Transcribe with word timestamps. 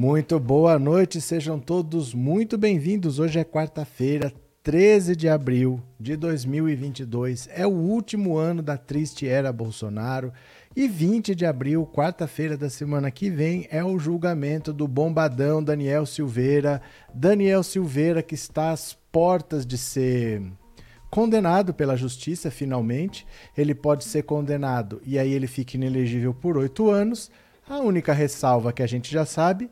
Muito 0.00 0.40
boa 0.40 0.78
noite, 0.78 1.20
sejam 1.20 1.60
todos 1.60 2.14
muito 2.14 2.56
bem-vindos. 2.56 3.18
Hoje 3.18 3.38
é 3.38 3.44
quarta-feira, 3.44 4.32
13 4.62 5.14
de 5.14 5.28
abril 5.28 5.78
de 6.00 6.16
2022. 6.16 7.50
É 7.52 7.66
o 7.66 7.70
último 7.70 8.38
ano 8.38 8.62
da 8.62 8.78
triste 8.78 9.28
era 9.28 9.52
Bolsonaro. 9.52 10.32
E 10.74 10.88
20 10.88 11.34
de 11.34 11.44
abril, 11.44 11.86
quarta-feira 11.86 12.56
da 12.56 12.70
semana 12.70 13.10
que 13.10 13.28
vem, 13.28 13.68
é 13.70 13.84
o 13.84 13.98
julgamento 13.98 14.72
do 14.72 14.88
bombadão 14.88 15.62
Daniel 15.62 16.06
Silveira. 16.06 16.80
Daniel 17.12 17.62
Silveira, 17.62 18.22
que 18.22 18.34
está 18.34 18.70
às 18.70 18.94
portas 19.12 19.66
de 19.66 19.76
ser 19.76 20.42
condenado 21.10 21.74
pela 21.74 21.94
justiça, 21.94 22.50
finalmente. 22.50 23.26
Ele 23.54 23.74
pode 23.74 24.04
ser 24.04 24.22
condenado 24.22 25.02
e 25.04 25.18
aí 25.18 25.30
ele 25.30 25.46
fica 25.46 25.76
inelegível 25.76 26.32
por 26.32 26.56
oito 26.56 26.88
anos. 26.88 27.30
A 27.68 27.78
única 27.78 28.14
ressalva 28.14 28.72
que 28.72 28.82
a 28.82 28.86
gente 28.86 29.12
já 29.12 29.26
sabe 29.26 29.70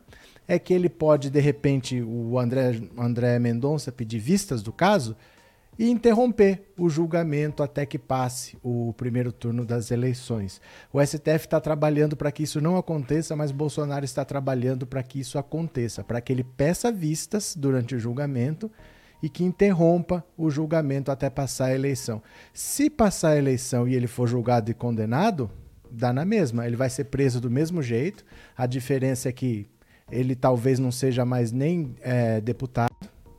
é 0.49 0.57
que 0.57 0.73
ele 0.73 0.89
pode, 0.89 1.29
de 1.29 1.39
repente, 1.39 2.01
o 2.01 2.39
André, 2.39 2.81
André 2.97 3.37
Mendonça 3.37 3.91
pedir 3.91 4.17
vistas 4.17 4.63
do 4.63 4.73
caso 4.73 5.15
e 5.77 5.87
interromper 5.87 6.73
o 6.75 6.89
julgamento 6.89 7.61
até 7.61 7.85
que 7.85 7.99
passe 7.99 8.57
o 8.63 8.91
primeiro 8.93 9.31
turno 9.31 9.63
das 9.63 9.91
eleições. 9.91 10.59
O 10.91 10.99
STF 10.99 11.45
está 11.45 11.61
trabalhando 11.61 12.17
para 12.17 12.31
que 12.31 12.41
isso 12.41 12.59
não 12.59 12.77
aconteça, 12.77 13.35
mas 13.35 13.51
Bolsonaro 13.51 14.03
está 14.03 14.25
trabalhando 14.25 14.87
para 14.87 15.03
que 15.03 15.19
isso 15.19 15.37
aconteça, 15.37 16.03
para 16.03 16.19
que 16.19 16.33
ele 16.33 16.43
peça 16.43 16.91
vistas 16.91 17.55
durante 17.55 17.93
o 17.93 17.99
julgamento 17.99 18.71
e 19.21 19.29
que 19.29 19.43
interrompa 19.43 20.25
o 20.35 20.49
julgamento 20.49 21.11
até 21.11 21.29
passar 21.29 21.65
a 21.65 21.75
eleição. 21.75 22.23
Se 22.51 22.89
passar 22.89 23.33
a 23.33 23.37
eleição 23.37 23.87
e 23.87 23.93
ele 23.93 24.07
for 24.07 24.27
julgado 24.27 24.71
e 24.71 24.73
condenado, 24.73 25.51
dá 25.91 26.11
na 26.11 26.25
mesma. 26.25 26.65
Ele 26.65 26.75
vai 26.75 26.89
ser 26.89 27.03
preso 27.03 27.39
do 27.39 27.51
mesmo 27.51 27.83
jeito. 27.83 28.25
A 28.57 28.65
diferença 28.65 29.29
é 29.29 29.31
que 29.31 29.69
ele 30.11 30.35
talvez 30.35 30.79
não 30.79 30.91
seja 30.91 31.25
mais 31.25 31.51
nem 31.51 31.95
é, 32.01 32.41
deputado, 32.41 32.93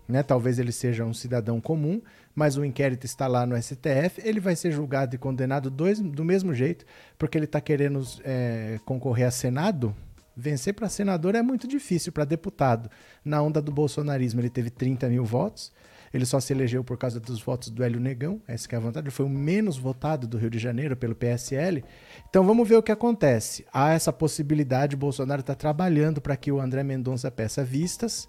né? 0.09 0.23
talvez 0.23 0.59
ele 0.59 0.73
seja 0.73 1.05
um 1.05 1.15
cidadão 1.15 1.61
comum, 1.61 2.01
mas 2.35 2.57
o 2.57 2.65
inquérito 2.65 3.05
está 3.05 3.27
lá 3.27 3.45
no 3.45 3.61
STF, 3.61 4.21
ele 4.23 4.41
vai 4.41 4.57
ser 4.57 4.73
julgado 4.73 5.15
e 5.15 5.19
condenado 5.19 5.71
dois, 5.71 6.01
do 6.01 6.25
mesmo 6.25 6.55
jeito, 6.55 6.85
porque 7.19 7.37
ele 7.37 7.45
está 7.45 7.61
querendo 7.61 8.03
é, 8.25 8.79
concorrer 8.85 9.27
a 9.27 9.31
Senado. 9.31 9.95
Vencer 10.37 10.73
para 10.73 10.89
senador 10.89 11.35
é 11.35 11.43
muito 11.43 11.69
difícil 11.69 12.13
para 12.13 12.25
deputado. 12.25 12.89
Na 13.23 13.43
onda 13.43 13.61
do 13.61 13.71
bolsonarismo, 13.71 14.41
ele 14.41 14.49
teve 14.49 14.71
30 14.71 15.09
mil 15.09 15.25
votos. 15.25 15.71
Ele 16.13 16.27
só 16.27 16.41
se 16.41 16.53
elegeu 16.53 16.83
por 16.83 16.99
causa 16.99 17.21
dos 17.21 17.41
votos 17.41 17.71
do 17.71 17.85
Hélio 17.85 18.01
Negão, 18.01 18.43
essa 18.49 18.69
que 18.69 18.75
é 18.75 18.79
a 18.79 18.81
vontade. 18.81 19.05
Ele 19.05 19.13
foi 19.13 19.27
o 19.27 19.29
menos 19.31 19.79
votado 19.79 20.27
do 20.27 20.37
Rio 20.37 20.51
de 20.51 20.59
Janeiro 20.59 20.97
pelo 20.97 21.15
PSL. 21.15 21.85
Então 22.29 22.45
vamos 22.45 22.69
ver 22.69 22.77
o 22.77 22.83
que 22.83 22.91
acontece. 22.91 23.65
Há 23.73 23.93
essa 23.93 24.13
possibilidade, 24.13 24.97
Bolsonaro 24.97 25.41
está 25.41 25.55
trabalhando 25.55 26.21
para 26.21 26.37
que 26.37 26.51
o 26.51 26.61
André 26.61 26.83
Mendonça 26.83 27.31
peça 27.31 27.63
vistas, 27.63 28.29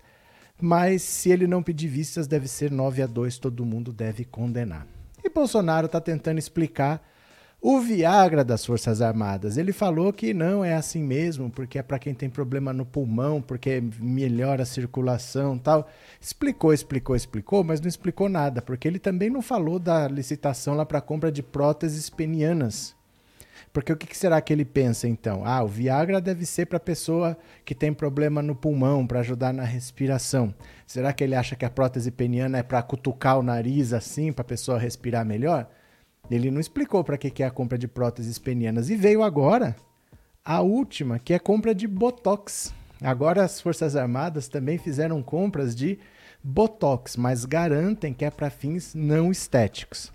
mas 0.61 1.01
se 1.01 1.31
ele 1.31 1.47
não 1.47 1.63
pedir 1.63 1.87
vistas, 1.87 2.27
deve 2.27 2.47
ser 2.47 2.69
9 2.69 3.01
a 3.01 3.07
2, 3.07 3.39
todo 3.39 3.65
mundo 3.65 3.91
deve 3.91 4.25
condenar. 4.25 4.85
E 5.23 5.29
Bolsonaro 5.29 5.87
está 5.87 5.99
tentando 5.99 6.37
explicar 6.37 7.03
o 7.63 7.79
Viagra 7.79 8.43
das 8.43 8.65
Forças 8.65 9.03
Armadas, 9.03 9.55
ele 9.55 9.71
falou 9.71 10.11
que 10.11 10.33
não 10.33 10.65
é 10.65 10.73
assim 10.73 11.03
mesmo, 11.03 11.47
porque 11.47 11.77
é 11.77 11.83
para 11.83 11.99
quem 11.99 12.11
tem 12.11 12.27
problema 12.27 12.73
no 12.73 12.87
pulmão, 12.87 13.39
porque 13.39 13.83
melhora 13.99 14.63
a 14.63 14.65
circulação 14.65 15.59
tal. 15.59 15.87
Explicou, 16.19 16.73
explicou, 16.73 17.15
explicou, 17.15 17.63
mas 17.63 17.79
não 17.79 17.87
explicou 17.87 18.27
nada, 18.27 18.63
porque 18.63 18.87
ele 18.87 18.97
também 18.97 19.29
não 19.29 19.43
falou 19.43 19.77
da 19.77 20.07
licitação 20.07 20.73
lá 20.73 20.87
para 20.87 20.99
compra 21.01 21.31
de 21.31 21.43
próteses 21.43 22.09
penianas. 22.09 22.95
Porque 23.71 23.93
o 23.93 23.95
que 23.95 24.17
será 24.17 24.41
que 24.41 24.51
ele 24.51 24.65
pensa 24.65 25.07
então? 25.07 25.43
Ah, 25.45 25.63
o 25.63 25.67
Viagra 25.67 26.19
deve 26.19 26.47
ser 26.47 26.65
para 26.65 26.79
pessoa 26.79 27.37
que 27.63 27.75
tem 27.75 27.93
problema 27.93 28.41
no 28.41 28.55
pulmão, 28.55 29.05
para 29.05 29.19
ajudar 29.19 29.53
na 29.53 29.63
respiração. 29.63 30.51
Será 30.87 31.13
que 31.13 31.23
ele 31.23 31.35
acha 31.35 31.55
que 31.55 31.63
a 31.63 31.69
prótese 31.69 32.09
peniana 32.09 32.57
é 32.57 32.63
para 32.63 32.81
cutucar 32.81 33.37
o 33.37 33.43
nariz 33.43 33.93
assim, 33.93 34.33
para 34.33 34.41
a 34.41 34.45
pessoa 34.45 34.79
respirar 34.79 35.23
melhor? 35.23 35.69
Ele 36.29 36.51
não 36.51 36.61
explicou 36.61 37.03
para 37.03 37.17
que, 37.17 37.29
que 37.29 37.43
é 37.43 37.45
a 37.45 37.51
compra 37.51 37.77
de 37.77 37.87
próteses 37.87 38.37
penianas. 38.37 38.89
E 38.89 38.95
veio 38.95 39.23
agora 39.23 39.75
a 40.43 40.61
última, 40.61 41.19
que 41.19 41.33
é 41.33 41.39
compra 41.39 41.73
de 41.73 41.87
Botox. 41.87 42.73
Agora 43.01 43.43
as 43.43 43.59
Forças 43.59 43.95
Armadas 43.95 44.47
também 44.47 44.77
fizeram 44.77 45.21
compras 45.23 45.75
de 45.75 45.99
Botox, 46.43 47.15
mas 47.17 47.45
garantem 47.45 48.13
que 48.13 48.25
é 48.25 48.31
para 48.31 48.49
fins 48.49 48.93
não 48.95 49.31
estéticos. 49.31 50.11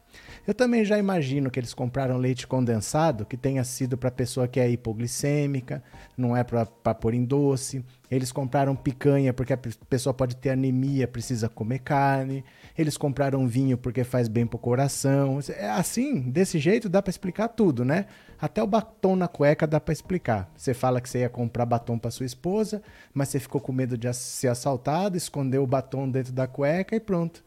Eu 0.47 0.55
também 0.55 0.85
já 0.85 0.97
imagino 0.97 1.51
que 1.51 1.59
eles 1.59 1.75
compraram 1.75 2.17
leite 2.19 2.47
condensado 2.47 3.27
que 3.27 3.37
tenha 3.37 3.65
sido 3.65 3.99
para 3.99 4.13
pessoa 4.13 4.47
que 4.47 4.61
é 4.61 4.71
hipoglicêmica, 4.71 5.83
não 6.17 6.37
é 6.37 6.45
para 6.45 6.95
pôr 6.95 7.15
em 7.15 7.25
doce. 7.25 7.85
Eles 8.09 8.31
compraram 8.31 8.77
picanha 8.77 9.33
porque 9.33 9.53
a 9.53 9.59
pessoa 9.89 10.15
pode 10.15 10.37
ter 10.37 10.51
anemia, 10.51 11.09
precisa 11.09 11.49
comer 11.49 11.81
carne. 11.81 12.45
Eles 12.79 12.97
compraram 12.97 13.49
vinho 13.49 13.77
porque 13.77 14.05
faz 14.05 14.29
bem 14.29 14.47
pro 14.47 14.57
coração. 14.57 15.41
É 15.49 15.69
assim, 15.69 16.21
desse 16.31 16.61
jeito 16.61 16.89
dá 16.89 17.03
para 17.03 17.11
explicar 17.11 17.49
tudo, 17.49 17.85
né? 17.85 18.07
Até 18.41 18.63
o 18.63 18.67
batom 18.69 19.17
na 19.17 19.27
cueca 19.27 19.67
dá 19.67 19.81
para 19.81 19.93
explicar. 19.93 20.49
Você 20.57 20.73
fala 20.73 21.01
que 21.01 21.09
você 21.09 21.21
ia 21.21 21.29
comprar 21.29 21.67
batom 21.67 21.99
para 21.99 22.13
sua 22.13 22.27
esposa, 22.27 22.81
mas 23.13 23.31
você 23.31 23.41
ficou 23.41 23.61
com 23.61 23.73
medo 23.73 23.99
de 23.99 24.13
ser 24.15 24.49
assaltado, 24.49 25.17
escondeu 25.17 25.65
o 25.65 25.67
batom 25.67 26.09
dentro 26.09 26.33
da 26.33 26.47
cueca 26.47 26.95
e 26.95 27.01
pronto 27.01 27.43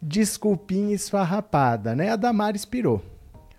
desculpinha 0.00 0.94
esfarrapada, 0.94 1.94
né? 1.94 2.10
A 2.10 2.16
Damares 2.16 2.64
pirou. 2.64 3.02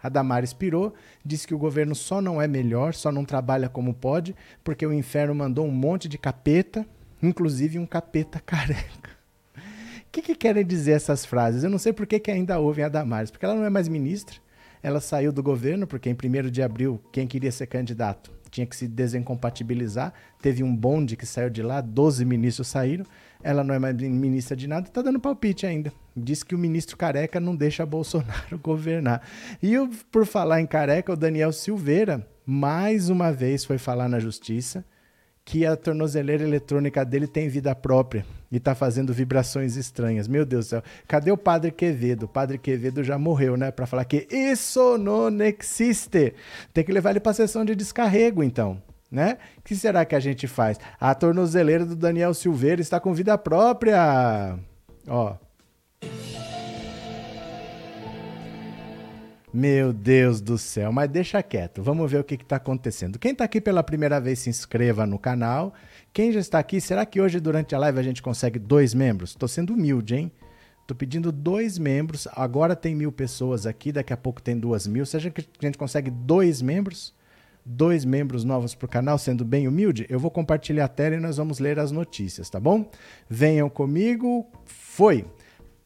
A 0.02 0.10
Damares 0.10 0.54
pirou, 0.54 0.94
disse 1.26 1.48
que 1.48 1.56
o 1.56 1.58
governo 1.58 1.96
só 1.96 2.22
não 2.22 2.42
é 2.42 2.48
melhor, 2.48 2.94
só 2.94 3.12
não 3.12 3.26
trabalha 3.26 3.68
como 3.68 3.94
pode, 3.94 4.36
porque 4.64 4.86
o 4.86 4.94
inferno 4.94 5.34
mandou 5.34 5.66
um 5.66 5.72
monte 5.72 6.08
de 6.08 6.18
capeta, 6.18 6.86
inclusive 7.22 7.80
um 7.80 7.86
capeta 7.86 8.40
careca. 8.46 9.18
O 9.58 10.12
que, 10.12 10.22
que 10.22 10.36
querem 10.36 10.66
dizer 10.66 10.92
essas 10.92 11.26
frases? 11.26 11.64
Eu 11.64 11.70
não 11.70 11.78
sei 11.78 11.94
por 11.94 12.08
que, 12.08 12.20
que 12.20 12.32
ainda 12.32 12.60
ouvem 12.60 12.86
a 12.86 12.90
Damares, 12.90 13.30
porque 13.30 13.46
ela 13.46 13.56
não 13.56 13.66
é 13.66 13.70
mais 13.70 13.88
ministra, 13.88 14.38
ela 14.82 15.02
saiu 15.02 15.32
do 15.32 15.44
governo, 15.44 15.86
porque 15.86 16.10
em 16.10 16.14
1 16.14 16.50
de 16.50 16.62
abril, 16.62 17.02
quem 17.12 17.28
queria 17.28 17.52
ser 17.52 17.68
candidato 17.68 18.38
tinha 18.50 18.66
que 18.66 18.76
se 18.76 18.88
desincompatibilizar. 18.88 20.14
Teve 20.42 20.64
um 20.64 20.76
bonde 20.76 21.16
que 21.16 21.26
saiu 21.26 21.50
de 21.50 21.62
lá, 21.62 21.82
12 21.82 22.26
ministros 22.26 22.68
saíram. 22.68 23.06
Ela 23.44 23.64
não 23.64 23.74
é 23.74 23.80
mais 23.80 23.96
ministra 23.96 24.56
de 24.56 24.68
nada, 24.68 24.88
está 24.88 25.02
dando 25.02 25.20
palpite 25.20 25.66
ainda. 25.66 25.92
Diz 26.16 26.44
que 26.44 26.56
o 26.56 26.58
ministro 26.58 26.98
careca 26.98 27.40
não 27.40 27.56
deixa 27.56 27.86
Bolsonaro 27.88 28.58
governar. 28.62 29.22
E 29.62 29.74
eu, 29.74 29.90
por 30.12 30.26
falar 30.26 30.62
em 30.62 30.66
careca, 30.66 31.14
o 31.14 31.18
Daniel 31.18 31.52
Silveira, 31.52 32.28
mais 32.46 33.10
uma 33.10 33.32
vez, 33.32 33.64
foi 33.64 33.78
falar 33.78 34.08
na 34.08 34.20
justiça 34.20 34.84
que 35.48 35.66
a 35.66 35.78
tornozeleira 35.78 36.44
eletrônica 36.44 37.06
dele 37.06 37.26
tem 37.26 37.48
vida 37.48 37.74
própria 37.74 38.26
e 38.52 38.58
está 38.58 38.76
fazendo 38.76 39.14
vibrações 39.14 39.78
estranhas. 39.78 40.28
Meu 40.28 40.46
Deus 40.46 40.66
do 40.66 40.70
céu. 40.72 40.84
Cadê 41.08 41.32
o 41.32 41.38
Padre 41.38 41.72
Quevedo? 41.72 42.24
O 42.24 42.28
Padre 42.28 42.58
Quevedo 42.58 43.02
já 43.02 43.18
morreu, 43.18 43.56
né? 43.56 43.72
Para 43.72 43.86
falar 43.86 44.04
que 44.04 44.28
isso 44.30 44.98
não 44.98 45.30
existe. 45.42 46.34
Tem 46.74 46.84
que 46.84 46.92
levar 46.92 47.12
ele 47.12 47.22
para 47.22 47.32
sessão 47.32 47.64
de 47.64 47.76
descarrego, 47.76 48.44
então. 48.44 48.82
Né? 49.10 49.38
O 49.58 49.62
que 49.62 49.76
será 49.76 50.04
que 50.04 50.16
a 50.16 50.20
gente 50.20 50.48
faz? 50.48 50.78
A 51.00 51.16
tornozeleira 51.16 51.86
do 51.86 51.96
Daniel 51.96 52.34
Silveira 52.34 52.82
está 52.82 53.00
com 53.00 53.14
vida 53.14 53.38
própria. 53.38 54.60
Ó. 55.08 55.36
Meu 59.54 59.94
Deus 59.94 60.42
do 60.42 60.58
céu, 60.58 60.92
mas 60.92 61.10
deixa 61.10 61.42
quieto, 61.42 61.82
vamos 61.82 62.12
ver 62.12 62.20
o 62.20 62.24
que 62.24 62.36
está 62.36 62.58
acontecendo. 62.58 63.18
Quem 63.18 63.32
está 63.32 63.46
aqui 63.46 63.60
pela 63.60 63.82
primeira 63.82 64.20
vez, 64.20 64.40
se 64.40 64.50
inscreva 64.50 65.08
no 65.08 65.18
canal. 65.18 65.74
Quem 66.14 66.32
já 66.32 66.40
está 66.40 66.60
aqui, 66.60 66.82
será 66.82 67.06
que 67.06 67.20
hoje 67.20 67.40
durante 67.40 67.74
a 67.74 67.80
live 67.80 67.98
a 67.98 68.04
gente 68.04 68.22
consegue 68.22 68.60
dois 68.60 68.94
membros? 68.94 69.32
Estou 69.32 69.48
sendo 69.48 69.74
humilde, 69.74 70.16
hein? 70.16 70.32
Estou 70.82 70.96
pedindo 70.96 71.32
dois 71.32 71.80
membros. 71.80 72.28
Agora 72.34 72.76
tem 72.76 72.94
mil 72.94 73.12
pessoas 73.12 73.66
aqui, 73.66 73.92
daqui 73.92 74.14
a 74.14 74.18
pouco 74.18 74.42
tem 74.42 74.60
duas 74.60 74.86
mil. 74.86 75.06
Seja 75.06 75.32
que 75.32 75.42
a 75.42 75.66
gente 75.66 75.78
consegue 75.78 76.12
dois 76.12 76.62
membros, 76.62 77.14
dois 77.68 78.06
membros 78.06 78.46
novos 78.46 78.74
para 78.74 78.86
o 78.86 78.90
canal, 78.90 79.18
sendo 79.18 79.44
bem 79.44 79.68
humilde, 79.68 80.06
eu 80.10 80.18
vou 80.18 80.32
compartilhar 80.32 80.86
a 80.86 80.88
tela 80.88 81.16
e 81.16 81.20
nós 81.20 81.36
vamos 81.36 81.60
ler 81.60 81.78
as 81.78 81.92
notícias, 81.92 82.50
tá 82.50 82.60
bom? 82.60 82.90
Venham 83.30 83.70
comigo. 83.70 84.50
Foi! 84.66 85.26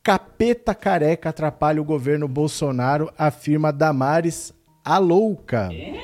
Capeta 0.03 0.73
careca 0.73 1.29
atrapalha 1.29 1.81
o 1.81 1.85
governo 1.85 2.27
Bolsonaro, 2.27 3.11
afirma 3.17 3.71
Damares 3.71 4.53
a 4.83 4.97
louca. 4.97 5.69
Deixa 5.69 6.01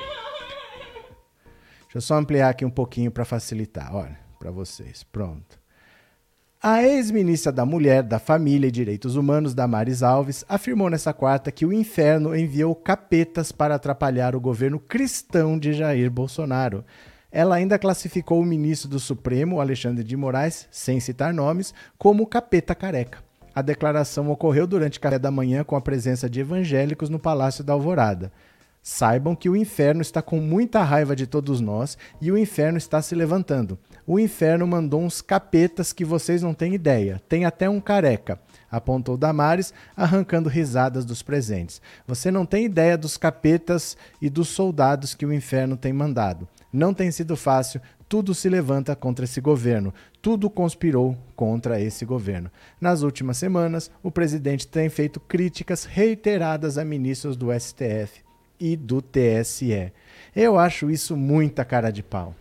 eu 1.96 2.02
só 2.02 2.16
ampliar 2.16 2.50
aqui 2.50 2.64
um 2.66 2.70
pouquinho 2.70 3.10
para 3.12 3.26
facilitar, 3.26 3.96
olha, 3.96 4.20
para 4.40 4.52
vocês. 4.52 5.04
Pronto. 5.04 5.57
A 6.62 6.82
ex-ministra 6.82 7.52
da 7.52 7.64
Mulher, 7.68 8.02
da 8.02 8.18
Família 8.18 8.68
e 8.68 8.72
Direitos 8.72 9.16
Humanos, 9.16 9.54
Damares 9.54 10.02
Alves, 10.02 10.44
afirmou 10.50 10.90
nessa 10.90 11.14
quarta 11.14 11.52
que 11.52 11.68
o 11.68 11.72
inferno 11.72 12.36
enviou 12.36 12.74
capetas 12.74 13.52
para 13.52 13.76
atrapalhar 13.76 14.36
o 14.36 14.42
governo 14.42 14.80
cristão 14.80 15.60
de 15.60 15.72
Jair 15.72 16.10
Bolsonaro. 16.10 16.84
Ela 17.32 17.58
ainda 17.58 17.78
classificou 17.78 18.42
o 18.42 18.46
ministro 18.46 18.90
do 18.90 19.00
Supremo, 19.00 19.62
Alexandre 19.62 20.04
de 20.04 20.18
Moraes, 20.18 20.68
sem 20.72 21.00
citar 21.00 21.32
nomes, 21.32 21.76
como 21.96 22.26
capeta 22.26 22.74
careca. 22.74 23.20
A 23.54 23.62
declaração 23.62 24.32
ocorreu 24.32 24.66
durante 24.66 25.00
café 25.00 25.20
da 25.20 25.30
manhã 25.30 25.64
com 25.64 25.76
a 25.76 25.82
presença 25.82 26.28
de 26.28 26.40
evangélicos 26.40 27.08
no 27.08 27.20
Palácio 27.20 27.64
da 27.64 27.74
Alvorada. 27.74 28.32
Saibam 28.82 29.36
que 29.36 29.50
o 29.50 29.56
inferno 29.56 30.02
está 30.02 30.24
com 30.24 30.40
muita 30.40 30.82
raiva 30.82 31.16
de 31.16 31.28
todos 31.28 31.62
nós 31.62 32.00
e 32.20 32.32
o 32.32 32.38
inferno 32.38 32.80
está 32.80 33.00
se 33.00 33.14
levantando. 33.14 33.78
O 34.08 34.18
inferno 34.18 34.66
mandou 34.66 35.04
uns 35.04 35.22
capetas 35.22 35.94
que 35.94 36.06
vocês 36.06 36.42
não 36.42 36.54
têm 36.54 36.74
ideia. 36.74 37.22
Tem 37.28 37.46
até 37.46 37.70
um 37.70 37.80
careca 37.80 38.40
apontou 38.70 39.18
Damares, 39.18 39.74
arrancando 39.96 40.50
risadas 40.50 41.06
dos 41.06 41.22
presentes. 41.22 41.82
Você 42.06 42.30
não 42.30 42.46
tem 42.46 42.66
ideia 42.66 42.98
dos 42.98 43.18
capetas 43.18 43.98
e 44.22 44.30
dos 44.30 44.50
soldados 44.50 45.14
que 45.14 45.26
o 45.26 45.34
inferno 45.34 45.78
tem 45.78 45.94
mandado. 45.94 46.48
Não 46.72 46.94
tem 46.94 47.10
sido 47.12 47.36
fácil, 47.36 47.82
tudo 48.10 48.36
se 48.36 48.50
levanta 48.50 48.96
contra 48.96 49.26
esse 49.26 49.42
governo, 49.42 49.94
tudo 50.22 50.50
conspirou 50.50 51.18
contra 51.36 51.80
esse 51.82 52.06
governo. 52.06 52.52
Nas 52.80 53.02
últimas 53.02 53.38
semanas, 53.38 53.90
o 54.04 54.12
presidente 54.12 54.68
tem 54.68 54.90
feito 54.90 55.20
críticas 55.20 55.86
reiteradas 55.86 56.78
a 56.78 56.86
ministros 56.86 57.36
do 57.36 57.48
STF 57.58 58.22
e 58.60 58.76
do 58.76 59.02
TSE. 59.02 59.92
Eu 60.36 60.58
acho 60.58 60.90
isso 60.90 61.16
muita 61.16 61.66
cara 61.66 61.92
de 61.92 62.04
pau. 62.04 62.36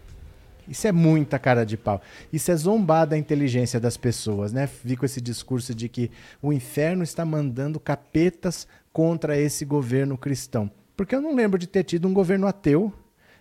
Isso 0.69 0.87
é 0.87 0.93
muita 0.93 1.39
cara 1.39 1.65
de 1.65 1.77
pau. 1.77 2.01
Isso 2.33 2.51
é 2.51 2.57
zombar 2.57 3.07
da 3.07 3.17
inteligência 3.17 3.79
das 3.79 3.97
pessoas, 3.97 4.53
né? 4.53 4.69
Vi 4.85 4.97
com 4.97 5.05
esse 5.05 5.21
discurso 5.21 5.75
de 5.75 5.89
que 5.89 6.11
o 6.43 6.53
inferno 6.53 7.03
está 7.03 7.25
mandando 7.25 7.79
capetas 7.79 8.67
contra 8.93 9.39
esse 9.39 9.65
governo 9.65 10.17
cristão. 10.17 10.71
Porque 10.97 11.15
eu 11.15 11.21
não 11.21 11.35
lembro 11.35 11.59
de 11.59 11.67
ter 11.67 11.85
tido 11.85 12.09
um 12.09 12.15
governo 12.15 12.47
ateu, 12.47 12.93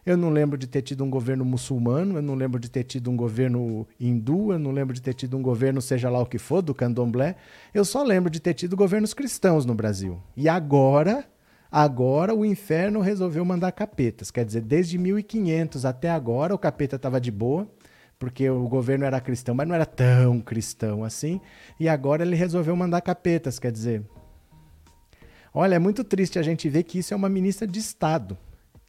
eu 0.06 0.16
não 0.16 0.30
lembro 0.30 0.56
de 0.58 0.68
ter 0.68 0.84
tido 0.84 1.04
um 1.04 1.10
governo 1.10 1.44
muçulmano, 1.44 2.18
eu 2.18 2.22
não 2.22 2.36
lembro 2.36 2.60
de 2.60 2.70
ter 2.70 2.84
tido 2.84 3.10
um 3.10 3.18
governo 3.18 3.88
hindu, 4.00 4.52
eu 4.52 4.60
não 4.60 4.72
lembro 4.72 4.94
de 4.94 5.02
ter 5.02 5.16
tido 5.16 5.36
um 5.36 5.42
governo, 5.42 5.82
seja 5.82 6.10
lá 6.10 6.20
o 6.20 6.28
que 6.28 6.38
for, 6.38 6.62
do 6.62 6.76
candomblé. 6.76 7.36
Eu 7.74 7.84
só 7.84 8.04
lembro 8.04 8.30
de 8.30 8.40
ter 8.40 8.54
tido 8.54 8.76
governos 8.76 9.16
cristãos 9.16 9.66
no 9.66 9.74
Brasil. 9.74 10.22
E 10.38 10.48
agora 10.48 11.26
Agora 11.78 12.34
o 12.34 12.46
inferno 12.46 13.02
resolveu 13.02 13.44
mandar 13.44 13.70
capetas. 13.74 14.32
Quer 14.32 14.46
dizer, 14.46 14.62
desde 14.62 14.98
1500 14.98 15.84
até 15.84 16.10
agora 16.10 16.56
o 16.56 16.58
capeta 16.58 16.96
estava 16.96 17.20
de 17.20 17.30
boa, 17.30 17.70
porque 18.18 18.50
o 18.50 18.66
governo 18.70 19.04
era 19.04 19.20
cristão, 19.20 19.54
mas 19.54 19.68
não 19.68 19.76
era 19.76 19.86
tão 19.86 20.40
cristão 20.40 21.04
assim. 21.04 21.42
E 21.78 21.90
agora 21.90 22.24
ele 22.24 22.38
resolveu 22.38 22.74
mandar 22.78 23.02
capetas. 23.02 23.60
Quer 23.60 23.74
dizer, 23.74 24.04
olha, 25.54 25.76
é 25.76 25.80
muito 25.80 26.02
triste 26.06 26.40
a 26.40 26.42
gente 26.42 26.70
ver 26.70 26.84
que 26.84 27.00
isso 27.00 27.14
é 27.14 27.18
uma 27.18 27.28
ministra 27.28 27.68
de 27.68 27.78
Estado, 27.78 28.38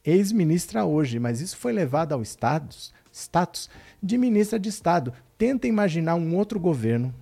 ex-ministra 0.01 0.85
hoje, 0.85 1.19
mas 1.19 1.41
isso 1.41 1.57
foi 1.57 1.73
levado 1.73 2.13
ao 2.13 2.21
status, 2.21 2.93
status 3.11 3.69
de 4.01 4.17
ministra 4.17 4.57
de 4.57 4.69
Estado. 4.69 5.11
Tenta 5.37 5.67
imaginar 5.67 6.15
um 6.15 6.37
outro 6.37 6.57
governo, 6.57 7.13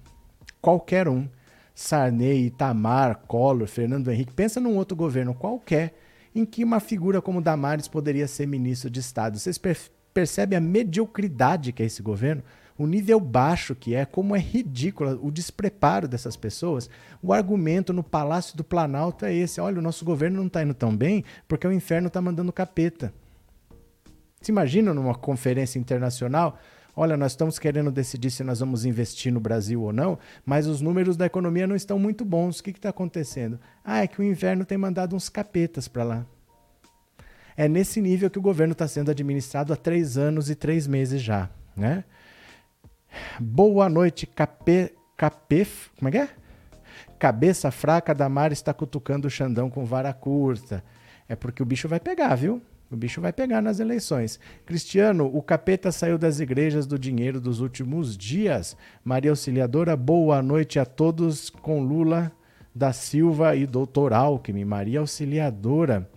qualquer 0.61 1.07
um, 1.07 1.27
Sarney, 1.75 2.45
Itamar, 2.45 3.23
Collor, 3.27 3.67
Fernando 3.67 4.09
Henrique. 4.09 4.33
Pensa 4.33 4.61
num 4.61 4.77
outro 4.77 4.95
governo 4.95 5.35
qualquer 5.35 5.93
em 6.33 6.45
que 6.45 6.63
uma 6.63 6.79
figura 6.79 7.21
como 7.21 7.41
Damares 7.41 7.87
poderia 7.87 8.27
ser 8.27 8.47
ministro 8.47 8.89
de 8.89 9.01
Estado. 9.01 9.37
Vocês 9.37 9.57
per 9.57 9.77
percebem 10.13 10.57
a 10.57 10.61
mediocridade 10.61 11.73
que 11.73 11.83
é 11.83 11.85
esse 11.85 12.01
governo? 12.01 12.41
O 12.77 12.87
nível 12.87 13.19
baixo 13.19 13.75
que 13.75 13.93
é, 13.93 14.05
como 14.05 14.33
é 14.33 14.39
ridículo 14.39 15.19
o 15.21 15.29
despreparo 15.29 16.07
dessas 16.07 16.37
pessoas. 16.37 16.89
O 17.21 17.33
argumento 17.33 17.91
no 17.91 18.01
Palácio 18.01 18.55
do 18.55 18.63
Planalto 18.63 19.25
é 19.25 19.33
esse: 19.33 19.59
olha, 19.59 19.79
o 19.79 19.81
nosso 19.81 20.05
governo 20.05 20.37
não 20.37 20.47
está 20.47 20.63
indo 20.63 20.73
tão 20.73 20.95
bem 20.95 21.23
porque 21.47 21.67
o 21.67 21.71
inferno 21.71 22.07
está 22.07 22.21
mandando 22.21 22.53
capeta. 22.53 23.13
Se 24.39 24.51
imagina 24.51 24.93
numa 24.93 25.15
conferência 25.15 25.79
internacional 25.79 26.57
olha, 26.95 27.17
nós 27.17 27.33
estamos 27.33 27.59
querendo 27.59 27.91
decidir 27.91 28.31
se 28.31 28.43
nós 28.43 28.59
vamos 28.59 28.85
investir 28.85 29.31
no 29.31 29.39
Brasil 29.39 29.81
ou 29.81 29.91
não, 29.91 30.17
mas 30.45 30.67
os 30.67 30.81
números 30.81 31.17
da 31.17 31.25
economia 31.25 31.67
não 31.67 31.75
estão 31.75 31.99
muito 31.99 32.23
bons. 32.23 32.59
O 32.59 32.63
que 32.63 32.71
está 32.71 32.89
acontecendo? 32.89 33.59
Ah, 33.83 34.03
é 34.03 34.07
que 34.07 34.19
o 34.19 34.23
inverno 34.23 34.65
tem 34.65 34.77
mandado 34.77 35.15
uns 35.15 35.29
capetas 35.29 35.87
para 35.87 36.03
lá. 36.03 36.25
É 37.57 37.67
nesse 37.67 38.01
nível 38.01 38.29
que 38.29 38.39
o 38.39 38.41
governo 38.41 38.73
está 38.73 38.87
sendo 38.87 39.11
administrado 39.11 39.71
há 39.71 39.75
três 39.75 40.17
anos 40.17 40.49
e 40.49 40.55
três 40.55 40.87
meses 40.87 41.21
já. 41.21 41.49
Né? 41.75 42.03
Boa 43.39 43.89
noite, 43.89 44.25
Cape... 44.25 44.93
Capef... 45.17 45.89
Como 45.97 46.09
é 46.09 46.11
que 46.11 46.17
é? 46.17 46.29
Cabeça 47.17 47.71
fraca 47.71 48.13
da 48.13 48.27
Mar 48.27 48.51
está 48.51 48.73
cutucando 48.73 49.27
o 49.27 49.31
Xandão 49.31 49.69
com 49.69 49.85
vara 49.85 50.13
curta. 50.13 50.83
É 51.27 51.35
porque 51.35 51.63
o 51.63 51.65
bicho 51.65 51.87
vai 51.87 51.99
pegar, 51.99 52.35
viu? 52.35 52.61
O 52.95 52.97
bicho 52.97 53.19
vai 53.19 53.33
pegar 53.33 53.61
nas 53.61 53.81
eleições. 53.81 54.39
Cristiano, 54.65 55.25
o 55.25 55.41
capeta 55.41 55.91
saiu 55.91 56.17
das 56.17 56.39
igrejas 56.39 56.87
do 56.87 56.97
dinheiro 56.97 57.41
dos 57.41 57.59
últimos 57.59 58.15
dias. 58.17 58.77
Maria 59.03 59.31
Auxiliadora, 59.31 59.97
boa 59.97 60.41
noite 60.41 60.79
a 60.79 60.85
todos 60.85 61.49
com 61.49 61.83
Lula 61.83 62.31
da 62.73 62.93
Silva 62.93 63.53
e 63.53 63.67
Doutor 63.67 64.13
Alckmin. 64.13 64.63
Maria 64.63 65.01
Auxiliadora, 65.01 66.09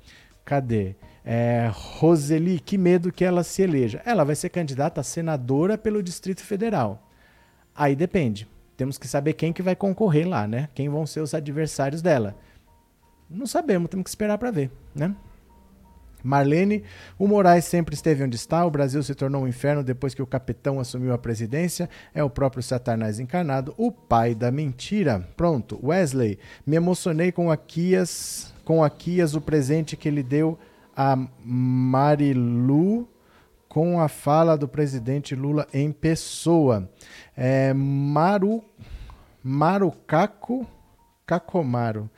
cadê? 0.44 0.94
É, 1.24 1.68
Roseli, 1.72 2.60
que 2.60 2.78
medo 2.78 3.10
que 3.10 3.24
ela 3.24 3.42
se 3.42 3.60
eleja. 3.60 4.00
Ela 4.06 4.22
vai 4.22 4.36
ser 4.36 4.48
candidata 4.48 5.00
a 5.00 5.04
senadora 5.04 5.76
pelo 5.76 6.00
Distrito 6.00 6.44
Federal. 6.44 7.10
Aí 7.74 7.96
depende. 7.96 8.46
Temos 8.76 8.96
que 8.96 9.08
saber 9.08 9.32
quem 9.32 9.52
que 9.52 9.62
vai 9.62 9.74
concorrer 9.74 10.28
lá, 10.28 10.46
né? 10.46 10.68
Quem 10.76 10.88
vão 10.88 11.04
ser 11.04 11.22
os 11.22 11.34
adversários 11.34 12.00
dela. 12.00 12.36
Não 13.28 13.48
sabemos, 13.48 13.90
temos 13.90 14.04
que 14.04 14.10
esperar 14.10 14.38
para 14.38 14.52
ver, 14.52 14.70
né? 14.94 15.12
Marlene, 16.28 16.84
o 17.18 17.26
Moraes 17.26 17.64
sempre 17.64 17.94
esteve 17.94 18.22
onde 18.22 18.36
está, 18.36 18.66
o 18.66 18.70
Brasil 18.70 19.02
se 19.02 19.14
tornou 19.14 19.44
um 19.44 19.48
inferno 19.48 19.82
depois 19.82 20.14
que 20.14 20.20
o 20.20 20.26
capitão 20.26 20.78
assumiu 20.78 21.14
a 21.14 21.18
presidência, 21.18 21.88
é 22.14 22.22
o 22.22 22.28
próprio 22.28 22.62
Satanás 22.62 23.18
encarnado, 23.18 23.74
o 23.78 23.90
pai 23.90 24.34
da 24.34 24.50
mentira. 24.50 25.26
Pronto, 25.36 25.80
Wesley, 25.82 26.38
me 26.66 26.76
emocionei 26.76 27.32
com 27.32 27.50
Aquias, 27.50 28.52
com 28.62 28.84
Aquias 28.84 29.34
o 29.34 29.40
presente 29.40 29.96
que 29.96 30.06
ele 30.06 30.22
deu 30.22 30.58
a 30.94 31.16
Marilu 31.42 33.08
com 33.68 34.00
a 34.00 34.08
fala 34.08 34.56
do 34.56 34.68
presidente 34.68 35.34
Lula 35.34 35.66
em 35.72 35.92
pessoa. 35.92 36.90
É, 37.36 37.72
Maru, 37.72 38.62
Marucaco 39.42 40.66
Cacomaro. 41.24 42.10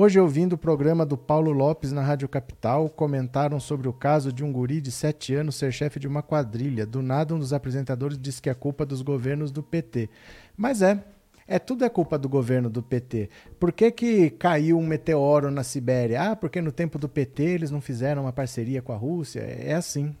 Hoje, 0.00 0.20
ouvindo 0.20 0.52
o 0.52 0.56
programa 0.56 1.04
do 1.04 1.18
Paulo 1.18 1.50
Lopes 1.50 1.90
na 1.90 2.00
Rádio 2.00 2.28
Capital, 2.28 2.88
comentaram 2.88 3.58
sobre 3.58 3.88
o 3.88 3.92
caso 3.92 4.32
de 4.32 4.44
um 4.44 4.52
guri 4.52 4.80
de 4.80 4.92
7 4.92 5.34
anos 5.34 5.56
ser 5.56 5.72
chefe 5.72 5.98
de 5.98 6.06
uma 6.06 6.22
quadrilha. 6.22 6.86
Do 6.86 7.02
nada, 7.02 7.34
um 7.34 7.38
dos 7.40 7.52
apresentadores 7.52 8.16
disse 8.16 8.40
que 8.40 8.48
é 8.48 8.54
culpa 8.54 8.86
dos 8.86 9.02
governos 9.02 9.50
do 9.50 9.60
PT. 9.60 10.08
Mas 10.56 10.82
é, 10.82 11.02
é 11.48 11.58
tudo 11.58 11.84
é 11.84 11.88
culpa 11.88 12.16
do 12.16 12.28
governo 12.28 12.70
do 12.70 12.80
PT. 12.80 13.28
Por 13.58 13.72
que, 13.72 13.90
que 13.90 14.30
caiu 14.30 14.78
um 14.78 14.86
meteoro 14.86 15.50
na 15.50 15.64
Sibéria? 15.64 16.30
Ah, 16.30 16.36
porque 16.36 16.62
no 16.62 16.70
tempo 16.70 16.96
do 16.96 17.08
PT 17.08 17.42
eles 17.42 17.72
não 17.72 17.80
fizeram 17.80 18.22
uma 18.22 18.32
parceria 18.32 18.80
com 18.80 18.92
a 18.92 18.96
Rússia. 18.96 19.40
É 19.40 19.74
assim. 19.74 20.14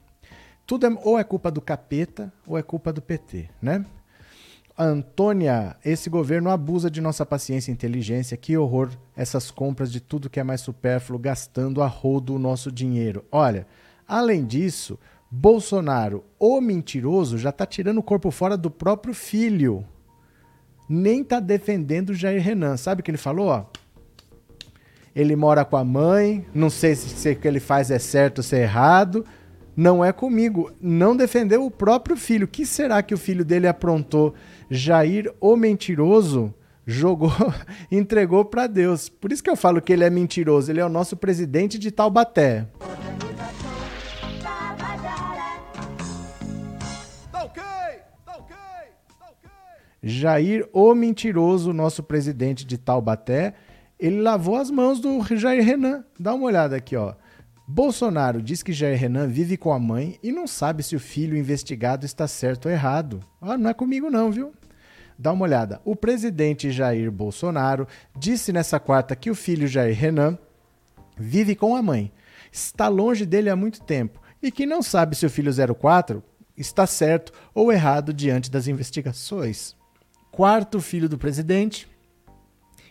Tudo 0.66 0.88
é, 0.88 0.98
ou 1.04 1.16
é 1.16 1.22
culpa 1.22 1.52
do 1.52 1.60
capeta 1.60 2.32
ou 2.48 2.58
é 2.58 2.64
culpa 2.64 2.92
do 2.92 3.00
PT, 3.00 3.48
né? 3.62 3.84
Antônia, 4.78 5.76
esse 5.84 6.08
governo 6.08 6.50
abusa 6.50 6.88
de 6.88 7.00
nossa 7.00 7.26
paciência 7.26 7.72
e 7.72 7.74
inteligência. 7.74 8.36
Que 8.36 8.56
horror 8.56 8.90
essas 9.16 9.50
compras 9.50 9.90
de 9.90 10.00
tudo 10.00 10.30
que 10.30 10.38
é 10.38 10.44
mais 10.44 10.60
supérfluo, 10.60 11.18
gastando 11.18 11.82
a 11.82 11.86
rodo 11.88 12.36
o 12.36 12.38
nosso 12.38 12.70
dinheiro. 12.70 13.24
Olha, 13.32 13.66
além 14.06 14.46
disso, 14.46 14.96
Bolsonaro, 15.28 16.24
o 16.38 16.60
mentiroso, 16.60 17.36
já 17.36 17.50
está 17.50 17.66
tirando 17.66 17.98
o 17.98 18.02
corpo 18.02 18.30
fora 18.30 18.56
do 18.56 18.70
próprio 18.70 19.12
filho. 19.12 19.84
Nem 20.88 21.22
está 21.22 21.40
defendendo 21.40 22.14
Jair 22.14 22.40
Renan. 22.40 22.76
Sabe 22.76 23.00
o 23.00 23.04
que 23.04 23.10
ele 23.10 23.18
falou? 23.18 23.68
Ele 25.14 25.34
mora 25.34 25.64
com 25.64 25.76
a 25.76 25.84
mãe, 25.84 26.46
não 26.54 26.70
sei 26.70 26.94
se 26.94 27.32
o 27.32 27.36
que 27.36 27.48
ele 27.48 27.58
faz 27.58 27.90
é 27.90 27.98
certo 27.98 28.38
ou 28.38 28.44
se 28.44 28.54
é 28.54 28.62
errado. 28.62 29.26
Não 29.76 30.04
é 30.04 30.12
comigo. 30.12 30.72
Não 30.80 31.16
defendeu 31.16 31.64
o 31.64 31.70
próprio 31.70 32.16
filho. 32.16 32.46
O 32.46 32.48
que 32.48 32.66
será 32.66 33.02
que 33.02 33.14
o 33.14 33.18
filho 33.18 33.44
dele 33.44 33.68
aprontou? 33.68 34.34
Jair, 34.70 35.32
o 35.40 35.56
mentiroso, 35.56 36.54
jogou, 36.86 37.32
entregou 37.90 38.44
para 38.44 38.66
Deus. 38.66 39.08
Por 39.08 39.32
isso 39.32 39.42
que 39.42 39.50
eu 39.50 39.56
falo 39.56 39.80
que 39.80 39.92
ele 39.92 40.04
é 40.04 40.10
mentiroso. 40.10 40.70
Ele 40.70 40.80
é 40.80 40.84
o 40.84 40.90
nosso 40.90 41.16
presidente 41.16 41.78
de 41.78 41.90
Taubaté. 41.90 42.66
Jair, 50.00 50.68
o 50.72 50.94
mentiroso, 50.94 51.72
nosso 51.72 52.02
presidente 52.02 52.64
de 52.64 52.78
Taubaté, 52.78 53.54
ele 53.98 54.20
lavou 54.20 54.56
as 54.56 54.70
mãos 54.70 55.00
do 55.00 55.20
Jair 55.36 55.64
Renan. 55.64 56.04
Dá 56.18 56.34
uma 56.34 56.46
olhada 56.46 56.76
aqui, 56.76 56.94
ó. 56.96 57.14
Bolsonaro 57.66 58.40
diz 58.40 58.62
que 58.62 58.72
Jair 58.72 58.98
Renan 58.98 59.26
vive 59.26 59.56
com 59.58 59.72
a 59.72 59.78
mãe 59.78 60.18
e 60.22 60.32
não 60.32 60.46
sabe 60.46 60.82
se 60.82 60.96
o 60.96 61.00
filho 61.00 61.36
investigado 61.36 62.06
está 62.06 62.26
certo 62.26 62.66
ou 62.66 62.72
errado. 62.72 63.20
Ah, 63.40 63.58
não 63.58 63.68
é 63.68 63.74
comigo 63.74 64.08
não, 64.08 64.30
viu? 64.30 64.52
Dá 65.18 65.32
uma 65.32 65.44
olhada. 65.44 65.80
O 65.84 65.96
presidente 65.96 66.70
Jair 66.70 67.10
Bolsonaro 67.10 67.88
disse 68.16 68.52
nessa 68.52 68.78
quarta 68.78 69.16
que 69.16 69.30
o 69.30 69.34
filho 69.34 69.66
Jair 69.66 69.96
Renan 69.98 70.38
vive 71.16 71.56
com 71.56 71.74
a 71.74 71.82
mãe, 71.82 72.12
está 72.52 72.86
longe 72.86 73.26
dele 73.26 73.50
há 73.50 73.56
muito 73.56 73.82
tempo 73.82 74.20
e 74.40 74.52
que 74.52 74.64
não 74.64 74.80
sabe 74.80 75.16
se 75.16 75.26
o 75.26 75.30
filho 75.30 75.50
04 75.74 76.22
está 76.56 76.86
certo 76.86 77.32
ou 77.52 77.72
errado 77.72 78.12
diante 78.12 78.48
das 78.48 78.68
investigações. 78.68 79.74
Quarto 80.30 80.80
filho 80.80 81.08
do 81.08 81.18
presidente 81.18 81.88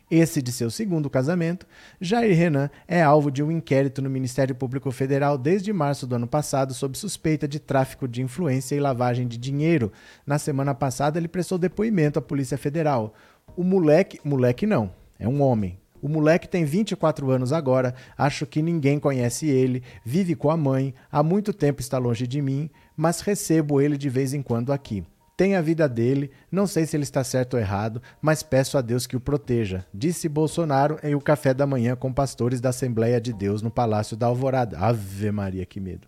esse 0.10 0.42
de 0.42 0.52
seu 0.52 0.70
segundo 0.70 1.10
casamento, 1.10 1.68
Jair 2.00 2.36
Renan 2.36 2.70
é 2.88 3.02
alvo 3.02 3.30
de 3.30 3.44
um 3.44 3.52
inquérito 3.52 4.02
no 4.02 4.10
Ministério 4.10 4.56
Público 4.56 4.90
Federal 4.90 5.38
desde 5.38 5.74
março 5.74 6.08
do 6.08 6.16
ano 6.16 6.28
passado 6.28 6.74
sob 6.74 6.98
suspeita 6.98 7.48
de 7.48 7.60
tráfico 7.60 8.08
de 8.08 8.22
influência 8.22 8.76
e 8.76 8.80
lavagem 8.80 9.28
de 9.28 9.38
dinheiro. 9.38 9.92
Na 10.26 10.40
semana 10.40 10.74
passada, 10.74 11.20
ele 11.20 11.28
prestou 11.28 11.58
depoimento 11.58 12.20
à 12.20 12.22
Polícia 12.22 12.58
Federal. 12.58 13.14
O 13.56 13.64
moleque, 13.64 14.20
moleque 14.24 14.66
não, 14.66 14.92
é 15.20 15.28
um 15.28 15.42
homem. 15.42 15.78
O 16.02 16.08
moleque 16.08 16.48
tem 16.48 16.64
24 16.64 17.32
anos 17.32 17.52
agora, 17.52 17.94
acho 18.18 18.46
que 18.46 18.62
ninguém 18.62 19.00
conhece 19.00 19.48
ele, 19.48 19.84
vive 20.06 20.36
com 20.36 20.52
a 20.52 20.56
mãe, 20.56 20.94
há 21.12 21.24
muito 21.24 21.52
tempo 21.52 21.82
está 21.82 21.98
longe 21.98 22.28
de 22.28 22.42
mim, 22.42 22.70
mas 22.96 23.22
recebo 23.22 23.82
ele 23.82 23.98
de 23.98 24.08
vez 24.08 24.34
em 24.34 24.42
quando 24.42 24.72
aqui. 24.72 25.04
Tem 25.38 25.56
a 25.56 25.62
vida 25.62 25.88
dele, 25.88 26.32
não 26.52 26.66
sei 26.66 26.88
se 26.88 26.98
ele 26.98 27.04
está 27.04 27.24
certo 27.24 27.54
ou 27.54 27.60
errado, 27.60 28.02
mas 28.20 28.42
peço 28.42 28.76
a 28.76 28.82
Deus 28.82 29.06
que 29.06 29.16
o 29.16 29.20
proteja, 29.20 29.86
disse 29.94 30.28
Bolsonaro 30.28 30.98
em 31.04 31.14
o 31.14 31.22
café 31.22 31.54
da 31.54 31.68
manhã 31.68 31.96
com 31.96 32.12
pastores 32.12 32.60
da 32.60 32.70
Assembleia 32.70 33.22
de 33.22 33.32
Deus 33.32 33.62
no 33.62 33.70
Palácio 33.70 34.18
da 34.18 34.26
Alvorada. 34.26 34.80
Ave 34.80 35.32
Maria, 35.32 35.64
que 35.64 35.80
medo. 35.80 36.08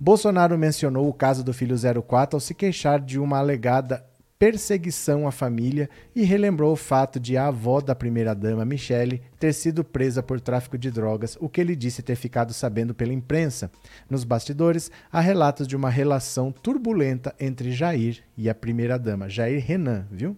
Bolsonaro 0.00 0.56
mencionou 0.56 1.08
o 1.08 1.12
caso 1.12 1.42
do 1.42 1.52
filho 1.52 1.74
04 2.02 2.36
ao 2.36 2.40
se 2.40 2.54
queixar 2.54 3.00
de 3.00 3.18
uma 3.18 3.38
alegada 3.38 4.06
perseguição 4.44 5.26
à 5.26 5.32
família 5.32 5.88
e 6.14 6.22
relembrou 6.22 6.70
o 6.70 6.76
fato 6.76 7.18
de 7.18 7.34
a 7.34 7.46
avó 7.46 7.80
da 7.80 7.94
primeira-dama, 7.94 8.62
Michele, 8.62 9.22
ter 9.40 9.54
sido 9.54 9.82
presa 9.82 10.22
por 10.22 10.38
tráfico 10.38 10.76
de 10.76 10.90
drogas, 10.90 11.34
o 11.40 11.48
que 11.48 11.62
ele 11.62 11.74
disse 11.74 12.02
ter 12.02 12.14
ficado 12.14 12.52
sabendo 12.52 12.94
pela 12.94 13.14
imprensa. 13.14 13.70
Nos 14.10 14.22
bastidores, 14.22 14.90
há 15.10 15.18
relatos 15.18 15.66
de 15.66 15.74
uma 15.74 15.88
relação 15.88 16.52
turbulenta 16.52 17.34
entre 17.40 17.72
Jair 17.72 18.22
e 18.36 18.50
a 18.50 18.54
primeira-dama, 18.54 19.30
Jair 19.30 19.64
Renan, 19.64 20.06
viu? 20.10 20.36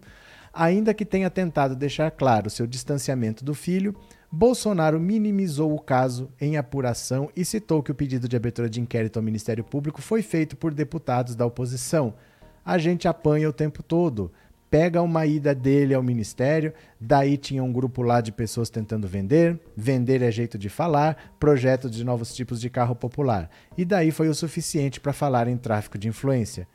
Ainda 0.54 0.94
que 0.94 1.04
tenha 1.04 1.28
tentado 1.28 1.74
deixar 1.74 2.12
claro 2.12 2.48
seu 2.48 2.64
distanciamento 2.64 3.44
do 3.44 3.54
filho, 3.54 3.92
Bolsonaro 4.30 5.00
minimizou 5.00 5.74
o 5.74 5.80
caso 5.80 6.30
em 6.40 6.56
apuração 6.56 7.28
e 7.34 7.44
citou 7.44 7.82
que 7.82 7.90
o 7.90 7.94
pedido 7.94 8.28
de 8.28 8.36
abertura 8.36 8.70
de 8.70 8.80
inquérito 8.80 9.18
ao 9.18 9.22
Ministério 9.24 9.64
Público 9.64 10.00
foi 10.00 10.22
feito 10.22 10.56
por 10.56 10.72
deputados 10.72 11.34
da 11.34 11.44
oposição 11.44 12.14
a 12.66 12.78
gente 12.78 13.06
apanha 13.06 13.48
o 13.48 13.52
tempo 13.52 13.80
todo. 13.80 14.32
Pega 14.68 15.00
uma 15.00 15.24
ida 15.24 15.54
dele 15.54 15.94
ao 15.94 16.02
ministério, 16.02 16.74
daí 17.00 17.36
tinha 17.36 17.62
um 17.62 17.72
grupo 17.72 18.02
lá 18.02 18.20
de 18.20 18.32
pessoas 18.32 18.68
tentando 18.68 19.06
vender, 19.06 19.60
vender 19.76 20.20
é 20.20 20.30
jeito 20.32 20.58
de 20.58 20.68
falar, 20.68 21.34
projeto 21.38 21.88
de 21.88 22.04
novos 22.04 22.34
tipos 22.34 22.60
de 22.60 22.68
carro 22.68 22.96
popular. 22.96 23.48
E 23.78 23.84
daí 23.84 24.10
foi 24.10 24.28
o 24.28 24.34
suficiente 24.34 24.98
para 24.98 25.12
falar 25.12 25.46
em 25.46 25.56
tráfico 25.56 25.96
de 25.96 26.08
influência. 26.08 26.66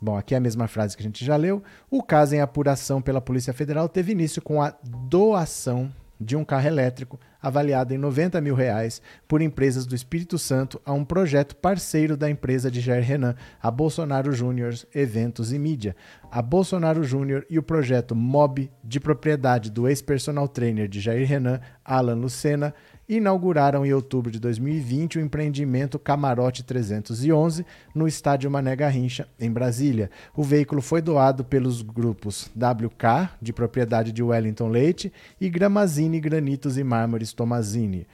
Bom, 0.00 0.16
aqui 0.16 0.34
é 0.34 0.36
a 0.36 0.40
mesma 0.40 0.68
frase 0.68 0.96
que 0.96 1.02
a 1.02 1.06
gente 1.06 1.24
já 1.24 1.34
leu. 1.34 1.60
O 1.90 2.02
caso 2.02 2.36
em 2.36 2.40
apuração 2.40 3.02
pela 3.02 3.20
Polícia 3.20 3.52
Federal 3.52 3.88
teve 3.88 4.12
início 4.12 4.40
com 4.40 4.62
a 4.62 4.72
doação 4.82 5.92
de 6.20 6.36
um 6.36 6.44
carro 6.44 6.68
elétrico 6.68 7.18
avaliado 7.44 7.92
em 7.92 7.98
90 7.98 8.40
mil 8.40 8.54
reais 8.54 9.02
por 9.28 9.42
empresas 9.42 9.84
do 9.84 9.94
Espírito 9.94 10.38
Santo 10.38 10.80
a 10.82 10.94
um 10.94 11.04
projeto 11.04 11.54
parceiro 11.54 12.16
da 12.16 12.30
empresa 12.30 12.70
de 12.70 12.80
Jair 12.80 13.04
Renan, 13.04 13.34
a 13.62 13.70
Bolsonaro 13.70 14.32
Júnior 14.32 14.74
Eventos 14.94 15.52
e 15.52 15.58
Mídia. 15.58 15.94
A 16.30 16.40
Bolsonaro 16.40 17.04
Júnior 17.04 17.46
e 17.50 17.58
o 17.58 17.62
projeto 17.62 18.14
MOB, 18.16 18.70
de 18.82 18.98
propriedade 18.98 19.70
do 19.70 19.86
ex-personal 19.86 20.48
trainer 20.48 20.88
de 20.88 21.00
Jair 21.00 21.28
Renan, 21.28 21.60
Alan 21.84 22.14
Lucena, 22.14 22.74
inauguraram 23.08 23.84
em 23.84 23.92
outubro 23.92 24.30
de 24.30 24.38
2020 24.38 25.18
o 25.18 25.20
empreendimento 25.20 25.98
Camarote 25.98 26.62
311 26.62 27.64
no 27.94 28.08
estádio 28.08 28.50
Mané 28.50 28.74
Garrincha, 28.74 29.28
em 29.38 29.50
Brasília. 29.50 30.10
O 30.34 30.42
veículo 30.42 30.80
foi 30.80 31.02
doado 31.02 31.44
pelos 31.44 31.82
grupos 31.82 32.50
WK, 32.56 33.30
de 33.40 33.52
propriedade 33.52 34.12
de 34.12 34.22
Wellington 34.22 34.68
Leite, 34.68 35.12
e 35.40 35.48
Gramazini 35.48 36.20
Granitos 36.20 36.78
e 36.78 36.84
Mármores 36.84 37.32
Tomazini. 37.32 38.06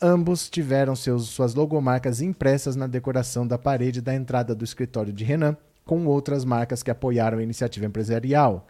Ambos 0.00 0.50
tiveram 0.50 0.94
seus, 0.94 1.28
suas 1.28 1.54
logomarcas 1.54 2.20
impressas 2.20 2.76
na 2.76 2.86
decoração 2.86 3.46
da 3.46 3.56
parede 3.56 4.02
da 4.02 4.14
entrada 4.14 4.54
do 4.54 4.64
escritório 4.64 5.12
de 5.12 5.24
Renan, 5.24 5.56
com 5.84 6.06
outras 6.06 6.44
marcas 6.44 6.82
que 6.82 6.90
apoiaram 6.90 7.38
a 7.38 7.42
iniciativa 7.42 7.86
empresarial. 7.86 8.66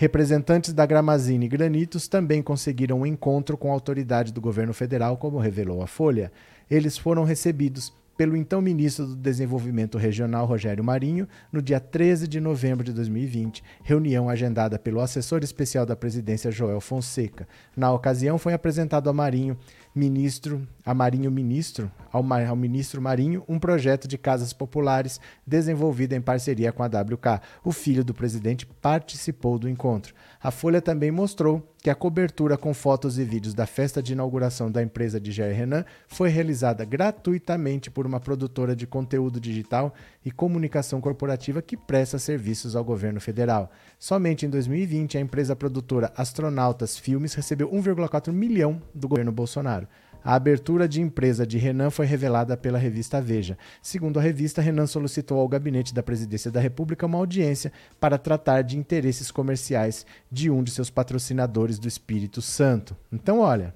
Representantes 0.00 0.72
da 0.72 0.86
Gramazine 0.86 1.46
e 1.46 1.48
Granitos 1.48 2.06
também 2.06 2.40
conseguiram 2.40 3.00
um 3.00 3.06
encontro 3.06 3.58
com 3.58 3.68
a 3.68 3.72
autoridade 3.72 4.32
do 4.32 4.40
governo 4.40 4.72
federal, 4.72 5.16
como 5.16 5.40
revelou 5.40 5.82
a 5.82 5.88
Folha. 5.88 6.30
Eles 6.70 6.96
foram 6.96 7.24
recebidos 7.24 7.92
pelo 8.16 8.36
então 8.36 8.62
ministro 8.62 9.06
do 9.06 9.16
Desenvolvimento 9.16 9.98
Regional, 9.98 10.46
Rogério 10.46 10.84
Marinho, 10.84 11.26
no 11.52 11.60
dia 11.60 11.80
13 11.80 12.28
de 12.28 12.38
novembro 12.38 12.84
de 12.84 12.92
2020, 12.92 13.60
reunião 13.82 14.28
agendada 14.28 14.78
pelo 14.78 15.00
assessor 15.00 15.42
especial 15.42 15.84
da 15.84 15.96
presidência, 15.96 16.52
Joel 16.52 16.80
Fonseca. 16.80 17.48
Na 17.76 17.92
ocasião, 17.92 18.38
foi 18.38 18.52
apresentado 18.52 19.10
a 19.10 19.12
Marinho 19.12 19.56
ministro, 19.98 20.66
a 20.86 20.94
Marinho 20.94 21.30
Ministro, 21.30 21.90
ao, 22.12 22.24
ao, 22.48 22.56
ministro 22.56 23.02
Marinho, 23.02 23.42
um 23.48 23.58
projeto 23.58 24.06
de 24.06 24.16
casas 24.16 24.52
populares 24.52 25.20
desenvolvido 25.44 26.12
em 26.14 26.20
parceria 26.20 26.72
com 26.72 26.82
a 26.82 26.86
WK. 26.86 27.42
O 27.64 27.72
filho 27.72 28.04
do 28.04 28.14
presidente 28.14 28.64
participou 28.64 29.58
do 29.58 29.68
encontro. 29.68 30.14
A 30.40 30.52
Folha 30.52 30.80
também 30.80 31.10
mostrou 31.10 31.74
que 31.82 31.90
a 31.90 31.96
cobertura 31.96 32.56
com 32.56 32.72
fotos 32.72 33.18
e 33.18 33.24
vídeos 33.24 33.54
da 33.54 33.66
festa 33.66 34.00
de 34.00 34.12
inauguração 34.12 34.70
da 34.70 34.80
empresa 34.80 35.20
de 35.20 35.32
Jair 35.32 35.56
Renan 35.56 35.84
foi 36.06 36.28
realizada 36.28 36.84
gratuitamente 36.84 37.90
por 37.90 38.06
uma 38.06 38.20
produtora 38.20 38.76
de 38.76 38.86
conteúdo 38.86 39.40
digital 39.40 39.92
e 40.24 40.30
comunicação 40.30 41.00
corporativa 41.00 41.60
que 41.60 41.76
presta 41.76 42.20
serviços 42.20 42.76
ao 42.76 42.84
governo 42.84 43.20
federal. 43.20 43.68
Somente 43.98 44.46
em 44.46 44.48
2020, 44.48 45.18
a 45.18 45.20
empresa 45.20 45.56
produtora 45.56 46.12
Astronautas 46.16 46.96
Filmes 46.96 47.34
recebeu 47.34 47.68
1,4 47.70 48.32
milhão 48.32 48.80
do 48.94 49.08
governo 49.08 49.32
Bolsonaro. 49.32 49.88
A 50.24 50.34
abertura 50.34 50.88
de 50.88 51.00
empresa 51.00 51.46
de 51.46 51.58
Renan 51.58 51.90
foi 51.90 52.04
revelada 52.04 52.56
pela 52.56 52.78
revista 52.78 53.20
Veja. 53.20 53.56
Segundo 53.80 54.18
a 54.18 54.22
revista, 54.22 54.60
Renan 54.60 54.86
solicitou 54.86 55.38
ao 55.38 55.48
gabinete 55.48 55.94
da 55.94 56.02
Presidência 56.02 56.50
da 56.50 56.60
República 56.60 57.06
uma 57.06 57.18
audiência 57.18 57.72
para 58.00 58.18
tratar 58.18 58.62
de 58.62 58.76
interesses 58.76 59.30
comerciais 59.30 60.04
de 60.30 60.50
um 60.50 60.62
de 60.62 60.70
seus 60.70 60.90
patrocinadores 60.90 61.78
do 61.78 61.88
Espírito 61.88 62.42
Santo. 62.42 62.96
Então, 63.12 63.40
olha, 63.40 63.74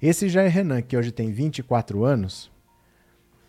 esse 0.00 0.28
Jair 0.28 0.50
Renan, 0.50 0.82
que 0.82 0.96
hoje 0.96 1.10
tem 1.10 1.32
24 1.32 2.04
anos, 2.04 2.50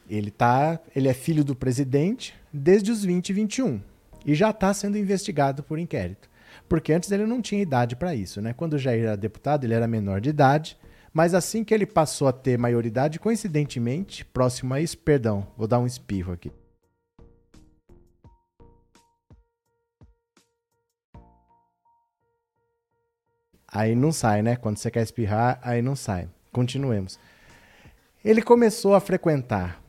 ele, 0.10 0.32
tá, 0.32 0.80
ele 0.96 1.08
é 1.08 1.14
filho 1.14 1.44
do 1.44 1.56
presidente 1.56 2.34
desde 2.52 2.92
os 2.92 3.04
20 3.04 3.30
e 3.30 3.34
21 3.34 3.82
e 4.26 4.34
já 4.34 4.50
está 4.50 4.74
sendo 4.74 4.98
investigado 4.98 5.62
por 5.62 5.78
inquérito. 5.78 6.30
Porque 6.68 6.92
antes 6.92 7.12
ele 7.12 7.26
não 7.26 7.42
tinha 7.42 7.62
idade 7.62 7.96
para 7.96 8.16
isso, 8.16 8.42
né? 8.42 8.54
Quando 8.54 8.74
o 8.74 8.78
Jair 8.78 9.04
era 9.04 9.16
deputado, 9.16 9.64
ele 9.64 9.74
era 9.74 9.88
menor 9.88 10.20
de 10.20 10.30
idade 10.30 10.78
mas 11.14 11.34
assim 11.34 11.64
que 11.64 11.74
ele 11.74 11.86
passou 11.86 12.28
a 12.28 12.34
ter 12.34 12.58
maioridade, 12.58 13.20
coincidentemente, 13.20 14.24
próximo 14.26 14.74
a 14.74 14.82
isso, 14.82 14.98
perdão, 14.98 15.48
vou 15.58 15.68
dar 15.68 15.80
um 15.80 15.86
espirro 15.88 16.34
aqui. 16.34 16.52
Aí 23.72 23.96
não 23.96 24.12
sai, 24.12 24.42
né? 24.42 24.56
Quando 24.56 24.78
você 24.78 24.90
quer 24.90 25.04
espirrar, 25.04 25.60
aí 25.62 25.82
não 25.82 25.96
sai. 25.96 26.28
Continuemos. 26.52 27.20
Ele 28.26 28.42
começou 28.42 28.96
a 28.96 29.00
frequentar 29.00 29.82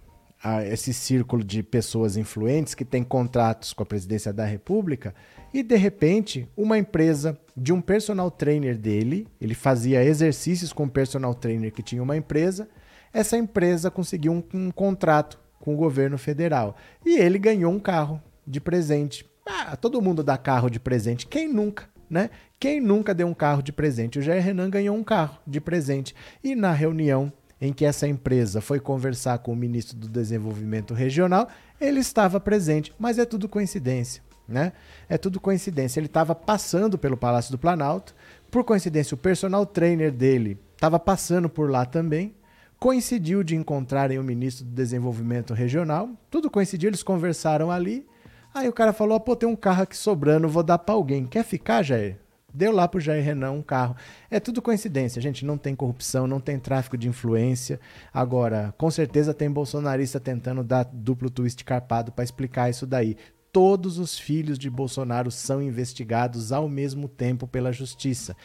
a 0.43 0.65
esse 0.65 0.93
círculo 0.93 1.43
de 1.43 1.63
pessoas 1.63 2.17
influentes 2.17 2.75
que 2.75 2.85
têm 2.85 3.03
contratos 3.03 3.73
com 3.73 3.83
a 3.83 3.87
presidência 3.87 4.33
da 4.33 4.45
República 4.45 5.15
e 5.53 5.63
de 5.63 5.77
repente 5.77 6.49
uma 6.57 6.79
empresa 6.79 7.39
de 7.57 7.73
um 7.73 7.81
personal 7.81 8.31
trainer 8.31 8.77
dele, 8.77 9.27
ele 9.41 9.55
fazia 9.55 10.05
exercícios 10.05 10.73
com 10.73 10.85
um 10.85 10.89
personal 10.89 11.35
trainer 11.35 11.73
que 11.73 11.83
tinha 11.83 12.03
uma 12.03 12.17
empresa, 12.17 12.69
essa 13.13 13.37
empresa 13.37 13.91
conseguiu 13.91 14.33
um, 14.33 14.43
um 14.55 14.71
contrato 14.71 15.39
com 15.59 15.75
o 15.75 15.77
governo 15.77 16.17
federal 16.17 16.77
e 17.05 17.19
ele 17.19 17.39
ganhou 17.39 17.73
um 17.73 17.81
carro 17.81 18.23
de 18.47 18.61
presente. 18.61 19.29
Ah, 19.47 19.77
todo 19.77 20.01
mundo 20.01 20.23
dá 20.23 20.39
carro 20.39 20.71
de 20.71 20.81
presente, 20.81 21.27
quem 21.27 21.53
nunca? 21.53 21.89
Né? 22.09 22.31
Quem 22.59 22.81
nunca 22.81 23.15
deu 23.15 23.27
um 23.27 23.35
carro 23.35 23.63
de 23.63 23.73
presente? 23.73 24.19
O 24.19 24.23
Jair 24.23 24.43
Renan 24.43 24.69
ganhou 24.69 24.97
um 24.97 25.05
carro 25.05 25.39
de 25.47 25.61
presente. 25.61 26.13
E 26.43 26.57
na 26.57 26.73
reunião 26.73 27.33
em 27.61 27.73
que 27.73 27.85
essa 27.85 28.09
empresa 28.09 28.61
foi 28.61 28.81
conversar 28.81 29.39
com 29.39 29.53
o 29.53 29.57
ministro 29.57 29.97
do 29.97 30.09
Desenvolvimento 30.09 30.95
Regional, 30.95 31.49
ele 31.81 32.01
estava 32.01 32.41
presente, 32.41 32.93
mas 32.99 33.19
é 33.19 33.25
tudo 33.25 33.49
coincidência. 33.49 34.23
Né? 34.51 34.73
É 35.09 35.17
tudo 35.17 35.41
coincidência. 35.41 36.01
Ele 36.01 36.07
estava 36.07 36.35
passando 36.35 36.99
pelo 36.99 37.17
Palácio 37.17 37.53
do 37.53 37.59
Planalto, 37.59 38.15
por 38.51 38.65
coincidência, 38.65 39.15
o 39.15 39.19
personal 39.19 39.65
trainer 39.65 40.11
dele 40.11 40.59
estava 40.75 40.99
passando 40.99 41.49
por 41.49 41.71
lá 41.71 41.87
também. 41.87 42.35
Coincidiu 42.81 43.45
de 43.45 43.55
encontrarem 43.55 44.19
o 44.19 44.25
ministro 44.25 44.65
do 44.65 44.73
Desenvolvimento 44.73 45.55
Regional, 45.55 46.11
tudo 46.29 46.51
coincidiu, 46.51 46.89
eles 46.89 47.03
conversaram 47.03 47.71
ali. 47.71 48.07
Aí 48.53 48.69
o 48.69 48.73
cara 48.73 48.93
falou: 48.93 49.21
pô, 49.21 49.37
tem 49.37 49.49
um 49.49 49.55
carro 49.55 49.83
aqui 49.83 49.97
sobrando, 49.97 50.49
vou 50.49 50.63
dar 50.63 50.79
para 50.79 50.95
alguém. 50.95 51.27
Quer 51.27 51.45
ficar, 51.45 51.83
Jair? 51.83 52.19
Deu 52.53 52.73
lá 52.73 52.89
pro 52.89 52.99
Jair 52.99 53.23
Renan 53.23 53.53
um 53.53 53.63
carro. 53.63 53.95
É 54.29 54.41
tudo 54.41 54.61
coincidência, 54.61 55.23
gente. 55.23 55.45
Não 55.45 55.57
tem 55.57 55.77
corrupção, 55.77 56.27
não 56.27 56.41
tem 56.41 56.59
tráfico 56.59 56.99
de 56.99 57.09
influência. 57.09 57.79
Agora, 58.13 58.75
com 58.77 58.91
certeza 58.91 59.33
tem 59.33 59.49
bolsonarista 59.49 60.19
tentando 60.19 60.65
dar 60.65 60.85
duplo 60.85 61.31
twist 61.31 61.65
carpado 61.65 62.11
para 62.11 62.25
explicar 62.25 62.69
isso 62.69 62.87
daí. 62.87 63.17
Todos 63.53 63.99
os 63.99 64.19
filhos 64.19 64.59
de 64.59 64.71
Bolsonaro 64.71 65.31
são 65.31 65.63
investigados 65.63 66.53
ao 66.53 66.69
mesmo 66.69 67.09
tempo 67.09 67.47
pela 67.47 67.73
justiça. 67.73 68.37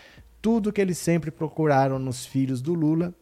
Tudo 0.41 0.71
que 0.71 0.81
eles 0.81 0.97
sempre 0.97 1.31
procuraram 1.31 1.97
nos 1.99 2.25
filhos 2.25 2.61
do 2.61 2.73
Lula 2.73 3.13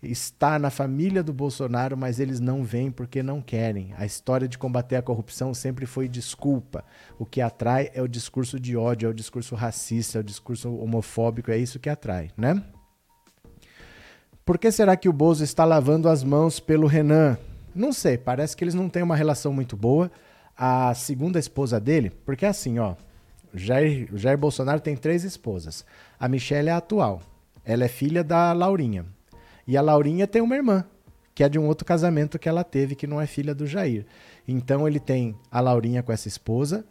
está 0.00 0.58
na 0.58 0.70
família 0.70 1.22
do 1.22 1.32
Bolsonaro, 1.32 1.96
mas 1.96 2.20
eles 2.20 2.38
não 2.38 2.62
vêm 2.62 2.90
porque 2.90 3.22
não 3.22 3.42
querem. 3.42 3.92
A 3.96 4.06
história 4.06 4.46
de 4.46 4.56
combater 4.56 4.96
a 4.96 5.02
corrupção 5.02 5.52
sempre 5.52 5.86
foi 5.86 6.08
desculpa. 6.08 6.84
O 7.18 7.26
que 7.26 7.40
atrai 7.40 7.90
é 7.92 8.00
o 8.00 8.06
discurso 8.06 8.60
de 8.60 8.76
ódio, 8.76 9.08
é 9.08 9.10
o 9.10 9.14
discurso 9.14 9.54
racista, 9.56 10.18
é 10.18 10.20
o 10.20 10.24
discurso 10.24 10.72
homofóbico, 10.76 11.50
é 11.50 11.58
isso 11.58 11.80
que 11.80 11.88
atrai, 11.88 12.30
né? 12.36 12.62
Por 14.44 14.56
que 14.56 14.70
será 14.70 14.96
que 14.96 15.08
o 15.08 15.12
Bozo 15.12 15.44
está 15.44 15.64
lavando 15.64 16.08
as 16.08 16.22
mãos 16.22 16.58
pelo 16.60 16.86
Renan? 16.86 17.36
Não 17.74 17.92
sei, 17.92 18.16
parece 18.16 18.56
que 18.56 18.64
eles 18.64 18.74
não 18.74 18.88
têm 18.88 19.02
uma 19.02 19.16
relação 19.16 19.52
muito 19.52 19.76
boa. 19.76 20.10
A 20.60 20.92
segunda 20.92 21.38
esposa 21.38 21.78
dele, 21.78 22.10
porque 22.26 22.44
é 22.44 22.48
assim, 22.48 22.80
ó, 22.80 22.96
Jair, 23.54 24.08
Jair 24.12 24.36
Bolsonaro 24.36 24.80
tem 24.80 24.96
três 24.96 25.22
esposas. 25.22 25.84
A 26.18 26.28
Michelle 26.28 26.68
é 26.68 26.72
a 26.72 26.78
atual. 26.78 27.22
Ela 27.64 27.84
é 27.84 27.88
filha 27.88 28.24
da 28.24 28.52
Laurinha. 28.52 29.06
E 29.66 29.76
a 29.76 29.80
Laurinha 29.80 30.26
tem 30.26 30.42
uma 30.42 30.56
irmã, 30.56 30.84
que 31.32 31.44
é 31.44 31.48
de 31.48 31.60
um 31.60 31.66
outro 31.68 31.84
casamento 31.84 32.40
que 32.40 32.48
ela 32.48 32.64
teve, 32.64 32.96
que 32.96 33.06
não 33.06 33.20
é 33.20 33.26
filha 33.26 33.54
do 33.54 33.68
Jair. 33.68 34.04
Então 34.48 34.88
ele 34.88 34.98
tem 34.98 35.36
a 35.48 35.60
Laurinha 35.60 36.02
com 36.02 36.12
essa 36.12 36.26
esposa. 36.26 36.84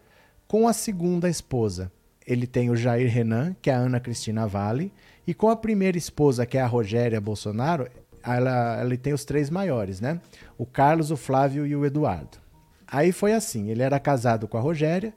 Com 0.47 0.65
a 0.65 0.71
segunda 0.71 1.27
esposa, 1.27 1.91
ele 2.25 2.47
tem 2.47 2.69
o 2.69 2.75
Jair 2.75 3.11
Renan, 3.11 3.53
que 3.61 3.69
é 3.69 3.73
a 3.73 3.79
Ana 3.79 3.99
Cristina 3.99 4.47
Vale. 4.47 4.93
E 5.25 5.33
com 5.33 5.49
a 5.49 5.57
primeira 5.57 5.97
esposa, 5.97 6.45
que 6.45 6.57
é 6.57 6.61
a 6.61 6.67
Rogéria 6.67 7.19
Bolsonaro, 7.19 7.89
ela, 8.23 8.79
ela 8.79 8.97
tem 8.97 9.11
os 9.11 9.25
três 9.25 9.49
maiores, 9.49 9.99
né? 9.99 10.21
O 10.57 10.65
Carlos, 10.65 11.11
o 11.11 11.17
Flávio 11.17 11.65
e 11.65 11.75
o 11.75 11.85
Eduardo. 11.85 12.46
Aí 12.87 13.11
foi 13.11 13.33
assim: 13.33 13.69
ele 13.69 13.83
era 13.83 13.99
casado 13.99 14.47
com 14.47 14.57
a 14.57 14.61
Rogéria, 14.61 15.13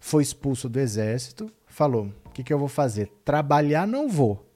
foi 0.00 0.22
expulso 0.22 0.68
do 0.68 0.78
exército, 0.78 1.50
falou: 1.66 2.12
o 2.26 2.30
que, 2.30 2.42
que 2.42 2.52
eu 2.52 2.58
vou 2.58 2.68
fazer? 2.68 3.10
Trabalhar 3.24 3.86
não 3.86 4.08
vou 4.08 4.52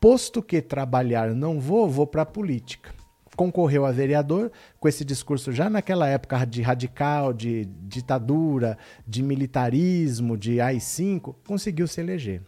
Posto 0.00 0.42
que 0.42 0.62
trabalhar 0.62 1.34
não 1.34 1.60
vou, 1.60 1.86
vou 1.86 2.06
para 2.06 2.22
a 2.22 2.26
política. 2.26 2.94
Concorreu 3.36 3.84
a 3.84 3.92
vereador 3.92 4.50
com 4.78 4.88
esse 4.88 5.04
discurso 5.04 5.52
já 5.52 5.68
naquela 5.68 6.08
época 6.08 6.42
de 6.46 6.62
radical, 6.62 7.34
de 7.34 7.66
ditadura, 7.82 8.78
de 9.06 9.22
militarismo, 9.22 10.38
de 10.38 10.58
AI-5, 10.58 11.34
conseguiu 11.46 11.86
se 11.86 12.00
eleger. 12.00 12.40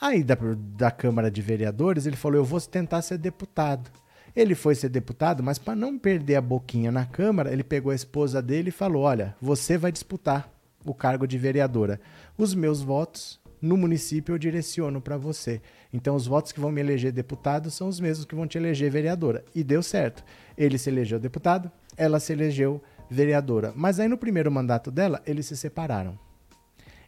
Aí 0.00 0.24
da, 0.24 0.36
da 0.76 0.90
Câmara 0.90 1.30
de 1.30 1.40
Vereadores 1.40 2.04
ele 2.04 2.16
falou: 2.16 2.38
Eu 2.38 2.44
vou 2.44 2.60
tentar 2.60 3.00
ser 3.02 3.16
deputado. 3.16 3.88
Ele 4.34 4.54
foi 4.54 4.74
ser 4.74 4.88
deputado, 4.88 5.42
mas 5.42 5.58
para 5.58 5.76
não 5.76 5.98
perder 5.98 6.36
a 6.36 6.40
boquinha 6.40 6.90
na 6.90 7.04
Câmara, 7.04 7.52
ele 7.52 7.62
pegou 7.62 7.92
a 7.92 7.94
esposa 7.94 8.40
dele 8.40 8.70
e 8.70 8.72
falou: 8.72 9.02
Olha, 9.02 9.36
você 9.40 9.76
vai 9.76 9.92
disputar 9.92 10.50
o 10.84 10.94
cargo 10.94 11.26
de 11.26 11.36
vereadora. 11.36 12.00
Os 12.36 12.54
meus 12.54 12.80
votos 12.80 13.40
no 13.60 13.76
município 13.76 14.34
eu 14.34 14.38
direciono 14.38 15.00
para 15.00 15.16
você. 15.16 15.60
Então 15.92 16.16
os 16.16 16.26
votos 16.26 16.50
que 16.50 16.58
vão 16.58 16.72
me 16.72 16.80
eleger 16.80 17.12
deputado 17.12 17.70
são 17.70 17.88
os 17.88 18.00
mesmos 18.00 18.24
que 18.24 18.34
vão 18.34 18.46
te 18.46 18.58
eleger 18.58 18.90
vereadora. 18.90 19.44
E 19.54 19.62
deu 19.62 19.82
certo. 19.82 20.24
Ele 20.58 20.76
se 20.76 20.90
elegeu 20.90 21.20
deputado, 21.20 21.70
ela 21.96 22.18
se 22.18 22.32
elegeu 22.32 22.82
vereadora. 23.08 23.72
Mas 23.76 24.00
aí 24.00 24.08
no 24.08 24.18
primeiro 24.18 24.50
mandato 24.50 24.90
dela, 24.90 25.22
eles 25.26 25.46
se 25.46 25.56
separaram. 25.56 26.18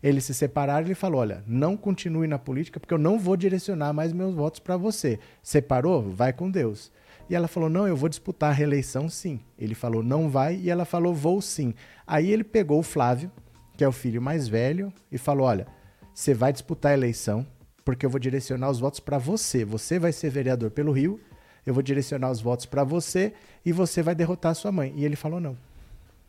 Eles 0.02 0.24
se 0.24 0.34
separaram 0.34 0.82
e 0.82 0.88
ele 0.88 0.94
falou: 0.94 1.22
Olha, 1.22 1.42
não 1.46 1.76
continue 1.76 2.28
na 2.28 2.38
política 2.38 2.78
porque 2.78 2.92
eu 2.92 2.98
não 2.98 3.18
vou 3.18 3.36
direcionar 3.36 3.92
mais 3.94 4.12
meus 4.12 4.34
votos 4.34 4.60
para 4.60 4.76
você. 4.76 5.18
Separou? 5.42 6.02
Vai 6.02 6.32
com 6.32 6.50
Deus. 6.50 6.92
E 7.28 7.34
ela 7.34 7.48
falou: 7.48 7.68
Não, 7.68 7.86
eu 7.86 7.96
vou 7.96 8.08
disputar 8.08 8.50
a 8.50 8.52
reeleição 8.52 9.08
sim. 9.08 9.40
Ele 9.58 9.74
falou: 9.74 10.02
Não 10.02 10.28
vai. 10.28 10.56
E 10.56 10.70
ela 10.70 10.84
falou: 10.84 11.14
Vou 11.14 11.40
sim. 11.40 11.74
Aí 12.06 12.30
ele 12.30 12.44
pegou 12.44 12.78
o 12.78 12.82
Flávio, 12.82 13.30
que 13.76 13.84
é 13.84 13.88
o 13.88 13.92
filho 13.92 14.20
mais 14.20 14.48
velho, 14.48 14.92
e 15.10 15.18
falou: 15.18 15.46
Olha, 15.46 15.66
você 16.12 16.34
vai 16.34 16.52
disputar 16.52 16.92
a 16.92 16.94
eleição, 16.94 17.46
porque 17.84 18.04
eu 18.04 18.10
vou 18.10 18.20
direcionar 18.20 18.70
os 18.70 18.78
votos 18.78 19.00
para 19.00 19.18
você. 19.18 19.64
Você 19.64 19.98
vai 19.98 20.12
ser 20.12 20.30
vereador 20.30 20.70
pelo 20.70 20.92
Rio, 20.92 21.20
eu 21.66 21.72
vou 21.72 21.82
direcionar 21.82 22.30
os 22.30 22.40
votos 22.40 22.66
para 22.66 22.84
você 22.84 23.32
e 23.64 23.72
você 23.72 24.02
vai 24.02 24.14
derrotar 24.14 24.52
a 24.52 24.54
sua 24.54 24.70
mãe. 24.70 24.92
E 24.96 25.04
ele 25.04 25.16
falou 25.16 25.40
não. 25.40 25.56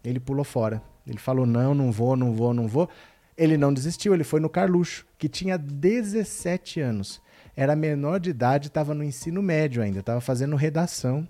Ele 0.03 0.19
pulou 0.19 0.43
fora. 0.45 0.81
Ele 1.05 1.17
falou 1.17 1.45
não, 1.45 1.73
não 1.73 1.91
vou, 1.91 2.15
não 2.15 2.33
vou, 2.33 2.53
não 2.53 2.67
vou. 2.67 2.89
Ele 3.37 3.57
não 3.57 3.73
desistiu, 3.73 4.13
ele 4.13 4.23
foi 4.23 4.39
no 4.39 4.49
Carluxo, 4.49 5.05
que 5.17 5.27
tinha 5.27 5.57
17 5.57 6.79
anos. 6.79 7.21
Era 7.55 7.75
menor 7.75 8.19
de 8.19 8.31
idade, 8.31 8.67
estava 8.67 8.93
no 8.93 9.03
ensino 9.03 9.41
médio 9.41 9.81
ainda, 9.81 9.99
estava 9.99 10.19
fazendo 10.19 10.55
redação. 10.55 11.27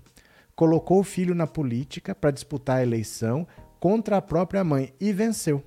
Colocou 0.54 1.00
o 1.00 1.04
filho 1.04 1.34
na 1.34 1.46
política 1.46 2.14
para 2.14 2.30
disputar 2.30 2.78
a 2.78 2.82
eleição 2.82 3.46
contra 3.78 4.16
a 4.16 4.22
própria 4.22 4.64
mãe 4.64 4.92
e 5.00 5.12
venceu. 5.12 5.62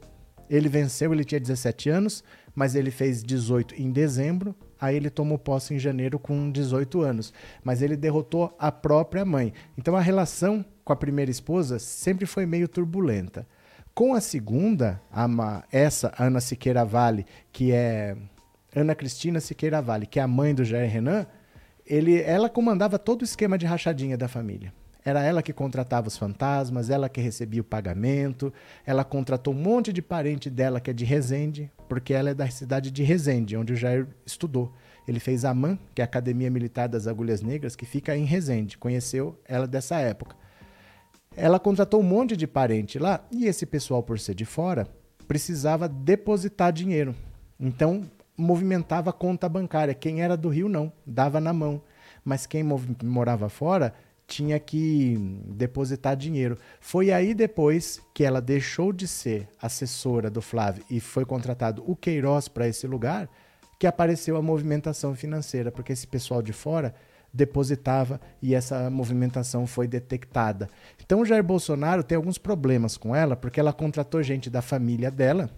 Ele 0.50 0.68
venceu, 0.68 1.14
ele 1.14 1.24
tinha 1.24 1.40
17 1.40 1.90
anos, 1.90 2.24
mas 2.56 2.76
ele 2.76 2.90
fez 2.90 3.24
18 3.24 3.76
em 3.76 3.92
dezembro, 3.92 4.56
aí 4.82 4.96
ele 4.96 5.10
tomou 5.10 5.38
posse 5.38 5.76
em 5.76 5.80
janeiro 5.80 6.18
com 6.18 6.52
18 6.52 7.02
anos. 7.02 7.32
Mas 7.64 7.82
ele 7.82 7.96
derrotou 7.96 8.54
a 8.58 8.72
própria 8.72 9.24
mãe. 9.24 9.54
Então 9.78 9.96
a 9.96 10.02
relação 10.02 10.66
com 10.84 10.92
a 10.92 10.96
primeira 10.96 11.30
esposa 11.30 11.78
sempre 11.78 12.26
foi 12.26 12.46
meio 12.46 12.68
turbulenta. 12.68 13.48
Com 13.94 14.14
a 14.14 14.22
segunda, 14.22 15.00
a, 15.12 15.64
essa 15.72 16.14
Ana 16.18 16.42
Siqueira 16.42 16.84
Vale, 16.84 17.26
que 17.52 17.72
é 17.72 18.18
Ana 18.76 18.96
Cristina 18.96 19.40
Siqueira 19.40 19.82
Vale, 19.82 20.06
que 20.06 20.20
é 20.20 20.24
a 20.24 20.28
mãe 20.28 20.54
do 20.54 20.64
Jair 20.64 20.90
Renan, 20.90 21.26
ele, 21.86 22.22
ela 22.22 22.50
comandava 22.50 23.00
todo 23.00 23.22
o 23.22 23.26
esquema 23.26 23.58
de 23.58 23.66
rachadinha 23.66 24.18
da 24.18 24.28
família. 24.28 24.72
Era 25.04 25.24
ela 25.24 25.42
que 25.42 25.54
contratava 25.54 26.08
os 26.08 26.18
fantasmas, 26.18 26.90
ela 26.90 27.10
que 27.10 27.22
recebia 27.22 27.62
o 27.62 27.64
pagamento, 27.64 28.54
ela 28.86 29.04
contratou 29.04 29.54
um 29.54 29.58
monte 29.58 29.94
de 29.94 30.02
parente 30.02 30.50
dela 30.50 30.80
que 30.80 30.92
é 30.92 30.94
de 30.94 31.06
Resende, 31.06 31.72
porque 31.88 32.14
ela 32.14 32.30
é 32.30 32.34
da 32.34 32.48
cidade 32.50 32.92
de 32.92 33.02
Resende, 33.02 33.58
onde 33.58 33.74
o 33.74 33.76
Jair 33.76 34.08
estudou. 34.26 34.74
Ele 35.08 35.20
fez 35.20 35.46
a 35.46 35.50
AMAN, 35.50 35.80
que 35.96 36.02
é 36.02 36.04
a 36.04 36.06
Academia 36.06 36.52
Militar 36.52 36.88
das 36.88 37.08
Agulhas 37.08 37.42
Negras, 37.42 37.76
que 37.76 37.86
fica 37.86 38.16
em 38.16 38.26
Resende. 38.26 38.78
Conheceu 38.78 39.40
ela 39.46 39.66
dessa 39.66 39.98
época. 40.00 40.36
Ela 41.36 41.60
contratou 41.60 42.02
um 42.02 42.04
monte 42.04 42.36
de 42.36 42.46
parente 42.46 43.00
lá 43.00 43.26
e 43.32 43.46
esse 43.46 43.66
pessoal, 43.66 44.04
por 44.04 44.20
ser 44.20 44.36
de 44.36 44.46
fora, 44.46 44.88
precisava 45.28 45.88
depositar 45.88 46.72
dinheiro. 46.74 47.16
Então, 47.60 48.04
movimentava 48.40 49.10
a 49.10 49.14
conta 49.14 49.50
bancária. 49.50 49.94
Quem 49.94 50.22
era 50.22 50.38
do 50.38 50.50
Rio, 50.50 50.70
não, 50.70 50.92
dava 51.06 51.40
na 51.42 51.52
mão. 51.52 51.82
Mas 52.24 52.46
quem 52.46 52.64
morava 53.04 53.50
fora 53.50 53.94
tinha 54.26 54.60
que 54.60 55.18
depositar 55.48 56.16
dinheiro. 56.16 56.58
Foi 56.80 57.12
aí 57.12 57.34
depois 57.34 58.00
que 58.14 58.24
ela 58.24 58.40
deixou 58.40 58.94
de 58.94 59.08
ser 59.08 59.48
assessora 59.62 60.30
do 60.30 60.42
Flávio 60.42 60.84
e 60.90 61.00
foi 61.00 61.26
contratado 61.26 61.84
o 61.86 61.96
Queiroz 61.96 62.48
para 62.48 62.68
esse 62.68 62.86
lugar 62.86 63.28
que 63.80 63.88
apareceu 63.88 64.38
a 64.38 64.42
movimentação 64.42 65.16
financeira, 65.16 65.72
porque 65.72 65.94
esse 65.94 66.06
pessoal 66.06 66.42
de 66.42 66.54
fora 66.54 66.94
depositava 67.34 68.20
e 68.42 68.54
essa 68.54 68.90
movimentação 68.90 69.66
foi 69.66 69.88
detectada. 69.88 70.70
Então 71.04 71.22
o 71.22 71.26
Jair 71.26 71.44
Bolsonaro 71.44 72.04
tem 72.04 72.16
alguns 72.16 72.38
problemas 72.38 72.98
com 72.98 73.16
ela, 73.16 73.36
porque 73.36 73.60
ela 73.60 73.74
contratou 73.74 74.22
gente 74.22 74.50
da 74.50 74.62
família 74.62 75.10
dela, 75.10 75.50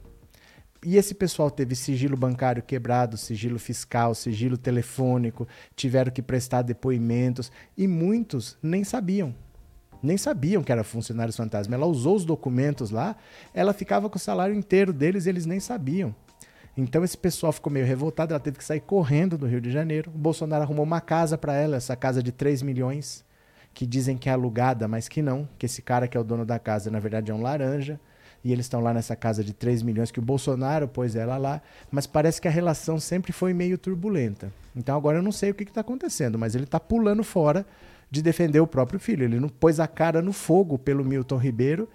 e 0.83 0.97
esse 0.97 1.13
pessoal 1.13 1.51
teve 1.51 1.75
sigilo 1.75 2.17
bancário 2.17 2.63
quebrado, 2.63 3.15
sigilo 3.15 3.59
fiscal, 3.59 4.15
sigilo 4.15 4.57
telefônico, 4.57 5.47
tiveram 5.75 6.11
que 6.11 6.23
prestar 6.23 6.63
depoimentos 6.63 7.51
e 7.77 7.87
muitos 7.87 8.57
nem 8.63 8.83
sabiam. 8.83 9.35
Nem 10.01 10.17
sabiam 10.17 10.63
que 10.63 10.71
era 10.71 10.83
funcionários 10.83 11.37
fantasma. 11.37 11.75
Ela 11.75 11.85
usou 11.85 12.15
os 12.15 12.25
documentos 12.25 12.89
lá, 12.89 13.15
ela 13.53 13.73
ficava 13.73 14.09
com 14.09 14.17
o 14.17 14.19
salário 14.19 14.55
inteiro 14.55 14.91
deles, 14.91 15.27
eles 15.27 15.45
nem 15.45 15.59
sabiam. 15.59 16.15
Então 16.75 17.03
esse 17.03 17.17
pessoal 17.17 17.51
ficou 17.51 17.71
meio 17.71 17.85
revoltado, 17.85 18.33
ela 18.33 18.39
teve 18.39 18.57
que 18.57 18.63
sair 18.63 18.79
correndo 18.79 19.37
do 19.37 19.45
Rio 19.45 19.61
de 19.61 19.69
Janeiro. 19.69 20.09
O 20.09 20.17
Bolsonaro 20.17 20.63
arrumou 20.63 20.83
uma 20.83 21.01
casa 21.01 21.37
para 21.37 21.53
ela, 21.53 21.75
essa 21.75 21.95
casa 21.95 22.23
de 22.23 22.31
3 22.31 22.63
milhões, 22.63 23.23
que 23.71 23.85
dizem 23.85 24.17
que 24.17 24.29
é 24.29 24.31
alugada, 24.31 24.87
mas 24.87 25.07
que 25.07 25.21
não, 25.21 25.47
que 25.59 25.67
esse 25.67 25.83
cara 25.83 26.07
que 26.07 26.17
é 26.17 26.19
o 26.19 26.23
dono 26.23 26.43
da 26.43 26.57
casa, 26.57 26.89
na 26.89 26.99
verdade 26.99 27.29
é 27.29 27.35
um 27.35 27.41
laranja 27.41 27.99
e 28.43 28.51
eles 28.51 28.65
estão 28.65 28.81
lá 28.81 28.93
nessa 28.93 29.15
casa 29.15 29.43
de 29.43 29.53
3 29.53 29.83
milhões 29.83 30.11
que 30.11 30.19
o 30.19 30.21
Bolsonaro 30.21 30.87
pôs 30.87 31.15
ela 31.15 31.37
lá, 31.37 31.61
mas 31.91 32.07
parece 32.07 32.41
que 32.41 32.47
a 32.47 32.51
relação 32.51 32.99
sempre 32.99 33.31
foi 33.31 33.53
meio 33.53 33.77
turbulenta. 33.77 34.51
Então 34.75 34.95
agora 34.95 35.19
eu 35.19 35.23
não 35.23 35.31
sei 35.31 35.51
o 35.51 35.53
que 35.53 35.63
está 35.63 35.81
acontecendo, 35.81 36.39
mas 36.39 36.55
ele 36.55 36.63
está 36.63 36.79
pulando 36.79 37.23
fora 37.23 37.65
de 38.09 38.21
defender 38.21 38.59
o 38.59 38.67
próprio 38.67 38.99
filho. 38.99 39.23
Ele 39.23 39.39
não 39.39 39.49
pôs 39.49 39.79
a 39.79 39.87
cara 39.87 40.21
no 40.21 40.33
fogo 40.33 40.77
pelo 40.77 41.05
Milton 41.05 41.37
Ribeiro 41.37 41.87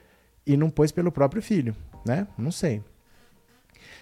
e 0.47 0.57
não 0.57 0.71
pôs 0.71 0.93
pelo 0.93 1.11
próprio 1.11 1.43
filho, 1.43 1.75
né? 2.05 2.27
Não 2.39 2.53
sei. 2.53 2.83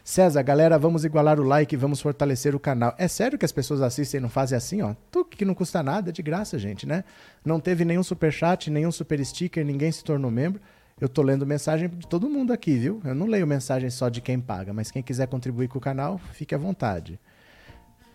César, 0.05 0.43
galera, 0.43 0.79
vamos 0.79 1.03
igualar 1.07 1.41
o 1.41 1.43
like, 1.43 1.75
vamos 1.79 1.99
fortalecer 1.99 2.55
o 2.55 2.61
canal. 2.61 2.95
É 2.99 3.09
sério 3.09 3.39
que 3.39 3.45
as 3.47 3.53
pessoas 3.53 3.81
assistem 3.81 4.19
e 4.19 4.21
não 4.21 4.29
fazem 4.29 4.55
assim, 4.55 4.83
ó? 4.83 4.95
Tu 5.11 5.25
que 5.25 5.47
não 5.47 5.55
custa 5.55 5.83
nada, 5.83 6.11
é 6.11 6.13
de 6.13 6.21
graça, 6.21 6.59
gente, 6.59 6.87
né? 6.87 7.05
Não 7.43 7.59
teve 7.59 7.87
nenhum 7.87 8.03
super 8.03 8.31
chat, 8.31 8.71
nenhum 8.71 8.93
super 8.93 9.25
sticker, 9.25 9.65
ninguém 9.65 9.91
se 9.91 10.05
tornou 10.05 10.31
membro. 10.31 10.61
Eu 11.05 11.09
tô 11.11 11.21
lendo 11.21 11.45
mensagem 11.45 11.87
de 11.87 12.07
todo 12.07 12.31
mundo 12.31 12.51
aqui, 12.51 12.79
viu? 12.79 12.99
Eu 13.05 13.15
não 13.15 13.27
leio 13.27 13.47
mensagem 13.47 13.91
só 13.91 14.09
de 14.09 14.23
quem 14.23 14.41
paga, 14.41 14.73
mas 14.73 14.91
quem 14.91 15.03
quiser 15.03 15.27
contribuir 15.27 15.69
com 15.69 15.77
o 15.77 15.81
canal, 15.81 16.17
fique 16.33 16.55
à 16.55 16.59
vontade. 16.59 17.21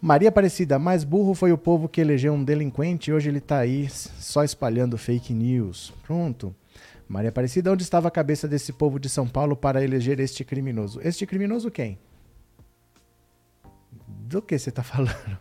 Maria 0.01 0.29
Aparecida, 0.29 0.79
mais 0.79 1.03
burro 1.03 1.35
foi 1.35 1.51
o 1.51 1.57
povo 1.57 1.87
que 1.87 2.01
elegeu 2.01 2.33
um 2.33 2.43
delinquente 2.43 3.11
e 3.11 3.13
hoje 3.13 3.29
ele 3.29 3.39
tá 3.39 3.59
aí 3.59 3.87
só 3.91 4.43
espalhando 4.43 4.97
fake 4.97 5.35
news. 5.35 5.93
Pronto. 6.01 6.55
Maria 7.07 7.29
Aparecida, 7.29 7.71
onde 7.71 7.83
estava 7.83 8.07
a 8.07 8.11
cabeça 8.11 8.47
desse 8.47 8.73
povo 8.73 8.99
de 8.99 9.07
São 9.07 9.27
Paulo 9.27 9.55
para 9.55 9.83
eleger 9.83 10.19
este 10.19 10.43
criminoso? 10.43 10.99
Este 11.03 11.27
criminoso 11.27 11.69
quem? 11.69 11.99
Do 14.07 14.41
que 14.41 14.57
você 14.57 14.69
está 14.69 14.81
falando? 14.81 15.37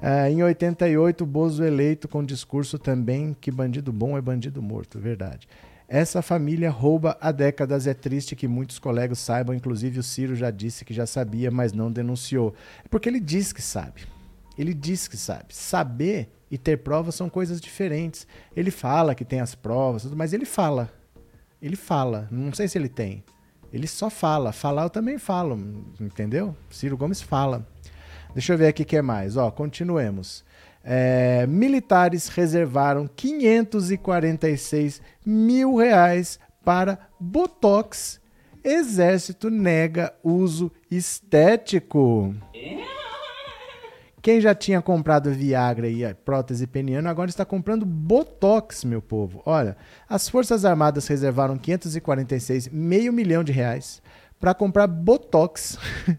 Ah, 0.00 0.30
em 0.30 0.42
88, 0.42 1.26
Bozo 1.26 1.62
eleito 1.62 2.08
com 2.08 2.24
discurso 2.24 2.78
também 2.78 3.36
que 3.38 3.50
bandido 3.50 3.92
bom 3.92 4.16
é 4.16 4.22
bandido 4.22 4.62
morto, 4.62 4.98
verdade. 4.98 5.46
Essa 5.92 6.22
família 6.22 6.70
rouba 6.70 7.18
há 7.20 7.32
décadas. 7.32 7.88
É 7.88 7.92
triste 7.92 8.36
que 8.36 8.46
muitos 8.46 8.78
colegas 8.78 9.18
saibam, 9.18 9.52
inclusive 9.52 9.98
o 9.98 10.04
Ciro 10.04 10.36
já 10.36 10.48
disse 10.48 10.84
que 10.84 10.94
já 10.94 11.04
sabia, 11.04 11.50
mas 11.50 11.72
não 11.72 11.90
denunciou. 11.90 12.54
É 12.84 12.88
porque 12.88 13.08
ele 13.08 13.18
diz 13.18 13.52
que 13.52 13.60
sabe. 13.60 14.02
Ele 14.56 14.72
diz 14.72 15.08
que 15.08 15.16
sabe. 15.16 15.52
Saber 15.52 16.30
e 16.48 16.56
ter 16.56 16.76
provas 16.76 17.16
são 17.16 17.28
coisas 17.28 17.60
diferentes. 17.60 18.24
Ele 18.54 18.70
fala 18.70 19.16
que 19.16 19.24
tem 19.24 19.40
as 19.40 19.56
provas, 19.56 20.04
mas 20.04 20.32
ele 20.32 20.44
fala. 20.44 20.88
Ele 21.60 21.74
fala. 21.74 22.28
Não 22.30 22.54
sei 22.54 22.68
se 22.68 22.78
ele 22.78 22.88
tem. 22.88 23.24
Ele 23.72 23.88
só 23.88 24.08
fala. 24.08 24.52
Falar 24.52 24.84
eu 24.84 24.90
também 24.90 25.18
falo, 25.18 25.58
entendeu? 26.00 26.56
Ciro 26.70 26.96
Gomes 26.96 27.20
fala. 27.20 27.66
Deixa 28.32 28.52
eu 28.52 28.58
ver 28.58 28.68
aqui 28.68 28.84
o 28.84 28.86
que 28.86 28.96
é 28.96 29.02
mais. 29.02 29.36
Ó, 29.36 29.50
continuemos. 29.50 30.44
É, 30.92 31.46
militares 31.46 32.26
reservaram 32.26 33.08
546 33.14 35.00
mil 35.24 35.76
reais 35.76 36.40
para 36.64 36.98
Botox. 37.20 38.20
Exército 38.64 39.48
nega 39.50 40.12
uso 40.24 40.72
estético. 40.90 42.34
Quem 44.20 44.40
já 44.40 44.52
tinha 44.52 44.82
comprado 44.82 45.30
Viagra 45.30 45.88
e 45.88 46.12
prótese 46.12 46.66
peniana 46.66 47.08
agora 47.08 47.30
está 47.30 47.44
comprando 47.44 47.86
Botox, 47.86 48.82
meu 48.82 49.00
povo. 49.00 49.40
Olha, 49.46 49.76
as 50.08 50.28
Forças 50.28 50.64
Armadas 50.64 51.06
reservaram 51.06 51.56
546 51.56 52.66
meio 52.66 53.12
milhão 53.12 53.44
de 53.44 53.52
reais 53.52 54.02
para 54.40 54.52
comprar 54.54 54.88
Botox 54.88 55.78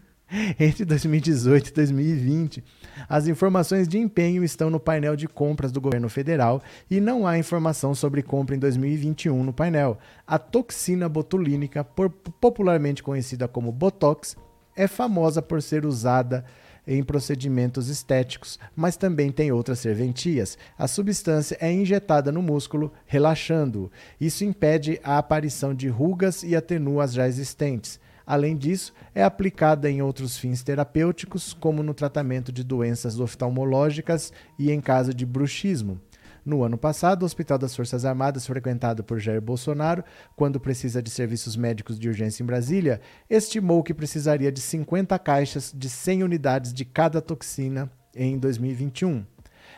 entre 0.58 0.86
2018 0.86 1.68
e 1.68 1.72
2020. 1.72 2.64
As 3.08 3.26
informações 3.26 3.88
de 3.88 3.98
empenho 3.98 4.44
estão 4.44 4.70
no 4.70 4.80
painel 4.80 5.16
de 5.16 5.28
compras 5.28 5.72
do 5.72 5.80
governo 5.80 6.08
federal 6.08 6.62
e 6.90 7.00
não 7.00 7.26
há 7.26 7.38
informação 7.38 7.94
sobre 7.94 8.22
compra 8.22 8.56
em 8.56 8.58
2021 8.58 9.42
no 9.42 9.52
painel. 9.52 9.98
A 10.26 10.38
toxina 10.38 11.08
botulínica, 11.08 11.84
popularmente 11.84 13.02
conhecida 13.02 13.48
como 13.48 13.72
Botox, 13.72 14.36
é 14.76 14.86
famosa 14.86 15.42
por 15.42 15.60
ser 15.62 15.84
usada 15.84 16.44
em 16.86 17.02
procedimentos 17.02 17.88
estéticos, 17.88 18.58
mas 18.74 18.96
também 18.96 19.30
tem 19.30 19.52
outras 19.52 19.78
serventias. 19.78 20.58
A 20.76 20.88
substância 20.88 21.56
é 21.60 21.72
injetada 21.72 22.32
no 22.32 22.42
músculo, 22.42 22.92
relaxando-o. 23.06 23.90
Isso 24.20 24.44
impede 24.44 25.00
a 25.04 25.18
aparição 25.18 25.74
de 25.74 25.88
rugas 25.88 26.42
e 26.42 26.56
atenua 26.56 27.04
as 27.04 27.12
já 27.12 27.28
existentes. 27.28 28.00
Além 28.26 28.56
disso, 28.56 28.92
é 29.14 29.22
aplicada 29.22 29.90
em 29.90 30.02
outros 30.02 30.36
fins 30.36 30.62
terapêuticos, 30.62 31.52
como 31.52 31.82
no 31.82 31.94
tratamento 31.94 32.52
de 32.52 32.64
doenças 32.64 33.18
oftalmológicas 33.18 34.32
e 34.58 34.70
em 34.70 34.80
caso 34.80 35.12
de 35.12 35.26
bruxismo. 35.26 36.00
No 36.44 36.64
ano 36.64 36.76
passado, 36.76 37.22
o 37.22 37.24
Hospital 37.24 37.56
das 37.56 37.74
Forças 37.74 38.04
Armadas, 38.04 38.46
frequentado 38.46 39.04
por 39.04 39.20
Jair 39.20 39.40
Bolsonaro, 39.40 40.02
quando 40.34 40.58
precisa 40.58 41.00
de 41.00 41.08
serviços 41.08 41.56
médicos 41.56 41.98
de 41.98 42.08
urgência 42.08 42.42
em 42.42 42.46
Brasília, 42.46 43.00
estimou 43.30 43.82
que 43.82 43.94
precisaria 43.94 44.50
de 44.50 44.60
50 44.60 45.16
caixas 45.20 45.72
de 45.74 45.88
100 45.88 46.24
unidades 46.24 46.72
de 46.72 46.84
cada 46.84 47.22
toxina 47.22 47.90
em 48.14 48.38
2021. 48.38 49.24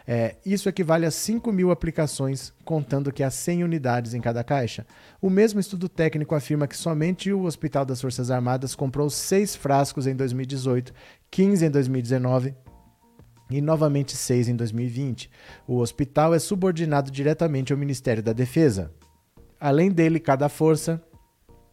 É, 0.07 0.37
isso 0.45 0.69
equivale 0.69 1.07
a 1.07 1.11
5 1.11 1.51
mil 1.51 1.71
aplicações, 1.71 2.53
contando 2.65 3.13
que 3.13 3.23
há 3.23 3.31
100 3.31 3.65
unidades 3.65 4.13
em 4.13 4.21
cada 4.21 4.45
caixa. 4.45 4.87
O 5.21 5.31
mesmo 5.31 5.59
estudo 5.59 5.89
técnico 5.89 6.35
afirma 6.35 6.67
que 6.67 6.77
somente 6.77 7.33
o 7.33 7.45
Hospital 7.45 7.87
das 7.87 8.01
Forças 8.01 8.31
Armadas 8.31 8.75
comprou 8.75 9.09
6 9.09 9.57
frascos 9.57 10.07
em 10.07 10.15
2018, 10.15 10.93
15 11.31 11.65
em 11.65 11.71
2019 11.71 12.55
e 13.51 13.61
novamente 13.63 14.15
6 14.15 14.49
em 14.49 14.57
2020. 14.57 15.31
O 15.67 15.79
hospital 15.79 16.35
é 16.35 16.39
subordinado 16.39 17.11
diretamente 17.11 17.73
ao 17.73 17.79
Ministério 17.79 18.23
da 18.23 18.33
Defesa. 18.33 18.93
Além 19.59 19.91
dele, 19.91 20.21
cada 20.21 20.49
força 20.51 21.03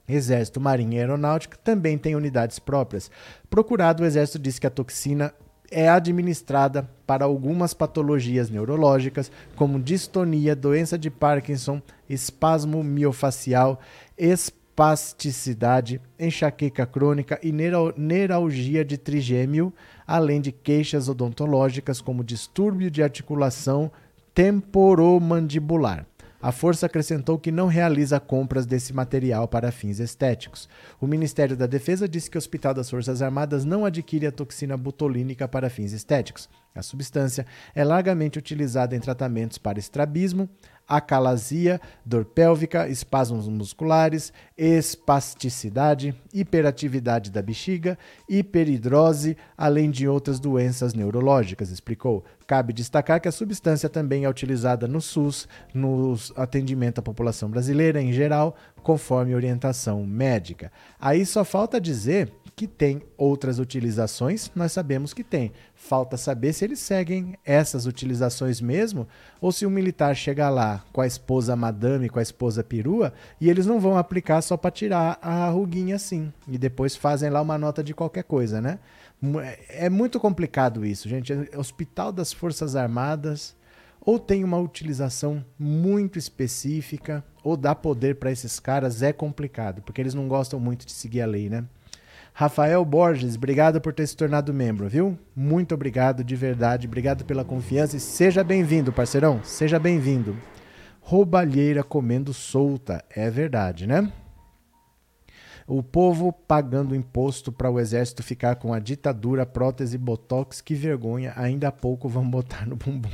Exército, 0.08 0.60
Marinha 0.60 0.98
e 0.98 1.00
Aeronáutica 1.00 1.58
também 1.58 1.98
tem 1.98 2.16
unidades 2.16 2.60
próprias. 2.60 3.10
Procurado, 3.50 4.04
o 4.04 4.06
Exército 4.06 4.40
diz 4.40 4.60
que 4.60 4.68
a 4.68 4.72
toxina 4.72 5.34
é 5.72 5.88
administrada 5.88 6.88
para 7.08 7.24
algumas 7.24 7.74
patologias 7.74 8.50
neurológicas, 8.50 9.32
como 9.56 9.80
distonia, 9.80 10.56
doença 10.56 10.98
de 10.98 11.10
Parkinson, 11.10 11.82
espasmo 12.10 12.84
miofacial, 12.84 13.80
espasticidade, 14.18 16.02
enxaqueca 16.20 16.86
crônica 16.86 17.40
e 17.42 17.54
neuralgia 17.98 18.84
de 18.84 18.98
trigêmeo, 18.98 19.74
além 20.06 20.42
de 20.42 20.52
queixas 20.52 21.08
odontológicas 21.08 22.02
como 22.02 22.24
distúrbio 22.24 22.92
de 22.92 23.02
articulação 23.02 23.90
temporomandibular. 24.34 26.06
A 26.42 26.52
força 26.52 26.88
acrescentou 26.88 27.38
que 27.38 27.52
não 27.52 27.68
realiza 27.68 28.20
compras 28.20 28.66
desse 28.66 28.94
material 28.94 29.48
para 29.48 29.72
fins 29.72 30.00
estéticos. 30.00 30.68
O 31.00 31.06
Ministério 31.06 31.56
da 31.56 31.68
Defesa 31.68 32.10
disse 32.10 32.32
que 32.32 32.38
o 32.38 32.40
Hospital 32.40 32.74
das 32.74 32.90
Forças 32.90 33.22
Armadas 33.22 33.64
não 33.64 33.86
adquire 33.86 34.26
a 34.26 34.32
toxina 34.32 34.76
botulínica 34.76 35.48
para 35.48 35.70
fins 35.70 35.92
estéticos. 35.92 36.50
A 36.74 36.82
substância 36.82 37.46
é 37.76 37.84
largamente 37.84 38.40
utilizada 38.40 38.96
em 38.96 39.00
tratamentos 39.00 39.60
para 39.60 39.78
estrabismo, 39.78 40.50
acalasia, 40.88 41.80
dor 42.06 42.26
pélvica, 42.26 42.88
espasmos 42.88 43.48
musculares, 43.48 44.34
espasticidade, 44.58 46.14
hiperatividade 46.34 47.32
da 47.32 47.42
bexiga, 47.42 47.98
hiperidrose, 48.28 49.38
além 49.58 49.90
de 49.90 50.08
outras 50.08 50.40
doenças 50.40 50.94
neurológicas, 50.94 51.70
explicou. 51.70 52.24
Cabe 52.46 52.74
destacar 52.74 53.22
que 53.22 53.28
a 53.28 53.32
substância 53.32 53.88
também 53.88 54.26
é 54.26 54.30
utilizada 54.30 54.88
no 54.88 55.00
SUS, 55.00 55.48
no 55.74 56.16
atendimento 56.36 57.00
à 57.00 57.02
população 57.02 57.50
brasileira 57.50 58.02
em 58.02 58.12
geral, 58.12 58.56
conforme 58.84 59.34
orientação 59.34 60.06
médica. 60.06 60.72
Aí 61.00 61.26
só 61.26 61.46
falta 61.46 61.80
dizer 61.80 62.34
que 62.56 62.68
tem 62.68 63.02
outras 63.18 63.60
utilizações, 63.60 64.52
nós 64.56 64.72
sabemos 64.72 65.14
que 65.14 65.24
tem. 65.24 65.52
Falta 65.74 66.18
saber 66.18 66.54
se 66.54 66.64
eles 66.64 66.80
seguem 66.80 67.36
essas 67.46 67.86
utilizações 67.86 68.62
mesmo, 68.62 69.08
ou 69.40 69.52
se 69.52 69.66
o 69.66 69.70
militar 69.70 70.16
chega 70.16 70.50
lá 70.50 70.84
com 70.92 71.02
a 71.02 71.08
esposa 71.08 71.56
madame, 71.56 72.10
com 72.10 72.20
a 72.20 72.24
esposa 72.24 72.64
perua, 72.64 73.14
e 73.40 73.50
eles 73.50 73.66
não 73.66 73.80
vão 73.80 73.98
aplicar 73.98 74.42
só 74.42 74.56
para 74.56 74.72
tirar 74.72 75.18
a 75.22 75.50
ruguinha 75.50 75.96
assim, 75.96 76.32
e 76.48 76.58
depois 76.58 76.96
fazem 76.96 77.30
lá 77.30 77.42
uma 77.42 77.58
nota 77.58 77.84
de 77.84 77.94
qualquer 77.94 78.24
coisa, 78.24 78.62
né? 78.62 78.80
É 79.70 79.90
muito 79.90 80.20
complicado 80.20 80.86
isso, 80.86 81.08
gente. 81.08 81.32
Hospital 81.56 82.12
das 82.12 82.34
Forças 82.34 82.76
Armadas 82.76 83.56
ou 84.04 84.18
tem 84.18 84.44
uma 84.44 84.58
utilização 84.58 85.46
muito 85.58 86.18
específica, 86.18 87.24
ou 87.44 87.56
dá 87.56 87.76
poder 87.76 88.16
para 88.16 88.32
esses 88.32 88.60
caras, 88.60 89.04
é 89.04 89.14
complicado, 89.14 89.82
porque 89.84 90.02
eles 90.02 90.16
não 90.16 90.28
gostam 90.28 90.60
muito 90.60 90.86
de 90.86 90.92
seguir 90.92 91.22
a 91.22 91.28
lei, 91.28 91.50
né? 91.50 91.64
Rafael 92.34 92.84
Borges, 92.86 93.36
obrigado 93.36 93.82
por 93.82 93.94
ter 93.94 94.08
se 94.08 94.16
tornado 94.16 94.54
membro, 94.54 94.88
viu? 94.88 95.20
Muito 95.36 95.76
obrigado, 95.76 96.24
de 96.24 96.36
verdade. 96.36 96.88
Obrigado 96.88 97.26
pela 97.26 97.44
confiança 97.44 97.98
e 97.98 98.00
seja 98.00 98.44
bem-vindo, 98.44 98.92
parceirão. 98.92 99.44
Seja 99.44 99.78
bem-vindo. 99.78 100.36
Roubalheira 101.02 101.84
comendo 101.84 102.34
solta. 102.34 103.04
É 103.14 103.30
verdade, 103.30 103.86
né? 103.86 104.12
O 105.68 105.84
povo 105.84 106.34
pagando 106.34 106.96
imposto 106.96 107.52
para 107.52 107.70
o 107.70 107.80
exército 107.80 108.24
ficar 108.24 108.56
com 108.56 108.74
a 108.74 108.80
ditadura, 108.80 109.46
prótese, 109.46 109.98
botox, 109.98 110.62
que 110.62 110.74
vergonha. 110.74 111.34
Ainda 111.36 111.68
há 111.68 111.72
pouco 111.72 112.10
vão 112.10 112.28
botar 112.30 112.66
no 112.66 112.76
bumbum. 112.76 113.10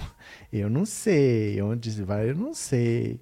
Eu 0.52 0.70
não 0.70 0.86
sei. 0.86 1.62
Onde 1.62 1.90
vai? 2.04 2.30
Eu 2.30 2.36
não 2.36 2.54
sei. 2.54 3.20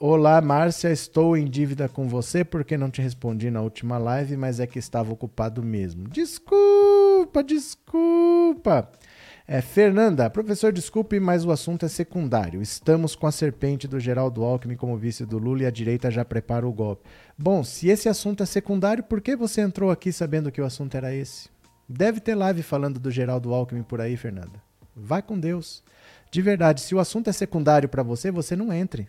Olá, 0.00 0.40
Márcia, 0.40 0.90
estou 0.90 1.36
em 1.36 1.44
dívida 1.44 1.88
com 1.88 2.08
você 2.08 2.44
porque 2.44 2.76
não 2.76 2.90
te 2.90 3.00
respondi 3.00 3.48
na 3.48 3.60
última 3.60 3.96
live, 3.96 4.36
mas 4.36 4.58
é 4.58 4.66
que 4.66 4.78
estava 4.78 5.12
ocupado 5.12 5.62
mesmo. 5.62 6.08
Desculpa, 6.08 7.44
desculpa. 7.44 8.90
É, 9.46 9.60
Fernanda, 9.60 10.28
professor, 10.28 10.72
desculpe, 10.72 11.20
mas 11.20 11.44
o 11.44 11.52
assunto 11.52 11.86
é 11.86 11.88
secundário. 11.88 12.60
Estamos 12.60 13.14
com 13.14 13.28
a 13.28 13.32
serpente 13.32 13.86
do 13.86 14.00
Geraldo 14.00 14.42
Alckmin 14.42 14.74
como 14.74 14.96
vice 14.96 15.24
do 15.24 15.38
Lula 15.38 15.62
e 15.62 15.66
a 15.66 15.70
direita 15.70 16.10
já 16.10 16.24
prepara 16.24 16.66
o 16.66 16.72
golpe. 16.72 17.08
Bom, 17.38 17.62
se 17.62 17.88
esse 17.88 18.08
assunto 18.08 18.42
é 18.42 18.46
secundário, 18.46 19.04
por 19.04 19.20
que 19.20 19.36
você 19.36 19.60
entrou 19.60 19.92
aqui 19.92 20.10
sabendo 20.12 20.50
que 20.50 20.60
o 20.60 20.66
assunto 20.66 20.96
era 20.96 21.14
esse? 21.14 21.48
Deve 21.88 22.18
ter 22.18 22.34
live 22.34 22.64
falando 22.64 22.98
do 22.98 23.12
Geraldo 23.12 23.54
Alckmin 23.54 23.84
por 23.84 24.00
aí, 24.00 24.16
Fernanda. 24.16 24.60
Vai 24.96 25.22
com 25.22 25.38
Deus. 25.38 25.84
De 26.32 26.42
verdade, 26.42 26.80
se 26.80 26.96
o 26.96 26.98
assunto 26.98 27.30
é 27.30 27.32
secundário 27.32 27.88
para 27.88 28.02
você, 28.02 28.32
você 28.32 28.56
não 28.56 28.72
entre. 28.72 29.08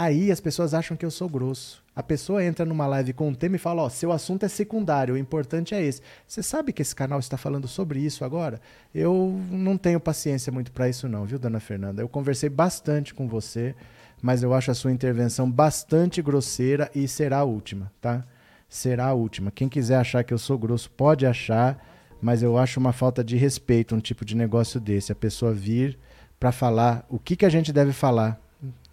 Aí 0.00 0.32
as 0.32 0.40
pessoas 0.40 0.72
acham 0.72 0.96
que 0.96 1.04
eu 1.04 1.10
sou 1.10 1.28
grosso. 1.28 1.84
A 1.94 2.02
pessoa 2.02 2.42
entra 2.42 2.64
numa 2.64 2.86
live 2.86 3.12
com 3.12 3.28
um 3.28 3.34
tema 3.34 3.56
e 3.56 3.58
fala: 3.58 3.82
Ó, 3.82 3.86
oh, 3.86 3.90
seu 3.90 4.10
assunto 4.12 4.46
é 4.46 4.48
secundário, 4.48 5.12
o 5.12 5.18
importante 5.18 5.74
é 5.74 5.82
esse. 5.84 6.00
Você 6.26 6.42
sabe 6.42 6.72
que 6.72 6.80
esse 6.80 6.96
canal 6.96 7.18
está 7.18 7.36
falando 7.36 7.68
sobre 7.68 8.00
isso 8.00 8.24
agora? 8.24 8.62
Eu 8.94 9.38
não 9.50 9.76
tenho 9.76 10.00
paciência 10.00 10.50
muito 10.50 10.72
para 10.72 10.88
isso, 10.88 11.06
não, 11.06 11.26
viu, 11.26 11.38
dona 11.38 11.60
Fernanda? 11.60 12.00
Eu 12.00 12.08
conversei 12.08 12.48
bastante 12.48 13.12
com 13.12 13.28
você, 13.28 13.74
mas 14.22 14.42
eu 14.42 14.54
acho 14.54 14.70
a 14.70 14.74
sua 14.74 14.90
intervenção 14.90 15.50
bastante 15.50 16.22
grosseira 16.22 16.90
e 16.94 17.06
será 17.06 17.40
a 17.40 17.44
última, 17.44 17.92
tá? 18.00 18.24
Será 18.70 19.08
a 19.08 19.12
última. 19.12 19.50
Quem 19.50 19.68
quiser 19.68 19.96
achar 19.96 20.24
que 20.24 20.32
eu 20.32 20.38
sou 20.38 20.56
grosso, 20.56 20.90
pode 20.90 21.26
achar, 21.26 21.78
mas 22.22 22.42
eu 22.42 22.56
acho 22.56 22.80
uma 22.80 22.94
falta 22.94 23.22
de 23.22 23.36
respeito 23.36 23.94
um 23.94 24.00
tipo 24.00 24.24
de 24.24 24.34
negócio 24.34 24.80
desse. 24.80 25.12
A 25.12 25.14
pessoa 25.14 25.52
vir 25.52 25.98
para 26.38 26.52
falar 26.52 27.04
o 27.10 27.18
que, 27.18 27.36
que 27.36 27.44
a 27.44 27.50
gente 27.50 27.70
deve 27.70 27.92
falar. 27.92 28.40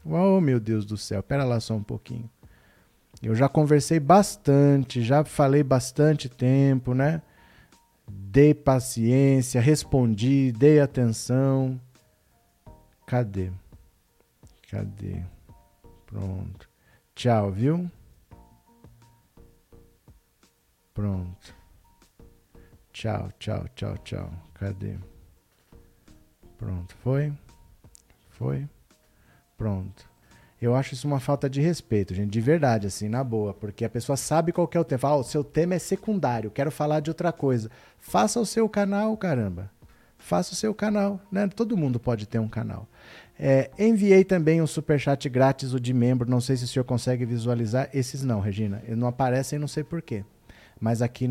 Oh, 0.09 0.39
meu 0.39 0.59
Deus 0.59 0.85
do 0.85 0.95
céu, 0.95 1.21
pera 1.21 1.43
lá 1.43 1.59
só 1.59 1.73
um 1.75 1.83
pouquinho. 1.83 2.29
Eu 3.21 3.35
já 3.35 3.49
conversei 3.49 3.99
bastante, 3.99 5.01
já 5.01 5.23
falei 5.23 5.63
bastante 5.63 6.29
tempo, 6.29 6.93
né? 6.93 7.21
Dei 8.07 8.53
paciência, 8.53 9.59
respondi, 9.59 10.51
dei 10.53 10.79
atenção. 10.79 11.79
Cadê? 13.05 13.51
Cadê? 14.69 15.23
Pronto. 16.05 16.69
Tchau, 17.13 17.51
viu? 17.51 17.91
Pronto. 20.93 21.55
Tchau, 22.93 23.29
tchau, 23.39 23.65
tchau, 23.75 23.97
tchau. 23.99 24.31
Cadê? 24.53 24.97
Pronto. 26.57 26.95
Foi? 26.97 27.33
Foi? 28.29 28.67
Pronto. 29.57 30.05
Eu 30.59 30.75
acho 30.75 30.93
isso 30.93 31.07
uma 31.07 31.19
falta 31.19 31.49
de 31.49 31.61
respeito, 31.61 32.15
gente, 32.15 32.31
de 32.31 32.41
verdade, 32.41 32.87
assim, 32.87 33.07
na 33.07 33.23
boa, 33.23 33.53
porque 33.53 33.85
a 33.85 33.89
pessoa 33.89 34.17
sabe 34.17 34.51
qual 34.51 34.67
é 34.73 34.79
o 34.79 34.83
tema. 34.83 34.99
Fala, 34.99 35.17
oh, 35.17 35.19
o 35.19 35.23
seu 35.23 35.43
tema 35.43 35.75
é 35.75 35.79
secundário, 35.79 36.49
quero 36.49 36.71
falar 36.71 36.99
de 36.99 37.11
outra 37.11 37.31
coisa. 37.31 37.69
Faça 37.99 38.39
o 38.39 38.45
seu 38.45 38.67
canal, 38.67 39.15
caramba. 39.17 39.69
Faça 40.17 40.53
o 40.53 40.55
seu 40.55 40.73
canal, 40.73 41.21
né? 41.31 41.47
Todo 41.47 41.77
mundo 41.77 41.99
pode 41.99 42.27
ter 42.27 42.39
um 42.39 42.47
canal. 42.47 42.87
É, 43.39 43.69
enviei 43.77 44.23
também 44.23 44.59
um 44.61 44.67
superchat 44.67 45.29
grátis, 45.29 45.73
o 45.73 45.79
de 45.79 45.93
membro. 45.93 46.29
Não 46.29 46.41
sei 46.41 46.57
se 46.57 46.63
o 46.63 46.67
senhor 46.67 46.85
consegue 46.85 47.23
visualizar. 47.23 47.87
Esses 47.93 48.23
não, 48.23 48.39
Regina. 48.39 48.81
Eles 48.85 48.97
não 48.97 49.07
aparecem, 49.07 49.59
não 49.59 49.67
sei 49.67 49.83
porquê. 49.83 50.25
Mas 50.79 51.01
aqui 51.01 51.29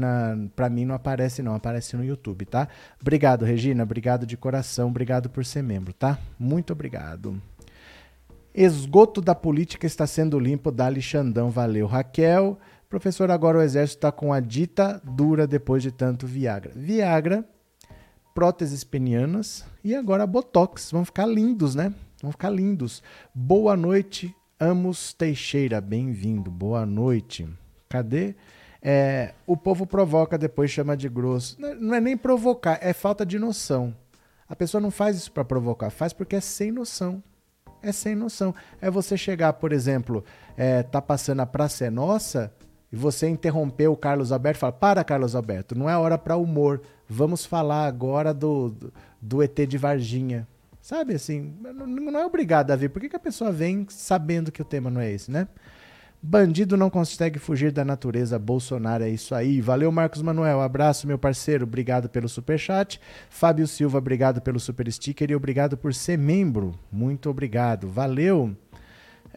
para 0.55 0.71
mim 0.71 0.85
não 0.85 0.95
aparece, 0.95 1.43
não. 1.43 1.55
Aparece 1.55 1.97
no 1.97 2.05
YouTube, 2.05 2.45
tá? 2.47 2.69
Obrigado, 3.01 3.45
Regina. 3.45 3.83
Obrigado 3.83 4.25
de 4.25 4.37
coração. 4.37 4.89
Obrigado 4.89 5.29
por 5.29 5.45
ser 5.45 5.63
membro, 5.63 5.93
tá? 5.93 6.19
Muito 6.39 6.73
obrigado. 6.73 7.41
Esgoto 8.57 9.21
da 9.21 9.35
política 9.35 9.87
está 9.87 10.07
sendo 10.07 10.39
limpo, 10.39 10.71
Dali 10.71 11.03
Xandão. 11.03 11.51
Valeu, 11.51 11.87
Raquel. 11.87 12.59
Professor, 12.89 13.31
agora 13.31 13.59
o 13.59 13.61
exército 13.61 13.99
está 13.99 14.11
com 14.11 14.33
a 14.33 14.41
dita 14.41 14.99
dura 15.05 15.47
depois 15.47 15.83
de 15.83 15.93
tanto 15.93 16.27
Viagra. 16.27 16.73
Viagra, 16.75 17.47
próteses 18.35 18.83
penianas 18.83 19.63
e 19.85 19.95
agora 19.95 20.27
Botox. 20.27 20.91
Vão 20.91 21.05
ficar 21.05 21.27
lindos, 21.27 21.75
né? 21.75 21.93
Vão 22.23 22.33
ficar 22.33 22.49
lindos. 22.49 23.03
Boa 23.35 23.77
noite, 23.77 24.35
Amos 24.59 25.13
Teixeira. 25.13 25.79
Bem-vindo. 25.79 26.51
Boa 26.51 26.87
noite. 26.87 27.47
Cadê? 27.91 28.35
É, 28.81 29.35
o 29.47 29.55
povo 29.55 29.87
provoca, 29.87 30.39
depois 30.39 30.71
chama 30.71 30.97
de 30.97 31.11
grosso. 31.11 31.59
Não 31.61 31.95
é 31.95 32.01
nem 32.01 32.17
provocar, 32.17 32.79
é 32.81 32.95
falta 32.95 33.27
de 33.27 33.39
noção. 33.39 33.95
A 34.49 34.57
pessoa 34.57 34.81
não 34.81 34.91
faz 34.91 35.19
isso 35.19 35.31
para 35.31 35.45
provocar, 35.45 35.91
faz 35.91 36.15
porque 36.15 36.37
é 36.37 36.41
sem 36.41 36.73
noção 36.73 37.23
é 37.89 37.93
sem 37.93 38.15
noção. 38.15 38.55
É 38.81 38.91
você 38.91 39.17
chegar, 39.17 39.53
por 39.55 39.73
exemplo, 39.73 40.25
é, 40.57 40.83
tá 40.83 41.01
passando 41.01 41.41
a 41.41 41.47
Praça 41.47 41.87
é 41.87 41.91
Nossa 41.91 42.53
e 42.93 42.97
você 42.97 43.29
interrompeu 43.29 43.93
o 43.93 43.97
Carlos 43.97 44.33
Alberto 44.33 44.59
e 44.59 44.61
fala: 44.61 44.73
Para, 44.73 45.05
Carlos 45.05 45.35
Alberto, 45.35 45.77
não 45.77 45.89
é 45.89 45.97
hora 45.97 46.17
para 46.17 46.37
humor. 46.37 46.81
Vamos 47.09 47.45
falar 47.45 47.87
agora 47.87 48.33
do, 48.35 48.71
do, 48.71 48.93
do, 49.21 49.43
ET 49.43 49.55
de 49.67 49.79
Varginha. 49.79 50.47
Sabe 50.81 51.15
assim, 51.15 51.53
não, 51.61 51.87
não 51.87 52.21
é 52.21 52.25
obrigado 52.25 52.71
a 52.71 52.77
vir. 52.77 52.91
Por 52.91 53.01
que, 53.01 53.09
que 53.09 53.17
a 53.17 53.21
pessoa 53.21 53.51
vem 53.51 53.87
sabendo 53.91 54.53
que 54.53 54.63
o 54.63 54.65
tema 54.65 54.89
não 54.89 55.01
é 55.01 55.11
esse, 55.11 55.31
né? 55.31 55.49
Bandido 56.29 56.77
não 56.77 56.91
consegue 56.91 57.39
fugir 57.39 57.71
da 57.71 57.85
natureza. 57.85 58.37
Bolsonaro 58.37 59.05
é 59.05 59.09
isso 59.09 59.33
aí. 59.33 59.61
Valeu, 59.61 59.93
Marcos 59.93 60.21
Manuel. 60.21 60.61
Abraço, 60.61 61.07
meu 61.07 61.17
parceiro. 61.17 61.63
Obrigado 61.63 62.09
pelo 62.09 62.29
super 62.29 62.59
chat. 62.59 63.01
Fábio 63.31 63.65
Silva, 63.65 63.99
obrigado 63.99 64.41
pelo 64.41 64.59
super 64.59 64.91
sticker 64.91 65.31
e 65.31 65.37
obrigado 65.37 65.77
por 65.77 65.95
ser 65.95 66.19
membro. 66.19 66.75
Muito 66.91 67.31
obrigado. 67.31 67.89
Valeu. 67.89 68.57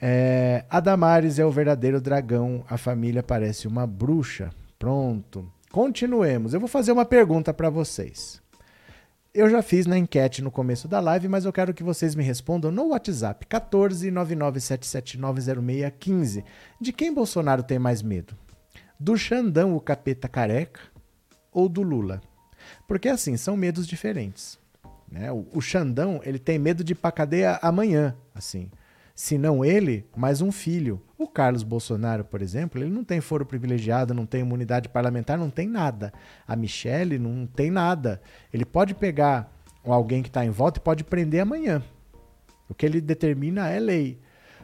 É, 0.02 0.65
Adamares 0.67 1.38
é 1.38 1.45
o 1.45 1.52
verdadeiro 1.52 2.02
dragão. 2.02 2.65
A 2.67 2.75
família 2.75 3.21
parece 3.21 3.67
uma 3.67 3.86
bruxa. 3.86 4.49
Pronto. 4.80 5.47
Continuemos. 5.71 6.56
Eu 6.56 6.60
vou 6.60 6.67
fazer 6.67 6.91
uma 6.91 7.06
pergunta 7.06 7.54
para 7.54 7.69
vocês. 7.69 8.41
Eu 9.39 9.49
já 9.49 9.62
fiz 9.62 9.86
na 9.86 9.97
enquete 9.97 10.41
no 10.41 10.52
começo 10.52 10.86
da 10.86 10.99
live, 10.99 11.30
mas 11.30 11.45
eu 11.45 11.54
quero 11.54 11.73
que 11.73 11.82
vocês 11.82 12.13
me 12.13 12.21
respondam 12.21 12.71
no 12.71 12.88
WhatsApp 12.88 13.45
14997790615. 13.45 16.43
De 16.82 16.91
quem 16.91 17.13
Bolsonaro 17.13 17.63
tem 17.63 17.80
mais 17.80 18.02
medo? 18.02 18.36
Do 18.99 19.17
Xandão, 19.17 19.78
o 19.78 19.80
capeta 19.80 20.28
careca, 20.28 20.82
ou 21.54 21.69
do 21.69 21.82
Lula? 21.82 22.19
Porque 22.86 23.08
assim, 23.08 23.38
são 23.38 23.56
medos 23.56 23.88
diferentes. 23.88 24.60
Né? 25.10 25.32
O, 25.32 25.47
o 25.54 25.62
Xandão, 25.62 26.19
ele 26.25 26.38
tem 26.38 26.60
medo 26.60 26.84
de 26.84 26.91
ir 26.91 26.95
pra 26.95 27.10
cadeia 27.10 27.58
amanhã, 27.62 28.17
assim 28.36 28.69
se 29.19 29.38
não 29.38 29.65
ele, 29.65 30.05
mais 30.15 30.41
um 30.41 30.49
filho. 30.49 31.01
O 31.17 31.27
Carlos 31.27 31.62
Bolsonaro, 31.62 32.23
por 32.23 32.41
exemplo, 32.41 32.82
ele 32.82 32.89
não 32.89 33.03
tem 33.03 33.19
foro 33.19 33.45
privilegiado, 33.45 34.13
não 34.13 34.25
tem 34.25 34.39
imunidade 34.39 34.88
parlamentar, 34.88 35.38
não 35.38 35.49
tem 35.49 35.67
nada. 35.67 36.13
A 36.47 36.55
Michelle 36.55 37.19
não 37.19 37.45
tem 37.45 37.69
nada. 37.69 38.21
Ele 38.53 38.63
pode 38.63 38.95
pegar 38.95 39.53
alguém 39.84 40.23
que 40.23 40.29
está 40.29 40.45
em 40.45 40.49
volta 40.49 40.79
e 40.79 40.82
pode 40.82 41.03
prender 41.03 41.41
amanhã. 41.41 41.84
O 42.69 42.73
que 42.73 42.86
ele 42.86 43.01
determina 43.01 43.67
é 43.67 43.77
lei. 43.77 44.21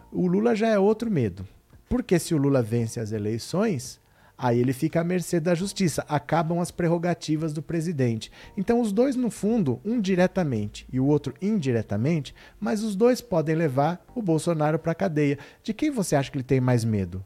O 0.10 0.26
Lula 0.26 0.56
já 0.56 0.70
é 0.70 0.80
outro 0.80 1.12
medo. 1.12 1.46
Porque 1.90 2.18
se 2.18 2.34
o 2.34 2.38
Lula 2.38 2.62
vence 2.62 2.98
as 2.98 3.12
eleições, 3.12 4.00
Aí 4.38 4.60
ele 4.60 4.74
fica 4.74 5.00
à 5.00 5.04
mercê 5.04 5.40
da 5.40 5.56
justiça, 5.56 6.06
acabam 6.10 6.60
as 6.60 6.70
prerrogativas 6.70 7.54
do 7.54 7.62
presidente. 7.62 8.30
Então, 8.58 8.82
os 8.82 8.92
dois, 8.92 9.16
no 9.16 9.32
fundo, 9.32 9.80
um 9.86 10.02
diretamente 10.02 10.86
e 10.92 11.00
o 11.00 11.06
outro 11.06 11.34
indiretamente, 11.42 12.36
mas 12.60 12.84
os 12.84 12.98
dois 12.98 13.22
podem 13.22 13.56
levar 13.56 14.06
o 14.14 14.22
Bolsonaro 14.22 14.78
para 14.78 14.92
a 14.92 14.96
cadeia. 14.96 15.40
De 15.64 15.74
quem 15.74 15.90
você 15.90 16.18
acha 16.18 16.30
que 16.30 16.36
ele 16.38 16.44
tem 16.44 16.60
mais 16.60 16.84
medo? 16.84 17.26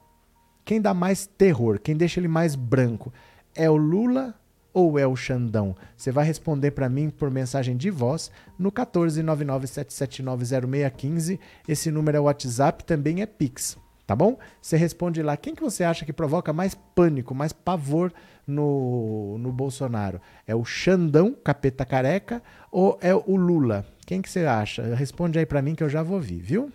Quem 0.64 0.80
dá 0.80 0.94
mais 0.94 1.26
terror? 1.26 1.80
Quem 1.80 1.98
deixa 1.98 2.20
ele 2.20 2.28
mais 2.28 2.54
branco? 2.56 3.12
É 3.56 3.68
o 3.68 3.76
Lula 3.76 4.36
ou 4.72 5.00
é 5.00 5.08
o 5.08 5.16
Xandão? 5.16 5.76
Você 5.98 6.12
vai 6.12 6.26
responder 6.26 6.70
para 6.72 6.88
mim 6.88 7.10
por 7.10 7.32
mensagem 7.32 7.76
de 7.76 7.90
voz 7.90 8.30
no 8.58 8.72
14997790615. 8.72 11.40
Esse 11.68 11.90
número 11.90 12.18
é 12.18 12.20
WhatsApp, 12.20 12.84
também 12.84 13.24
é 13.24 13.26
Pix 13.26 13.76
tá 14.10 14.16
bom? 14.16 14.40
Você 14.60 14.76
responde 14.76 15.22
lá, 15.22 15.38
quem 15.38 15.54
que 15.54 15.62
você 15.62 15.84
acha 15.84 16.04
que 16.04 16.12
provoca 16.12 16.52
mais 16.52 16.74
pânico, 16.74 17.36
mais 17.36 17.54
pavor 17.54 18.12
no, 18.48 19.38
no 19.38 19.52
Bolsonaro? 19.52 20.20
É 20.48 20.56
o 20.56 20.66
Xandão, 20.66 21.32
capeta 21.32 21.86
careca, 21.86 22.42
ou 22.72 22.98
é 23.04 23.14
o 23.14 23.36
Lula? 23.36 23.86
Quem 24.08 24.20
que 24.20 24.28
você 24.28 24.48
acha? 24.48 24.96
Responde 24.96 25.38
aí 25.38 25.46
para 25.46 25.62
mim 25.62 25.76
que 25.76 25.84
eu 25.84 25.90
já 25.90 26.02
vou 26.02 26.20
vir, 26.20 26.42
viu? 26.42 26.72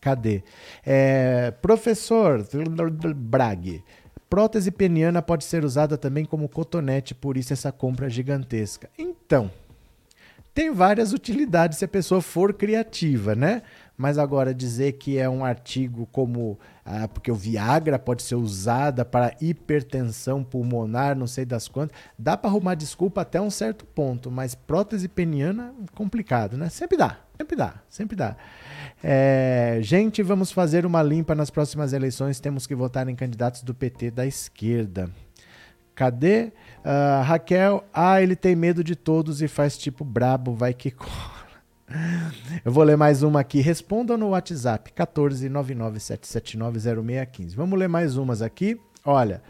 Cadê? 0.00 0.44
É, 0.86 1.50
professor 1.60 2.46
Brag, 3.16 3.82
prótese 4.28 4.70
peniana 4.70 5.20
pode 5.20 5.42
ser 5.42 5.64
usada 5.64 5.98
também 5.98 6.24
como 6.24 6.48
cotonete, 6.48 7.12
por 7.12 7.36
isso 7.36 7.52
essa 7.52 7.72
compra 7.72 8.08
gigantesca. 8.08 8.88
Então, 8.96 9.50
tem 10.54 10.70
várias 10.70 11.12
utilidades 11.12 11.78
se 11.78 11.84
a 11.84 11.88
pessoa 11.88 12.20
for 12.20 12.54
criativa, 12.54 13.34
né? 13.34 13.62
Mas 14.00 14.16
agora 14.16 14.54
dizer 14.54 14.92
que 14.92 15.18
é 15.18 15.28
um 15.28 15.44
artigo 15.44 16.08
como 16.10 16.58
ah, 16.82 17.06
porque 17.06 17.30
o 17.30 17.34
Viagra 17.34 17.98
pode 17.98 18.22
ser 18.22 18.34
usada 18.34 19.04
para 19.04 19.36
hipertensão 19.42 20.42
pulmonar, 20.42 21.14
não 21.14 21.26
sei 21.26 21.44
das 21.44 21.68
quantas, 21.68 21.94
dá 22.18 22.34
para 22.34 22.48
arrumar 22.48 22.76
desculpa 22.76 23.20
até 23.20 23.38
um 23.38 23.50
certo 23.50 23.84
ponto, 23.84 24.30
mas 24.30 24.54
prótese 24.54 25.06
peniana 25.06 25.74
complicado, 25.94 26.56
né? 26.56 26.70
Sempre 26.70 26.96
dá, 26.96 27.18
sempre 27.36 27.54
dá, 27.54 27.74
sempre 27.90 28.16
dá. 28.16 28.36
É, 29.04 29.80
gente, 29.82 30.22
vamos 30.22 30.50
fazer 30.50 30.86
uma 30.86 31.02
limpa 31.02 31.34
nas 31.34 31.50
próximas 31.50 31.92
eleições. 31.92 32.40
Temos 32.40 32.66
que 32.66 32.74
votar 32.74 33.06
em 33.06 33.14
candidatos 33.14 33.62
do 33.62 33.74
PT 33.74 34.12
da 34.12 34.24
esquerda. 34.24 35.10
Cadê? 35.94 36.54
Uh, 36.78 37.22
Raquel, 37.22 37.84
ah, 37.92 38.22
ele 38.22 38.34
tem 38.34 38.56
medo 38.56 38.82
de 38.82 38.96
todos 38.96 39.42
e 39.42 39.48
faz 39.48 39.76
tipo 39.76 40.06
brabo, 40.06 40.54
vai 40.54 40.72
que 40.72 40.88
corre. 40.90 41.39
Eu 42.64 42.72
vou 42.72 42.84
ler 42.84 42.96
mais 42.96 43.22
uma 43.22 43.40
aqui. 43.40 43.60
Respondam 43.60 44.16
no 44.16 44.30
WhatsApp 44.30 44.90
14997790615. 44.92 47.54
Vamos 47.54 47.78
ler 47.78 47.88
mais 47.88 48.16
umas 48.16 48.40
aqui. 48.42 48.80
Olha, 49.04 49.42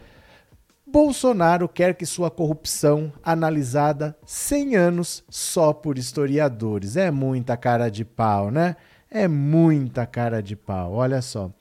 Bolsonaro 0.85 1.69
quer 1.69 1.95
que 1.95 2.05
sua 2.05 2.29
corrupção 2.31 3.13
analisada 3.23 4.17
100 4.25 4.75
anos 4.75 5.23
só 5.29 5.71
por 5.73 5.97
historiadores. 5.97 6.97
É 6.97 7.09
muita 7.11 7.57
cara 7.57 7.89
de 7.89 8.03
pau, 8.03 8.51
né? 8.51 8.75
É 9.09 9.25
muita 9.27 10.05
cara 10.05 10.41
de 10.41 10.55
pau. 10.55 10.93
Olha 10.93 11.21
só 11.21 11.51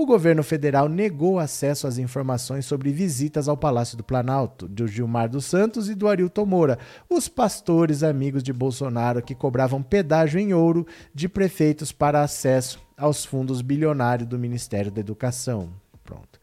o 0.00 0.06
governo 0.06 0.42
federal 0.42 0.88
negou 0.88 1.38
acesso 1.38 1.86
às 1.86 1.98
informações 1.98 2.64
sobre 2.64 2.90
visitas 2.90 3.48
ao 3.48 3.56
Palácio 3.56 3.98
do 3.98 4.02
Planalto 4.02 4.66
do 4.66 4.88
Gilmar 4.88 5.28
dos 5.28 5.44
Santos 5.44 5.90
e 5.90 5.94
do 5.94 6.08
Arilton 6.08 6.46
Moura, 6.46 6.78
os 7.06 7.28
pastores 7.28 8.02
amigos 8.02 8.42
de 8.42 8.50
Bolsonaro 8.50 9.20
que 9.20 9.34
cobravam 9.34 9.82
pedágio 9.82 10.40
em 10.40 10.54
ouro 10.54 10.86
de 11.14 11.28
prefeitos 11.28 11.92
para 11.92 12.22
acesso 12.22 12.80
aos 12.96 13.26
fundos 13.26 13.60
bilionários 13.60 14.26
do 14.26 14.38
Ministério 14.38 14.90
da 14.90 15.00
Educação. 15.00 15.68
Pronto. 16.02 16.40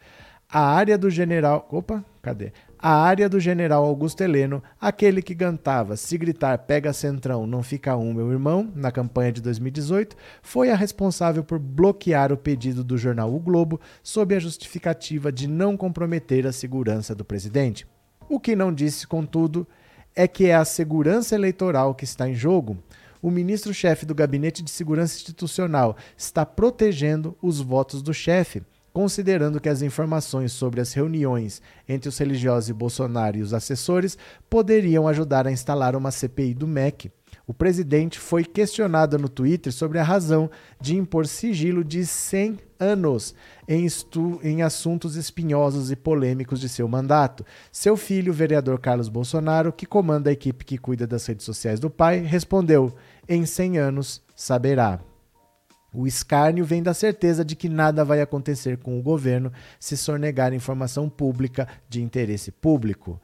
A 0.47 0.61
área 0.61 0.95
do 0.95 1.09
general. 1.09 1.67
Opa, 1.71 2.05
cadê? 2.21 2.53
A 2.79 2.93
área 2.93 3.27
do 3.27 3.39
general 3.39 3.83
Augusto 3.83 4.21
Heleno, 4.21 4.61
aquele 4.79 5.19
que 5.19 5.33
cantava 5.33 5.97
Se 5.97 6.15
gritar 6.15 6.59
pega 6.59 6.93
centrão, 6.93 7.47
não 7.47 7.63
fica 7.63 7.97
um, 7.97 8.13
meu 8.13 8.31
irmão, 8.31 8.71
na 8.75 8.91
campanha 8.91 9.31
de 9.31 9.41
2018, 9.41 10.15
foi 10.43 10.69
a 10.69 10.75
responsável 10.75 11.43
por 11.43 11.57
bloquear 11.57 12.31
o 12.31 12.37
pedido 12.37 12.83
do 12.83 12.95
jornal 12.95 13.33
O 13.33 13.39
Globo 13.39 13.81
sob 14.03 14.35
a 14.35 14.39
justificativa 14.39 15.31
de 15.31 15.47
não 15.47 15.75
comprometer 15.75 16.45
a 16.45 16.51
segurança 16.51 17.15
do 17.15 17.25
presidente. 17.25 17.87
O 18.29 18.39
que 18.39 18.55
não 18.55 18.71
disse, 18.71 19.07
contudo, 19.07 19.67
é 20.15 20.27
que 20.27 20.45
é 20.45 20.55
a 20.55 20.65
segurança 20.65 21.33
eleitoral 21.33 21.95
que 21.95 22.03
está 22.03 22.29
em 22.29 22.35
jogo. 22.35 22.77
O 23.19 23.31
ministro-chefe 23.31 24.05
do 24.05 24.13
Gabinete 24.13 24.61
de 24.61 24.69
Segurança 24.69 25.15
Institucional 25.15 25.97
está 26.15 26.45
protegendo 26.45 27.35
os 27.41 27.59
votos 27.59 28.03
do 28.03 28.13
chefe 28.13 28.61
considerando 28.97 29.61
que 29.61 29.69
as 29.69 29.83
informações 29.83 30.51
sobre 30.51 30.81
as 30.81 30.91
reuniões 30.91 31.61
entre 31.87 32.09
os 32.09 32.17
religiosos 32.17 32.67
e 32.67 32.73
Bolsonaro 32.73 33.37
e 33.37 33.43
os 33.43 33.53
assessores 33.53 34.17
poderiam 34.49 35.07
ajudar 35.07 35.45
a 35.45 35.51
instalar 35.51 35.95
uma 35.95 36.09
CPI 36.09 36.55
do 36.55 36.65
MEC. 36.65 37.11
O 37.45 37.53
presidente 37.53 38.17
foi 38.17 38.43
questionado 38.43 39.19
no 39.19 39.29
Twitter 39.29 39.71
sobre 39.71 39.99
a 39.99 40.03
razão 40.03 40.49
de 40.81 40.97
impor 40.97 41.27
sigilo 41.27 41.83
de 41.83 42.07
100 42.07 42.57
anos 42.79 43.35
em, 43.67 43.85
em, 44.41 44.63
assuntos 44.63 45.15
espinhosos 45.15 45.91
e 45.91 45.95
polêmicos 45.95 46.59
de 46.59 46.67
seu 46.67 46.87
mandato. 46.87 47.45
Seu 47.71 47.95
filho, 47.95 48.33
o 48.33 48.35
vereador 48.35 48.79
Carlos 48.79 49.09
Bolsonaro, 49.09 49.71
que 49.71 49.85
comanda 49.85 50.31
a 50.31 50.33
equipe 50.33 50.65
que 50.65 50.75
cuida 50.75 51.05
das 51.05 51.23
redes 51.27 51.45
sociais 51.45 51.79
do 51.79 51.91
pai, 51.91 52.21
respondeu: 52.21 52.91
em 53.29 53.45
100 53.45 53.77
anos 53.77 54.23
saberá. 54.35 54.99
O 55.93 56.05
escárnio 56.05 56.65
vem 56.65 56.83
da 56.83 56.93
certeza 56.93 57.43
de 57.43 57.55
que 57.55 57.69
nada 57.69 58.03
vai 58.03 58.21
acontecer 58.21 58.77
com 58.77 58.99
o 58.99 59.01
governo 59.01 59.51
se 59.79 59.95
sonegar 59.95 60.53
informação 60.53 61.09
pública 61.09 61.67
de 61.89 62.01
interesse 62.01 62.51
público. 62.51 63.19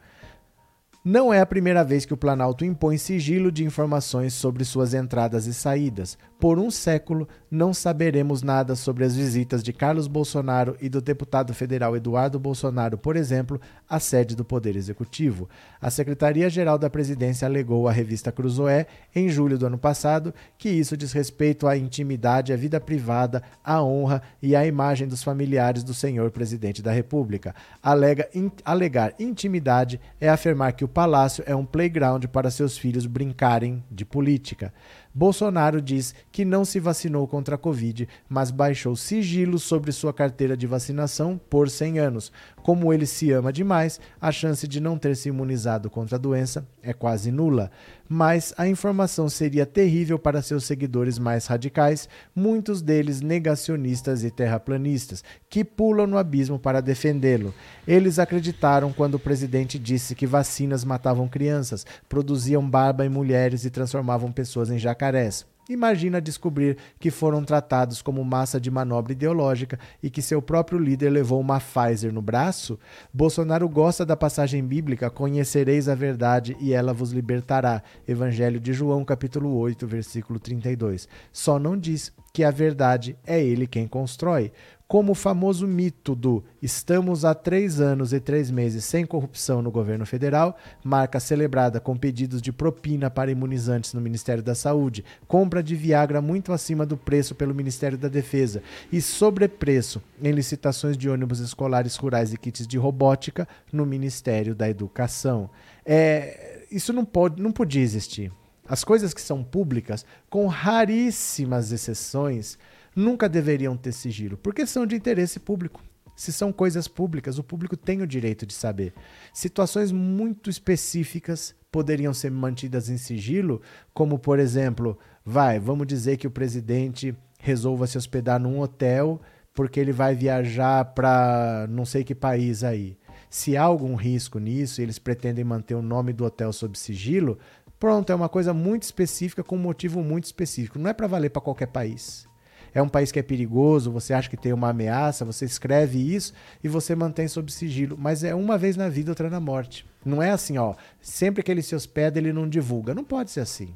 Não 1.05 1.33
é 1.33 1.41
a 1.41 1.45
primeira 1.45 1.83
vez 1.83 2.05
que 2.05 2.13
o 2.13 2.17
Planalto 2.17 2.63
impõe 2.63 2.97
sigilo 2.97 3.51
de 3.51 3.65
informações 3.65 4.33
sobre 4.33 4.63
suas 4.63 4.93
entradas 4.93 5.45
e 5.47 5.53
saídas. 5.53 6.17
Por 6.43 6.59
um 6.59 6.69
século, 6.69 7.25
não 7.49 7.73
saberemos 7.73 8.43
nada 8.43 8.75
sobre 8.75 9.05
as 9.05 9.15
visitas 9.15 9.63
de 9.63 9.71
Carlos 9.71 10.07
Bolsonaro 10.07 10.75
e 10.81 10.89
do 10.89 10.99
deputado 10.99 11.53
federal 11.53 11.95
Eduardo 11.95 12.37
Bolsonaro, 12.37 12.97
por 12.97 13.15
exemplo, 13.15 13.61
à 13.87 13.97
sede 13.97 14.35
do 14.35 14.43
Poder 14.43 14.75
Executivo. 14.75 15.47
A 15.79 15.89
Secretaria-Geral 15.89 16.77
da 16.77 16.89
Presidência 16.89 17.45
alegou 17.45 17.87
à 17.87 17.93
revista 17.93 18.29
Cruzoé, 18.29 18.87
em 19.15 19.29
julho 19.29 19.57
do 19.57 19.67
ano 19.67 19.77
passado, 19.77 20.33
que 20.57 20.67
isso 20.67 20.97
diz 20.97 21.13
respeito 21.13 21.65
à 21.65 21.77
intimidade, 21.77 22.51
à 22.51 22.57
vida 22.57 22.77
privada, 22.77 23.41
à 23.63 23.81
honra 23.81 24.21
e 24.41 24.53
à 24.53 24.65
imagem 24.65 25.07
dos 25.07 25.23
familiares 25.23 25.81
do 25.81 25.93
senhor 25.93 26.29
presidente 26.29 26.81
da 26.81 26.91
República. 26.91 27.55
Alega, 27.81 28.27
in, 28.35 28.51
alegar 28.65 29.13
intimidade 29.17 29.97
é 30.19 30.27
afirmar 30.27 30.73
que 30.73 30.83
o 30.83 30.89
palácio 30.89 31.41
é 31.47 31.55
um 31.55 31.65
playground 31.65 32.25
para 32.25 32.51
seus 32.51 32.77
filhos 32.77 33.05
brincarem 33.05 33.81
de 33.89 34.03
política. 34.03 34.73
Bolsonaro 35.13 35.81
diz 35.81 36.15
que 36.31 36.43
não 36.43 36.65
se 36.65 36.79
vacinou 36.79 37.27
contra 37.27 37.55
a 37.55 37.57
Covid, 37.57 38.07
mas 38.27 38.49
baixou 38.49 38.95
sigilo 38.95 39.59
sobre 39.59 39.91
sua 39.91 40.13
carteira 40.13 40.57
de 40.57 40.65
vacinação 40.65 41.39
por 41.49 41.69
100 41.69 41.99
anos. 41.99 42.31
Como 42.63 42.93
ele 42.93 43.05
se 43.05 43.29
ama 43.29 43.51
demais, 43.51 43.99
a 44.21 44.31
chance 44.31 44.65
de 44.65 44.79
não 44.79 44.97
ter 44.97 45.17
se 45.17 45.27
imunizado 45.27 45.89
contra 45.89 46.15
a 46.15 46.19
doença 46.19 46.65
é 46.81 46.93
quase 46.93 47.29
nula. 47.29 47.69
Mas 48.07 48.53
a 48.57 48.65
informação 48.65 49.27
seria 49.27 49.65
terrível 49.65 50.17
para 50.17 50.41
seus 50.41 50.63
seguidores 50.63 51.19
mais 51.19 51.45
radicais, 51.45 52.07
muitos 52.33 52.81
deles 52.81 53.19
negacionistas 53.19 54.23
e 54.23 54.31
terraplanistas, 54.31 55.25
que 55.49 55.65
pulam 55.65 56.07
no 56.07 56.17
abismo 56.17 56.57
para 56.57 56.81
defendê-lo. 56.81 57.53
Eles 57.85 58.17
acreditaram 58.17 58.93
quando 58.93 59.15
o 59.15 59.19
presidente 59.19 59.77
disse 59.77 60.15
que 60.15 60.25
vacinas 60.25 60.85
matavam 60.85 61.27
crianças, 61.27 61.85
produziam 62.07 62.65
barba 62.65 63.05
em 63.05 63.09
mulheres 63.09 63.65
e 63.65 63.69
transformavam 63.69 64.31
pessoas 64.31 64.71
em 64.71 64.79
jacarés. 64.79 65.45
Imagina 65.69 66.19
descobrir 66.19 66.77
que 66.99 67.09
foram 67.09 67.43
tratados 67.43 68.01
como 68.01 68.23
massa 68.23 68.59
de 68.59 68.69
manobra 68.69 69.13
ideológica 69.13 69.79
e 70.01 70.09
que 70.09 70.21
seu 70.21 70.41
próprio 70.41 70.77
líder 70.77 71.09
levou 71.09 71.39
uma 71.39 71.59
Pfizer 71.59 72.11
no 72.11 72.21
braço? 72.21 72.77
Bolsonaro 73.13 73.69
gosta 73.69 74.05
da 74.05 74.17
passagem 74.17 74.61
bíblica: 74.65 75.09
Conhecereis 75.09 75.87
a 75.87 75.95
verdade 75.95 76.57
e 76.59 76.73
ela 76.73 76.93
vos 76.93 77.11
libertará. 77.11 77.81
Evangelho 78.05 78.59
de 78.59 78.73
João, 78.73 79.05
capítulo 79.05 79.55
8, 79.57 79.87
versículo 79.87 80.37
32. 80.37 81.07
Só 81.31 81.57
não 81.57 81.77
diz 81.77 82.11
que 82.33 82.43
a 82.43 82.51
verdade 82.51 83.15
é 83.25 83.41
ele 83.41 83.65
quem 83.65 83.87
constrói 83.87 84.51
como 84.93 85.13
o 85.13 85.15
famoso 85.15 85.65
mito 85.65 86.13
do 86.13 86.43
estamos 86.61 87.25
há 87.25 87.33
três 87.33 87.81
anos 87.81 88.13
e 88.13 88.19
três 88.19 88.51
meses 88.51 88.85
sem 88.85 89.07
corrupção 89.07 89.59
no 89.59 89.71
governo 89.71 90.05
federal, 90.05 90.55
marca 90.83 91.19
celebrada 91.19 91.79
com 91.79 91.97
pedidos 91.97 92.39
de 92.39 92.53
propina 92.53 93.09
para 93.09 93.31
imunizantes 93.31 93.95
no 93.95 93.99
Ministério 93.99 94.43
da 94.43 94.53
Saúde, 94.53 95.03
compra 95.27 95.63
de 95.63 95.75
Viagra 95.75 96.21
muito 96.21 96.53
acima 96.53 96.85
do 96.85 96.95
preço 96.95 97.33
pelo 97.33 97.55
Ministério 97.55 97.97
da 97.97 98.07
Defesa 98.07 98.61
e 98.91 99.01
sobrepreço 99.01 99.99
em 100.21 100.31
licitações 100.31 100.95
de 100.95 101.09
ônibus 101.09 101.39
escolares 101.39 101.95
rurais 101.95 102.31
e 102.31 102.37
kits 102.37 102.67
de 102.67 102.77
robótica 102.77 103.47
no 103.71 103.87
Ministério 103.87 104.53
da 104.53 104.69
Educação. 104.69 105.49
É, 105.83 106.67
isso 106.69 106.93
não, 106.93 107.03
pode, 107.03 107.41
não 107.41 107.51
podia 107.51 107.81
existir. 107.81 108.31
As 108.67 108.83
coisas 108.83 109.11
que 109.11 109.21
são 109.21 109.43
públicas, 109.43 110.05
com 110.29 110.45
raríssimas 110.45 111.71
exceções, 111.71 112.59
nunca 112.95 113.27
deveriam 113.29 113.75
ter 113.75 113.91
sigilo, 113.91 114.37
porque 114.37 114.65
são 114.65 114.85
de 114.85 114.95
interesse 114.95 115.39
público. 115.39 115.81
Se 116.15 116.31
são 116.31 116.53
coisas 116.53 116.87
públicas, 116.87 117.39
o 117.39 117.43
público 117.43 117.75
tem 117.75 118.01
o 118.01 118.07
direito 118.07 118.45
de 118.45 118.53
saber. 118.53 118.93
Situações 119.33 119.91
muito 119.91 120.49
específicas 120.49 121.55
poderiam 121.71 122.13
ser 122.13 122.29
mantidas 122.29 122.87
em 122.87 122.97
sigilo, 122.97 123.61
como 123.93 124.19
por 124.19 124.39
exemplo, 124.39 124.97
vai, 125.25 125.59
vamos 125.59 125.87
dizer 125.87 126.17
que 126.17 126.27
o 126.27 126.31
presidente 126.31 127.15
resolva 127.39 127.87
se 127.87 127.97
hospedar 127.97 128.39
num 128.39 128.59
hotel 128.59 129.19
porque 129.53 129.79
ele 129.79 129.91
vai 129.91 130.15
viajar 130.15 130.85
para 130.93 131.67
não 131.69 131.85
sei 131.85 132.03
que 132.03 132.15
país 132.15 132.63
aí. 132.63 132.97
Se 133.29 133.57
há 133.57 133.63
algum 133.63 133.95
risco 133.95 134.39
nisso 134.39 134.81
eles 134.81 134.99
pretendem 134.99 135.43
manter 135.43 135.75
o 135.75 135.81
nome 135.81 136.13
do 136.13 136.25
hotel 136.25 136.53
sob 136.53 136.77
sigilo, 136.77 137.37
pronto, 137.79 138.11
é 138.11 138.15
uma 138.15 138.29
coisa 138.29 138.53
muito 138.53 138.83
específica 138.83 139.43
com 139.43 139.55
um 139.55 139.59
motivo 139.59 140.03
muito 140.03 140.25
específico. 140.25 140.79
Não 140.79 140.89
é 140.89 140.93
para 140.93 141.07
valer 141.07 141.29
para 141.29 141.41
qualquer 141.41 141.67
país 141.67 142.27
é 142.73 142.81
um 142.81 142.89
país 142.89 143.11
que 143.11 143.19
é 143.19 143.23
perigoso, 143.23 143.91
você 143.91 144.13
acha 144.13 144.29
que 144.29 144.37
tem 144.37 144.51
uma 144.51 144.69
ameaça, 144.69 145.23
você 145.23 145.45
escreve 145.45 145.99
isso 145.99 146.33
e 146.63 146.67
você 146.67 146.95
mantém 146.95 147.27
sob 147.27 147.51
sigilo. 147.51 147.95
Mas 147.97 148.23
é 148.23 148.33
uma 148.33 148.57
vez 148.57 148.75
na 148.75 148.89
vida, 148.89 149.11
outra 149.11 149.29
na 149.29 149.39
morte. 149.39 149.85
Não 150.03 150.21
é 150.21 150.31
assim, 150.31 150.57
ó. 150.57 150.75
Sempre 150.99 151.43
que 151.43 151.51
ele 151.51 151.61
se 151.61 151.75
hospeda, 151.75 152.17
ele 152.17 152.33
não 152.33 152.49
divulga. 152.49 152.95
Não 152.95 153.03
pode 153.03 153.31
ser 153.31 153.41
assim. 153.41 153.75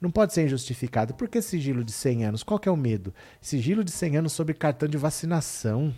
Não 0.00 0.10
pode 0.10 0.32
ser 0.32 0.44
injustificado. 0.44 1.14
Por 1.14 1.28
que 1.28 1.40
sigilo 1.40 1.84
de 1.84 1.92
100 1.92 2.24
anos? 2.24 2.42
Qual 2.42 2.58
que 2.58 2.68
é 2.68 2.72
o 2.72 2.76
medo? 2.76 3.14
Sigilo 3.40 3.84
de 3.84 3.90
100 3.90 4.18
anos 4.18 4.32
sobre 4.32 4.54
cartão 4.54 4.88
de 4.88 4.96
vacinação. 4.96 5.94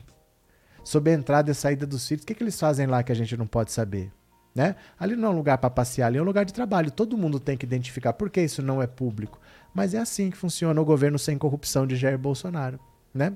Sobre 0.85 1.13
a 1.13 1.15
entrada 1.15 1.51
e 1.51 1.55
saída 1.55 1.87
dos 1.87 2.07
filhos. 2.07 2.23
O 2.23 2.27
que, 2.27 2.35
que 2.35 2.43
eles 2.43 2.59
fazem 2.59 2.87
lá 2.87 3.03
que 3.03 3.13
a 3.13 3.15
gente 3.15 3.37
não 3.37 3.47
pode 3.47 3.73
saber? 3.73 4.11
Né? 4.55 4.75
Ali 4.99 5.15
não 5.15 5.29
é 5.29 5.31
um 5.31 5.37
lugar 5.37 5.59
para 5.59 5.71
passear, 5.71 6.09
ali 6.09 6.19
é 6.19 6.23
um 6.23 6.25
lugar 6.25 6.45
de 6.45 6.53
trabalho. 6.53 6.91
Todo 6.91 7.17
mundo 7.17 7.39
tem 7.39 7.57
que 7.57 7.65
identificar 7.65 8.13
por 8.13 8.31
que 8.31 8.41
isso 8.41 8.63
não 8.63 8.83
é 8.83 8.87
público. 8.87 9.39
Mas 9.73 9.95
é 9.95 9.99
assim 9.99 10.31
que 10.31 10.37
funciona 10.37 10.81
o 10.81 10.85
governo 10.85 11.19
sem 11.19 11.39
corrupção 11.39 11.87
de 11.87 11.97
Jair 11.97 12.19
Bolsonaro. 12.19 12.79
Né? 13.15 13.33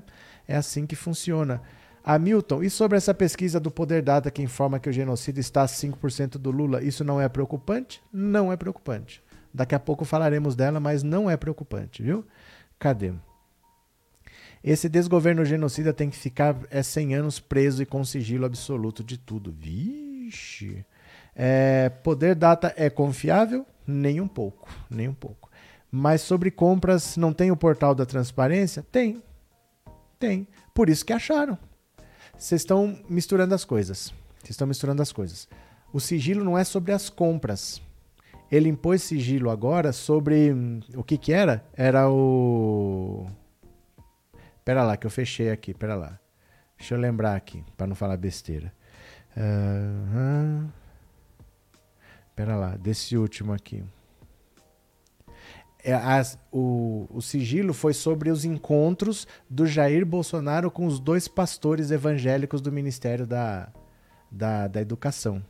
É 0.47 0.55
assim 0.55 0.85
que 0.85 0.95
funciona. 0.95 1.61
Hamilton, 2.03 2.61
e 2.61 2.69
sobre 2.69 2.97
essa 2.97 3.13
pesquisa 3.13 3.59
do 3.59 3.71
Poder 3.71 4.03
Data 4.03 4.29
que 4.29 4.41
informa 4.41 4.79
que 4.79 4.87
o 4.87 4.93
genocídio 4.93 5.41
está 5.41 5.63
a 5.63 5.67
5% 5.67 6.37
do 6.37 6.51
Lula, 6.51 6.83
isso 6.83 7.03
não 7.03 7.19
é 7.19 7.27
preocupante? 7.27 7.99
Não 8.13 8.51
é 8.51 8.57
preocupante. 8.57 9.23
Daqui 9.51 9.73
a 9.73 9.79
pouco 9.79 10.05
falaremos 10.05 10.55
dela, 10.55 10.79
mas 10.79 11.01
não 11.01 11.29
é 11.29 11.35
preocupante, 11.35 12.03
viu? 12.03 12.23
Cadê? 12.77 13.13
Esse 14.63 14.89
desgoverno 14.89 15.45
genocida 15.45 15.93
tem 15.93 16.09
que 16.09 16.17
ficar 16.17 16.57
é 16.69 16.83
100 16.83 17.15
anos 17.15 17.39
preso 17.39 17.81
e 17.81 17.85
com 17.85 18.03
sigilo 18.03 18.45
absoluto 18.45 19.03
de 19.03 19.17
tudo. 19.17 19.51
Vixe. 19.51 20.85
É, 21.35 21.89
poder 21.89 22.33
Data 22.35 22.73
é 22.77 22.89
confiável? 22.89 23.65
Nem 23.85 24.21
um 24.21 24.27
pouco, 24.27 24.67
nem 24.89 25.07
um 25.07 25.13
pouco. 25.13 25.49
Mas 25.91 26.21
sobre 26.21 26.49
compras, 26.49 27.17
não 27.17 27.33
tem 27.33 27.51
o 27.51 27.57
portal 27.57 27.93
da 27.93 28.05
transparência? 28.05 28.85
Tem. 28.91 29.21
Tem. 30.17 30.47
Por 30.73 30.89
isso 30.89 31.05
que 31.05 31.13
acharam. 31.13 31.57
Vocês 32.37 32.61
estão 32.61 32.97
misturando 33.09 33.53
as 33.53 33.63
coisas. 33.63 34.13
Vocês 34.39 34.51
estão 34.51 34.67
misturando 34.67 35.01
as 35.01 35.11
coisas. 35.11 35.47
O 35.93 35.99
sigilo 35.99 36.43
não 36.43 36.57
é 36.57 36.63
sobre 36.63 36.91
as 36.91 37.09
compras. 37.09 37.81
Ele 38.51 38.69
impôs 38.69 39.01
sigilo 39.03 39.49
agora 39.49 39.91
sobre. 39.91 40.53
O 40.95 41.03
que 41.03 41.17
que 41.17 41.33
era? 41.33 41.63
Era 41.73 42.09
o. 42.09 43.27
Pera 44.63 44.83
lá, 44.83 44.97
que 44.97 45.05
eu 45.05 45.11
fechei 45.11 45.49
aqui. 45.49 45.73
Pera 45.73 45.95
lá. 45.95 46.19
Deixa 46.77 46.95
eu 46.95 46.99
lembrar 46.99 47.35
aqui, 47.35 47.63
para 47.77 47.87
não 47.87 47.95
falar 47.95 48.17
besteira. 48.17 48.71
Uh, 49.37 50.69
Pera 52.35 52.55
lá, 52.55 52.75
desse 52.75 53.17
último 53.17 53.53
aqui 53.53 53.83
é, 55.85 55.93
as, 55.93 56.39
o, 56.51 57.05
o 57.11 57.21
sigilo 57.21 57.71
foi 57.71 57.93
sobre 57.93 58.31
os 58.31 58.43
encontros 58.43 59.27
do 59.47 59.67
Jair 59.67 60.03
Bolsonaro 60.03 60.71
com 60.71 60.87
os 60.87 60.99
dois 60.99 61.27
pastores 61.27 61.91
evangélicos 61.91 62.59
do 62.59 62.71
Ministério 62.71 63.27
da, 63.27 63.71
da, 64.31 64.67
da 64.67 64.81
Educação. 64.81 65.43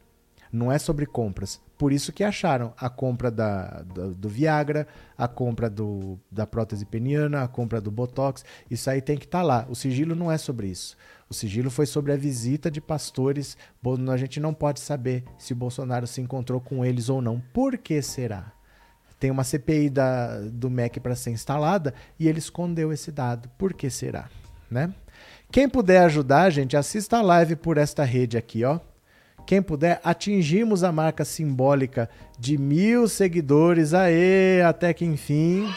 Não 0.56 0.72
é 0.72 0.80
sobre 0.80 1.06
compras. 1.06 1.60
Por 1.78 1.92
isso 1.92 2.14
que 2.14 2.24
acharam 2.24 2.74
a 2.78 2.90
compra 2.90 3.30
da, 3.30 3.82
do, 3.82 4.16
do 4.16 4.30
Viagra, 4.30 4.88
a 5.18 5.28
compra 5.28 5.70
do, 5.70 6.18
da 6.32 6.48
prótese 6.48 6.86
peniana, 6.86 7.44
a 7.44 7.48
compra 7.48 7.82
do 7.82 7.92
Botox. 7.92 8.46
Isso 8.72 8.90
aí 8.90 9.02
tem 9.02 9.18
que 9.18 9.26
estar 9.26 9.40
tá 9.40 9.44
lá. 9.44 9.68
O 9.70 9.76
sigilo 9.76 10.16
não 10.16 10.32
é 10.32 10.38
sobre 10.38 10.68
isso. 10.68 10.96
O 11.30 11.34
sigilo 11.34 11.70
foi 11.70 11.86
sobre 11.86 12.14
a 12.14 12.16
visita 12.16 12.72
de 12.72 12.80
pastores. 12.80 13.58
A 14.10 14.16
gente 14.16 14.40
não 14.40 14.54
pode 14.54 14.80
saber 14.80 15.26
se 15.38 15.52
o 15.52 15.58
Bolsonaro 15.58 16.08
se 16.08 16.22
encontrou 16.22 16.62
com 16.62 16.86
eles 16.86 17.10
ou 17.10 17.22
não. 17.22 17.42
Por 17.54 17.78
que 17.78 18.02
será? 18.02 18.54
Tem 19.20 19.32
uma 19.32 19.44
CPI 19.44 19.90
da, 19.90 20.40
do 20.40 20.70
MEC 20.70 21.02
para 21.02 21.16
ser 21.16 21.32
instalada 21.32 21.94
e 22.18 22.30
ele 22.30 22.40
escondeu 22.40 22.94
esse 22.94 23.12
dado. 23.12 23.50
Por 23.58 23.74
que 23.74 23.90
será? 23.90 24.30
Né? 24.72 24.94
Quem 25.52 25.68
puder 25.68 26.04
ajudar, 26.04 26.50
gente, 26.50 26.78
assista 26.78 27.18
a 27.18 27.22
live 27.22 27.58
por 27.58 27.78
esta 27.78 28.06
rede 28.06 28.38
aqui, 28.38 28.64
ó. 28.64 28.80
Quem 29.46 29.62
puder, 29.62 30.02
atingimos 30.04 30.84
a 30.84 30.92
marca 30.92 31.24
simbólica 31.24 32.10
de 32.40 32.58
mil 32.58 33.08
seguidores. 33.08 33.94
Aê, 33.94 34.62
até 34.64 34.94
que 34.94 35.06
enfim. 35.06 35.68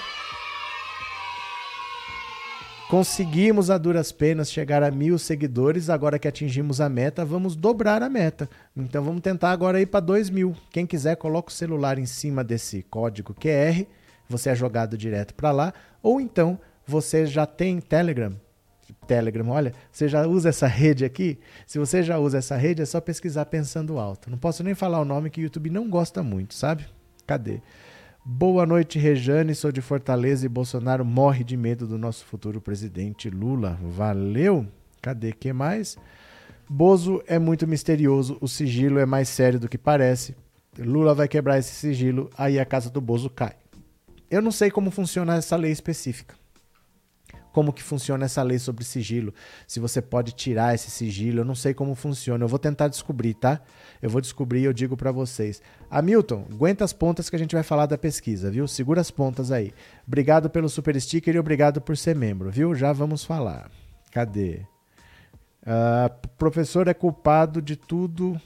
Conseguimos 2.89 3.69
a 3.69 3.77
duras 3.77 4.11
penas 4.11 4.51
chegar 4.51 4.83
a 4.83 4.91
mil 4.91 5.19
seguidores. 5.19 5.91
Agora 5.91 6.19
que 6.19 6.27
atingimos 6.27 6.81
a 6.81 6.89
meta, 6.89 7.23
vamos 7.23 7.55
dobrar 7.55 8.03
a 8.03 8.09
meta. 8.09 8.49
Então 8.75 9.05
vamos 9.05 9.21
tentar 9.21 9.51
agora 9.51 9.79
ir 9.79 9.87
para 9.87 10.01
dois 10.01 10.31
mil. 10.31 10.57
Quem 10.71 10.87
quiser, 10.87 11.17
coloca 11.17 11.51
o 11.51 11.55
celular 11.55 11.99
em 11.99 12.07
cima 12.07 12.43
desse 12.43 12.83
código 12.85 13.35
QR. 13.35 13.85
Você 14.31 14.49
é 14.49 14.55
jogado 14.55 14.97
direto 14.97 15.35
para 15.35 15.51
lá. 15.51 15.75
Ou 16.03 16.19
então 16.19 16.59
você 16.87 17.27
já 17.27 17.45
tem 17.45 17.79
Telegram. 17.79 18.35
Telegram, 19.09 19.49
olha, 19.49 19.73
você 19.91 20.07
já 20.07 20.27
usa 20.27 20.51
essa 20.51 20.67
rede 20.67 21.03
aqui? 21.03 21.39
Se 21.67 21.79
você 21.79 22.03
já 22.03 22.19
usa 22.19 22.39
essa 22.39 22.57
rede, 22.59 22.83
é 22.83 22.85
só 22.85 23.01
pesquisar 23.01 23.47
pensando 23.47 23.99
alto. 23.99 24.31
Não 24.31 24.37
posso 24.37 24.63
nem 24.63 24.75
falar 24.75 25.01
o 25.01 25.05
nome 25.05 25.31
que 25.31 25.41
o 25.41 25.45
YouTube 25.45 25.71
não 25.71 25.89
gosta 25.89 26.23
muito, 26.23 26.55
sabe? 26.55 26.85
Cadê? 27.27 27.63
Boa 28.23 28.67
noite, 28.67 28.99
Rejane. 28.99 29.55
Sou 29.55 29.73
de 29.73 29.81
Fortaleza 29.81 30.45
e 30.45 30.49
Bolsonaro 30.49 31.07
morre 31.07 31.43
de 31.43 31.57
medo 31.57 31.87
do 31.87 31.97
nosso 31.97 32.27
futuro 32.27 32.61
presidente 32.61 33.31
Lula. 33.31 33.79
Valeu? 33.83 34.67
Cadê 35.01 35.33
que 35.33 35.55
mais? 35.55 35.97
Bozo 36.69 37.23
é 37.27 37.39
muito 37.39 37.67
misterioso, 37.67 38.37
o 38.43 38.47
sigilo 38.47 38.99
é 38.99 39.07
mais 39.07 39.31
sério 39.31 39.59
do 39.59 39.71
que 39.71 39.79
parece. 39.79 40.37
Lula 40.79 41.15
vai 41.15 41.27
quebrar 41.27 41.59
esse 41.59 41.75
sigilo, 41.75 42.29
aí 42.37 42.59
a 42.61 42.67
casa 42.67 42.91
do 42.91 43.01
Bozo 43.01 43.31
cai. 43.31 43.55
Eu 44.31 44.43
não 44.43 44.51
sei 44.51 44.71
como 44.71 44.91
funciona 44.91 45.37
essa 45.37 45.57
lei 45.57 45.73
específica 45.73 46.35
como 47.53 47.73
que 47.73 47.83
funciona 47.83 48.25
essa 48.25 48.43
lei 48.43 48.59
sobre 48.59 48.85
sigilo, 48.85 49.33
se 49.67 49.81
você 49.81 50.01
pode 50.01 50.33
tirar 50.33 50.75
esse 50.75 50.91
sigilo, 50.91 51.41
eu 51.41 51.45
não 51.45 51.55
sei 51.55 51.75
como 51.75 51.95
funciona. 51.95 52.45
Eu 52.45 52.49
vou 52.49 52.59
tentar 52.59 52.89
descobrir, 52.89 53.35
tá? 53.35 53.61
Eu 54.01 54.11
vou 54.11 54.21
descobrir 54.21 54.61
e 54.61 54.65
eu 54.65 54.73
digo 54.73 54.97
para 54.97 55.13
vocês. 55.13 55.61
Hamilton, 55.91 56.47
aguenta 56.51 56.85
as 56.85 56.93
pontas 56.93 57.29
que 57.29 57.37
a 57.37 57.39
gente 57.39 57.55
vai 57.55 57.63
falar 57.63 57.87
da 57.87 57.99
pesquisa, 57.99 58.51
viu? 58.51 58.67
Segura 58.69 59.01
as 59.01 59.11
pontas 59.11 59.51
aí. 59.51 59.73
Obrigado 60.07 60.49
pelo 60.51 60.69
super 60.69 61.01
sticker 61.01 61.35
e 61.35 61.39
obrigado 61.39 61.81
por 61.81 61.97
ser 61.97 62.15
membro, 62.15 62.51
viu? 62.51 62.75
Já 62.75 62.93
vamos 62.93 63.25
falar. 63.25 63.71
Cadê? 64.13 64.63
Uh, 65.63 66.29
professor 66.39 66.89
é 66.89 66.95
culpado 66.95 67.61
de 67.61 67.77
tudo 67.77 68.41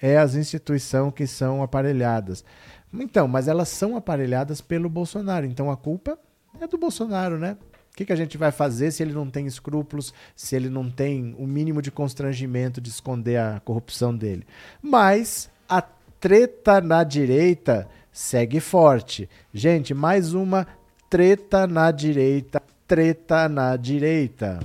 é 0.00 0.18
as 0.18 0.34
instituições 0.34 1.12
que 1.14 1.26
são 1.26 1.62
aparelhadas. 1.62 2.44
Então, 2.92 3.26
mas 3.26 3.48
elas 3.48 3.68
são 3.68 3.96
aparelhadas 3.96 4.60
pelo 4.60 4.88
Bolsonaro, 4.88 5.46
então 5.46 5.70
a 5.70 5.76
culpa 5.76 6.18
é 6.60 6.66
do 6.66 6.78
Bolsonaro, 6.78 7.38
né? 7.38 7.56
O 7.96 7.98
que, 7.98 8.04
que 8.04 8.12
a 8.12 8.16
gente 8.16 8.36
vai 8.36 8.52
fazer 8.52 8.90
se 8.90 9.02
ele 9.02 9.14
não 9.14 9.30
tem 9.30 9.46
escrúpulos, 9.46 10.12
se 10.34 10.54
ele 10.54 10.68
não 10.68 10.90
tem 10.90 11.34
o 11.38 11.46
mínimo 11.46 11.80
de 11.80 11.90
constrangimento 11.90 12.78
de 12.78 12.90
esconder 12.90 13.38
a 13.38 13.58
corrupção 13.64 14.14
dele? 14.14 14.46
Mas 14.82 15.48
a 15.66 15.80
treta 15.80 16.82
na 16.82 17.02
direita 17.02 17.88
segue 18.12 18.60
forte. 18.60 19.30
Gente, 19.50 19.94
mais 19.94 20.34
uma 20.34 20.66
treta 21.08 21.66
na 21.66 21.90
direita, 21.90 22.62
treta 22.86 23.48
na 23.48 23.74
direita. 23.76 24.60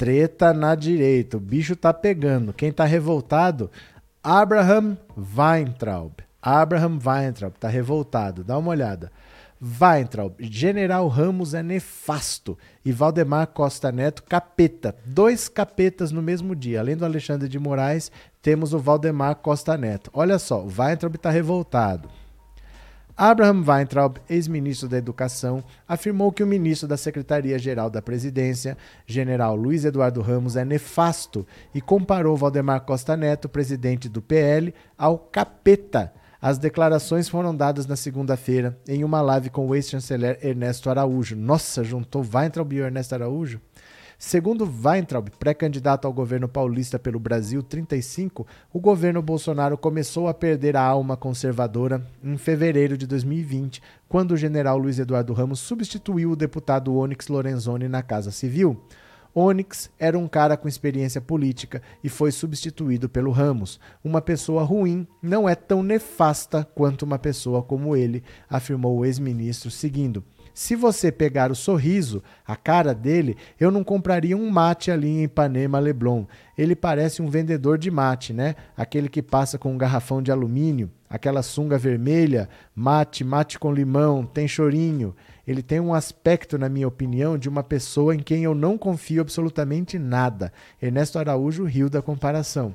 Treta 0.00 0.54
na 0.54 0.74
direita. 0.74 1.36
O 1.36 1.40
bicho 1.40 1.76
tá 1.76 1.92
pegando. 1.92 2.54
Quem 2.54 2.72
tá 2.72 2.86
revoltado? 2.86 3.70
Abraham 4.24 4.96
Weintraub. 5.36 6.14
Abraham 6.40 6.98
Weintraub 7.04 7.52
tá 7.60 7.68
revoltado. 7.68 8.42
Dá 8.42 8.56
uma 8.56 8.70
olhada. 8.70 9.12
Weintraub, 9.60 10.36
General 10.40 11.06
Ramos 11.06 11.52
é 11.52 11.62
nefasto 11.62 12.56
e 12.82 12.90
Valdemar 12.90 13.48
Costa 13.48 13.92
Neto 13.92 14.22
capeta. 14.22 14.96
Dois 15.04 15.50
capetas 15.50 16.10
no 16.10 16.22
mesmo 16.22 16.56
dia. 16.56 16.80
Além 16.80 16.96
do 16.96 17.04
Alexandre 17.04 17.46
de 17.46 17.58
Moraes, 17.58 18.10
temos 18.40 18.72
o 18.72 18.78
Valdemar 18.78 19.34
Costa 19.34 19.76
Neto. 19.76 20.10
Olha 20.14 20.38
só, 20.38 20.64
o 20.64 20.72
Weintraub 20.78 21.14
está 21.14 21.28
revoltado. 21.28 22.08
Abraham 23.16 23.62
Weintraub, 23.66 24.16
ex-ministro 24.28 24.88
da 24.88 24.96
Educação, 24.96 25.62
afirmou 25.86 26.32
que 26.32 26.42
o 26.42 26.46
ministro 26.46 26.88
da 26.88 26.96
Secretaria-Geral 26.96 27.90
da 27.90 28.00
Presidência, 28.00 28.76
general 29.06 29.54
Luiz 29.56 29.84
Eduardo 29.84 30.20
Ramos, 30.20 30.56
é 30.56 30.64
nefasto 30.64 31.46
e 31.74 31.80
comparou 31.80 32.36
Valdemar 32.36 32.82
Costa 32.82 33.16
Neto, 33.16 33.48
presidente 33.48 34.08
do 34.08 34.22
PL, 34.22 34.74
ao 34.96 35.18
capeta. 35.18 36.12
As 36.42 36.56
declarações 36.56 37.28
foram 37.28 37.54
dadas 37.54 37.86
na 37.86 37.96
segunda-feira 37.96 38.78
em 38.88 39.04
uma 39.04 39.20
live 39.20 39.50
com 39.50 39.68
o 39.68 39.74
ex-chanceler 39.74 40.38
Ernesto 40.42 40.88
Araújo. 40.88 41.36
Nossa, 41.36 41.84
juntou 41.84 42.24
Weintraub 42.24 42.72
e 42.72 42.78
Ernesto 42.78 43.14
Araújo? 43.14 43.60
Segundo 44.22 44.70
Weintraub, 44.84 45.30
pré-candidato 45.38 46.04
ao 46.04 46.12
governo 46.12 46.46
paulista 46.46 46.98
pelo 46.98 47.18
Brasil 47.18 47.62
35, 47.62 48.46
o 48.70 48.78
governo 48.78 49.22
Bolsonaro 49.22 49.78
começou 49.78 50.28
a 50.28 50.34
perder 50.34 50.76
a 50.76 50.82
alma 50.82 51.16
conservadora 51.16 52.06
em 52.22 52.36
fevereiro 52.36 52.98
de 52.98 53.06
2020, 53.06 53.80
quando 54.10 54.32
o 54.32 54.36
general 54.36 54.76
Luiz 54.76 54.98
Eduardo 54.98 55.32
Ramos 55.32 55.60
substituiu 55.60 56.32
o 56.32 56.36
deputado 56.36 56.94
Onyx 56.94 57.28
Lorenzoni 57.28 57.88
na 57.88 58.02
Casa 58.02 58.30
Civil. 58.30 58.78
Onyx 59.34 59.90
era 59.98 60.18
um 60.18 60.28
cara 60.28 60.54
com 60.54 60.68
experiência 60.68 61.22
política 61.22 61.80
e 62.04 62.10
foi 62.10 62.30
substituído 62.30 63.08
pelo 63.08 63.30
Ramos. 63.30 63.80
Uma 64.04 64.20
pessoa 64.20 64.64
ruim 64.64 65.08
não 65.22 65.48
é 65.48 65.54
tão 65.54 65.82
nefasta 65.82 66.62
quanto 66.74 67.06
uma 67.06 67.18
pessoa 67.18 67.62
como 67.62 67.96
ele, 67.96 68.22
afirmou 68.50 68.98
o 68.98 69.04
ex-ministro, 69.06 69.70
seguindo. 69.70 70.22
Se 70.54 70.74
você 70.74 71.10
pegar 71.12 71.50
o 71.50 71.54
sorriso, 71.54 72.22
a 72.46 72.56
cara 72.56 72.94
dele, 72.94 73.36
eu 73.58 73.70
não 73.70 73.84
compraria 73.84 74.36
um 74.36 74.50
mate 74.50 74.90
ali 74.90 75.08
em 75.08 75.22
Ipanema 75.24 75.78
Leblon. 75.78 76.24
Ele 76.56 76.74
parece 76.76 77.22
um 77.22 77.28
vendedor 77.28 77.78
de 77.78 77.90
mate, 77.90 78.32
né? 78.32 78.54
Aquele 78.76 79.08
que 79.08 79.22
passa 79.22 79.58
com 79.58 79.72
um 79.72 79.78
garrafão 79.78 80.22
de 80.22 80.30
alumínio, 80.30 80.90
aquela 81.08 81.42
sunga 81.42 81.78
vermelha, 81.78 82.48
mate, 82.74 83.24
mate 83.24 83.58
com 83.58 83.72
limão, 83.72 84.26
tem 84.26 84.46
chorinho. 84.46 85.14
Ele 85.46 85.62
tem 85.62 85.80
um 85.80 85.94
aspecto, 85.94 86.58
na 86.58 86.68
minha 86.68 86.86
opinião, 86.86 87.38
de 87.38 87.48
uma 87.48 87.62
pessoa 87.62 88.14
em 88.14 88.20
quem 88.20 88.44
eu 88.44 88.54
não 88.54 88.76
confio 88.76 89.22
absolutamente 89.22 89.98
nada. 89.98 90.52
Ernesto 90.80 91.18
Araújo 91.18 91.64
riu 91.64 91.88
da 91.88 92.02
comparação. 92.02 92.74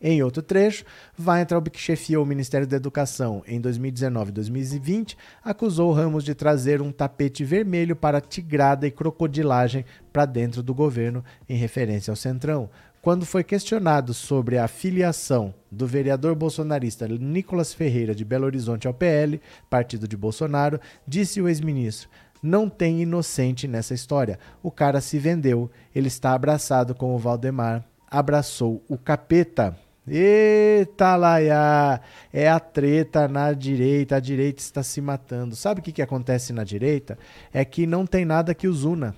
Em 0.00 0.22
outro 0.22 0.42
trecho, 0.42 0.84
Weintraub, 1.18 1.70
que 1.70 1.78
chefiou 1.78 2.22
o 2.22 2.26
Ministério 2.26 2.66
da 2.66 2.76
Educação 2.76 3.42
em 3.46 3.58
2019 3.60 4.28
e 4.28 4.32
2020, 4.32 5.16
acusou 5.42 5.90
Ramos 5.92 6.22
de 6.22 6.34
trazer 6.34 6.82
um 6.82 6.92
tapete 6.92 7.44
vermelho 7.44 7.96
para 7.96 8.20
tigrada 8.20 8.86
e 8.86 8.90
crocodilagem 8.90 9.84
para 10.12 10.26
dentro 10.26 10.62
do 10.62 10.74
governo, 10.74 11.24
em 11.48 11.56
referência 11.56 12.10
ao 12.10 12.16
Centrão. 12.16 12.68
Quando 13.00 13.24
foi 13.24 13.44
questionado 13.44 14.12
sobre 14.12 14.58
a 14.58 14.68
filiação 14.68 15.54
do 15.70 15.86
vereador 15.86 16.34
bolsonarista 16.34 17.06
Nicolas 17.06 17.72
Ferreira 17.72 18.14
de 18.14 18.24
Belo 18.24 18.46
Horizonte 18.46 18.86
ao 18.86 18.92
PL, 18.92 19.40
partido 19.70 20.08
de 20.08 20.16
Bolsonaro, 20.16 20.80
disse 21.06 21.40
o 21.40 21.48
ex-ministro: 21.48 22.10
não 22.42 22.68
tem 22.68 23.00
inocente 23.00 23.66
nessa 23.66 23.94
história. 23.94 24.38
O 24.62 24.70
cara 24.70 25.00
se 25.00 25.18
vendeu, 25.18 25.70
ele 25.94 26.08
está 26.08 26.32
abraçado 26.32 26.94
com 26.94 27.14
o 27.14 27.18
Valdemar, 27.18 27.84
abraçou 28.10 28.84
o 28.88 28.98
capeta. 28.98 29.76
Eita, 30.08 31.16
Laia! 31.16 32.00
É 32.32 32.48
a 32.48 32.60
treta 32.60 33.26
na 33.26 33.52
direita, 33.52 34.16
a 34.16 34.20
direita 34.20 34.62
está 34.62 34.82
se 34.82 35.00
matando. 35.00 35.56
Sabe 35.56 35.80
o 35.80 35.82
que, 35.82 35.90
que 35.90 36.02
acontece 36.02 36.52
na 36.52 36.62
direita? 36.62 37.18
É 37.52 37.64
que 37.64 37.86
não 37.86 38.06
tem 38.06 38.24
nada 38.24 38.54
que 38.54 38.68
os 38.68 38.84
una. 38.84 39.16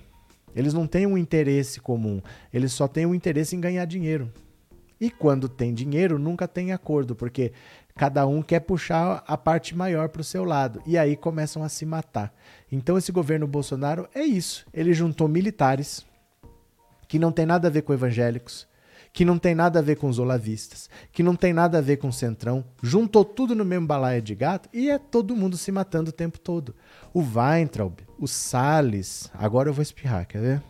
Eles 0.55 0.73
não 0.73 0.87
têm 0.87 1.05
um 1.05 1.17
interesse 1.17 1.79
comum, 1.79 2.21
eles 2.51 2.73
só 2.73 2.87
têm 2.87 3.05
um 3.05 3.13
interesse 3.13 3.55
em 3.55 3.61
ganhar 3.61 3.85
dinheiro. 3.85 4.31
E 4.99 5.09
quando 5.09 5.47
tem 5.47 5.73
dinheiro, 5.73 6.19
nunca 6.19 6.47
tem 6.47 6.73
acordo, 6.73 7.15
porque 7.15 7.53
cada 7.95 8.25
um 8.25 8.41
quer 8.41 8.59
puxar 8.59 9.23
a 9.25 9.37
parte 9.37 9.75
maior 9.75 10.09
para 10.09 10.21
o 10.21 10.25
seu 10.25 10.43
lado. 10.43 10.81
E 10.85 10.97
aí 10.97 11.15
começam 11.15 11.63
a 11.63 11.69
se 11.69 11.85
matar. 11.85 12.33
Então, 12.71 12.97
esse 12.97 13.11
governo 13.11 13.47
Bolsonaro 13.47 14.09
é 14.13 14.23
isso. 14.23 14.65
Ele 14.73 14.91
juntou 14.93 15.27
militares, 15.27 16.05
que 17.07 17.17
não 17.17 17.31
tem 17.31 17.45
nada 17.45 17.67
a 17.67 17.71
ver 17.71 17.83
com 17.83 17.93
evangélicos, 17.93 18.67
que 19.11 19.25
não 19.25 19.37
tem 19.37 19.55
nada 19.55 19.79
a 19.79 19.81
ver 19.81 19.95
com 19.97 20.07
os 20.07 20.19
olavistas, 20.19 20.89
que 21.11 21.23
não 21.23 21.35
tem 21.35 21.53
nada 21.53 21.77
a 21.77 21.81
ver 21.81 21.97
com 21.97 22.09
o 22.09 22.13
centrão, 22.13 22.63
juntou 22.81 23.25
tudo 23.25 23.55
no 23.55 23.65
mesmo 23.65 23.87
balaia 23.87 24.21
de 24.21 24.35
gato 24.35 24.69
e 24.73 24.89
é 24.89 24.97
todo 24.97 25.35
mundo 25.35 25.57
se 25.57 25.71
matando 25.71 26.09
o 26.09 26.13
tempo 26.13 26.39
todo. 26.39 26.75
O 27.13 27.21
Weintraub, 27.21 27.99
o 28.17 28.27
Salles, 28.27 29.29
agora 29.33 29.69
eu 29.69 29.73
vou 29.73 29.81
espirrar, 29.81 30.27
quer 30.27 30.41
ver? 30.41 30.63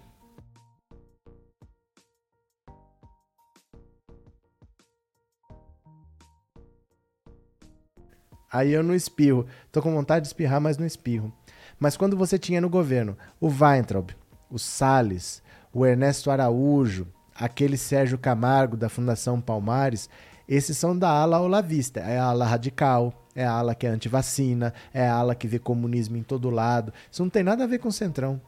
Aí 8.51 8.71
eu 8.71 8.81
não 8.81 8.95
espirro. 8.95 9.45
Tô 9.71 9.81
com 9.81 9.93
vontade 9.93 10.23
de 10.23 10.29
espirrar, 10.29 10.59
mas 10.59 10.77
não 10.77 10.85
espirro. 10.85 11.31
Mas 11.79 11.95
quando 11.95 12.17
você 12.17 12.37
tinha 12.39 12.59
no 12.59 12.69
governo 12.69 13.15
o 13.39 13.47
Weintraub, 13.47 14.09
o 14.49 14.57
Salles, 14.57 15.43
o 15.71 15.85
Ernesto 15.85 16.31
Araújo, 16.31 17.07
aquele 17.39 17.77
Sérgio 17.77 18.17
Camargo 18.17 18.75
da 18.75 18.89
Fundação 18.89 19.39
Palmares, 19.39 20.09
esses 20.47 20.77
são 20.77 20.97
da 20.97 21.09
ala 21.09 21.39
olavista, 21.39 21.99
é 21.99 22.19
a 22.19 22.25
ala 22.25 22.45
radical, 22.45 23.13
é 23.35 23.45
a 23.45 23.51
ala 23.51 23.73
que 23.73 23.87
é 23.87 23.89
antivacina, 23.89 24.73
é 24.93 25.07
a 25.07 25.13
ala 25.13 25.35
que 25.35 25.47
vê 25.47 25.59
comunismo 25.59 26.17
em 26.17 26.23
todo 26.23 26.49
lado. 26.49 26.91
Isso 27.09 27.23
não 27.23 27.29
tem 27.29 27.43
nada 27.43 27.63
a 27.63 27.67
ver 27.67 27.77
com 27.77 27.87
o 27.87 27.93
Centrão. 27.93 28.41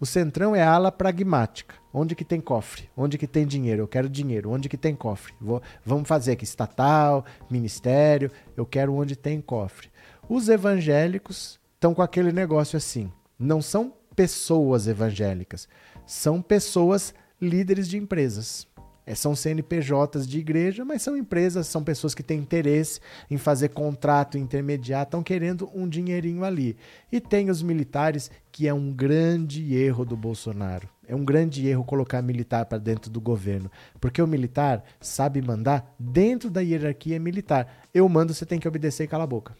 O 0.00 0.06
Centrão 0.06 0.54
é 0.56 0.62
a 0.62 0.72
ala 0.72 0.90
pragmática. 0.90 1.74
Onde 1.92 2.14
que 2.14 2.24
tem 2.24 2.40
cofre? 2.40 2.88
Onde 2.96 3.16
que 3.16 3.26
tem 3.26 3.46
dinheiro? 3.46 3.82
Eu 3.82 3.88
quero 3.88 4.08
dinheiro. 4.08 4.50
Onde 4.50 4.68
que 4.68 4.76
tem 4.76 4.94
cofre? 4.94 5.34
Vou, 5.40 5.62
vamos 5.84 6.08
fazer 6.08 6.32
aqui 6.32 6.44
estatal, 6.44 7.24
ministério. 7.48 8.30
Eu 8.56 8.66
quero 8.66 8.94
onde 8.94 9.14
tem 9.14 9.40
cofre. 9.40 9.90
Os 10.28 10.48
evangélicos 10.48 11.60
estão 11.74 11.94
com 11.94 12.02
aquele 12.02 12.32
negócio 12.32 12.76
assim. 12.76 13.12
Não 13.38 13.60
são 13.60 13.92
pessoas 14.14 14.86
evangélicas, 14.86 15.68
são 16.06 16.40
pessoas 16.40 17.14
líderes 17.44 17.88
de 17.88 17.96
empresas. 17.96 18.66
É, 19.06 19.14
são 19.14 19.36
CNPJs 19.36 20.26
de 20.26 20.38
igreja, 20.38 20.82
mas 20.82 21.02
são 21.02 21.14
empresas, 21.14 21.66
são 21.66 21.84
pessoas 21.84 22.14
que 22.14 22.22
têm 22.22 22.40
interesse 22.40 23.00
em 23.30 23.36
fazer 23.36 23.68
contrato, 23.68 24.38
intermediar, 24.38 25.02
estão 25.02 25.22
querendo 25.22 25.70
um 25.74 25.86
dinheirinho 25.86 26.42
ali. 26.42 26.74
E 27.12 27.20
tem 27.20 27.50
os 27.50 27.62
militares, 27.62 28.30
que 28.50 28.66
é 28.66 28.72
um 28.72 28.90
grande 28.90 29.74
erro 29.74 30.06
do 30.06 30.16
Bolsonaro. 30.16 30.88
É 31.06 31.14
um 31.14 31.22
grande 31.22 31.66
erro 31.68 31.84
colocar 31.84 32.22
militar 32.22 32.64
para 32.64 32.78
dentro 32.78 33.10
do 33.10 33.20
governo, 33.20 33.70
porque 34.00 34.22
o 34.22 34.26
militar 34.26 34.82
sabe 35.00 35.42
mandar 35.42 35.94
dentro 35.98 36.48
da 36.48 36.62
hierarquia 36.62 37.20
militar. 37.20 37.86
Eu 37.92 38.08
mando, 38.08 38.32
você 38.32 38.46
tem 38.46 38.58
que 38.58 38.66
obedecer 38.66 39.04
e 39.04 39.08
cala 39.08 39.24
a 39.24 39.26
boca. 39.26 39.54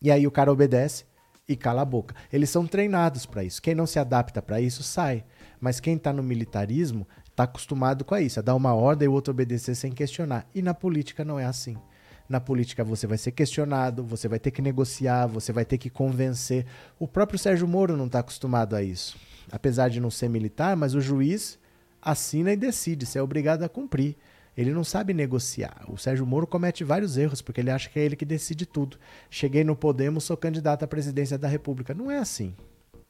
E 0.00 0.12
aí 0.12 0.24
o 0.24 0.30
cara 0.30 0.52
obedece 0.52 1.04
e 1.48 1.56
cala 1.56 1.82
a 1.82 1.84
boca. 1.84 2.14
Eles 2.32 2.48
são 2.48 2.64
treinados 2.64 3.26
para 3.26 3.42
isso. 3.42 3.60
Quem 3.60 3.74
não 3.74 3.86
se 3.86 3.98
adapta 3.98 4.40
para 4.40 4.60
isso 4.60 4.84
sai. 4.84 5.24
Mas 5.60 5.80
quem 5.80 5.96
está 5.96 6.12
no 6.12 6.22
militarismo 6.22 7.06
está 7.30 7.44
acostumado 7.44 8.04
com 8.04 8.16
isso, 8.16 8.38
a 8.38 8.42
dar 8.42 8.54
uma 8.54 8.74
ordem 8.74 9.06
e 9.06 9.08
o 9.08 9.12
outro 9.12 9.32
obedecer 9.32 9.74
sem 9.74 9.92
questionar. 9.92 10.46
E 10.54 10.62
na 10.62 10.72
política 10.74 11.24
não 11.24 11.38
é 11.38 11.44
assim. 11.44 11.76
Na 12.28 12.40
política 12.40 12.82
você 12.82 13.06
vai 13.06 13.18
ser 13.18 13.32
questionado, 13.32 14.02
você 14.02 14.28
vai 14.28 14.38
ter 14.38 14.50
que 14.50 14.62
negociar, 14.62 15.26
você 15.26 15.52
vai 15.52 15.64
ter 15.64 15.78
que 15.78 15.90
convencer. 15.90 16.64
O 16.98 17.06
próprio 17.06 17.38
Sérgio 17.38 17.68
Moro 17.68 17.96
não 17.96 18.06
está 18.06 18.20
acostumado 18.20 18.74
a 18.74 18.82
isso. 18.82 19.16
Apesar 19.52 19.88
de 19.90 20.00
não 20.00 20.10
ser 20.10 20.28
militar, 20.28 20.76
mas 20.76 20.94
o 20.94 21.00
juiz 21.00 21.58
assina 22.00 22.52
e 22.52 22.56
decide, 22.56 23.04
você 23.04 23.18
é 23.18 23.22
obrigado 23.22 23.62
a 23.62 23.68
cumprir. 23.68 24.16
Ele 24.56 24.72
não 24.72 24.84
sabe 24.84 25.12
negociar. 25.12 25.84
O 25.88 25.98
Sérgio 25.98 26.24
Moro 26.24 26.46
comete 26.46 26.84
vários 26.84 27.16
erros, 27.16 27.42
porque 27.42 27.60
ele 27.60 27.70
acha 27.70 27.90
que 27.90 27.98
é 27.98 28.04
ele 28.04 28.16
que 28.16 28.24
decide 28.24 28.64
tudo. 28.64 28.98
Cheguei 29.28 29.64
no 29.64 29.74
Podemos, 29.74 30.24
sou 30.24 30.36
candidato 30.36 30.84
à 30.84 30.86
presidência 30.86 31.36
da 31.36 31.48
República. 31.48 31.92
Não 31.92 32.10
é 32.10 32.18
assim. 32.18 32.54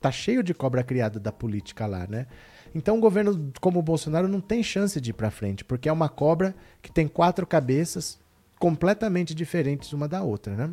Tá 0.05 0.13
cheio 0.13 0.43
de 0.43 0.53
cobra 0.53 0.85
criada 0.85 1.19
da 1.19 1.33
política 1.33 1.87
lá, 1.87 2.07
né? 2.07 2.27
Então, 2.75 2.97
um 2.97 3.01
governo 3.01 3.51
como 3.59 3.79
o 3.79 3.83
Bolsonaro 3.83 4.29
não 4.29 4.39
tem 4.39 4.63
chance 4.63 5.01
de 5.01 5.09
ir 5.09 5.13
para 5.15 5.31
frente, 5.31 5.65
porque 5.65 5.89
é 5.89 5.93
uma 5.93 6.11
cobra 6.11 6.55
que 6.83 6.93
tem 6.93 7.09
quatro 7.09 7.47
cabeças 7.47 8.21
completamente 8.59 9.35
diferentes 9.35 9.95
uma 9.95 10.07
da 10.07 10.23
outra, 10.23 10.55
né? 10.55 10.71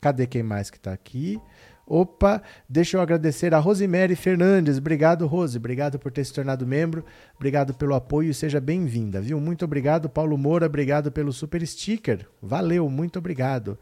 Cadê 0.00 0.28
quem 0.28 0.44
mais 0.44 0.70
que 0.70 0.76
está 0.76 0.92
aqui? 0.92 1.40
Opa, 1.84 2.40
deixa 2.68 2.96
eu 2.96 3.00
agradecer 3.00 3.52
a 3.52 3.58
Rosemary 3.58 4.14
Fernandes. 4.14 4.78
Obrigado, 4.78 5.26
Rose. 5.26 5.58
Obrigado 5.58 5.98
por 5.98 6.12
ter 6.12 6.24
se 6.24 6.32
tornado 6.32 6.64
membro. 6.64 7.04
Obrigado 7.34 7.74
pelo 7.74 7.96
apoio 7.96 8.30
e 8.30 8.34
seja 8.34 8.60
bem-vinda, 8.60 9.20
viu? 9.20 9.40
Muito 9.40 9.64
obrigado, 9.64 10.08
Paulo 10.08 10.38
Moura. 10.38 10.66
Obrigado 10.66 11.10
pelo 11.10 11.32
super 11.32 11.66
sticker. 11.66 12.28
Valeu, 12.40 12.88
muito 12.88 13.18
obrigado. 13.18 13.76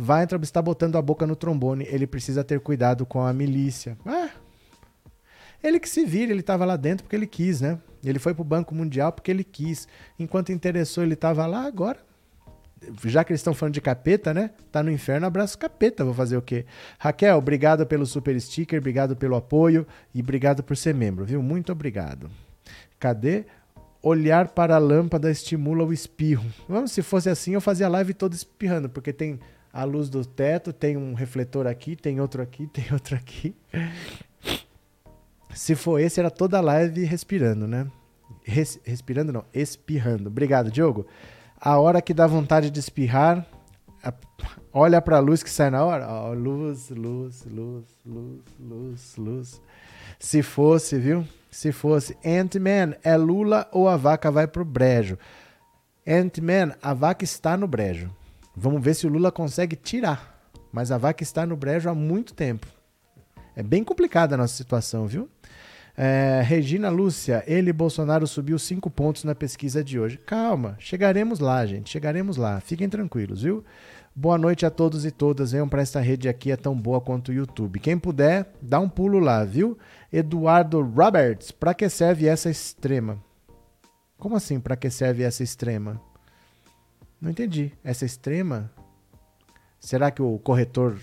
Weintraub 0.00 0.44
está 0.44 0.62
botando 0.62 0.96
a 0.96 1.02
boca 1.02 1.26
no 1.26 1.34
trombone. 1.34 1.84
Ele 1.90 2.06
precisa 2.06 2.44
ter 2.44 2.60
cuidado 2.60 3.04
com 3.04 3.20
a 3.20 3.32
milícia. 3.32 3.98
Ah, 4.06 4.30
ele 5.62 5.80
que 5.80 5.88
se 5.88 6.04
vira, 6.04 6.30
ele 6.30 6.40
estava 6.40 6.64
lá 6.64 6.76
dentro 6.76 7.04
porque 7.04 7.16
ele 7.16 7.26
quis, 7.26 7.60
né? 7.60 7.78
Ele 8.04 8.18
foi 8.18 8.32
para 8.32 8.42
o 8.42 8.44
Banco 8.44 8.74
Mundial 8.74 9.12
porque 9.12 9.30
ele 9.30 9.42
quis. 9.42 9.88
Enquanto 10.18 10.52
interessou, 10.52 11.02
ele 11.02 11.14
estava 11.14 11.46
lá, 11.46 11.64
agora. 11.64 11.98
Já 13.04 13.24
que 13.24 13.32
eles 13.32 13.40
estão 13.40 13.52
falando 13.52 13.74
de 13.74 13.80
capeta, 13.80 14.32
né? 14.32 14.50
Tá 14.70 14.84
no 14.84 14.90
inferno, 14.90 15.26
abraço 15.26 15.58
capeta. 15.58 16.04
Vou 16.04 16.14
fazer 16.14 16.36
o 16.36 16.42
quê? 16.42 16.64
Raquel, 16.98 17.36
obrigado 17.36 17.84
pelo 17.84 18.06
super 18.06 18.40
sticker, 18.40 18.78
obrigado 18.78 19.16
pelo 19.16 19.34
apoio 19.34 19.84
e 20.14 20.20
obrigado 20.20 20.62
por 20.62 20.76
ser 20.76 20.94
membro, 20.94 21.24
viu? 21.24 21.42
Muito 21.42 21.72
obrigado. 21.72 22.30
Cadê? 23.00 23.46
Olhar 24.00 24.48
para 24.48 24.76
a 24.76 24.78
lâmpada 24.78 25.28
estimula 25.28 25.84
o 25.84 25.92
espirro. 25.92 26.46
Vamos, 26.68 26.92
se 26.92 27.02
fosse 27.02 27.28
assim, 27.28 27.54
eu 27.54 27.60
fazia 27.60 27.86
a 27.86 27.90
live 27.90 28.14
toda 28.14 28.32
espirrando, 28.32 28.88
porque 28.88 29.12
tem 29.12 29.40
a 29.72 29.82
luz 29.82 30.08
do 30.08 30.24
teto, 30.24 30.72
tem 30.72 30.96
um 30.96 31.14
refletor 31.14 31.66
aqui, 31.66 31.96
tem 31.96 32.20
outro 32.20 32.40
aqui, 32.40 32.66
tem 32.72 32.84
outro 32.92 33.16
aqui. 33.16 33.56
Se 35.58 35.74
for 35.74 35.98
esse, 35.98 36.20
era 36.20 36.30
toda 36.30 36.58
a 36.58 36.60
live 36.60 37.02
respirando, 37.02 37.66
né? 37.66 37.88
Res, 38.44 38.78
respirando 38.84 39.32
não, 39.32 39.44
espirrando. 39.52 40.28
Obrigado, 40.28 40.70
Diogo. 40.70 41.04
A 41.60 41.76
hora 41.80 42.00
que 42.00 42.14
dá 42.14 42.28
vontade 42.28 42.70
de 42.70 42.78
espirrar, 42.78 43.44
a, 44.00 44.14
olha 44.72 45.02
para 45.02 45.16
a 45.16 45.20
luz 45.20 45.42
que 45.42 45.50
sai 45.50 45.68
na 45.68 45.84
hora. 45.84 46.06
Oh, 46.08 46.32
luz, 46.32 46.90
luz, 46.90 47.44
luz, 47.44 47.84
luz, 48.06 48.40
luz, 48.60 49.16
luz. 49.18 49.62
Se 50.16 50.44
fosse, 50.44 50.96
viu? 50.96 51.26
Se 51.50 51.72
fosse 51.72 52.16
Ant-Man, 52.24 52.94
é 53.02 53.16
Lula 53.16 53.68
ou 53.72 53.88
a 53.88 53.96
vaca 53.96 54.30
vai 54.30 54.46
pro 54.46 54.64
brejo? 54.64 55.18
Ant-Man, 56.06 56.76
a 56.80 56.94
vaca 56.94 57.24
está 57.24 57.56
no 57.56 57.66
brejo. 57.66 58.08
Vamos 58.56 58.80
ver 58.80 58.94
se 58.94 59.08
o 59.08 59.10
Lula 59.10 59.32
consegue 59.32 59.74
tirar. 59.74 60.40
Mas 60.70 60.92
a 60.92 60.98
vaca 60.98 61.24
está 61.24 61.44
no 61.44 61.56
brejo 61.56 61.90
há 61.90 61.94
muito 61.96 62.32
tempo. 62.32 62.77
É 63.58 63.62
bem 63.64 63.82
complicada 63.82 64.36
a 64.36 64.38
nossa 64.38 64.54
situação, 64.54 65.08
viu? 65.08 65.28
É, 65.96 66.40
Regina 66.44 66.90
Lúcia, 66.90 67.42
ele 67.44 67.72
Bolsonaro 67.72 68.24
subiu 68.24 68.56
cinco 68.56 68.88
pontos 68.88 69.24
na 69.24 69.34
pesquisa 69.34 69.82
de 69.82 69.98
hoje. 69.98 70.16
Calma, 70.16 70.76
chegaremos 70.78 71.40
lá, 71.40 71.66
gente. 71.66 71.90
Chegaremos 71.90 72.36
lá. 72.36 72.60
Fiquem 72.60 72.88
tranquilos, 72.88 73.42
viu? 73.42 73.64
Boa 74.14 74.38
noite 74.38 74.64
a 74.64 74.70
todos 74.70 75.04
e 75.04 75.10
todas. 75.10 75.50
Venham 75.50 75.68
para 75.68 75.82
esta 75.82 75.98
rede 75.98 76.28
aqui, 76.28 76.52
é 76.52 76.56
tão 76.56 76.72
boa 76.76 77.00
quanto 77.00 77.30
o 77.30 77.34
YouTube. 77.34 77.80
Quem 77.80 77.98
puder, 77.98 78.48
dá 78.62 78.78
um 78.78 78.88
pulo 78.88 79.18
lá, 79.18 79.44
viu? 79.44 79.76
Eduardo 80.12 80.80
Roberts, 80.80 81.50
para 81.50 81.74
que 81.74 81.88
serve 81.88 82.28
essa 82.28 82.48
extrema? 82.48 83.18
Como 84.16 84.36
assim, 84.36 84.60
para 84.60 84.76
que 84.76 84.88
serve 84.88 85.24
essa 85.24 85.42
extrema? 85.42 86.00
Não 87.20 87.28
entendi. 87.28 87.72
Essa 87.82 88.06
extrema? 88.06 88.70
Será 89.80 90.12
que 90.12 90.22
o 90.22 90.38
corretor 90.38 90.96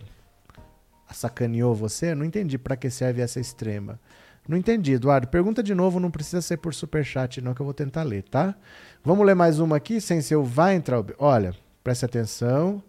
sacaneou 1.17 1.73
você? 1.73 2.13
Não 2.13 2.25
entendi 2.25 2.57
para 2.57 2.75
que 2.75 2.89
serve 2.89 3.21
essa 3.21 3.39
extrema. 3.39 3.99
Não 4.47 4.57
entendi, 4.57 4.93
Eduardo. 4.93 5.27
Pergunta 5.27 5.63
de 5.63 5.73
novo, 5.73 5.99
não 5.99 6.11
precisa 6.11 6.41
ser 6.41 6.57
por 6.57 6.73
superchat, 6.73 7.41
não, 7.41 7.53
que 7.53 7.61
eu 7.61 7.65
vou 7.65 7.73
tentar 7.73 8.03
ler, 8.03 8.23
tá? 8.23 8.55
Vamos 9.03 9.25
ler 9.25 9.35
mais 9.35 9.59
uma 9.59 9.77
aqui, 9.77 9.99
sem 9.99 10.21
ser 10.21 10.35
o 10.35 10.43
Weintraub. 10.43 11.11
Olha, 11.17 11.53
preste 11.83 12.05
atenção. 12.05 12.83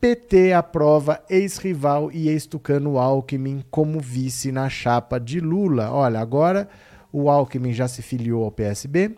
PT 0.00 0.52
aprova 0.52 1.20
ex-rival 1.28 2.12
e 2.12 2.28
ex-tucano 2.28 2.98
Alckmin 2.98 3.64
como 3.70 3.98
vice 3.98 4.52
na 4.52 4.68
chapa 4.68 5.18
de 5.18 5.40
Lula. 5.40 5.90
Olha, 5.90 6.20
agora 6.20 6.68
o 7.12 7.28
Alckmin 7.28 7.72
já 7.72 7.88
se 7.88 8.02
filiou 8.02 8.44
ao 8.44 8.52
PSB. 8.52 9.16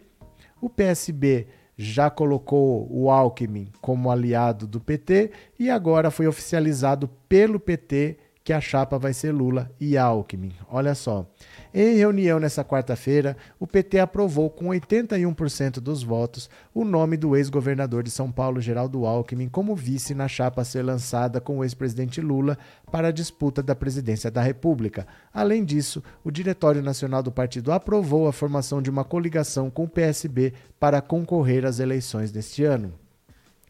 O 0.60 0.70
PSB 0.70 1.48
já 1.80 2.10
colocou 2.10 2.86
o 2.90 3.10
Alckmin 3.10 3.68
como 3.80 4.10
aliado 4.10 4.66
do 4.66 4.78
PT 4.78 5.30
e 5.58 5.70
agora 5.70 6.10
foi 6.10 6.26
oficializado 6.26 7.08
pelo 7.26 7.58
PT 7.58 8.18
que 8.44 8.52
a 8.52 8.60
chapa 8.60 8.98
vai 8.98 9.14
ser 9.14 9.32
Lula 9.32 9.70
e 9.80 9.96
Alckmin. 9.96 10.52
Olha 10.70 10.94
só. 10.94 11.26
Em 11.72 11.94
reunião 11.94 12.40
nessa 12.40 12.64
quarta-feira, 12.64 13.36
o 13.58 13.64
PT 13.64 14.00
aprovou 14.00 14.50
com 14.50 14.66
81% 14.66 15.78
dos 15.78 16.02
votos 16.02 16.50
o 16.74 16.84
nome 16.84 17.16
do 17.16 17.36
ex-governador 17.36 18.02
de 18.02 18.10
São 18.10 18.32
Paulo, 18.32 18.60
Geraldo 18.60 19.06
Alckmin, 19.06 19.48
como 19.48 19.76
vice 19.76 20.12
na 20.12 20.26
chapa 20.26 20.62
a 20.62 20.64
ser 20.64 20.82
lançada 20.82 21.40
com 21.40 21.58
o 21.58 21.64
ex-presidente 21.64 22.20
Lula 22.20 22.58
para 22.90 23.08
a 23.08 23.12
disputa 23.12 23.62
da 23.62 23.76
presidência 23.76 24.32
da 24.32 24.42
República. 24.42 25.06
Além 25.32 25.64
disso, 25.64 26.02
o 26.24 26.30
Diretório 26.32 26.82
Nacional 26.82 27.22
do 27.22 27.30
partido 27.30 27.70
aprovou 27.70 28.26
a 28.26 28.32
formação 28.32 28.82
de 28.82 28.90
uma 28.90 29.04
coligação 29.04 29.70
com 29.70 29.84
o 29.84 29.88
PSB 29.88 30.52
para 30.80 31.00
concorrer 31.00 31.64
às 31.64 31.78
eleições 31.78 32.32
deste 32.32 32.64
ano. 32.64 32.99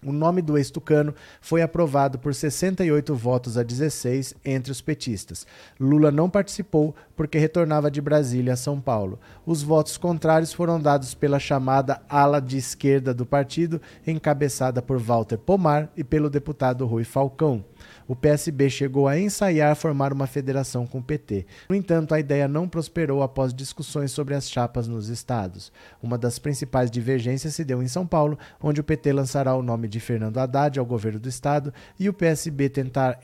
O 0.04 0.12
nome 0.12 0.40
do 0.40 0.56
ex-tucano 0.56 1.14
foi 1.42 1.60
aprovado 1.60 2.18
por 2.18 2.34
68 2.34 3.14
votos 3.14 3.58
a 3.58 3.62
16 3.62 4.34
entre 4.42 4.72
os 4.72 4.80
petistas. 4.80 5.46
Lula 5.78 6.10
não 6.10 6.30
participou 6.30 6.94
porque 7.14 7.38
retornava 7.38 7.90
de 7.90 8.00
Brasília 8.00 8.54
a 8.54 8.56
São 8.56 8.80
Paulo. 8.80 9.18
Os 9.44 9.62
votos 9.62 9.98
contrários 9.98 10.54
foram 10.54 10.80
dados 10.80 11.12
pela 11.12 11.38
chamada 11.38 12.00
ala 12.08 12.40
de 12.40 12.56
esquerda 12.56 13.12
do 13.12 13.26
partido, 13.26 13.80
encabeçada 14.06 14.80
por 14.80 14.98
Walter 14.98 15.36
Pomar 15.36 15.90
e 15.94 16.02
pelo 16.02 16.30
deputado 16.30 16.86
Rui 16.86 17.04
Falcão 17.04 17.62
o 18.06 18.16
PSB 18.16 18.70
chegou 18.70 19.08
a 19.08 19.18
ensaiar 19.18 19.76
formar 19.76 20.12
uma 20.12 20.26
federação 20.26 20.86
com 20.86 20.98
o 20.98 21.02
PT. 21.02 21.46
No 21.68 21.74
entanto, 21.74 22.14
a 22.14 22.20
ideia 22.20 22.48
não 22.48 22.68
prosperou 22.68 23.22
após 23.22 23.52
discussões 23.52 24.12
sobre 24.12 24.34
as 24.34 24.50
chapas 24.50 24.88
nos 24.88 25.08
estados. 25.08 25.72
Uma 26.02 26.18
das 26.18 26.38
principais 26.38 26.90
divergências 26.90 27.54
se 27.54 27.64
deu 27.64 27.82
em 27.82 27.88
São 27.88 28.06
Paulo, 28.06 28.38
onde 28.62 28.80
o 28.80 28.84
PT 28.84 29.12
lançará 29.12 29.54
o 29.54 29.62
nome 29.62 29.88
de 29.88 30.00
Fernando 30.00 30.38
Haddad 30.38 30.78
ao 30.78 30.86
governo 30.86 31.20
do 31.20 31.28
estado 31.28 31.72
e 31.98 32.08
o 32.08 32.14
PSB 32.14 32.68
tentar 32.68 33.18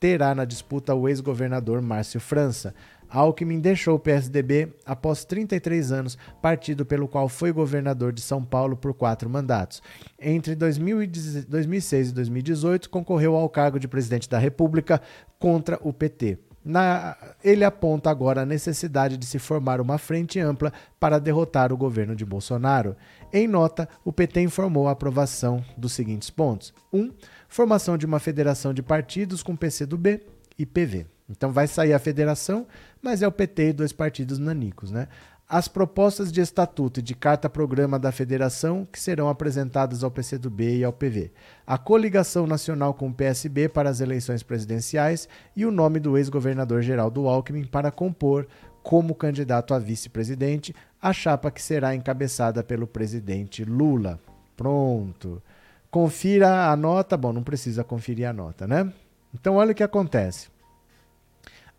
terá 0.00 0.34
na 0.34 0.46
disputa 0.46 0.94
o 0.94 1.06
ex-governador 1.08 1.82
Márcio 1.82 2.18
França. 2.18 2.74
Alckmin 3.10 3.60
deixou 3.60 3.96
o 3.96 3.98
PSDB 3.98 4.72
após 4.86 5.24
33 5.24 5.92
anos, 5.92 6.16
partido 6.40 6.86
pelo 6.86 7.08
qual 7.08 7.28
foi 7.28 7.52
governador 7.52 8.12
de 8.12 8.20
São 8.20 8.44
Paulo 8.44 8.76
por 8.76 8.94
quatro 8.94 9.28
mandatos. 9.28 9.82
Entre 10.18 10.54
2006 10.54 12.10
e 12.10 12.12
2018, 12.12 12.88
concorreu 12.88 13.34
ao 13.34 13.48
cargo 13.48 13.78
de 13.80 13.88
presidente 13.88 14.28
da 14.28 14.38
República 14.38 15.02
contra 15.38 15.78
o 15.82 15.92
PT. 15.92 16.38
Na, 16.62 17.16
ele 17.42 17.64
aponta 17.64 18.10
agora 18.10 18.42
a 18.42 18.46
necessidade 18.46 19.16
de 19.16 19.24
se 19.24 19.38
formar 19.38 19.80
uma 19.80 19.96
frente 19.96 20.38
ampla 20.38 20.70
para 20.98 21.18
derrotar 21.18 21.72
o 21.72 21.76
governo 21.76 22.14
de 22.14 22.24
Bolsonaro. 22.24 22.94
Em 23.32 23.48
nota, 23.48 23.88
o 24.04 24.12
PT 24.12 24.42
informou 24.42 24.86
a 24.86 24.92
aprovação 24.92 25.64
dos 25.76 25.92
seguintes 25.92 26.28
pontos: 26.28 26.74
1. 26.92 27.00
Um, 27.00 27.12
formação 27.48 27.96
de 27.96 28.04
uma 28.04 28.20
federação 28.20 28.74
de 28.74 28.82
partidos 28.82 29.42
com 29.42 29.56
PCdoB 29.56 30.20
e 30.58 30.66
PV. 30.66 31.06
Então 31.30 31.52
vai 31.52 31.66
sair 31.66 31.92
a 31.92 31.98
federação, 31.98 32.66
mas 33.00 33.22
é 33.22 33.28
o 33.28 33.32
PT 33.32 33.68
e 33.68 33.72
dois 33.72 33.92
partidos 33.92 34.38
nanicos, 34.38 34.90
né? 34.90 35.06
As 35.48 35.66
propostas 35.66 36.30
de 36.30 36.40
estatuto 36.40 37.00
e 37.00 37.02
de 37.02 37.12
carta-programa 37.12 37.98
da 37.98 38.12
federação 38.12 38.86
que 38.90 39.00
serão 39.00 39.28
apresentadas 39.28 40.04
ao 40.04 40.10
PCdoB 40.10 40.78
e 40.78 40.84
ao 40.84 40.92
PV. 40.92 41.32
A 41.66 41.76
coligação 41.76 42.46
nacional 42.46 42.94
com 42.94 43.08
o 43.08 43.14
PSB 43.14 43.68
para 43.68 43.90
as 43.90 44.00
eleições 44.00 44.44
presidenciais 44.44 45.28
e 45.56 45.66
o 45.66 45.72
nome 45.72 45.98
do 45.98 46.16
ex-governador 46.16 46.82
Geraldo 46.82 47.26
Alckmin 47.26 47.64
para 47.64 47.90
compor 47.90 48.46
como 48.82 49.14
candidato 49.14 49.74
a 49.74 49.78
vice-presidente 49.78 50.74
a 51.02 51.12
chapa 51.12 51.50
que 51.50 51.62
será 51.62 51.94
encabeçada 51.96 52.62
pelo 52.62 52.86
presidente 52.86 53.64
Lula. 53.64 54.20
Pronto. 54.56 55.42
Confira 55.90 56.70
a 56.70 56.76
nota. 56.76 57.16
Bom, 57.16 57.32
não 57.32 57.42
precisa 57.42 57.82
conferir 57.82 58.28
a 58.28 58.32
nota, 58.32 58.68
né? 58.68 58.92
Então, 59.34 59.56
olha 59.56 59.72
o 59.72 59.74
que 59.74 59.82
acontece. 59.82 60.48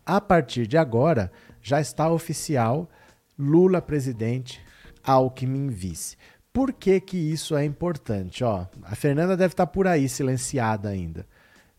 A 0.04 0.20
partir 0.20 0.66
de 0.66 0.76
agora, 0.76 1.30
já 1.60 1.80
está 1.80 2.10
oficial 2.10 2.88
Lula 3.38 3.80
presidente, 3.80 4.60
Alckmin 5.02 5.68
vice. 5.68 6.16
Por 6.52 6.72
que, 6.72 7.00
que 7.00 7.16
isso 7.16 7.56
é 7.56 7.64
importante? 7.64 8.44
Ó, 8.44 8.66
a 8.82 8.94
Fernanda 8.94 9.36
deve 9.36 9.54
estar 9.54 9.66
por 9.66 9.86
aí 9.86 10.08
silenciada 10.08 10.88
ainda. 10.88 11.26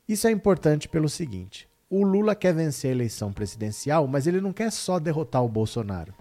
Isso 0.07 0.27
é 0.27 0.31
importante 0.31 0.89
pelo 0.89 1.07
seguinte: 1.07 1.69
o 1.89 2.03
Lula 2.03 2.33
quer 2.33 2.53
vencer 2.53 2.89
a 2.89 2.93
eleição 2.93 3.31
presidencial, 3.31 4.07
mas 4.07 4.25
ele 4.25 4.41
não 4.41 4.51
quer 4.51 4.71
só 4.71 4.99
derrotar 4.99 5.43
o 5.43 5.49
Bolsonaro. 5.49 6.13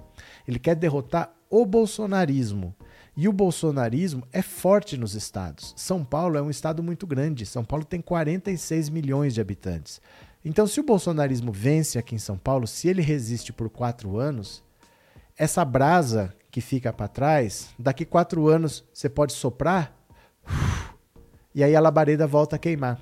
Ele 0.47 0.59
quer 0.59 0.75
derrotar 0.75 1.33
o 1.49 1.65
bolsonarismo. 1.65 2.75
E 3.15 3.29
o 3.29 3.33
bolsonarismo 3.33 4.27
é 4.33 4.41
forte 4.41 4.97
nos 4.97 5.15
estados. 5.15 5.75
São 5.77 6.03
Paulo 6.03 6.39
é 6.39 6.43
um 6.43 6.49
estado 6.49 6.83
muito 6.83 7.07
grande. 7.07 7.45
São 7.45 7.63
Paulo 7.63 7.85
tem 7.85 8.01
46 8.01 8.89
milhões 8.89 9.35
de 9.35 9.41
habitantes. 9.41 10.01
Então, 10.45 10.67
se 10.67 10.81
o 10.81 10.85
bolsonarismo 10.85 11.53
vence 11.53 11.99
aqui 11.99 12.15
em 12.15 12.19
São 12.19 12.37
Paulo, 12.37 12.67
se 12.67 12.89
ele 12.89 13.03
resiste 13.03 13.53
por 13.53 13.71
quatro 13.71 14.19
anos, 14.19 14.63
essa 15.37 15.65
brasa 15.65 16.35
que 16.51 16.61
fica 16.61 16.93
para 16.93 17.09
trás, 17.09 17.71
daqui 17.79 18.05
quatro 18.05 18.49
anos 18.49 18.85
você 18.93 19.09
pode 19.09 19.33
soprar 19.33 19.97
e 21.55 21.63
aí 21.63 21.75
a 21.77 21.81
labareda 21.81 22.27
volta 22.27 22.57
a 22.57 22.59
queimar. 22.59 23.01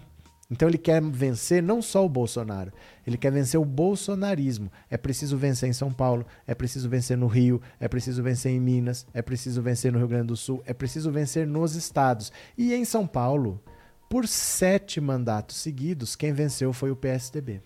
Então 0.51 0.69
ele 0.69 0.79
quer 0.79 1.01
vencer 1.01 1.63
não 1.63 1.81
só 1.81 2.05
o 2.05 2.09
Bolsonaro, 2.09 2.73
ele 3.07 3.17
quer 3.17 3.31
vencer 3.31 3.59
o 3.59 3.65
bolsonarismo. 3.65 4.71
É 4.91 4.97
preciso 4.97 5.37
vencer 5.37 5.69
em 5.69 5.73
São 5.73 5.93
Paulo, 5.93 6.27
é 6.45 6.55
preciso 6.55 6.89
vencer 6.89 7.17
no 7.17 7.29
Rio, 7.29 7.63
é 7.79 7.87
preciso 7.87 8.21
vencer 8.21 8.51
em 8.51 8.59
Minas, 8.59 9.07
é 9.15 9.23
preciso 9.23 9.63
vencer 9.63 9.93
no 9.93 9.99
Rio 9.99 10.09
Grande 10.09 10.27
do 10.27 10.37
Sul, 10.37 10.61
é 10.67 10.75
preciso 10.75 11.13
vencer 11.13 11.47
nos 11.47 11.77
estados. 11.77 12.33
E 12.59 12.75
em 12.75 12.85
São 12.85 13.07
Paulo, 13.07 13.63
por 14.11 14.27
sete 14.27 15.01
mandatos 15.01 15.59
seguidos, 15.59 16.17
quem 16.17 16.33
venceu 16.33 16.73
foi 16.73 16.91
o 16.91 16.97
PSDB. 16.97 17.63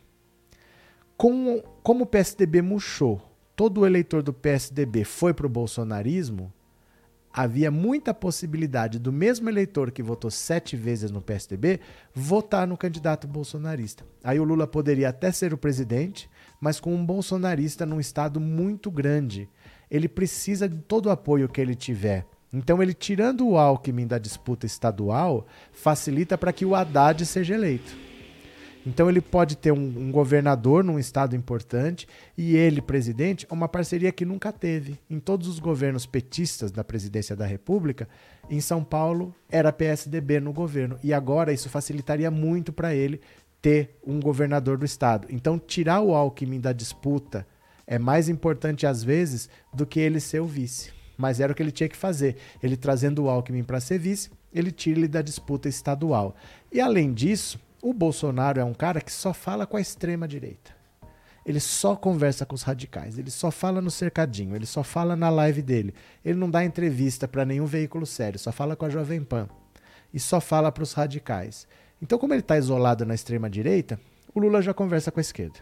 Com, 1.17 1.63
como 1.83 2.05
o 2.05 2.07
PSDB 2.07 2.61
murchou, 2.61 3.19
todo 3.57 3.81
o 3.81 3.87
eleitor 3.87 4.23
do 4.23 4.31
PSDB 4.31 5.05
foi 5.05 5.33
para 5.33 5.47
o 5.47 5.49
bolsonarismo, 5.49 6.53
havia 7.33 7.71
muita 7.71 8.13
possibilidade 8.13 8.99
do 8.99 9.11
mesmo 9.11 9.49
eleitor 9.49 9.91
que 9.91 10.03
votou 10.03 10.31
sete 10.31 10.77
vezes 10.77 11.11
no 11.11 11.23
PSDB 11.23 11.81
votar 12.13 12.67
no 12.69 12.77
candidato 12.77 13.27
bolsonarista. 13.27 14.05
Aí 14.23 14.39
o 14.39 14.45
Lula 14.45 14.67
poderia 14.67 15.09
até 15.09 15.33
ser 15.33 15.55
o 15.55 15.59
presidente, 15.59 16.29
mas 16.61 16.79
com 16.79 16.95
um 16.95 17.07
bolsonarista 17.07 17.87
num 17.87 17.99
estado 17.99 18.39
muito 18.39 18.91
grande. 18.91 19.49
Ele 19.91 20.09
precisa 20.09 20.69
de 20.69 20.77
todo 20.83 21.07
o 21.07 21.11
apoio 21.11 21.49
que 21.49 21.59
ele 21.59 21.75
tiver 21.75 22.27
então, 22.57 22.81
ele 22.81 22.95
tirando 22.95 23.49
o 23.49 23.59
Alckmin 23.59 24.07
da 24.07 24.17
disputa 24.17 24.65
estadual, 24.65 25.45
facilita 25.73 26.39
para 26.39 26.53
que 26.53 26.65
o 26.65 26.73
Haddad 26.73 27.27
seja 27.27 27.53
eleito. 27.53 27.97
Então, 28.87 29.09
ele 29.09 29.21
pode 29.21 29.57
ter 29.57 29.73
um, 29.73 29.77
um, 29.77 30.13
governador 30.13 30.85
num 30.85 30.97
estado 30.97 31.35
importante 31.35 32.07
e 32.39 32.55
ele, 32.55 32.81
presidente, 32.81 33.45
uma 33.51 33.67
parceria 33.67 34.13
que 34.13 34.25
nunca 34.25 34.53
teve. 34.53 35.01
Em 35.11 35.19
todos 35.19 35.49
os 35.49 35.59
governos 35.59 36.07
petistas 36.07 36.71
da 36.71 36.85
presidência 36.85 37.35
da 37.35 37.45
República, 37.45 38.09
em 38.49 38.61
São 38.61 38.85
Paulo 38.85 39.35
era 39.51 39.73
PSDB 39.73 40.39
no 40.39 40.53
governo. 40.53 40.97
E 41.03 41.13
agora 41.13 41.53
isso 41.53 41.69
facilitaria 41.69 42.31
muito 42.31 42.73
para 42.73 42.95
ele 42.95 43.21
ter 43.61 43.99
um 44.07 44.21
governador 44.21 44.79
do 44.79 44.85
estado. 44.85 45.27
Então, 45.29 45.59
tirar 45.59 46.03
o 46.03 46.15
Alckmin 46.15 46.61
da 46.61 46.73
disputa 46.73 47.45
é 47.85 47.99
mais 47.99 48.29
importante, 48.29 48.87
às 48.87 49.03
vezes, 49.03 49.49
do 49.73 49.85
que 49.85 49.99
ele 49.99 50.21
ser 50.21 50.39
o 50.39 50.47
vice 50.47 50.94
mas 51.17 51.41
era 51.41 51.53
o 51.53 51.55
que 51.55 51.63
ele 51.63 51.71
tinha 51.71 51.89
que 51.89 51.97
fazer. 51.97 52.37
Ele 52.63 52.77
trazendo 52.77 53.25
o 53.25 53.29
Alckmin 53.29 53.65
para 53.65 53.81
ser 53.81 53.99
vice, 53.99 54.31
ele 54.53 54.71
tira 54.71 54.99
ele 54.99 55.09
da 55.09 55.23
disputa 55.23 55.69
estadual. 55.69 56.35
E 56.71 56.81
além 56.81 57.13
disso, 57.13 57.59
o 57.83 57.93
Bolsonaro 57.93 58.61
é 58.61 58.65
um 58.65 58.75
cara 58.75 59.01
que 59.01 59.13
só 59.13 59.35
fala 59.35 59.67
com 59.67 59.77
a 59.77 59.81
extrema 59.81 60.27
direita. 60.27 60.73
Ele 61.45 61.61
só 61.61 61.95
conversa 61.95 62.47
com 62.47 62.55
os 62.55 62.63
radicais, 62.63 63.19
ele 63.19 63.31
só 63.31 63.51
fala 63.51 63.83
no 63.83 63.91
cercadinho, 63.91 64.57
ele 64.57 64.65
só 64.65 64.83
fala 64.83 65.15
na 65.15 65.29
live 65.29 65.61
dele. 65.61 65.95
Ele 66.25 66.39
não 66.39 66.51
dá 66.51 66.65
entrevista 66.65 67.29
para 67.29 67.45
nenhum 67.45 67.67
veículo 67.67 68.07
sério, 68.07 68.39
só 68.39 68.51
fala 68.51 68.75
com 68.75 68.87
a 68.87 68.91
Jovem 68.91 69.23
Pan 69.23 69.47
e 70.13 70.19
só 70.19 70.41
fala 70.41 70.73
para 70.73 70.83
os 70.83 70.95
radicais. 70.95 71.67
Então, 72.01 72.19
como 72.19 72.33
ele 72.33 72.41
está 72.41 72.57
isolado 72.57 73.05
na 73.05 73.15
extrema 73.15 73.51
direita, 73.51 74.01
o 74.35 74.41
Lula 74.41 74.63
já 74.63 74.73
conversa 74.73 75.11
com 75.11 75.21
a 75.21 75.23
esquerda. 75.23 75.61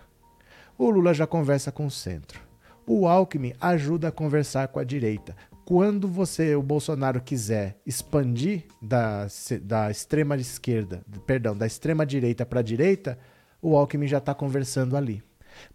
O 0.78 0.88
Lula 0.90 1.12
já 1.12 1.26
conversa 1.26 1.72
com 1.72 1.86
o 1.86 1.90
centro. 1.90 2.51
O 2.86 3.06
Alckmin 3.06 3.52
ajuda 3.60 4.08
a 4.08 4.12
conversar 4.12 4.68
com 4.68 4.78
a 4.78 4.84
direita. 4.84 5.36
Quando 5.64 6.08
você, 6.08 6.56
o 6.56 6.62
Bolsonaro, 6.62 7.20
quiser 7.20 7.80
expandir 7.86 8.64
da, 8.80 9.26
da 9.62 9.90
extrema 9.90 10.36
esquerda, 10.36 11.02
perdão, 11.24 11.56
da 11.56 11.66
extrema 11.66 12.04
direita 12.04 12.44
para 12.44 12.60
a 12.60 12.62
direita, 12.62 13.18
o 13.60 13.76
Alckmin 13.76 14.08
já 14.08 14.18
está 14.18 14.34
conversando 14.34 14.96
ali. 14.96 15.22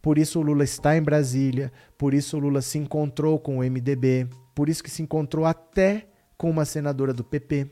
Por 0.01 0.17
isso 0.17 0.39
o 0.39 0.41
Lula 0.41 0.63
está 0.63 0.97
em 0.97 1.01
Brasília, 1.01 1.71
por 1.97 2.13
isso 2.13 2.35
o 2.35 2.39
Lula 2.39 2.61
se 2.61 2.77
encontrou 2.77 3.39
com 3.39 3.59
o 3.59 3.61
MDB, 3.61 4.27
por 4.53 4.67
isso 4.67 4.83
que 4.83 4.89
se 4.89 5.01
encontrou 5.01 5.45
até 5.45 6.07
com 6.37 6.49
uma 6.49 6.65
senadora 6.65 7.13
do 7.13 7.23
PP. 7.23 7.69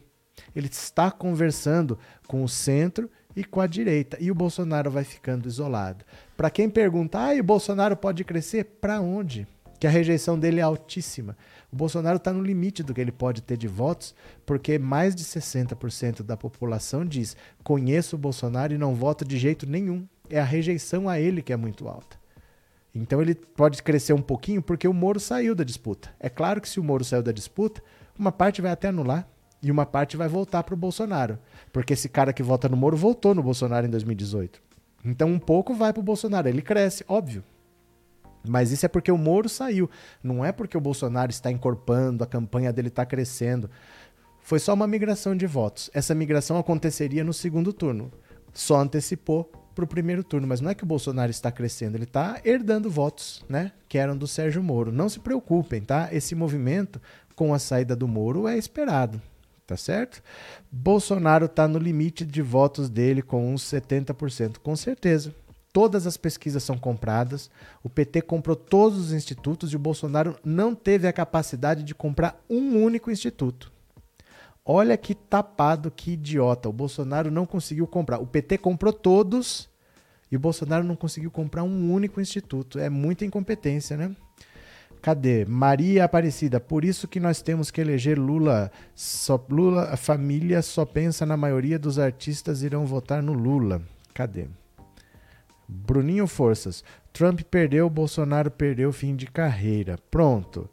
Ele 0.56 0.68
está 0.68 1.12
conversando 1.12 1.98
com 2.28 2.44
o 2.44 2.50
centro 2.50 3.10
e 3.36 3.44
com 3.44 3.60
a 3.60 3.68
direita. 3.68 4.18
E 4.20 4.32
o 4.32 4.36
Bolsonaro 4.36 4.90
vai 4.90 5.04
ficando 5.04 5.48
isolado. 5.48 6.06
Para 6.38 6.50
quem 6.50 6.70
pergunta, 6.70 7.20
ah, 7.20 7.36
e 7.36 7.42
o 7.42 7.44
Bolsonaro 7.44 7.96
pode 7.96 8.24
crescer? 8.24 8.64
Para 8.80 9.02
onde? 9.02 9.48
Que 9.80 9.88
a 9.88 9.90
rejeição 9.90 10.40
dele 10.40 10.60
é 10.60 10.64
altíssima. 10.64 11.36
O 11.72 11.76
Bolsonaro 11.76 12.18
está 12.18 12.32
no 12.32 12.42
limite 12.42 12.82
do 12.82 12.94
que 12.94 13.02
ele 13.02 13.12
pode 13.12 13.42
ter 13.42 13.58
de 13.58 13.68
votos, 13.68 14.16
porque 14.46 14.80
mais 14.80 15.14
de 15.14 15.24
60% 15.24 16.24
da 16.24 16.38
população 16.38 17.06
diz: 17.06 17.36
conheço 17.64 18.16
o 18.16 18.20
Bolsonaro 18.20 18.74
e 18.74 18.78
não 18.78 18.96
voto 18.96 19.26
de 19.26 19.38
jeito 19.38 19.68
nenhum. 19.68 20.08
É 20.30 20.40
a 20.40 20.46
rejeição 20.46 21.10
a 21.10 21.20
ele 21.20 21.42
que 21.42 21.52
é 21.52 21.58
muito 21.58 21.88
alta. 21.88 22.18
Então 22.94 23.22
ele 23.22 23.36
pode 23.36 23.84
crescer 23.84 24.14
um 24.14 24.22
pouquinho 24.22 24.62
porque 24.62 24.88
o 24.88 24.94
Moro 24.94 25.20
saiu 25.20 25.54
da 25.54 25.66
disputa. 25.66 26.10
É 26.18 26.30
claro 26.30 26.62
que 26.62 26.70
se 26.70 26.80
o 26.80 26.84
Moro 26.84 27.04
saiu 27.04 27.22
da 27.22 27.34
disputa, 27.34 27.84
uma 28.18 28.32
parte 28.32 28.62
vai 28.62 28.72
até 28.72 28.88
anular 28.88 29.28
e 29.66 29.72
uma 29.72 29.84
parte 29.84 30.16
vai 30.16 30.28
voltar 30.28 30.62
para 30.62 30.76
o 30.76 30.78
Bolsonaro. 30.78 31.40
Porque 31.74 31.94
esse 31.94 32.08
cara 32.08 32.32
que 32.32 32.44
vota 32.44 32.70
no 32.70 32.78
Moro 32.78 32.96
voltou 32.96 33.34
no 33.34 33.42
Bolsonaro 33.42 33.88
em 33.88 33.90
2018. 33.90 34.62
Então 35.04 35.28
um 35.28 35.40
pouco 35.40 35.74
vai 35.74 35.92
para 35.92 36.02
o 36.02 36.04
Bolsonaro. 36.04 36.48
Ele 36.48 36.62
cresce, 36.62 37.04
óbvio. 37.08 37.44
Mas 38.48 38.72
isso 38.72 38.86
é 38.86 38.90
porque 38.90 39.12
o 39.12 39.18
Moro 39.18 39.50
saiu. 39.50 39.90
Não 40.22 40.46
é 40.46 40.52
porque 40.52 40.78
o 40.78 40.82
Bolsonaro 40.82 41.32
está 41.32 41.50
encorpando, 41.50 42.24
a 42.24 42.28
campanha 42.28 42.72
dele 42.72 42.90
está 42.90 43.08
crescendo. 43.08 43.68
Foi 44.40 44.60
só 44.60 44.72
uma 44.72 44.86
migração 44.86 45.36
de 45.36 45.48
votos. 45.48 45.90
Essa 45.96 46.14
migração 46.14 46.60
aconteceria 46.60 47.24
no 47.24 47.34
segundo 47.34 47.74
turno. 47.74 48.12
Só 48.54 48.80
antecipou 48.80 49.52
para 49.74 49.84
o 49.84 49.88
primeiro 49.88 50.24
turno. 50.24 50.46
Mas 50.46 50.62
não 50.62 50.70
é 50.70 50.76
que 50.76 50.84
o 50.84 50.88
Bolsonaro 50.88 51.32
está 51.32 51.52
crescendo, 51.52 51.98
ele 51.98 52.04
está 52.04 52.40
herdando 52.46 52.88
votos, 52.88 53.44
né? 53.50 53.72
Que 53.90 53.98
eram 53.98 54.16
do 54.16 54.28
Sérgio 54.28 54.62
Moro. 54.62 54.92
Não 54.92 55.10
se 55.10 55.20
preocupem, 55.20 55.82
tá? 55.82 56.10
Esse 56.12 56.36
movimento 56.36 57.02
com 57.36 57.52
a 57.52 57.58
saída 57.58 57.96
do 57.96 58.08
Moro 58.08 58.48
é 58.48 58.56
esperado, 58.60 59.20
tá 59.66 59.76
certo? 59.76 60.22
Bolsonaro 60.72 61.46
está 61.46 61.68
no 61.68 61.80
limite 61.80 62.26
de 62.26 62.42
votos 62.42 62.90
dele 62.90 63.22
com 63.22 63.54
uns 63.54 63.64
70%, 63.64 64.58
com 64.60 64.76
certeza. 64.76 65.34
Todas 65.74 66.08
as 66.08 66.16
pesquisas 66.16 66.64
são 66.64 66.78
compradas. 66.78 67.50
O 67.84 67.90
PT 67.90 68.22
comprou 68.22 68.56
todos 68.56 68.98
os 68.98 69.12
institutos 69.12 69.74
e 69.74 69.76
o 69.76 69.80
Bolsonaro 69.80 70.38
não 70.44 70.74
teve 70.74 71.08
a 71.08 71.14
capacidade 71.14 71.84
de 71.84 71.94
comprar 71.94 72.42
um 72.50 72.82
único 72.82 73.12
instituto. 73.12 73.74
Olha 74.64 74.98
que 74.98 75.14
tapado, 75.14 75.92
que 75.92 76.12
idiota. 76.12 76.70
O 76.70 76.74
Bolsonaro 76.74 77.30
não 77.30 77.46
conseguiu 77.46 77.86
comprar. 77.86 78.20
O 78.20 78.26
PT 78.26 78.58
comprou 78.58 78.94
todos 78.94 79.70
e 80.32 80.36
o 80.36 80.40
Bolsonaro 80.40 80.84
não 80.84 80.96
conseguiu 80.96 81.30
comprar 81.30 81.64
um 81.64 81.92
único 81.92 82.22
instituto. 82.22 82.80
É 82.80 82.90
muita 82.90 83.26
incompetência, 83.26 83.98
né? 83.98 84.16
Cadê? 85.06 85.46
Maria 85.46 86.06
Aparecida. 86.06 86.60
Por 86.60 86.84
isso 86.84 87.08
que 87.08 87.20
nós 87.20 87.40
temos 87.40 87.70
que 87.70 87.80
eleger 87.80 88.18
Lula. 88.18 88.72
Só, 88.96 89.40
Lula, 89.48 89.90
a 89.92 89.96
família 89.96 90.64
só 90.64 90.84
pensa 90.84 91.28
na 91.28 91.38
maioria 91.38 91.78
dos 91.78 92.00
artistas 92.00 92.64
irão 92.64 92.88
votar 92.88 93.22
no 93.22 93.34
Lula. 93.34 93.84
Cadê? 94.16 94.48
Bruninho 95.68 96.26
Forças. 96.26 96.84
Trump 97.14 97.42
perdeu, 97.42 97.88
Bolsonaro 97.88 98.50
perdeu 98.50 98.92
fim 98.92 99.16
de 99.16 99.28
carreira. 99.28 100.00
Pronto 100.10 100.68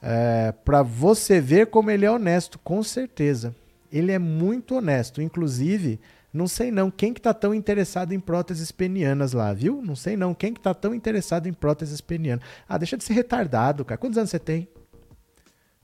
é, 0.00 0.52
para 0.64 0.82
você 0.82 1.38
ver 1.38 1.66
como 1.66 1.90
ele 1.90 2.06
é 2.06 2.10
honesto, 2.10 2.58
com 2.58 2.82
certeza. 2.82 3.54
Ele 3.92 4.12
é 4.12 4.18
muito 4.18 4.76
honesto. 4.76 5.20
Inclusive, 5.20 6.00
não 6.34 6.48
sei 6.48 6.72
não 6.72 6.90
quem 6.90 7.14
que 7.14 7.20
tá 7.20 7.32
tão 7.32 7.54
interessado 7.54 8.12
em 8.12 8.18
próteses 8.18 8.72
penianas 8.72 9.32
lá, 9.32 9.52
viu? 9.52 9.80
Não 9.80 9.94
sei 9.94 10.16
não 10.16 10.34
quem 10.34 10.52
que 10.52 10.60
tá 10.60 10.74
tão 10.74 10.92
interessado 10.92 11.46
em 11.46 11.52
próteses 11.52 12.00
penianas. 12.00 12.44
Ah, 12.68 12.76
deixa 12.76 12.96
de 12.96 13.04
ser 13.04 13.12
retardado, 13.12 13.84
cara. 13.84 13.96
Quantos 13.96 14.18
anos 14.18 14.30
você 14.30 14.40
tem? 14.40 14.66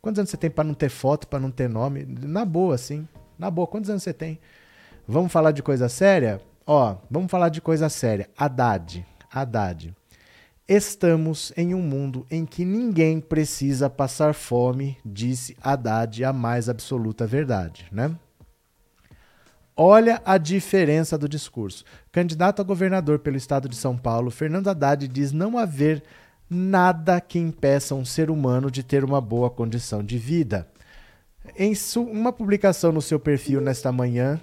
Quantos 0.03 0.18
anos 0.18 0.28
você 0.28 0.36
tem 0.36 0.51
para 0.51 0.64
não 0.64 0.74
ter 0.74 0.88
foto, 0.88 1.28
para 1.28 1.38
não 1.38 1.53
ter 1.53 1.68
nome? 1.68 2.05
Na 2.05 2.44
boa, 2.44 2.74
assim. 2.74 3.07
Na 3.38 3.48
boa, 3.48 3.68
quantos 3.68 3.88
anos 3.90 4.03
você 4.03 4.12
tem? 4.12 4.40
Vamos 5.07 5.30
falar 5.30 5.53
de 5.53 5.62
coisa 5.62 5.88
séria? 5.88 6.40
Ó, 6.66 6.96
vamos 7.09 7.30
falar 7.30 7.48
de 7.48 7.61
coisa 7.61 7.88
séria. 7.88 8.28
Haddad. 8.36 9.07
Haddad. 9.32 9.94
Estamos 10.66 11.53
em 11.57 11.76
um 11.76 11.82
mundo 11.82 12.26
em 12.28 12.44
que 12.44 12.64
ninguém 12.64 13.20
precisa 13.20 13.88
passar 13.88 14.34
fome, 14.34 14.98
disse 15.05 15.57
Haddad 15.62 16.24
a 16.24 16.32
mais 16.32 16.68
absoluta 16.68 17.24
verdade, 17.24 17.86
né? 17.92 18.16
Olha 19.83 20.20
a 20.26 20.37
diferença 20.37 21.16
do 21.16 21.26
discurso. 21.26 21.87
Candidato 22.12 22.61
a 22.61 22.62
governador 22.62 23.18
pelo 23.20 23.39
estado 23.39 23.66
de 23.66 23.74
São 23.74 23.97
Paulo, 23.97 24.31
Fernando 24.31 24.68
Haddad 24.68 25.09
diz 25.09 25.33
não 25.33 25.57
haver 25.57 26.03
nada 26.51 27.18
que 27.18 27.39
impeça 27.39 27.95
um 27.95 28.05
ser 28.05 28.31
humano 28.31 28.70
de 28.70 28.83
ter 28.83 29.03
uma 29.03 29.22
boa 29.22 29.49
condição 29.49 30.05
de 30.05 30.18
vida. 30.18 30.68
Em 31.57 31.72
uma 31.97 32.31
publicação 32.31 32.93
no 32.93 33.01
seu 33.01 33.18
perfil 33.18 33.62
nesta 33.62 33.91
manhã, 33.91 34.39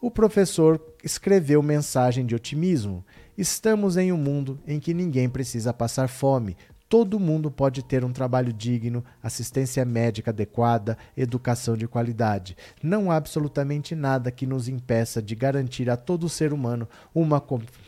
o 0.00 0.10
professor 0.10 0.80
escreveu 1.04 1.62
mensagem 1.62 2.24
de 2.24 2.34
otimismo. 2.34 3.04
Estamos 3.36 3.98
em 3.98 4.10
um 4.10 4.16
mundo 4.16 4.58
em 4.66 4.80
que 4.80 4.94
ninguém 4.94 5.28
precisa 5.28 5.74
passar 5.74 6.08
fome. 6.08 6.56
Todo 6.90 7.20
mundo 7.20 7.52
pode 7.52 7.84
ter 7.84 8.04
um 8.04 8.12
trabalho 8.12 8.52
digno, 8.52 9.04
assistência 9.22 9.84
médica 9.84 10.32
adequada, 10.32 10.98
educação 11.16 11.76
de 11.76 11.86
qualidade. 11.86 12.56
Não 12.82 13.12
há 13.12 13.16
absolutamente 13.16 13.94
nada 13.94 14.32
que 14.32 14.44
nos 14.44 14.66
impeça 14.66 15.22
de 15.22 15.36
garantir 15.36 15.88
a 15.88 15.96
todo 15.96 16.28
ser 16.28 16.52
humano 16.52 16.88
uma 17.14 17.40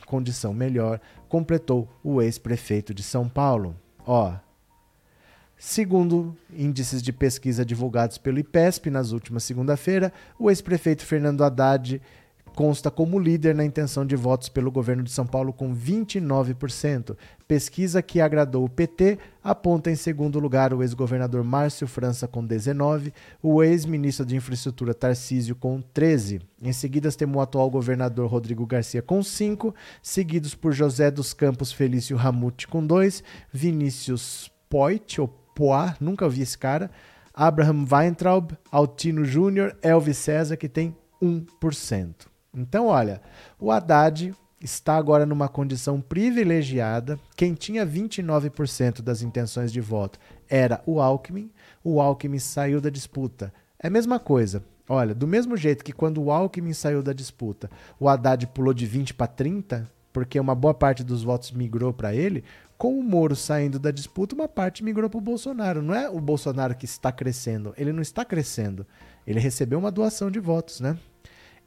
condição 0.07 0.55
melhor, 0.55 1.01
completou 1.29 1.89
o 2.05 2.23
ex-prefeito 2.23 2.95
de 2.95 3.03
São 3.03 3.29
Paulo. 3.29 3.75
Ó, 4.07 4.35
Segundo 5.65 6.37
índices 6.53 7.01
de 7.01 7.13
pesquisa 7.13 7.65
divulgados 7.65 8.19
pelo 8.19 8.41
IPESP 8.41 8.91
nas 8.91 9.13
últimas 9.13 9.45
segunda-feira, 9.45 10.13
o 10.37 10.51
ex-prefeito 10.51 11.07
Fernando 11.07 11.45
Haddad 11.45 12.03
consta 12.55 12.91
como 12.91 13.19
líder 13.19 13.55
na 13.55 13.65
intenção 13.65 14.05
de 14.07 14.15
votos 14.15 14.49
pelo 14.49 14.71
governo 14.71 15.03
de 15.03 15.11
São 15.11 15.27
Paulo 15.27 15.53
com 15.53 15.75
29%. 15.75 17.17
Pesquisa 17.47 18.01
que 18.01 18.21
agradou 18.21 18.65
o 18.65 18.69
PT 18.69 19.19
aponta 19.43 19.91
em 19.91 19.97
segundo 19.97 20.39
lugar 20.39 20.73
o 20.73 20.83
ex-governador 20.83 21.43
Márcio 21.45 21.87
França 21.87 22.29
com 22.29 22.45
19, 22.45 23.13
o 23.43 23.63
ex-ministro 23.63 24.25
de 24.25 24.37
Infraestrutura 24.37 24.95
Tarcísio 24.95 25.55
com 25.55 25.81
13. 25.81 26.41
Em 26.63 26.73
seguida 26.73 27.11
temos 27.13 27.37
o 27.37 27.41
atual 27.41 27.71
governador 27.71 28.31
Rodrigo 28.31 28.67
Garcia 28.67 29.03
com 29.03 29.23
5, 29.23 29.75
seguidos 30.03 30.55
por 30.55 30.73
José 30.73 31.11
dos 31.11 31.35
Campos 31.35 31.73
Felício 31.73 32.17
Ramute 32.17 32.69
com 32.69 32.87
2, 32.87 33.23
Vinícius 33.53 34.51
Poit 34.69 35.21
ou 35.21 35.29
Poá, 35.55 35.97
nunca 36.01 36.25
ouvi 36.25 36.41
esse 36.41 36.57
cara. 36.57 36.91
Abraham 37.35 37.87
Weintraub, 37.91 38.53
Altino 38.71 39.25
Júnior, 39.25 39.77
Elvis 39.83 40.19
César, 40.19 40.57
que 40.57 40.69
tem 40.69 40.97
1%. 41.23 42.32
Então, 42.55 42.87
olha, 42.87 43.23
o 43.59 43.71
Haddad 43.71 44.35
está 44.61 44.97
agora 44.97 45.25
numa 45.27 45.49
condição 45.49 46.01
privilegiada. 46.01 47.19
Quem 47.37 47.55
tinha 47.55 47.87
29% 47.87 49.01
das 49.01 49.23
intenções 49.23 49.73
de 49.73 49.81
voto 49.81 50.19
era 50.49 50.83
o 50.87 51.01
Alckmin. 51.01 51.51
O 51.83 52.01
Alckmin 52.01 52.39
saiu 52.39 52.81
da 52.81 52.91
disputa. 52.91 53.53
É 53.79 53.89
a 53.89 53.91
mesma 53.91 54.19
coisa. 54.21 54.63
Olha, 54.89 55.15
do 55.15 55.27
mesmo 55.27 55.57
jeito 55.57 55.85
que 55.85 55.93
quando 55.93 56.23
o 56.23 56.31
Alckmin 56.31 56.73
saiu 56.73 57.03
da 57.03 57.13
disputa, 57.13 57.71
o 57.99 58.09
Haddad 58.09 58.47
pulou 58.49 58.75
de 58.75 58.85
20 58.85 59.15
para 59.15 59.27
30, 59.27 59.91
porque 60.13 60.39
uma 60.39 60.55
boa 60.55 60.75
parte 60.75 61.03
dos 61.03 61.23
votos 61.23 61.53
migrou 61.53 61.93
para 61.93 62.15
ele, 62.15 62.45
com 62.77 62.99
o 62.99 63.03
Moro 63.03 63.37
saindo 63.37 63.79
da 63.79 63.91
disputa, 63.91 64.35
uma 64.35 64.49
parte 64.49 64.83
migrou 64.83 65.09
para 65.09 65.19
o 65.19 65.23
Bolsonaro. 65.23 65.81
Não 65.81 65.95
é 65.95 66.11
o 66.11 66.21
Bolsonaro 66.21 66.75
que 66.75 66.85
está 66.85 67.13
crescendo, 67.13 67.73
ele 67.79 67.93
não 67.93 68.03
está 68.03 68.25
crescendo. 68.25 68.87
Ele 69.27 69.39
recebeu 69.39 69.79
uma 69.79 69.91
doação 69.91 70.31
de 70.31 70.41
votos, 70.41 70.81
né? 70.81 70.99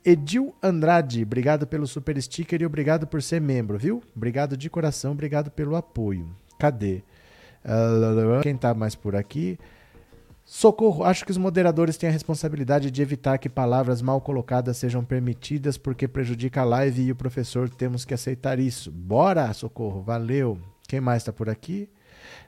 Edil 0.05 0.53
Andrade, 0.61 1.23
obrigado 1.23 1.65
pelo 1.65 1.87
super 1.87 2.21
sticker 2.21 2.61
e 2.61 2.65
obrigado 2.65 3.07
por 3.07 3.23
ser 3.23 3.41
membro, 3.41 3.75
viu? 3.75 4.03
Obrigado 4.15 4.55
de 4.55 4.69
coração, 4.69 5.13
obrigado 5.13 5.49
pelo 5.49 5.75
apoio. 5.75 6.29
Cadê? 6.59 7.01
Uh, 7.65 8.41
quem 8.43 8.53
está 8.53 8.75
mais 8.75 8.93
por 8.93 9.15
aqui? 9.15 9.57
Socorro, 10.43 11.03
acho 11.03 11.25
que 11.25 11.31
os 11.31 11.37
moderadores 11.37 11.97
têm 11.97 12.07
a 12.07 12.11
responsabilidade 12.11 12.91
de 12.91 13.01
evitar 13.01 13.39
que 13.39 13.49
palavras 13.49 13.99
mal 13.99 14.21
colocadas 14.21 14.77
sejam 14.77 15.03
permitidas 15.03 15.75
porque 15.75 16.07
prejudica 16.07 16.61
a 16.61 16.65
live 16.65 17.01
e 17.01 17.11
o 17.11 17.15
professor 17.15 17.67
temos 17.67 18.05
que 18.05 18.13
aceitar 18.13 18.59
isso. 18.59 18.91
Bora, 18.91 19.51
Socorro, 19.53 20.03
valeu. 20.03 20.59
Quem 20.87 21.01
mais 21.01 21.23
está 21.23 21.33
por 21.33 21.49
aqui? 21.49 21.89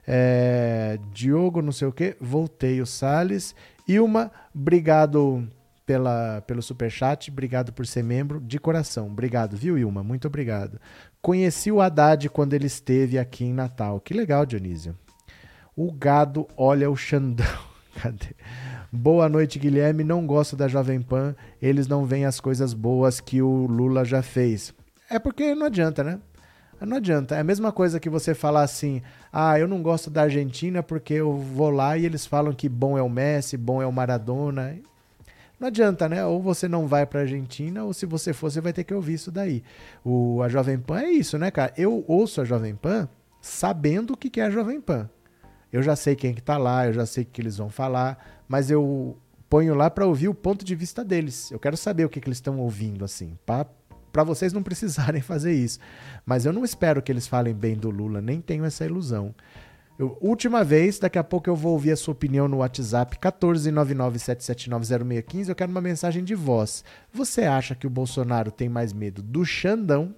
É, 0.06 0.96
Diogo, 1.12 1.60
não 1.60 1.72
sei 1.72 1.88
o 1.88 1.92
que, 1.92 2.16
voltei 2.20 2.80
o 2.80 2.86
Salles. 2.86 3.52
Ilma, 3.88 4.30
obrigado 4.54 5.48
pela, 5.88 6.42
pelo 6.42 6.60
superchat, 6.60 7.30
obrigado 7.30 7.72
por 7.72 7.86
ser 7.86 8.04
membro, 8.04 8.42
de 8.42 8.58
coração. 8.58 9.06
Obrigado, 9.06 9.56
viu, 9.56 9.78
Ilma? 9.78 10.02
Muito 10.04 10.28
obrigado. 10.28 10.78
Conheci 11.22 11.72
o 11.72 11.80
Haddad 11.80 12.28
quando 12.28 12.52
ele 12.52 12.66
esteve 12.66 13.18
aqui 13.18 13.46
em 13.46 13.54
Natal. 13.54 13.98
Que 13.98 14.12
legal, 14.12 14.44
Dionísio. 14.44 14.94
O 15.74 15.90
gado 15.90 16.46
olha 16.58 16.90
o 16.90 16.94
Xandão. 16.94 17.46
Cadê? 18.02 18.36
Boa 18.92 19.30
noite, 19.30 19.58
Guilherme. 19.58 20.04
Não 20.04 20.26
gosto 20.26 20.54
da 20.54 20.68
Jovem 20.68 21.00
Pan. 21.00 21.34
Eles 21.60 21.88
não 21.88 22.04
veem 22.04 22.26
as 22.26 22.38
coisas 22.38 22.74
boas 22.74 23.18
que 23.18 23.40
o 23.40 23.64
Lula 23.66 24.04
já 24.04 24.20
fez. 24.20 24.74
É 25.08 25.18
porque 25.18 25.54
não 25.54 25.68
adianta, 25.68 26.04
né? 26.04 26.18
Não 26.82 26.98
adianta. 26.98 27.34
É 27.34 27.40
a 27.40 27.44
mesma 27.44 27.72
coisa 27.72 27.98
que 27.98 28.10
você 28.10 28.34
falar 28.34 28.62
assim: 28.62 29.00
ah, 29.32 29.58
eu 29.58 29.66
não 29.66 29.82
gosto 29.82 30.10
da 30.10 30.24
Argentina 30.24 30.82
porque 30.82 31.14
eu 31.14 31.32
vou 31.32 31.70
lá 31.70 31.96
e 31.96 32.04
eles 32.04 32.26
falam 32.26 32.52
que 32.52 32.68
bom 32.68 32.98
é 32.98 33.02
o 33.02 33.08
Messi, 33.08 33.56
bom 33.56 33.80
é 33.80 33.86
o 33.86 33.92
Maradona. 33.92 34.76
Não 35.58 35.68
adianta, 35.68 36.08
né? 36.08 36.24
Ou 36.24 36.40
você 36.40 36.68
não 36.68 36.86
vai 36.86 37.04
pra 37.04 37.20
Argentina, 37.20 37.84
ou 37.84 37.92
se 37.92 38.06
você 38.06 38.32
for, 38.32 38.50
você 38.50 38.60
vai 38.60 38.72
ter 38.72 38.84
que 38.84 38.94
ouvir 38.94 39.14
isso 39.14 39.30
daí. 39.30 39.62
O, 40.04 40.40
a 40.42 40.48
Jovem 40.48 40.78
Pan 40.78 41.00
é 41.00 41.10
isso, 41.10 41.36
né, 41.36 41.50
cara? 41.50 41.72
Eu 41.76 42.04
ouço 42.06 42.40
a 42.40 42.44
Jovem 42.44 42.74
Pan 42.74 43.08
sabendo 43.40 44.12
o 44.12 44.16
que 44.16 44.40
é 44.40 44.44
a 44.44 44.50
Jovem 44.50 44.80
Pan. 44.80 45.10
Eu 45.72 45.82
já 45.82 45.96
sei 45.96 46.14
quem 46.14 46.32
que 46.32 46.42
tá 46.42 46.56
lá, 46.56 46.86
eu 46.86 46.92
já 46.92 47.04
sei 47.04 47.24
o 47.24 47.26
que 47.26 47.40
eles 47.40 47.56
vão 47.56 47.68
falar, 47.68 48.42
mas 48.48 48.70
eu 48.70 49.18
ponho 49.48 49.74
lá 49.74 49.90
para 49.90 50.06
ouvir 50.06 50.28
o 50.28 50.34
ponto 50.34 50.64
de 50.64 50.74
vista 50.74 51.04
deles. 51.04 51.50
Eu 51.50 51.58
quero 51.58 51.76
saber 51.76 52.04
o 52.04 52.08
que, 52.08 52.20
que 52.20 52.28
eles 52.28 52.38
estão 52.38 52.58
ouvindo, 52.58 53.04
assim, 53.04 53.36
para 53.44 53.66
para 54.10 54.24
vocês 54.24 54.52
não 54.52 54.62
precisarem 54.62 55.20
fazer 55.22 55.52
isso. 55.52 55.78
Mas 56.24 56.44
eu 56.44 56.52
não 56.52 56.64
espero 56.64 57.02
que 57.02 57.12
eles 57.12 57.26
falem 57.26 57.54
bem 57.54 57.76
do 57.76 57.90
Lula, 57.90 58.20
nem 58.20 58.40
tenho 58.40 58.64
essa 58.64 58.84
ilusão. 58.84 59.34
Eu, 59.98 60.16
última 60.20 60.62
vez, 60.62 61.00
daqui 61.00 61.18
a 61.18 61.24
pouco 61.24 61.50
eu 61.50 61.56
vou 61.56 61.72
ouvir 61.72 61.90
a 61.90 61.96
sua 61.96 62.12
opinião 62.12 62.46
no 62.46 62.58
WhatsApp 62.58 63.18
14997790615. 63.18 65.48
Eu 65.48 65.56
quero 65.56 65.72
uma 65.72 65.80
mensagem 65.80 66.22
de 66.22 66.36
voz. 66.36 66.84
Você 67.12 67.42
acha 67.42 67.74
que 67.74 67.86
o 67.86 67.90
Bolsonaro 67.90 68.52
tem 68.52 68.68
mais 68.68 68.92
medo 68.92 69.20
do 69.20 69.44
Xandão 69.44 70.14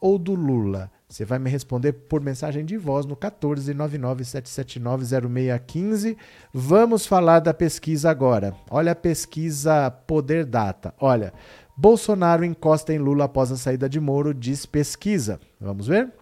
ou 0.00 0.16
do 0.16 0.32
Lula? 0.34 0.88
Você 1.08 1.24
vai 1.24 1.40
me 1.40 1.50
responder 1.50 1.92
por 1.92 2.20
mensagem 2.20 2.64
de 2.64 2.76
voz 2.76 3.04
no 3.04 3.16
14997790615. 3.16 6.16
Vamos 6.54 7.04
falar 7.04 7.40
da 7.40 7.52
pesquisa 7.52 8.08
agora. 8.08 8.54
Olha 8.70 8.92
a 8.92 8.94
pesquisa 8.94 9.90
Poder 9.90 10.44
Data. 10.44 10.94
Olha, 11.00 11.32
Bolsonaro 11.76 12.44
encosta 12.44 12.94
em 12.94 12.98
Lula 12.98 13.24
após 13.24 13.50
a 13.50 13.56
saída 13.56 13.88
de 13.88 13.98
Moro, 13.98 14.32
diz 14.32 14.64
pesquisa. 14.66 15.40
Vamos 15.60 15.88
ver? 15.88 16.12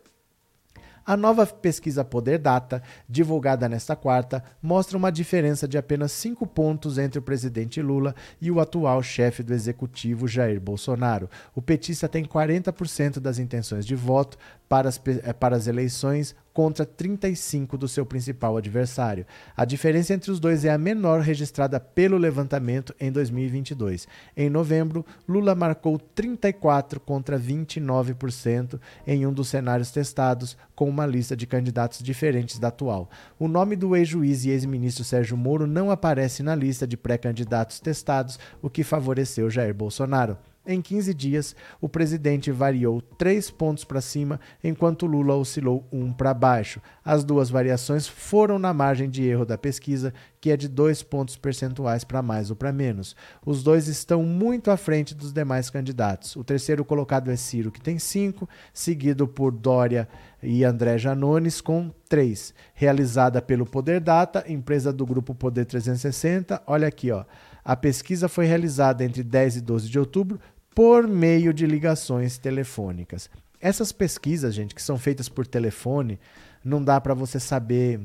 A 1.09 1.17
nova 1.17 1.47
pesquisa 1.47 2.05
Poder 2.05 2.37
Data, 2.37 2.83
divulgada 3.09 3.67
nesta 3.67 3.97
quarta, 3.97 4.45
mostra 4.61 4.99
uma 4.99 5.11
diferença 5.11 5.67
de 5.67 5.79
apenas 5.79 6.13
5 6.13 6.47
pontos 6.47 6.99
entre 6.99 7.19
o 7.19 7.23
presidente 7.23 7.81
Lula 7.81 8.15
e 8.39 8.51
o 8.51 8.61
atual 8.61 9.03
chefe 9.03 9.43
do 9.43 9.55
executivo 9.55 10.29
Jair 10.29 10.61
Bolsonaro. 10.61 11.31
O 11.55 11.63
petista 11.63 12.11
tem 12.11 12.27
40% 12.27 13.21
das 13.21 13.39
intenções 13.39 13.87
de 13.87 13.95
voto 13.95 14.37
para 14.69 14.91
as, 14.91 15.01
eh, 15.07 15.33
para 15.33 15.57
as 15.57 15.67
eleições 15.67 16.37
contra 16.59 16.85
35 16.85 17.79
do 17.79 17.87
seu 17.87 18.05
principal 18.05 18.57
adversário. 18.57 19.25
A 19.57 19.65
diferença 19.65 20.13
entre 20.13 20.33
os 20.33 20.41
dois 20.41 20.65
é 20.65 20.71
a 20.71 20.77
menor 20.77 21.21
registrada 21.21 21.79
pelo 21.79 22.19
levantamento 22.19 22.93
em 22.99 23.13
2022. 23.13 24.09
Em 24.37 24.51
novembro, 24.51 25.07
Lula 25.29 25.55
marcou 25.55 26.01
34 26.01 26.99
contra 26.99 27.39
29% 27.39 28.81
em 29.07 29.25
um 29.25 29.33
dos 29.33 29.47
cenários 29.47 29.93
testados, 29.93 30.57
com 30.75 30.89
uma 30.89 31.07
lista 31.07 31.37
de 31.37 31.47
candidatos 31.47 32.03
diferentes 32.03 32.59
da 32.59 32.67
atual. 32.67 33.09
O 33.39 33.47
nome 33.47 33.77
do 33.77 33.95
ex-juiz 33.95 34.45
e 34.45 34.51
ex-ministro 34.51 35.05
Sérgio 35.05 35.37
Moro 35.37 35.65
não 35.65 35.93
aparece 35.93 36.43
na 36.43 36.57
lista 36.57 36.89
de 36.89 36.97
pré-candidatos 36.97 37.79
testados, 37.79 38.37
o 38.61 38.69
que 38.69 38.83
favoreceu 38.83 39.49
Jair 39.49 39.73
Bolsonaro. 39.73 40.37
Em 40.71 40.83
15 40.83 41.15
dias, 41.15 41.57
o 41.81 41.89
presidente 41.89 42.53
variou 42.53 43.01
3 43.01 43.51
pontos 43.53 43.85
para 43.85 44.03
cima, 44.03 44.39
enquanto 44.63 45.07
Lula 45.07 45.35
oscilou 45.35 45.89
1 45.91 46.13
para 46.13 46.35
baixo. 46.35 46.79
As 47.03 47.25
duas 47.25 47.49
variações 47.49 48.07
foram 48.07 48.59
na 48.59 48.75
margem 48.75 49.09
de 49.09 49.25
erro 49.25 49.47
da 49.47 49.57
pesquisa, 49.57 50.13
que 50.39 50.51
é 50.51 50.59
de 50.59 50.69
2 50.69 51.03
pontos 51.05 51.39
percentuais 51.39 52.05
para 52.05 52.21
mais 52.21 52.51
ou 52.51 52.57
para 52.57 52.71
menos. 52.71 53.17
Os 53.47 53.63
dois 53.63 53.89
estão 53.89 54.23
muito 54.23 54.71
à 54.71 54.77
frente 54.77 55.15
dos 55.15 55.33
demais 55.33 55.71
candidatos. 55.71 56.37
O 56.37 56.45
terceiro 56.45 56.85
colocado 56.85 57.31
é 57.31 57.37
Ciro, 57.37 57.73
que 57.73 57.81
tem 57.81 57.99
5, 57.99 58.47
seguido 58.71 59.27
por 59.27 59.53
Dória 59.53 60.07
e 60.43 60.65
André 60.65 60.99
Janones, 60.99 61.63
com 61.63 61.91
3. 62.11 62.53
Realizada 62.75 63.41
pelo 63.41 63.65
Poder 63.65 64.01
Data, 64.01 64.45
empresa 64.47 64.93
do 64.93 65.07
grupo 65.07 65.35
Poder 65.35 65.65
360. 65.65 66.63
Olha 66.67 66.89
aqui, 66.89 67.11
ó. 67.11 67.25
A 67.65 67.75
pesquisa 67.77 68.29
foi 68.29 68.47
realizada 68.47 69.05
entre 69.05 69.23
10 69.23 69.57
e 69.57 69.61
12 69.61 69.89
de 69.91 69.99
outubro 69.99 70.39
por 70.79 71.09
meio 71.09 71.53
de 71.53 71.67
ligações 71.67 72.39
telefônicas. 72.39 73.29
Essas 73.61 73.91
pesquisas, 73.91 74.55
gente, 74.55 74.77
que 74.77 74.81
são 74.81 74.97
feitas 74.97 75.29
por 75.29 75.45
telefone, 75.45 76.21
não 76.65 76.81
dá 76.81 77.01
para 77.01 77.15
você 77.15 77.41
saber 77.41 78.01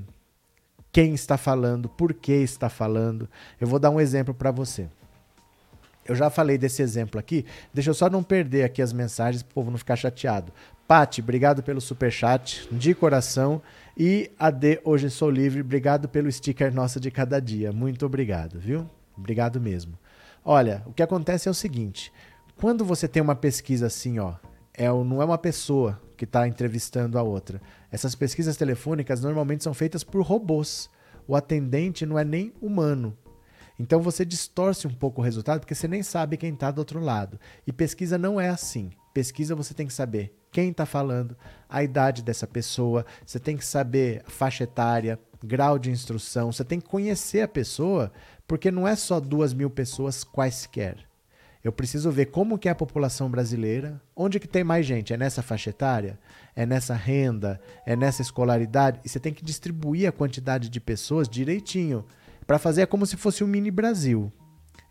quem 0.92 1.14
está 1.14 1.38
falando, 1.38 1.88
por 1.88 2.16
que 2.16 2.32
está 2.32 2.70
falando. 2.70 3.30
Eu 3.62 3.68
vou 3.68 3.78
dar 3.78 3.92
um 3.92 4.02
exemplo 4.02 4.34
para 4.34 4.50
você. 4.50 4.88
Eu 6.04 6.16
já 6.16 6.32
falei 6.32 6.58
desse 6.58 6.82
exemplo 6.82 7.20
aqui. 7.20 7.46
Deixa 7.72 7.92
eu 7.92 7.94
só 7.94 8.10
não 8.10 8.24
perder 8.24 8.64
aqui 8.64 8.82
as 8.82 8.92
mensagens 8.92 9.44
para 9.44 9.52
o 9.52 9.54
povo 9.54 9.70
não 9.70 9.78
ficar 9.78 9.96
chateado. 9.96 10.52
Pati, 10.88 11.22
obrigado 11.22 11.62
pelo 11.62 11.80
super 11.80 12.12
chat 12.12 12.68
de 12.72 12.96
coração 12.96 13.62
e 13.96 14.32
AD 14.40 14.82
hoje 14.84 15.12
sou 15.12 15.30
livre, 15.30 15.62
obrigado 15.62 16.10
pelo 16.10 16.32
sticker 16.32 16.74
nossa 16.74 17.00
de 17.00 17.12
cada 17.12 17.40
dia. 17.40 17.72
Muito 17.72 18.04
obrigado, 18.04 18.60
viu? 18.60 18.90
Obrigado 19.16 19.62
mesmo. 19.62 19.96
Olha, 20.44 20.82
o 20.88 20.92
que 20.92 21.04
acontece 21.04 21.48
é 21.48 21.52
o 21.52 21.54
seguinte: 21.54 22.12
quando 22.56 22.86
você 22.86 23.08
tem 23.08 23.22
uma 23.22 23.36
pesquisa 23.36 23.88
assim, 23.88 24.20
ó, 24.20 24.36
é, 24.74 24.88
não 24.88 25.22
é 25.22 25.26
uma 25.26 25.38
pessoa 25.38 26.02
que 26.18 26.26
está 26.26 26.48
entrevistando 26.48 27.18
a 27.18 27.24
outra. 27.24 27.62
Essas 27.92 28.16
pesquisas 28.16 28.58
telefônicas 28.58 29.22
normalmente 29.22 29.64
são 29.64 29.74
feitas 29.74 30.04
por 30.04 30.22
robôs. 30.24 30.90
O 31.28 31.36
atendente 31.36 32.06
não 32.06 32.18
é 32.18 32.24
nem 32.24 32.54
humano. 32.62 33.18
Então 33.80 34.02
você 34.02 34.24
distorce 34.24 34.88
um 34.88 34.94
pouco 34.94 35.22
o 35.22 35.24
resultado 35.24 35.60
porque 35.60 35.76
você 35.76 35.88
nem 35.88 36.04
sabe 36.04 36.38
quem 36.38 36.54
está 36.54 36.72
do 36.72 36.80
outro 36.80 37.00
lado. 37.00 37.40
E 37.66 37.74
pesquisa 37.74 38.18
não 38.18 38.40
é 38.40 38.50
assim. 38.50 38.92
Pesquisa 39.14 39.56
você 39.56 39.74
tem 39.74 39.88
que 39.88 39.94
saber 39.94 40.36
quem 40.52 40.70
está 40.70 40.86
falando, 40.86 41.36
a 41.68 41.84
idade 41.84 42.22
dessa 42.22 42.46
pessoa, 42.46 43.06
você 43.26 43.40
tem 43.40 43.58
que 43.58 43.66
saber 43.66 44.22
a 44.26 44.30
faixa 44.30 44.64
etária, 44.64 45.20
grau 45.44 45.80
de 45.80 45.90
instrução, 45.90 46.52
você 46.52 46.64
tem 46.64 46.80
que 46.80 46.88
conhecer 46.88 47.42
a 47.42 47.48
pessoa, 47.48 48.14
porque 48.48 48.70
não 48.70 48.88
é 48.88 48.96
só 48.96 49.20
duas 49.20 49.52
mil 49.52 49.70
pessoas 49.70 50.24
quaisquer. 50.24 50.98
Eu 51.64 51.72
preciso 51.72 52.12
ver 52.12 52.26
como 52.26 52.58
que 52.58 52.68
é 52.68 52.72
a 52.72 52.76
população 52.76 53.32
brasileira, 53.32 54.02
onde 54.14 54.38
que 54.38 54.48
tem 54.48 54.66
mais 54.66 54.86
gente, 54.86 55.14
é 55.14 55.18
nessa 55.18 55.42
faixa 55.42 55.70
etária, 55.70 56.20
é 56.54 56.66
nessa 56.66 56.94
renda, 56.94 57.62
é 57.86 57.96
nessa 57.96 58.22
escolaridade, 58.22 59.00
e 59.06 59.08
você 59.08 59.18
tem 59.18 59.34
que 59.34 59.46
distribuir 59.46 60.10
a 60.10 60.12
quantidade 60.12 60.68
de 60.68 60.80
pessoas 60.82 61.30
direitinho, 61.30 62.06
para 62.46 62.60
fazer 62.60 62.88
como 62.88 63.06
se 63.06 63.16
fosse 63.16 63.46
um 63.46 63.48
mini 63.48 63.72
Brasil. 63.72 64.32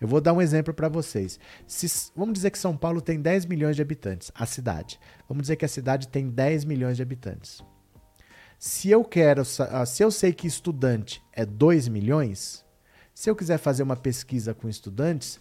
Eu 0.01 0.09
vou 0.09 0.20
dar 0.20 0.33
um 0.33 0.41
exemplo 0.41 0.73
para 0.73 0.89
vocês. 0.89 1.39
Se, 1.66 2.11
vamos 2.16 2.35
dizer 2.35 2.51
que 2.51 2.59
São 2.59 2.77
Paulo 2.77 3.03
tem 3.03 3.20
10 3.20 3.45
milhões 3.45 3.77
de 3.77 3.83
habitantes, 3.83 4.33
a 4.35 4.47
cidade. 4.47 4.99
Vamos 5.29 5.43
dizer 5.43 5.57
que 5.57 5.64
a 5.64 5.68
cidade 5.68 6.09
tem 6.09 6.29
10 6.29 6.64
milhões 6.64 6.97
de 6.97 7.03
habitantes. 7.03 7.62
Se 8.59 8.91
eu 8.91 9.05
quero, 9.05 9.43
ah, 9.70 9.85
se 9.85 10.03
eu 10.03 10.11
sei 10.11 10.33
que 10.33 10.47
estudante 10.47 11.23
é 11.33 11.45
2 11.45 11.87
milhões, 11.89 12.64
se 13.14 13.29
eu 13.29 13.37
quiser 13.37 13.59
fazer 13.59 13.83
uma 13.83 13.97
pesquisa 13.97 14.55
com 14.55 14.68
estudantes, 14.68 15.41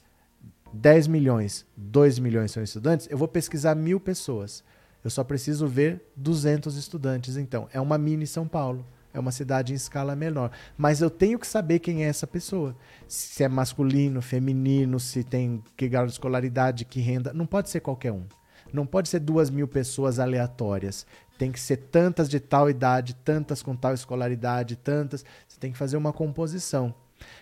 10 0.74 1.08
milhões, 1.08 1.66
2 1.76 2.20
milhões 2.20 2.52
são 2.52 2.64
estudantes, 2.64 3.08
eu 3.10 3.18
vou 3.18 3.28
pesquisar 3.28 3.76
mil 3.76 4.00
pessoas. 4.00 4.64
Eu 5.04 5.10
só 5.10 5.24
preciso 5.24 5.68
ver 5.68 6.02
200 6.16 6.78
estudantes. 6.78 7.36
Então, 7.36 7.68
é 7.74 7.82
uma 7.82 7.98
mini 7.98 8.28
São 8.28 8.48
Paulo. 8.48 8.86
É 9.14 9.20
uma 9.20 9.32
cidade 9.32 9.74
em 9.74 9.76
escala 9.76 10.16
menor. 10.16 10.52
Mas 10.78 11.02
eu 11.02 11.10
tenho 11.10 11.38
que 11.38 11.48
saber 11.48 11.80
quem 11.80 12.06
é 12.06 12.08
essa 12.08 12.26
pessoa. 12.26 12.76
Se 13.08 13.44
é 13.44 13.50
masculino, 13.50 14.22
feminino, 14.22 15.00
se 15.00 15.24
tem 15.24 15.62
que 15.76 15.90
grau 15.90 16.06
de 16.06 16.14
escolaridade, 16.14 16.86
que 16.86 17.02
renda. 17.02 17.34
Não 17.34 17.46
pode 17.46 17.70
ser 17.70 17.82
qualquer 17.82 18.12
um. 18.12 18.24
Não 18.72 18.86
pode 18.86 19.10
ser 19.10 19.20
duas 19.20 19.50
mil 19.50 19.68
pessoas 19.68 20.20
aleatórias. 20.20 21.06
Tem 21.38 21.52
que 21.52 21.60
ser 21.60 21.78
tantas 21.78 22.30
de 22.30 22.40
tal 22.40 22.70
idade, 22.70 23.16
tantas 23.16 23.62
com 23.62 23.76
tal 23.76 23.94
escolaridade, 23.94 24.78
tantas. 24.78 25.26
Você 25.48 25.60
tem 25.60 25.72
que 25.72 25.78
fazer 25.78 25.98
uma 25.98 26.14
composição. 26.14 26.94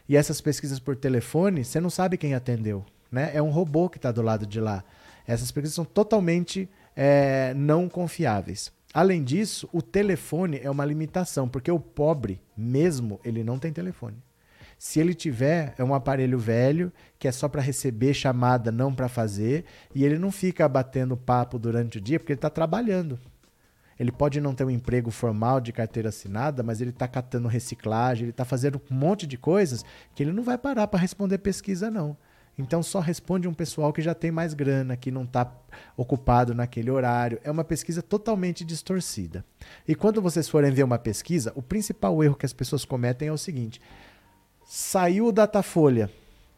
E 0.07 0.15
essas 0.15 0.41
pesquisas 0.41 0.79
por 0.79 0.95
telefone, 0.95 1.63
você 1.63 1.79
não 1.79 1.89
sabe 1.89 2.17
quem 2.17 2.33
atendeu 2.33 2.83
né? 3.11 3.31
É 3.33 3.41
um 3.41 3.49
robô 3.49 3.89
que 3.89 3.97
está 3.97 4.11
do 4.11 4.21
lado 4.21 4.45
de 4.45 4.59
lá. 4.59 4.83
Essas 5.27 5.51
pesquisas 5.51 5.75
são 5.75 5.85
totalmente 5.85 6.69
é, 6.95 7.53
não 7.55 7.87
confiáveis. 7.87 8.71
Além 8.93 9.23
disso, 9.23 9.69
o 9.71 9.81
telefone 9.81 10.59
é 10.63 10.69
uma 10.69 10.83
limitação, 10.83 11.47
porque 11.47 11.71
o 11.71 11.79
pobre, 11.79 12.41
mesmo, 12.57 13.19
ele 13.23 13.43
não 13.43 13.59
tem 13.59 13.71
telefone. 13.71 14.17
Se 14.79 14.99
ele 14.99 15.13
tiver, 15.13 15.75
é 15.77 15.83
um 15.83 15.93
aparelho 15.93 16.39
velho 16.39 16.91
que 17.19 17.27
é 17.27 17.31
só 17.31 17.47
para 17.47 17.61
receber 17.61 18.13
chamada, 18.13 18.71
não 18.71 18.95
para 18.95 19.09
fazer, 19.09 19.65
e 19.93 20.05
ele 20.05 20.17
não 20.17 20.31
fica 20.31 20.67
batendo 20.67 21.17
papo 21.17 21.59
durante 21.59 21.97
o 21.97 22.01
dia 22.01 22.17
porque 22.17 22.31
ele 22.31 22.37
está 22.37 22.49
trabalhando. 22.49 23.19
Ele 23.99 24.11
pode 24.11 24.39
não 24.39 24.55
ter 24.55 24.63
um 24.63 24.69
emprego 24.69 25.11
formal 25.11 25.59
de 25.59 25.73
carteira 25.73 26.07
assinada, 26.07 26.63
mas 26.63 26.79
ele 26.79 26.91
está 26.91 27.07
catando 27.07 27.49
reciclagem, 27.49 28.23
ele 28.23 28.31
está 28.31 28.45
fazendo 28.45 28.81
um 28.89 28.95
monte 28.95 29.27
de 29.27 29.37
coisas 29.37 29.83
que 30.15 30.23
ele 30.23 30.31
não 30.31 30.41
vai 30.41 30.57
parar 30.57 30.87
para 30.87 30.99
responder 30.99 31.39
pesquisa, 31.39 31.91
não. 31.91 32.15
Então 32.59 32.83
só 32.83 32.99
responde 32.99 33.47
um 33.47 33.53
pessoal 33.53 33.93
que 33.93 34.01
já 34.01 34.13
tem 34.13 34.31
mais 34.31 34.53
grana, 34.53 34.97
que 34.97 35.09
não 35.09 35.23
está 35.23 35.49
ocupado 35.95 36.53
naquele 36.53 36.91
horário. 36.91 37.39
É 37.41 37.49
uma 37.49 37.63
pesquisa 37.63 38.01
totalmente 38.01 38.65
distorcida. 38.65 39.45
E 39.87 39.95
quando 39.95 40.21
vocês 40.21 40.49
forem 40.49 40.69
ver 40.69 40.83
uma 40.83 40.99
pesquisa, 40.99 41.53
o 41.55 41.61
principal 41.61 42.21
erro 42.21 42.35
que 42.35 42.45
as 42.45 42.51
pessoas 42.51 42.83
cometem 42.83 43.29
é 43.29 43.31
o 43.31 43.37
seguinte: 43.37 43.81
saiu 44.65 45.27
o 45.27 45.31
Datafolha. 45.31 46.11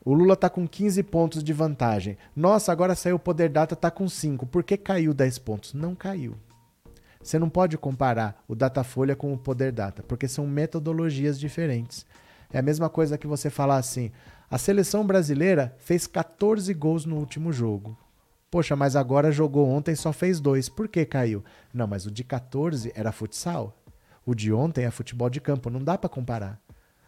O 0.03 0.15
Lula 0.15 0.33
está 0.33 0.49
com 0.49 0.67
15 0.67 1.03
pontos 1.03 1.43
de 1.43 1.53
vantagem. 1.53 2.17
Nossa, 2.35 2.71
agora 2.71 2.95
saiu 2.95 3.17
o 3.17 3.19
Poder 3.19 3.49
Data, 3.49 3.75
está 3.75 3.91
com 3.91 4.09
5. 4.09 4.47
Por 4.47 4.63
que 4.63 4.75
caiu 4.75 5.13
10 5.13 5.37
pontos? 5.37 5.75
Não 5.75 5.93
caiu. 5.93 6.35
Você 7.21 7.37
não 7.37 7.47
pode 7.47 7.77
comparar 7.77 8.43
o 8.47 8.55
Datafolha 8.55 9.15
com 9.15 9.31
o 9.31 9.37
Poder 9.37 9.71
Data, 9.71 10.01
porque 10.01 10.27
são 10.27 10.47
metodologias 10.47 11.39
diferentes. 11.39 12.07
É 12.51 12.57
a 12.57 12.63
mesma 12.63 12.89
coisa 12.89 13.19
que 13.19 13.27
você 13.27 13.51
falar 13.51 13.77
assim: 13.77 14.11
a 14.51 14.57
seleção 14.57 15.07
brasileira 15.07 15.73
fez 15.77 16.05
14 16.05 16.73
gols 16.73 17.05
no 17.05 17.15
último 17.15 17.53
jogo. 17.53 17.97
Poxa, 18.51 18.75
mas 18.75 18.97
agora 18.97 19.31
jogou 19.31 19.65
ontem 19.69 19.95
só 19.95 20.11
fez 20.11 20.41
dois. 20.41 20.67
Por 20.67 20.89
que 20.89 21.05
caiu? 21.05 21.41
Não, 21.73 21.87
mas 21.87 22.05
o 22.05 22.11
de 22.11 22.21
14 22.21 22.91
era 22.93 23.13
futsal. 23.13 23.81
O 24.25 24.35
de 24.35 24.51
ontem 24.51 24.83
é 24.83 24.91
futebol 24.91 25.29
de 25.29 25.39
campo. 25.39 25.69
Não 25.69 25.81
dá 25.81 25.97
para 25.97 26.09
comparar. 26.09 26.59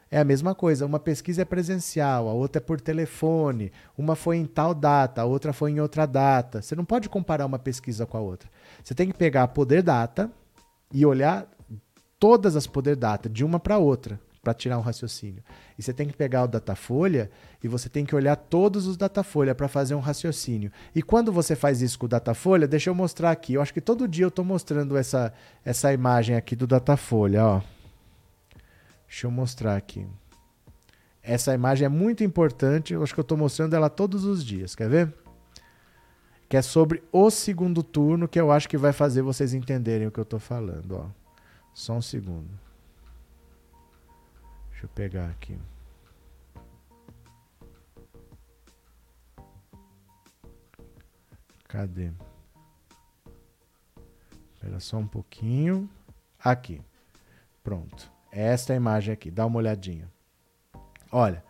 É 0.10 0.20
a 0.20 0.24
mesma 0.24 0.56
coisa, 0.56 0.86
uma 0.86 1.00
pesquisa 1.00 1.42
é 1.42 1.46
presencial, 1.46 2.30
a 2.30 2.34
outra 2.34 2.62
é 2.62 2.64
por 2.64 2.80
telefone, 2.80 3.74
uma 3.98 4.16
foi 4.16 4.38
em 4.38 4.46
tal 4.46 4.74
data, 4.74 5.24
a 5.24 5.26
outra 5.26 5.52
foi 5.52 5.72
em 5.72 5.82
outra 5.82 6.06
data. 6.06 6.62
Você 6.62 6.76
não 6.76 6.86
pode 6.86 7.10
comparar 7.10 7.46
uma 7.46 7.60
pesquisa 7.60 8.06
com 8.06 8.16
a 8.16 8.22
outra. 8.22 8.48
Você 8.82 8.96
tem 8.96 9.08
que 9.08 9.18
pegar 9.18 9.44
a 9.44 9.48
poder 9.50 9.84
data 9.84 10.32
e 10.94 11.06
olhar 11.06 11.46
todas 12.18 12.56
as 12.56 12.68
poder 12.68 12.96
data 12.96 13.28
de 13.28 13.44
uma 13.44 13.60
para 13.60 13.80
outra 13.80 14.18
para 14.44 14.54
tirar 14.54 14.78
um 14.78 14.82
raciocínio. 14.82 15.42
E 15.80 15.82
você 15.82 15.94
tem 15.94 16.06
que 16.06 16.14
pegar 16.14 16.44
o 16.44 16.48
Datafolha 16.48 17.32
e 17.64 17.68
você 17.70 17.88
tem 17.88 18.06
que 18.06 18.14
olhar 18.14 18.36
todos 18.36 18.86
os 18.86 18.98
Datafolha 18.98 19.56
para 19.56 19.70
fazer 19.70 19.96
um 19.96 20.02
raciocínio. 20.02 20.70
E 20.94 21.02
quando 21.02 21.32
você 21.32 21.56
faz 21.56 21.82
isso 21.82 21.98
com 21.98 22.06
o 22.06 22.10
Datafolha, 22.10 22.68
deixa 22.68 22.90
eu 22.90 22.96
mostrar 22.96 23.32
aqui. 23.32 23.54
Eu 23.54 23.62
acho 23.62 23.74
que 23.74 23.80
todo 23.80 24.06
dia 24.06 24.26
eu 24.26 24.30
estou 24.30 24.44
mostrando 24.44 24.98
essa, 24.98 25.34
essa 25.64 25.94
imagem 25.94 26.36
aqui 26.36 26.58
do 26.58 26.68
Datafolha. 26.68 27.46
Ó. 27.46 27.62
Deixa 29.08 29.28
eu 29.28 29.32
mostrar 29.32 29.78
aqui. 29.78 30.06
Essa 31.22 31.54
imagem 31.54 31.86
é 31.86 31.90
muito 31.90 32.22
importante. 32.22 32.94
Eu 32.94 33.02
acho 33.02 33.14
que 33.14 33.22
eu 33.22 33.24
estou 33.24 33.38
mostrando 33.38 33.74
ela 33.74 33.90
todos 33.90 34.26
os 34.26 34.44
dias. 34.44 34.76
Quer 34.76 34.90
ver? 34.90 35.14
Que 36.50 36.58
é 36.58 36.62
sobre 36.62 37.02
o 37.14 37.32
segundo 37.32 37.82
turno, 37.82 38.28
que 38.28 38.40
eu 38.40 38.52
acho 38.52 38.68
que 38.68 38.78
vai 38.78 38.92
fazer 38.92 39.22
vocês 39.22 39.54
entenderem 39.54 40.06
o 40.06 40.12
que 40.12 40.20
eu 40.20 40.24
estou 40.24 40.40
falando. 40.40 40.98
Ó. 40.98 41.06
Só 41.74 41.94
um 41.94 42.02
segundo. 42.02 42.63
Deixa 44.84 44.86
eu 44.86 44.90
pegar 44.90 45.30
aqui. 45.30 45.58
Cadê? 51.70 52.12
Espera 54.54 54.80
só 54.82 54.98
um 54.98 55.08
pouquinho. 55.08 55.90
Aqui. 56.38 56.82
Pronto. 57.64 58.12
Esta 58.30 58.74
é 58.74 58.76
a 58.76 58.78
imagem 58.78 59.14
aqui. 59.14 59.32
Dá 59.32 59.46
uma 59.46 59.60
olhadinha. 59.60 60.12
Olha. 61.10 61.42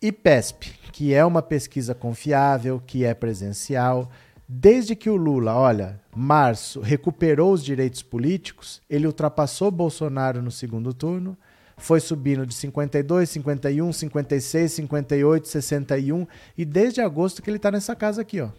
IPESP, 0.00 0.78
que 0.92 1.12
é 1.12 1.24
uma 1.24 1.42
pesquisa 1.42 1.92
confiável, 1.92 2.80
que 2.86 3.04
é 3.04 3.14
presencial, 3.14 4.12
desde 4.46 4.94
que 4.94 5.10
o 5.10 5.16
Lula, 5.16 5.54
olha, 5.56 6.00
março, 6.14 6.80
recuperou 6.80 7.52
os 7.52 7.64
direitos 7.64 8.02
políticos, 8.02 8.80
ele 8.88 9.06
ultrapassou 9.08 9.72
Bolsonaro 9.72 10.40
no 10.40 10.52
segundo 10.52 10.94
turno, 10.94 11.36
foi 11.76 12.00
subindo 12.00 12.46
de 12.46 12.54
52, 12.54 13.30
51, 13.30 13.92
56, 13.92 14.72
58, 14.72 15.48
61 15.48 16.26
e 16.56 16.64
desde 16.64 17.00
agosto 17.00 17.42
que 17.42 17.50
ele 17.50 17.56
está 17.56 17.70
nessa 17.70 17.94
casa 17.94 18.22
aqui, 18.22 18.40
ó. 18.40 18.50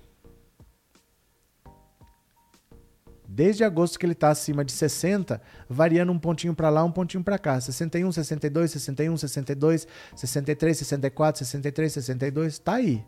Desde 3.27 3.63
agosto 3.63 3.99
que 3.99 4.05
ele 4.05 4.13
está 4.13 4.29
acima 4.29 4.63
de 4.63 4.71
60, 4.71 5.41
variando 5.67 6.11
um 6.11 6.19
pontinho 6.19 6.55
para 6.55 6.69
lá, 6.69 6.83
um 6.83 6.91
pontinho 6.91 7.23
para 7.23 7.37
cá. 7.37 7.59
61, 7.59 8.11
62, 8.11 8.71
61, 8.71 9.17
62, 9.17 9.87
63, 10.15 10.77
64, 10.77 11.39
63, 11.39 11.93
62, 11.93 12.53
está 12.53 12.75
aí. 12.75 13.03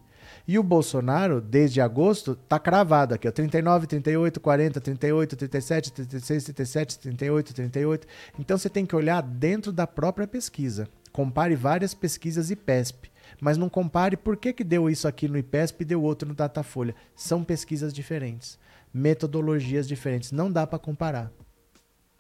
E 0.48 0.58
o 0.58 0.64
Bolsonaro, 0.64 1.42
desde 1.42 1.82
agosto, 1.82 2.34
tá 2.34 2.58
cravado 2.58 3.14
aqui, 3.14 3.28
ó, 3.28 3.32
39, 3.32 3.86
38, 3.86 4.40
40, 4.40 4.80
38, 4.80 5.36
37, 5.36 5.92
36, 5.92 6.44
37, 6.46 7.00
38, 7.00 7.54
38. 7.54 8.08
Então 8.40 8.58
você 8.58 8.70
tem 8.70 8.86
que 8.86 8.96
olhar 8.96 9.22
dentro 9.22 9.74
da 9.74 9.86
própria 9.86 10.26
pesquisa. 10.26 10.88
Compare 11.12 11.54
várias 11.54 11.94
pesquisas 11.94 12.50
IPESP, 12.50 13.12
mas 13.42 13.58
não 13.58 13.68
compare 13.68 14.16
por 14.16 14.38
que, 14.38 14.54
que 14.54 14.64
deu 14.64 14.90
isso 14.90 15.06
aqui 15.06 15.28
no 15.28 15.38
IPESP 15.38 15.82
e 15.82 15.86
deu 15.86 16.02
outro 16.02 16.30
no 16.30 16.34
Datafolha. 16.34 16.96
São 17.14 17.44
pesquisas 17.44 17.92
diferentes, 17.92 18.58
metodologias 18.94 19.86
diferentes, 19.86 20.32
não 20.32 20.50
dá 20.50 20.66
para 20.66 20.80
comparar. 20.80 21.30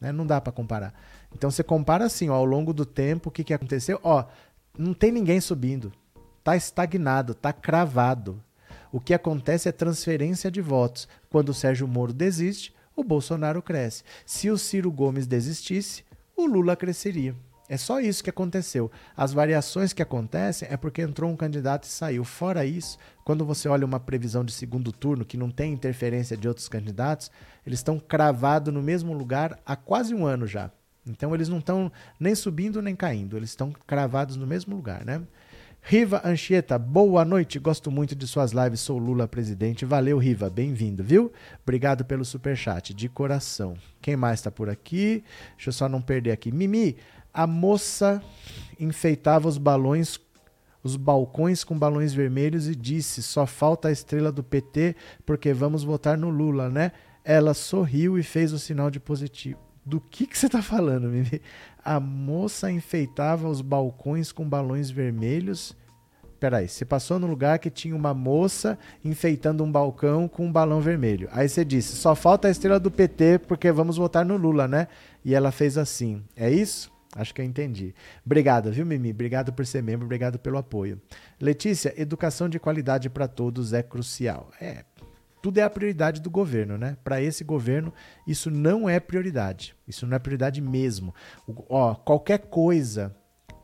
Né? 0.02 0.12
Não 0.12 0.28
dá 0.28 0.42
para 0.42 0.52
comparar. 0.52 0.94
Então 1.34 1.50
você 1.50 1.64
compara 1.64 2.04
assim, 2.04 2.28
ó, 2.28 2.34
ao 2.34 2.46
longo 2.46 2.74
do 2.74 2.86
tempo, 2.86 3.30
o 3.30 3.32
que, 3.32 3.46
que 3.46 3.54
aconteceu? 3.54 4.02
Ó, 4.04 4.26
não 4.78 4.94
tem 4.94 5.14
ninguém 5.14 5.40
subindo 5.40 5.94
está 6.48 6.56
estagnado, 6.56 7.34
está 7.34 7.52
cravado. 7.52 8.42
O 8.90 9.02
que 9.02 9.14
acontece 9.14 9.68
é 9.68 9.72
transferência 9.74 10.50
de 10.50 10.62
votos. 10.62 11.06
Quando 11.30 11.50
o 11.50 11.54
Sérgio 11.54 11.86
Moro 11.86 12.14
desiste, 12.14 12.74
o 12.96 13.04
Bolsonaro 13.04 13.62
cresce. 13.62 14.04
Se 14.26 14.50
o 14.50 14.58
Ciro 14.58 14.90
Gomes 14.90 15.28
desistisse, 15.28 16.06
o 16.38 16.46
Lula 16.46 16.78
cresceria. 16.78 17.36
É 17.68 17.76
só 17.76 18.00
isso 18.00 18.24
que 18.24 18.30
aconteceu. 18.30 18.90
As 19.16 19.34
variações 19.34 19.92
que 19.92 20.02
acontecem 20.02 20.70
é 20.72 20.78
porque 20.78 21.02
entrou 21.02 21.30
um 21.30 21.36
candidato 21.36 21.84
e 21.84 21.88
saiu. 21.88 22.24
Fora 22.24 22.66
isso, 22.66 22.98
quando 23.26 23.44
você 23.44 23.68
olha 23.68 23.86
uma 23.86 24.00
previsão 24.00 24.46
de 24.46 24.54
segundo 24.54 24.94
turno 24.94 25.26
que 25.26 25.36
não 25.36 25.52
tem 25.52 25.74
interferência 25.74 26.38
de 26.38 26.48
outros 26.48 26.70
candidatos, 26.70 27.30
eles 27.66 27.80
estão 27.80 28.00
cravados 28.00 28.74
no 28.74 28.82
mesmo 28.82 29.12
lugar 29.12 29.60
há 29.66 29.76
quase 29.76 30.16
um 30.16 30.26
ano 30.26 30.48
já. 30.48 30.72
Então 31.06 31.36
eles 31.36 31.50
não 31.50 31.60
estão 31.60 31.92
nem 32.18 32.36
subindo 32.36 32.82
nem 32.82 32.96
caindo, 32.96 33.36
eles 33.36 33.50
estão 33.50 33.74
cravados 33.86 34.38
no 34.38 34.48
mesmo 34.48 34.76
lugar, 34.76 35.04
né? 35.06 35.22
Riva 35.90 36.22
Anchieta, 36.26 36.78
boa 36.78 37.24
noite. 37.24 37.58
Gosto 37.60 37.90
muito 37.90 38.14
de 38.14 38.28
suas 38.28 38.52
lives. 38.52 38.82
Sou 38.82 38.98
Lula 38.98 39.26
presidente. 39.26 39.86
Valeu, 39.86 40.18
Riva. 40.18 40.50
Bem-vindo, 40.50 41.02
viu? 41.02 41.32
Obrigado 41.64 42.04
pelo 42.04 42.26
super 42.26 42.58
chat, 42.58 42.94
de 42.94 43.08
coração. 43.08 43.78
Quem 44.02 44.18
mais 44.18 44.40
está 44.40 44.52
por 44.52 44.70
aqui? 44.70 45.24
Deixa 45.56 45.70
eu 45.70 45.72
só 45.72 45.88
não 45.88 46.02
perder 46.02 46.32
aqui. 46.32 46.52
Mimi, 46.52 46.98
a 47.34 47.48
moça 47.48 48.22
enfeitava 48.78 49.48
os 49.48 49.58
balões, 49.58 50.20
os 50.84 50.98
balcões 50.98 51.64
com 51.64 51.80
balões 51.80 52.14
vermelhos 52.14 52.68
e 52.68 52.76
disse: 52.76 53.24
"Só 53.24 53.46
falta 53.46 53.88
a 53.88 53.92
estrela 53.94 54.30
do 54.30 54.44
PT 54.44 54.94
porque 55.26 55.54
vamos 55.54 55.86
votar 55.86 56.18
no 56.18 56.30
Lula, 56.30 56.70
né?" 56.70 56.92
Ela 57.24 57.54
sorriu 57.54 58.20
e 58.20 58.24
fez 58.24 58.52
o 58.52 58.60
sinal 58.60 58.92
de 58.92 59.00
positivo. 59.00 59.67
Do 59.88 60.02
que, 60.02 60.28
que 60.28 60.38
você 60.38 60.48
está 60.48 60.62
falando, 60.62 61.08
Mimi? 61.08 61.42
A 61.82 61.98
moça 61.98 62.70
enfeitava 62.70 63.48
os 63.48 63.62
balcões 63.62 64.34
com 64.34 64.48
balões 64.48 64.90
vermelhos. 64.90 65.74
Peraí, 66.42 66.68
você 66.68 66.84
passou 66.84 67.18
no 67.18 67.26
lugar 67.26 67.58
que 67.58 67.70
tinha 67.70 67.96
uma 67.96 68.14
moça 68.14 68.78
enfeitando 69.02 69.64
um 69.64 69.72
balcão 69.72 70.28
com 70.28 70.46
um 70.46 70.52
balão 70.52 70.82
vermelho. 70.82 71.30
Aí 71.32 71.48
você 71.48 71.64
disse: 71.64 71.96
só 71.96 72.16
falta 72.16 72.50
a 72.50 72.52
estrela 72.52 72.82
do 72.82 72.92
PT 72.92 73.40
porque 73.48 73.72
vamos 73.72 73.96
votar 73.96 74.26
no 74.26 74.36
Lula, 74.36 74.68
né? 74.68 74.90
E 75.24 75.34
ela 75.34 75.54
fez 75.54 75.78
assim. 75.78 76.22
É 76.36 76.52
isso? 76.52 76.92
Acho 77.16 77.34
que 77.34 77.40
eu 77.40 77.46
entendi. 77.46 77.96
Obrigado, 78.26 78.70
viu, 78.70 78.86
Mimi? 78.86 79.12
Obrigado 79.12 79.54
por 79.54 79.66
ser 79.66 79.82
membro, 79.82 80.06
obrigado 80.06 80.38
pelo 80.38 80.58
apoio. 80.58 81.02
Letícia, 81.40 81.94
educação 81.96 82.50
de 82.50 82.60
qualidade 82.60 83.10
para 83.10 83.26
todos 83.26 83.72
é 83.72 83.82
crucial. 83.82 84.52
É, 84.60 84.84
tudo 85.48 85.60
é 85.60 85.64
a 85.64 85.70
prioridade 85.70 86.20
do 86.20 86.30
governo, 86.30 86.78
né? 86.78 86.98
Para 87.06 87.22
esse 87.22 87.42
governo, 87.42 87.94
isso 88.28 88.52
não 88.52 88.90
é 88.90 89.00
prioridade. 89.00 89.74
Isso 89.88 90.06
não 90.06 90.18
é 90.18 90.20
prioridade 90.20 90.60
mesmo. 90.60 91.16
O, 91.48 91.64
ó, 91.70 91.96
qualquer 91.96 92.40
coisa, 92.40 93.16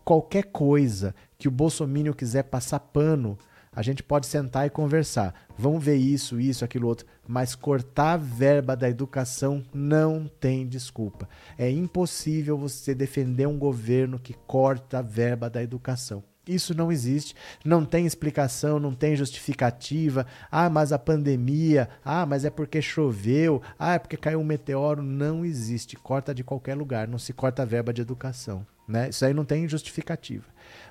qualquer 0.05 0.43
coisa 0.43 1.13
que 1.38 1.45
o 1.45 1.51
Bolsonaro 1.51 2.15
quiser 2.15 2.43
passar 2.43 2.79
pano, 2.79 3.38
a 3.69 3.81
gente 3.81 4.01
pode 4.01 4.27
sentar 4.27 4.65
e 4.65 4.69
conversar. 4.69 5.34
Vamos 5.57 5.84
ver 5.84 5.97
isso, 5.97 6.39
isso, 6.39 6.63
aquilo 6.63 6.88
outro. 6.88 7.05
Mas 7.27 7.53
cortar 7.53 8.13
a 8.13 8.17
verba 8.17 8.77
da 8.77 8.89
educação 8.89 9.61
não 9.73 10.31
tem 10.39 10.65
desculpa. 10.65 11.27
É 11.57 11.69
impossível 11.69 12.57
você 12.57 12.95
defender 12.95 13.45
um 13.45 13.59
governo 13.59 14.17
que 14.17 14.34
corta 14.47 14.99
a 14.99 15.01
verba 15.01 15.49
da 15.49 15.61
educação. 15.61 16.23
Isso 16.45 16.75
não 16.75 16.91
existe, 16.91 17.33
não 17.63 17.85
tem 17.85 18.05
explicação, 18.05 18.77
não 18.77 18.93
tem 18.93 19.15
justificativa. 19.15 20.27
Ah, 20.51 20.69
mas 20.69 20.91
a 20.91 20.99
pandemia, 20.99 21.87
ah, 22.03 22.25
mas 22.25 22.43
é 22.43 22.49
porque 22.49 22.81
choveu, 22.81 23.61
ah, 23.79 23.93
é 23.93 23.99
porque 23.99 24.17
caiu 24.17 24.41
um 24.41 24.43
meteoro. 24.43 25.01
Não 25.01 25.45
existe. 25.45 25.95
Corta 25.95 26.35
de 26.35 26.43
qualquer 26.43 26.75
lugar, 26.75 27.07
não 27.07 27.17
se 27.17 27.31
corta 27.31 27.61
a 27.61 27.65
verba 27.65 27.93
de 27.93 28.01
educação. 28.01 28.65
Né? 28.85 29.09
Isso 29.09 29.23
aí 29.25 29.33
não 29.33 29.45
tem 29.45 29.67
justificativa. 29.69 30.43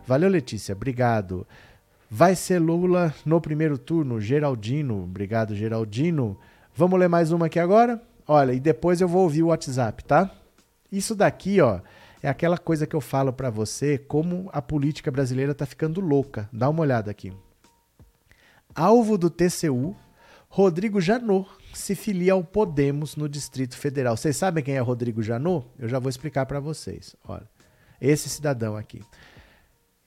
Valeu, 0.07 0.31
Letícia, 0.31 0.75
obrigado. 0.75 1.47
Vai 2.11 2.35
ser 2.35 2.59
Lula 2.59 3.15
no 3.25 3.39
primeiro 3.39 3.77
turno, 3.77 4.21
Geraldino. 4.21 5.03
Obrigado, 5.03 5.55
Geraldino. 5.55 6.39
Vamos 6.75 6.99
ler 6.99 7.09
mais 7.09 7.31
uma 7.31 7.47
aqui 7.47 7.59
agora? 7.59 8.01
Olha, 8.27 8.53
e 8.53 8.61
depois 8.61 9.03
eu 9.03 9.09
vou 9.09 9.25
ouvir 9.25 9.43
o 9.43 9.49
WhatsApp, 9.49 10.03
tá? 10.05 10.31
Isso 10.91 11.15
daqui, 11.15 11.61
ó 11.61 11.81
é 12.23 12.29
aquela 12.29 12.57
coisa 12.57 12.87
que 12.87 12.95
eu 12.95 13.01
falo 13.01 13.33
para 13.33 13.51
você, 13.51 13.99
como 13.99 14.49
a 14.53 14.63
política 14.63 15.11
brasileira 15.11 15.53
está 15.53 15.67
ficando 15.67 16.01
louca. 16.01 16.49
Dá 16.53 16.69
uma 16.69 16.83
olhada 16.83 17.11
aqui. 17.11 17.33
Alvo 18.75 19.19
do 19.19 19.29
TCU, 19.29 19.97
Rodrigo 20.49 21.01
Janot 21.01 21.49
se 21.75 21.95
filia 21.95 22.35
ao 22.35 22.45
Podemos 22.45 23.17
no 23.17 23.29
Distrito 23.29 23.77
Federal. 23.77 24.17
Vocês 24.17 24.37
sabem 24.37 24.63
quem 24.63 24.77
é 24.77 24.81
Rodrigo 24.81 25.23
Janot? 25.23 25.67
Eu 25.79 25.89
já 25.89 25.99
vou 25.99 26.09
explicar 26.09 26.47
para 26.47 26.61
vocês. 26.61 27.17
Olha, 27.27 27.49
esse 28.01 28.29
cidadão 28.29 28.77
aqui. 28.77 29.03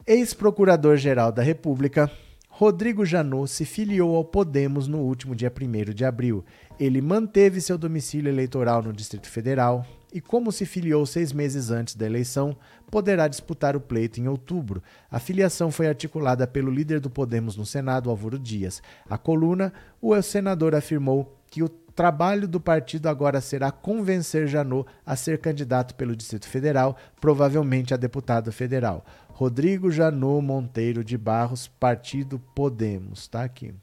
Ex-procurador-geral 0.07 1.32
da 1.32 1.41
República, 1.41 2.09
Rodrigo 2.47 3.05
Janot 3.05 3.51
se 3.51 3.66
filiou 3.66 4.16
ao 4.16 4.24
Podemos 4.24 4.88
no 4.88 4.99
último 4.99 5.36
dia 5.36 5.51
1 5.51 5.93
de 5.93 6.05
abril. 6.05 6.45
Ele 6.80 7.01
manteve 7.01 7.59
seu 7.59 7.78
domicílio 7.78 8.30
eleitoral 8.30 8.82
no 8.82 8.93
Distrito 8.93 9.28
Federal, 9.28 9.86
e, 10.16 10.22
como 10.22 10.49
se 10.49 10.66
filiou 10.66 11.05
seis 11.05 11.34
meses 11.34 11.72
antes 11.72 11.93
da 11.93 12.05
eleição, 12.05 12.55
poderá 12.89 13.28
disputar 13.28 13.76
o 13.76 13.82
pleito 13.82 14.18
em 14.18 14.30
outubro. 14.30 14.82
A 15.11 15.20
filiação 15.20 15.70
foi 15.70 15.89
articulada 15.89 16.47
pelo 16.47 16.72
líder 16.72 17.01
do 17.01 17.09
Podemos 17.09 17.57
no 17.57 17.66
Senado, 17.66 18.09
Álvaro 18.09 18.39
Dias. 18.39 18.82
A 19.09 19.18
coluna, 19.18 19.74
o 20.01 20.20
senador 20.22 20.74
afirmou 20.74 21.38
que 21.51 21.61
o 21.61 21.68
trabalho 21.68 22.47
do 22.47 22.61
partido 22.61 23.07
agora 23.09 23.41
será 23.41 23.74
convencer 23.74 24.47
Janot 24.47 24.88
a 25.05 25.18
ser 25.18 25.39
candidato 25.39 25.93
pelo 25.95 26.16
Distrito 26.16 26.47
Federal, 26.47 26.95
provavelmente 27.20 27.93
a 27.93 27.97
deputado 27.97 28.53
federal. 28.53 29.05
Rodrigo 29.28 29.91
Janot 29.91 30.41
Monteiro 30.41 31.03
de 31.03 31.18
Barros, 31.18 31.68
Partido 31.68 32.39
Podemos, 32.55 33.28
tá 33.28 33.43
aqui. 33.43 33.76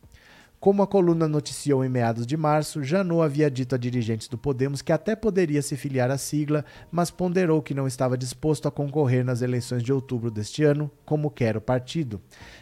Como 0.62 0.80
a 0.80 0.86
coluna 0.86 1.26
noticiou 1.26 1.84
em 1.84 1.88
meados 1.88 2.24
de 2.24 2.36
março, 2.36 2.84
Janot 2.84 3.20
havia 3.20 3.50
dito 3.50 3.74
a 3.74 3.78
dirigentes 3.78 4.28
do 4.28 4.38
Podemos 4.38 4.80
que 4.80 4.92
até 4.92 5.16
poderia 5.16 5.60
se 5.60 5.76
filiar 5.76 6.08
à 6.08 6.16
sigla, 6.16 6.64
mas 6.88 7.10
ponderou 7.10 7.60
que 7.60 7.74
não 7.74 7.84
estava 7.84 8.16
disposto 8.16 8.68
a 8.68 8.70
concorrer 8.70 9.24
nas 9.24 9.42
eleições 9.42 9.82
de 9.82 9.92
outubro 9.92 10.30
deste 10.30 10.62
ano, 10.62 10.88
como 11.04 11.32
quer 11.32 11.56
o 11.56 11.60
partido. 11.60 12.20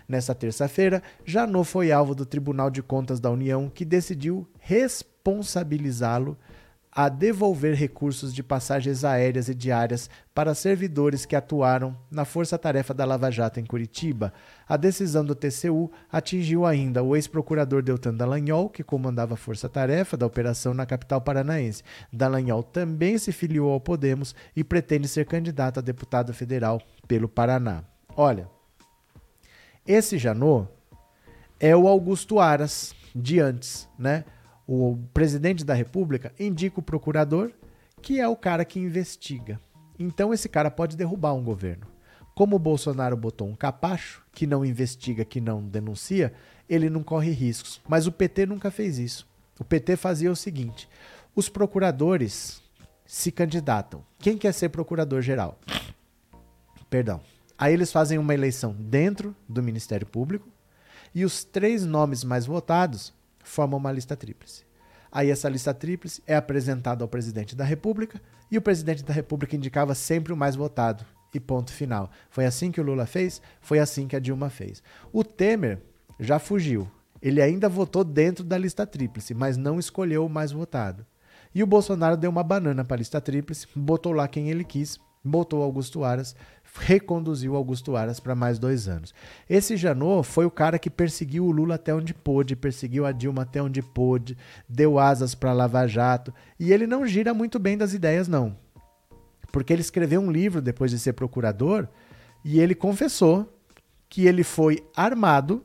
Nessa 0.09 0.35
terça-feira, 0.35 1.03
Janot 1.27 1.69
foi 1.69 1.93
alvo 1.93 2.15
do 2.15 2.25
Tribunal 2.25 2.71
de 2.71 2.83
Contas 2.83 3.21
da 3.21 3.31
União, 3.31 3.69
que 3.69 3.85
decidiu 3.85 4.49
responsabilizá-lo 4.61 6.39
a 7.03 7.09
devolver 7.09 7.75
recursos 7.75 8.35
de 8.35 8.43
passagens 8.43 9.05
aéreas 9.05 9.49
e 9.49 9.55
diárias 9.55 10.11
para 10.35 10.55
servidores 10.55 11.25
que 11.25 11.35
atuaram 11.35 11.97
na 12.11 12.27
força-tarefa 12.27 12.93
da 12.93 13.07
Lava 13.07 13.31
Jato 13.31 13.59
em 13.59 13.65
Curitiba. 13.65 14.35
A 14.69 14.77
decisão 14.77 15.25
do 15.25 15.35
TCU 15.35 15.91
atingiu 16.13 16.67
ainda 16.67 17.03
o 17.03 17.17
ex-procurador 17.17 17.81
Deltan 17.81 18.13
Dallagnol, 18.13 18.69
que 18.69 18.83
comandava 18.83 19.33
a 19.33 19.39
força-tarefa 19.39 20.15
da 20.15 20.27
operação 20.27 20.75
na 20.75 20.85
capital 20.85 21.23
paranaense. 21.23 21.83
Dallagnol 22.13 22.63
também 22.63 23.17
se 23.17 23.33
filiou 23.33 23.73
ao 23.73 23.81
Podemos 23.81 24.35
e 24.55 24.63
pretende 24.63 25.09
ser 25.09 25.25
candidato 25.25 25.79
a 25.79 25.83
deputado 25.83 26.35
federal 26.35 26.83
pelo 27.09 27.31
Paraná. 27.31 27.83
Olha, 28.15 28.47
esse 29.87 30.19
Janot 30.19 30.69
é 31.59 31.75
o 31.75 31.89
Augusto 31.89 32.39
Aras 32.39 32.95
de 33.17 33.41
antes, 33.41 33.89
né? 33.99 34.23
O 34.73 34.97
presidente 35.13 35.65
da 35.65 35.75
República 35.75 36.33
indica 36.39 36.79
o 36.79 36.83
procurador, 36.83 37.51
que 38.01 38.21
é 38.21 38.29
o 38.29 38.37
cara 38.37 38.65
que 38.65 38.79
investiga. 38.79 39.61
Então 39.99 40.33
esse 40.33 40.49
cara 40.49 40.71
pode 40.71 40.97
derrubar 40.97 41.35
um 41.35 41.43
governo. 41.43 41.89
Como 42.37 42.55
o 42.55 42.59
Bolsonaro 42.61 43.17
botou 43.17 43.49
um 43.49 43.57
capacho, 43.57 44.23
que 44.31 44.47
não 44.47 44.65
investiga, 44.65 45.25
que 45.25 45.41
não 45.41 45.61
denuncia, 45.61 46.33
ele 46.69 46.89
não 46.89 47.03
corre 47.03 47.33
riscos. 47.33 47.81
Mas 47.89 48.07
o 48.07 48.13
PT 48.13 48.47
nunca 48.47 48.71
fez 48.71 48.97
isso. 48.97 49.27
O 49.59 49.65
PT 49.65 49.97
fazia 49.97 50.31
o 50.31 50.37
seguinte: 50.37 50.89
os 51.35 51.49
procuradores 51.49 52.63
se 53.05 53.33
candidatam. 53.33 54.05
Quem 54.21 54.39
quer 54.39 54.55
ser 54.55 54.69
procurador-geral? 54.69 55.59
Perdão. 56.89 57.21
Aí 57.59 57.75
eles 57.75 57.91
fazem 57.91 58.19
uma 58.19 58.35
eleição 58.35 58.73
dentro 58.73 59.35
do 59.49 59.65
Ministério 59.65 60.07
Público 60.07 60.49
e 61.13 61.25
os 61.25 61.43
três 61.43 61.85
nomes 61.85 62.23
mais 62.23 62.47
votados 62.47 63.13
formam 63.43 63.79
uma 63.79 63.93
lista 63.93 64.17
tríplice. 64.17 64.65
Aí 65.13 65.31
essa 65.31 65.49
lista 65.49 65.75
tríplice 65.75 66.23
é 66.27 66.37
apresentada 66.37 67.03
ao 67.03 67.09
presidente 67.09 67.57
da 67.57 67.65
República 67.65 68.21
e 68.51 68.57
o 68.57 68.63
presidente 68.63 69.03
da 69.03 69.13
República 69.13 69.57
indicava 69.57 69.95
sempre 69.95 70.33
o 70.33 70.37
mais 70.37 70.55
votado. 70.55 71.05
E 71.33 71.39
ponto 71.39 71.73
final. 71.73 72.11
Foi 72.29 72.45
assim 72.45 72.73
que 72.73 72.81
o 72.81 72.85
Lula 72.85 73.07
fez, 73.07 73.41
foi 73.61 73.79
assim 73.79 74.09
que 74.09 74.17
a 74.17 74.21
Dilma 74.21 74.51
fez. 74.51 74.83
O 75.13 75.23
Temer 75.23 75.81
já 76.19 76.39
fugiu. 76.41 76.91
Ele 77.23 77.41
ainda 77.41 77.69
votou 77.69 78.03
dentro 78.03 78.43
da 78.43 78.59
lista 78.59 78.87
tríplice, 78.87 79.33
mas 79.33 79.57
não 79.57 79.79
escolheu 79.79 80.27
o 80.27 80.31
mais 80.31 80.51
votado. 80.51 81.07
E 81.55 81.63
o 81.63 81.67
Bolsonaro 81.67 82.17
deu 82.17 82.31
uma 82.31 82.43
banana 82.43 82.85
para 82.85 82.97
a 82.97 82.99
lista 82.99 83.21
tríplice, 83.21 83.67
botou 83.77 84.13
lá 84.13 84.27
quem 84.27 84.51
ele 84.51 84.65
quis, 84.65 84.99
botou 85.25 85.63
Augusto 85.63 86.05
Aras, 86.05 86.35
reconduziu 86.79 87.57
Augusto 87.57 87.97
Aras 87.97 88.21
para 88.21 88.35
mais 88.35 88.59
dois 88.59 88.89
anos. 88.89 89.15
Esse 89.49 89.77
Janot 89.77 90.27
foi 90.27 90.45
o 90.47 90.51
cara 90.51 90.79
que 90.79 90.91
perseguiu 90.91 91.45
o 91.45 91.51
Lula 91.51 91.75
até 91.75 91.95
onde 91.95 92.15
pôde, 92.15 92.57
perseguiu 92.57 93.05
a 93.07 93.13
Dilma 93.13 93.43
até 93.43 93.63
onde 93.63 93.83
pôde, 93.83 94.37
deu 94.69 94.99
asas 94.99 95.35
para 95.35 95.53
Lava 95.53 95.87
Jato, 95.87 96.33
e 96.59 96.73
ele 96.73 96.87
não 96.87 97.07
gira 97.07 97.35
muito 97.35 97.59
bem 97.59 97.77
das 97.77 97.93
ideias, 97.93 98.29
não. 98.29 98.57
Porque 99.53 99.73
ele 99.73 99.83
escreveu 99.83 100.21
um 100.21 100.31
livro 100.31 100.63
depois 100.63 100.91
de 100.91 100.99
ser 100.99 101.13
procurador 101.13 101.89
e 102.45 102.61
ele 102.61 102.75
confessou 102.75 103.53
que 104.09 104.27
ele 104.27 104.45
foi 104.45 104.85
armado 104.95 105.65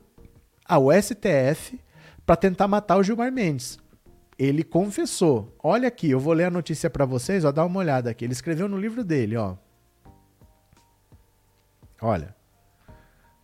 ao 0.64 0.88
STF 0.92 1.80
para 2.24 2.36
tentar 2.36 2.68
matar 2.68 2.96
o 2.96 3.02
Gilmar 3.02 3.32
Mendes. 3.32 3.78
Ele 4.38 4.62
confessou. 4.62 5.56
Olha 5.62 5.88
aqui, 5.88 6.10
eu 6.10 6.20
vou 6.20 6.32
ler 6.32 6.44
a 6.44 6.50
notícia 6.50 6.90
para 6.90 7.06
vocês, 7.06 7.44
ó, 7.44 7.52
dá 7.52 7.64
uma 7.64 7.80
olhada 7.80 8.10
aqui. 8.10 8.24
Ele 8.24 8.32
escreveu 8.32 8.68
no 8.68 8.78
livro 8.78 9.02
dele, 9.02 9.36
ó. 9.36 9.56
Olha. 12.00 12.34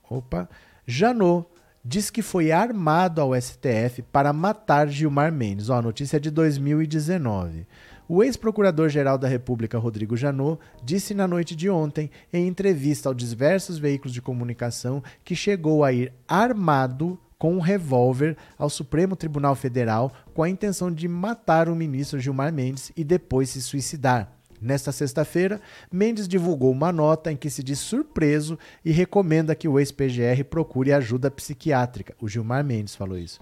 Opa. 0.09 0.49
Janot 0.87 1.47
diz 1.85 2.11
que 2.11 2.23
foi 2.23 2.53
armado 2.53 3.21
ao 3.21 3.35
STF 3.41 4.03
para 4.13 4.33
matar 4.33 4.89
Gilmar 4.89 5.33
Mendes. 5.33 5.69
Ó, 5.69 5.77
a 5.77 5.83
notícia 5.83 6.17
é 6.17 6.21
de 6.21 6.31
2019. 6.31 7.67
O 8.09 8.23
ex-procurador-geral 8.23 9.17
da 9.17 9.27
República, 9.27 9.79
Rodrigo 9.79 10.17
Janot, 10.17 10.61
disse 10.85 11.15
na 11.15 11.27
noite 11.27 11.57
de 11.57 11.71
ontem, 11.71 12.11
em 12.33 12.47
entrevista 12.47 13.09
aos 13.09 13.17
diversos 13.17 13.79
veículos 13.79 14.13
de 14.13 14.21
comunicação, 14.21 15.03
que 15.25 15.35
chegou 15.35 15.83
a 15.83 15.93
ir 15.93 16.13
armado 16.29 17.19
com 17.39 17.57
um 17.57 17.61
revólver 17.61 18.37
ao 18.57 18.71
Supremo 18.71 19.17
Tribunal 19.17 19.57
Federal 19.57 20.13
com 20.33 20.43
a 20.43 20.49
intenção 20.49 20.93
de 20.93 21.09
matar 21.09 21.69
o 21.69 21.75
ministro 21.75 22.21
Gilmar 22.21 22.53
Mendes 22.53 22.93
e 22.97 23.03
depois 23.03 23.51
se 23.51 23.61
suicidar. 23.61 24.31
Nesta 24.63 24.93
sexta-feira, 24.93 25.61
Mendes 25.91 26.29
divulgou 26.29 26.71
uma 26.71 26.93
nota 26.93 27.33
em 27.33 27.37
que 27.37 27.51
se 27.51 27.65
diz 27.65 27.81
surpreso 27.81 28.57
e 28.85 28.93
recomenda 28.93 29.57
que 29.57 29.67
o 29.67 29.77
ex-PGR 29.77 30.45
procure 30.49 30.93
ajuda 30.93 31.33
psiquiátrica. 31.33 32.15
O 32.21 32.29
Gilmar 32.29 32.65
Mendes 32.65 32.95
falou 32.95 33.19
isso. 33.19 33.41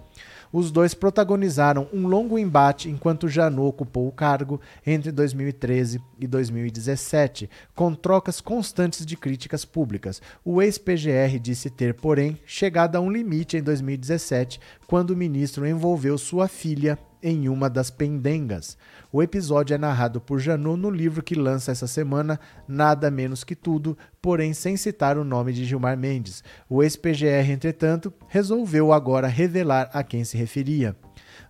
Os 0.50 0.70
dois 0.70 0.94
protagonizaram 0.94 1.86
um 1.92 2.06
longo 2.06 2.38
embate 2.38 2.88
enquanto 2.88 3.28
Janot 3.28 3.68
ocupou 3.68 4.08
o 4.08 4.12
cargo 4.12 4.58
entre 4.86 5.12
2013 5.12 6.00
e 6.18 6.26
2017, 6.26 7.50
com 7.74 7.94
trocas 7.94 8.40
constantes 8.40 9.04
de 9.04 9.14
críticas 9.14 9.62
públicas. 9.66 10.22
O 10.42 10.62
ex-PGR 10.62 11.38
disse 11.38 11.68
ter, 11.68 11.92
porém, 11.92 12.38
chegado 12.46 12.96
a 12.96 13.00
um 13.00 13.10
limite 13.10 13.58
em 13.58 13.62
2017, 13.62 14.58
quando 14.86 15.10
o 15.10 15.16
ministro 15.16 15.66
envolveu 15.66 16.16
sua 16.16 16.48
filha 16.48 16.98
em 17.22 17.48
uma 17.48 17.68
das 17.68 17.90
pendengas. 17.90 18.76
O 19.12 19.22
episódio 19.22 19.74
é 19.74 19.78
narrado 19.78 20.20
por 20.20 20.38
Janot 20.38 20.80
no 20.80 20.90
livro 20.90 21.22
que 21.22 21.34
lança 21.34 21.72
essa 21.72 21.86
semana, 21.86 22.38
Nada 22.66 23.10
Menos 23.10 23.44
Que 23.44 23.54
Tudo, 23.54 23.96
porém 24.20 24.52
sem 24.52 24.76
citar 24.76 25.18
o 25.18 25.24
nome 25.24 25.52
de 25.52 25.64
Gilmar 25.64 25.96
Mendes. 25.96 26.44
O 26.68 26.82
ex-PGR, 26.82 27.50
entretanto, 27.50 28.12
resolveu 28.28 28.92
agora 28.92 29.26
revelar 29.26 29.90
a 29.92 30.02
quem 30.02 30.24
se 30.24 30.36
referia. 30.36 30.96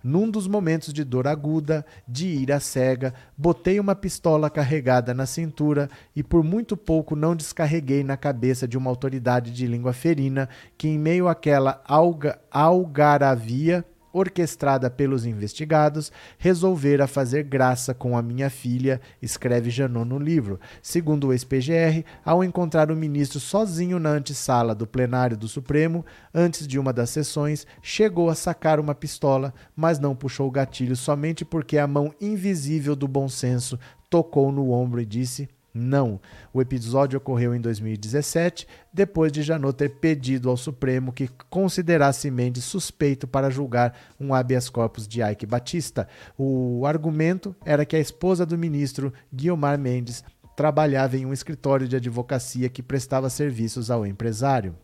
Num 0.03 0.31
dos 0.31 0.47
momentos 0.47 0.95
de 0.95 1.05
dor 1.05 1.27
aguda, 1.27 1.85
de 2.09 2.27
ira 2.27 2.59
cega, 2.59 3.13
botei 3.37 3.79
uma 3.79 3.95
pistola 3.95 4.49
carregada 4.49 5.13
na 5.13 5.27
cintura 5.27 5.91
e 6.17 6.23
por 6.23 6.43
muito 6.43 6.75
pouco 6.75 7.15
não 7.15 7.37
descarreguei 7.37 8.03
na 8.03 8.17
cabeça 8.17 8.67
de 8.67 8.79
uma 8.79 8.89
autoridade 8.89 9.51
de 9.51 9.67
língua 9.67 9.93
ferina 9.93 10.49
que, 10.79 10.89
em 10.89 10.99
meio 10.99 11.29
àquela 11.29 11.83
alga, 11.87 12.39
algaravia, 12.51 13.85
orquestrada 14.13 14.91
pelos 14.91 15.25
investigados, 15.25 16.11
resolvera 16.39 17.07
fazer 17.07 17.45
graça 17.45 17.95
com 17.95 18.17
a 18.17 18.23
minha 18.23 18.51
filha, 18.51 19.01
escreve 19.21 19.71
Janot 19.71 20.09
no 20.09 20.19
livro. 20.19 20.59
Segundo 20.83 21.29
o 21.29 21.33
ex-PGR, 21.33 22.05
ao 22.25 22.43
encontrar 22.43 22.91
o 22.91 22.97
ministro 22.97 23.41
sozinho 23.41 23.99
na 23.99 24.11
antessala 24.11 24.75
do 24.75 24.87
plenário 24.87 25.37
do 25.37 25.49
Supremo, 25.49 26.05
antes 26.35 26.67
de 26.67 26.79
uma 26.79 26.93
das 26.93 27.11
sessões, 27.11 27.67
chegou 27.83 28.31
a 28.31 28.35
sacar 28.35 28.81
uma 28.81 28.95
pistola, 28.95 29.55
mas 29.77 29.99
não 29.99 30.15
puxou 30.15 30.49
o 30.49 30.51
gatilho 30.51 30.97
somente 30.97 31.45
porque 31.45 31.79
a 31.79 31.87
mão 31.87 32.15
invisível 32.21 32.97
do 32.97 33.07
bom 33.07 33.29
senso 33.29 33.79
tocou 34.09 34.51
no 34.51 34.71
ombro 34.71 35.01
e 35.01 35.07
disse: 35.07 35.49
não. 35.73 36.21
O 36.53 36.61
episódio 36.61 37.17
ocorreu 37.17 37.55
em 37.55 37.61
2017, 37.61 38.67
depois 38.93 39.31
de 39.31 39.43
Janot 39.43 39.77
ter 39.77 39.89
pedido 39.89 40.51
ao 40.51 40.57
Supremo 40.57 41.13
que 41.13 41.29
considerasse 41.49 42.31
Mendes 42.31 42.65
suspeito 42.65 43.27
para 43.27 43.51
julgar 43.51 43.97
um 44.19 44.35
habeas 44.35 44.69
corpus 44.69 45.07
de 45.07 45.23
Ike 45.23 45.47
Batista. 45.47 46.09
O 46.37 46.85
argumento 46.87 47.55
era 47.65 47.85
que 47.85 47.97
a 47.97 48.01
esposa 48.01 48.45
do 48.45 48.59
ministro, 48.59 49.13
Guiomar 49.33 49.79
Mendes, 49.79 50.25
trabalhava 50.57 51.17
em 51.17 51.25
um 51.25 51.33
escritório 51.33 51.89
de 51.89 51.97
advocacia 51.97 52.69
que 52.69 52.83
prestava 52.83 53.31
serviços 53.31 53.91
ao 53.91 54.07
empresário. 54.07 54.75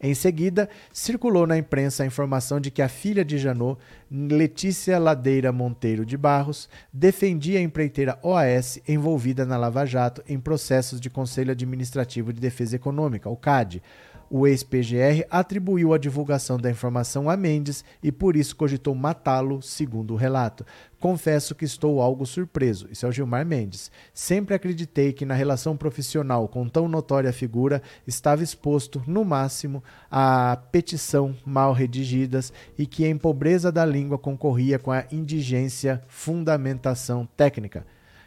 Em 0.00 0.14
seguida, 0.14 0.68
circulou 0.92 1.46
na 1.46 1.56
imprensa 1.56 2.02
a 2.02 2.06
informação 2.06 2.60
de 2.60 2.70
que 2.70 2.82
a 2.82 2.88
filha 2.88 3.24
de 3.24 3.38
Janot, 3.38 3.80
Letícia 4.10 4.98
Ladeira 4.98 5.52
Monteiro 5.52 6.04
de 6.04 6.16
Barros, 6.16 6.68
defendia 6.92 7.58
a 7.58 7.62
empreiteira 7.62 8.18
OAS 8.22 8.78
envolvida 8.86 9.46
na 9.46 9.56
Lava 9.56 9.86
Jato 9.86 10.22
em 10.28 10.38
processos 10.38 11.00
de 11.00 11.08
Conselho 11.08 11.52
Administrativo 11.52 12.32
de 12.32 12.40
Defesa 12.40 12.76
Econômica, 12.76 13.30
o 13.30 13.36
CAD. 13.36 13.82
O 14.30 14.46
ex-PGR 14.46 15.26
atribuiu 15.30 15.92
a 15.92 15.98
divulgação 15.98 16.58
da 16.58 16.70
informação 16.70 17.28
a 17.28 17.36
Mendes 17.36 17.84
e 18.02 18.10
por 18.10 18.36
isso 18.36 18.56
cogitou 18.56 18.94
matá-lo, 18.94 19.62
segundo 19.62 20.14
o 20.14 20.16
relato. 20.16 20.64
Confesso 20.98 21.54
que 21.54 21.64
estou 21.64 22.00
algo 22.00 22.24
surpreso. 22.24 22.88
Isso 22.90 23.04
é 23.04 23.08
o 23.08 23.12
Gilmar 23.12 23.44
Mendes. 23.44 23.90
Sempre 24.12 24.54
acreditei 24.54 25.12
que 25.12 25.26
na 25.26 25.34
relação 25.34 25.76
profissional 25.76 26.48
com 26.48 26.66
tão 26.68 26.88
notória 26.88 27.32
figura 27.32 27.82
estava 28.06 28.42
exposto, 28.42 29.02
no 29.06 29.24
máximo, 29.24 29.84
a 30.10 30.56
petição 30.72 31.36
mal 31.44 31.72
redigidas 31.72 32.52
e 32.78 32.86
que 32.86 33.06
em 33.06 33.18
pobreza 33.18 33.70
da 33.70 33.84
língua 33.84 34.18
concorria 34.18 34.78
com 34.78 34.90
a 34.90 35.04
indigência 35.12 36.02
fundamentação 36.08 37.28
técnica. 37.36 37.86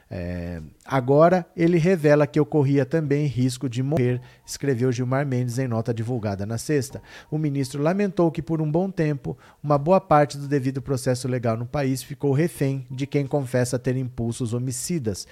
É, 0.09 0.61
agora 0.85 1.45
ele 1.55 1.77
revela 1.77 2.25
que 2.25 2.39
ocorria 2.39 2.85
também 2.85 3.25
risco 3.25 3.67
de 3.67 3.84
morrer, 3.84 4.21
escreveu 4.45 4.91
Gilmar 4.91 5.25
Mendes 5.25 5.59
em 5.59 5.67
nota 5.67 5.93
divulgada 5.93 6.45
na 6.45 6.57
sexta. 6.57 7.01
O 7.29 7.38
ministro 7.38 7.81
lamentou 7.81 8.31
que, 8.31 8.41
por 8.41 8.61
um 8.61 8.71
bom 8.71 8.89
tempo, 8.89 9.38
uma 9.61 9.77
boa 9.77 9.99
parte 9.99 10.38
do 10.38 10.47
devido 10.47 10.81
processo 10.81 11.27
legal 11.27 11.57
no 11.57 11.65
país 11.65 12.01
ficou 12.01 12.31
refém 12.31 12.88
de 12.89 13.05
quem 13.05 13.27
confessa 13.27 13.77
ter 13.77 13.97
impulsos 13.97 14.53
homicidas. 14.53 15.27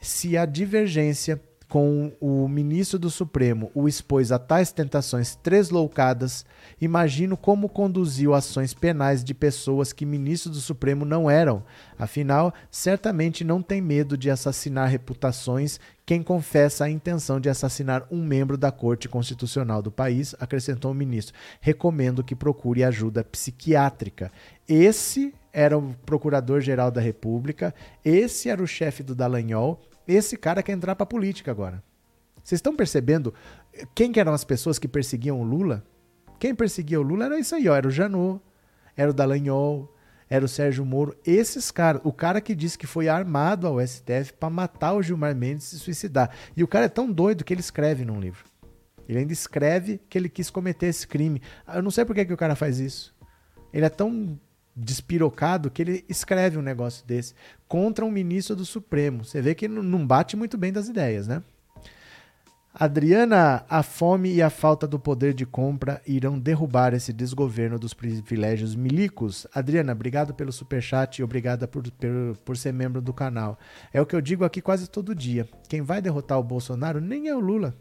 Se 0.00 0.36
a 0.36 0.44
divergência 0.44 1.40
com 1.68 2.12
o 2.20 2.48
ministro 2.48 2.98
do 2.98 3.10
Supremo 3.10 3.70
o 3.74 3.88
expôs 3.88 4.30
a 4.30 4.38
tais 4.38 4.70
tentações 4.72 5.34
tresloucadas, 5.34 6.44
imagino 6.80 7.36
como 7.36 7.68
conduziu 7.68 8.34
ações 8.34 8.72
penais 8.72 9.24
de 9.24 9.34
pessoas 9.34 9.92
que 9.92 10.06
ministros 10.06 10.56
do 10.56 10.60
Supremo 10.60 11.04
não 11.04 11.28
eram. 11.28 11.64
Afinal, 11.98 12.54
certamente 12.70 13.42
não 13.42 13.60
tem 13.60 13.80
medo 13.80 14.16
de 14.16 14.30
assassinar 14.30 14.88
reputações 14.88 15.80
quem 16.06 16.22
confessa 16.22 16.84
a 16.84 16.90
intenção 16.90 17.40
de 17.40 17.48
assassinar 17.48 18.06
um 18.12 18.24
membro 18.24 18.56
da 18.56 18.70
Corte 18.70 19.08
Constitucional 19.08 19.82
do 19.82 19.90
país, 19.90 20.36
acrescentou 20.38 20.92
o 20.92 20.94
ministro. 20.94 21.34
Recomendo 21.60 22.22
que 22.22 22.36
procure 22.36 22.84
ajuda 22.84 23.24
psiquiátrica. 23.24 24.30
Esse 24.68 25.34
era 25.52 25.76
o 25.76 25.94
procurador-geral 26.06 26.92
da 26.92 27.00
República, 27.00 27.74
esse 28.04 28.48
era 28.48 28.62
o 28.62 28.68
chefe 28.68 29.02
do 29.02 29.16
Dallagnol, 29.16 29.82
esse 30.06 30.36
cara 30.36 30.62
quer 30.62 30.72
entrar 30.72 30.94
para 30.96 31.06
política 31.06 31.50
agora. 31.50 31.82
Vocês 32.42 32.58
estão 32.58 32.76
percebendo 32.76 33.34
quem 33.94 34.12
que 34.12 34.20
eram 34.20 34.32
as 34.32 34.44
pessoas 34.44 34.78
que 34.78 34.86
perseguiam 34.86 35.40
o 35.40 35.44
Lula? 35.44 35.84
Quem 36.38 36.54
perseguia 36.54 37.00
o 37.00 37.02
Lula 37.02 37.24
era 37.26 37.38
isso 37.38 37.54
aí, 37.54 37.68
ó, 37.68 37.74
era 37.74 37.88
o 37.88 37.90
Janot, 37.90 38.40
era 38.96 39.10
o 39.10 39.14
Dallagnol, 39.14 39.92
era 40.28 40.44
o 40.44 40.48
Sérgio 40.48 40.84
Moro. 40.84 41.16
Esses 41.24 41.70
caras, 41.70 42.00
o 42.04 42.12
cara 42.12 42.40
que 42.40 42.54
disse 42.54 42.78
que 42.78 42.86
foi 42.86 43.08
armado 43.08 43.66
ao 43.66 43.84
STF 43.84 44.32
para 44.38 44.50
matar 44.50 44.94
o 44.94 45.02
Gilmar 45.02 45.34
Mendes 45.34 45.66
e 45.66 45.70
se 45.70 45.78
suicidar. 45.78 46.30
E 46.56 46.62
o 46.62 46.68
cara 46.68 46.86
é 46.86 46.88
tão 46.88 47.10
doido 47.10 47.44
que 47.44 47.52
ele 47.52 47.60
escreve 47.60 48.04
num 48.04 48.20
livro. 48.20 48.44
Ele 49.08 49.20
ainda 49.20 49.32
escreve 49.32 50.00
que 50.08 50.18
ele 50.18 50.28
quis 50.28 50.50
cometer 50.50 50.86
esse 50.86 51.06
crime. 51.06 51.40
Eu 51.72 51.82
não 51.82 51.90
sei 51.90 52.04
por 52.04 52.14
que, 52.14 52.24
que 52.24 52.32
o 52.32 52.36
cara 52.36 52.56
faz 52.56 52.80
isso. 52.80 53.14
Ele 53.72 53.86
é 53.86 53.88
tão 53.88 54.38
despirocado 54.76 55.70
que 55.70 55.80
ele 55.80 56.04
escreve 56.08 56.58
um 56.58 56.62
negócio 56.62 57.06
desse 57.06 57.34
contra 57.66 58.04
um 58.04 58.10
ministro 58.10 58.54
do 58.54 58.64
Supremo. 58.64 59.24
Você 59.24 59.40
vê 59.40 59.54
que 59.54 59.66
não 59.66 60.06
bate 60.06 60.36
muito 60.36 60.58
bem 60.58 60.72
das 60.72 60.88
ideias, 60.88 61.26
né? 61.26 61.42
Adriana, 62.78 63.64
a 63.70 63.82
fome 63.82 64.34
e 64.34 64.42
a 64.42 64.50
falta 64.50 64.86
do 64.86 64.98
poder 64.98 65.32
de 65.32 65.46
compra 65.46 66.02
irão 66.06 66.38
derrubar 66.38 66.92
esse 66.92 67.10
desgoverno 67.10 67.78
dos 67.78 67.94
privilégios 67.94 68.76
milicos. 68.76 69.46
Adriana, 69.54 69.92
obrigado 69.92 70.34
pelo 70.34 70.52
superchat 70.52 71.18
e 71.18 71.24
obrigada 71.24 71.66
por, 71.66 71.90
por, 71.90 72.36
por 72.44 72.54
ser 72.54 72.74
membro 72.74 73.00
do 73.00 73.14
canal. 73.14 73.58
É 73.94 74.00
o 74.00 74.04
que 74.04 74.14
eu 74.14 74.20
digo 74.20 74.44
aqui 74.44 74.60
quase 74.60 74.90
todo 74.90 75.14
dia. 75.14 75.48
Quem 75.70 75.80
vai 75.80 76.02
derrotar 76.02 76.38
o 76.38 76.44
Bolsonaro 76.44 77.00
nem 77.00 77.28
é 77.28 77.34
o 77.34 77.40
Lula, 77.40 77.74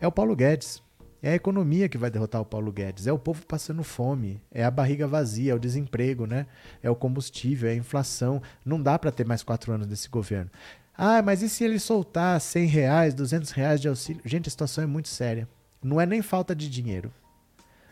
é 0.00 0.06
o 0.06 0.12
Paulo 0.12 0.34
Guedes. 0.34 0.82
É 1.22 1.32
a 1.32 1.34
economia 1.34 1.88
que 1.88 1.98
vai 1.98 2.10
derrotar 2.10 2.40
o 2.40 2.46
Paulo 2.46 2.72
Guedes, 2.72 3.06
é 3.06 3.12
o 3.12 3.18
povo 3.18 3.44
passando 3.44 3.84
fome, 3.84 4.40
é 4.50 4.64
a 4.64 4.70
barriga 4.70 5.06
vazia, 5.06 5.52
é 5.52 5.54
o 5.54 5.58
desemprego, 5.58 6.26
né? 6.26 6.46
É 6.82 6.90
o 6.90 6.96
combustível, 6.96 7.68
é 7.68 7.72
a 7.72 7.76
inflação. 7.76 8.40
Não 8.64 8.82
dá 8.82 8.98
para 8.98 9.12
ter 9.12 9.26
mais 9.26 9.42
quatro 9.42 9.72
anos 9.72 9.86
desse 9.86 10.08
governo. 10.08 10.50
Ah, 10.96 11.22
mas 11.22 11.42
e 11.42 11.48
se 11.48 11.64
ele 11.64 11.78
soltar 11.78 12.40
100 12.40 12.66
reais, 12.66 13.14
200 13.14 13.50
reais 13.50 13.80
de 13.80 13.88
auxílio? 13.88 14.22
Gente, 14.24 14.48
a 14.48 14.50
situação 14.50 14.84
é 14.84 14.86
muito 14.86 15.08
séria. 15.08 15.48
Não 15.82 16.00
é 16.00 16.06
nem 16.06 16.22
falta 16.22 16.54
de 16.54 16.68
dinheiro. 16.68 17.12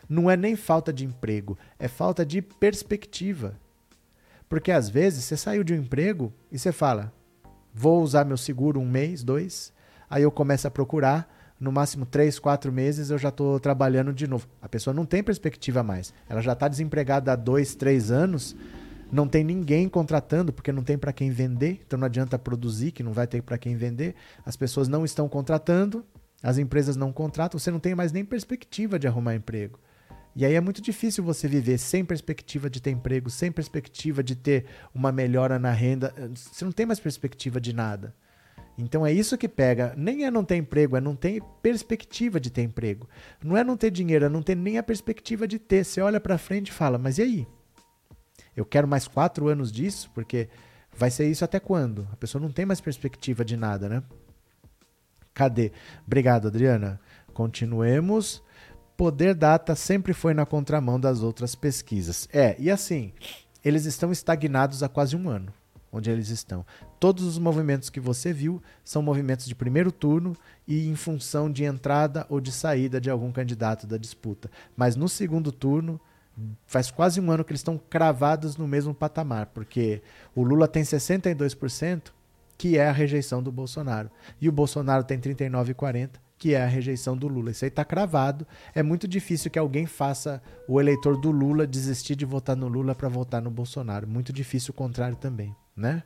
Não 0.07 0.29
é 0.29 0.35
nem 0.35 0.55
falta 0.55 0.91
de 0.91 1.05
emprego. 1.05 1.57
É 1.77 1.87
falta 1.87 2.25
de 2.25 2.41
perspectiva. 2.41 3.55
Porque 4.47 4.71
às 4.71 4.89
vezes 4.89 5.23
você 5.23 5.37
saiu 5.37 5.63
de 5.63 5.73
um 5.73 5.77
emprego 5.77 6.33
e 6.51 6.57
você 6.57 6.71
fala: 6.71 7.13
vou 7.73 8.01
usar 8.01 8.25
meu 8.25 8.37
seguro 8.37 8.79
um 8.79 8.89
mês, 8.89 9.23
dois. 9.23 9.71
Aí 10.09 10.23
eu 10.23 10.31
começo 10.31 10.67
a 10.67 10.71
procurar 10.71 11.38
no 11.59 11.71
máximo 11.71 12.05
três, 12.05 12.39
quatro 12.39 12.71
meses 12.71 13.09
eu 13.09 13.17
já 13.17 13.29
estou 13.29 13.59
trabalhando 13.59 14.13
de 14.13 14.27
novo. 14.27 14.47
A 14.61 14.69
pessoa 14.69 14.93
não 14.93 15.05
tem 15.05 15.21
perspectiva 15.21 15.83
mais. 15.83 16.13
Ela 16.29 16.41
já 16.41 16.53
está 16.53 16.67
desempregada 16.67 17.33
há 17.33 17.35
dois, 17.35 17.75
três 17.75 18.11
anos, 18.11 18.55
não 19.11 19.27
tem 19.27 19.43
ninguém 19.43 19.89
contratando 19.89 20.53
porque 20.53 20.71
não 20.71 20.83
tem 20.83 20.97
para 20.97 21.11
quem 21.11 21.31
vender, 21.31 21.81
então 21.85 21.99
não 21.99 22.05
adianta 22.05 22.37
produzir 22.37 22.91
que 22.91 23.03
não 23.03 23.11
vai 23.11 23.27
ter 23.27 23.41
para 23.41 23.57
quem 23.57 23.75
vender. 23.75 24.15
As 24.45 24.55
pessoas 24.55 24.87
não 24.87 25.03
estão 25.03 25.27
contratando, 25.27 26.05
as 26.41 26.57
empresas 26.57 26.95
não 26.95 27.11
contratam, 27.11 27.59
você 27.59 27.71
não 27.71 27.79
tem 27.79 27.95
mais 27.95 28.11
nem 28.11 28.23
perspectiva 28.23 28.97
de 28.97 29.07
arrumar 29.07 29.35
emprego. 29.35 29.79
E 30.35 30.45
aí 30.45 30.53
é 30.53 30.61
muito 30.61 30.81
difícil 30.81 31.23
você 31.23 31.47
viver 31.47 31.77
sem 31.77 32.05
perspectiva 32.05 32.69
de 32.69 32.79
ter 32.79 32.91
emprego, 32.91 33.29
sem 33.29 33.51
perspectiva 33.51 34.23
de 34.23 34.35
ter 34.35 34.65
uma 34.93 35.11
melhora 35.11 35.59
na 35.59 35.71
renda. 35.71 36.13
Você 36.33 36.63
não 36.63 36.71
tem 36.71 36.85
mais 36.85 36.99
perspectiva 36.99 37.59
de 37.59 37.73
nada. 37.73 38.13
Então 38.79 39.05
é 39.05 39.11
isso 39.11 39.37
que 39.37 39.49
pega. 39.49 39.93
Nem 39.97 40.25
é 40.25 40.31
não 40.31 40.43
ter 40.43 40.55
emprego, 40.55 40.95
é 40.95 41.01
não 41.01 41.13
ter 41.13 41.43
perspectiva 41.61 42.39
de 42.39 42.49
ter 42.49 42.63
emprego. 42.63 43.09
Não 43.43 43.57
é 43.57 43.63
não 43.63 43.75
ter 43.75 43.91
dinheiro, 43.91 44.25
é 44.25 44.29
não 44.29 44.41
ter 44.41 44.55
nem 44.55 44.77
a 44.77 44.83
perspectiva 44.83 45.45
de 45.45 45.59
ter. 45.59 45.83
Você 45.83 45.99
olha 45.99 46.19
para 46.19 46.37
frente 46.37 46.69
e 46.69 46.71
fala, 46.71 46.97
mas 46.97 47.17
e 47.17 47.21
aí? 47.21 47.47
Eu 48.55 48.65
quero 48.65 48.87
mais 48.87 49.05
quatro 49.05 49.49
anos 49.49 49.69
disso, 49.69 50.09
porque 50.15 50.47
vai 50.95 51.11
ser 51.11 51.29
isso 51.29 51.43
até 51.43 51.59
quando? 51.59 52.07
A 52.11 52.15
pessoa 52.15 52.41
não 52.41 52.51
tem 52.51 52.65
mais 52.65 52.79
perspectiva 52.79 53.43
de 53.43 53.57
nada, 53.57 53.89
né? 53.89 54.01
Cadê? 55.33 55.73
Obrigado, 56.07 56.47
Adriana. 56.47 57.01
Continuemos. 57.33 58.41
Poder 58.95 59.35
Data 59.35 59.75
sempre 59.75 60.13
foi 60.13 60.33
na 60.33 60.45
contramão 60.45 60.97
das 60.97 61.21
outras 61.21 61.53
pesquisas. 61.53 62.29
É, 62.31 62.55
e 62.57 62.71
assim, 62.71 63.11
eles 63.63 63.83
estão 63.83 64.09
estagnados 64.09 64.83
há 64.83 64.87
quase 64.87 65.17
um 65.17 65.29
ano 65.29 65.53
onde 65.91 66.09
eles 66.09 66.29
estão. 66.29 66.65
Todos 66.99 67.23
os 67.23 67.37
movimentos 67.37 67.89
que 67.89 67.99
você 67.99 68.31
viu 68.31 68.61
são 68.83 69.01
movimentos 69.01 69.45
de 69.45 69.55
primeiro 69.55 69.91
turno 69.91 70.35
e 70.67 70.87
em 70.87 70.95
função 70.95 71.51
de 71.51 71.63
entrada 71.63 72.25
ou 72.29 72.39
de 72.39 72.51
saída 72.51 72.99
de 72.99 73.09
algum 73.09 73.31
candidato 73.31 73.87
da 73.87 73.97
disputa. 73.97 74.49
Mas 74.75 74.95
no 74.95 75.09
segundo 75.09 75.51
turno, 75.51 75.99
faz 76.65 76.89
quase 76.91 77.19
um 77.19 77.31
ano 77.31 77.43
que 77.43 77.51
eles 77.51 77.59
estão 77.59 77.77
cravados 77.89 78.55
no 78.57 78.67
mesmo 78.67 78.93
patamar, 78.93 79.47
porque 79.47 80.01
o 80.35 80.43
Lula 80.43 80.67
tem 80.67 80.83
62%, 80.83 82.11
que 82.57 82.77
é 82.77 82.87
a 82.87 82.91
rejeição 82.91 83.41
do 83.41 83.51
Bolsonaro, 83.51 84.09
e 84.39 84.47
o 84.47 84.51
Bolsonaro 84.51 85.03
tem 85.03 85.19
39,40%, 85.19 86.11
que 86.37 86.55
é 86.55 86.63
a 86.63 86.67
rejeição 86.67 87.17
do 87.17 87.27
Lula. 87.27 87.51
Isso 87.51 87.65
aí 87.65 87.69
está 87.69 87.83
cravado. 87.83 88.47
É 88.73 88.81
muito 88.81 89.05
difícil 89.09 89.51
que 89.51 89.59
alguém 89.59 89.85
faça 89.85 90.41
o 90.69 90.79
eleitor 90.79 91.19
do 91.19 91.31
Lula 91.31 91.67
desistir 91.67 92.15
de 92.15 92.23
votar 92.23 92.55
no 92.55 92.69
Lula 92.69 92.95
para 92.95 93.09
votar 93.09 93.41
no 93.41 93.51
Bolsonaro. 93.51 94.07
Muito 94.07 94.31
difícil 94.31 94.71
o 94.71 94.73
contrário 94.73 95.17
também 95.17 95.53
né? 95.79 96.03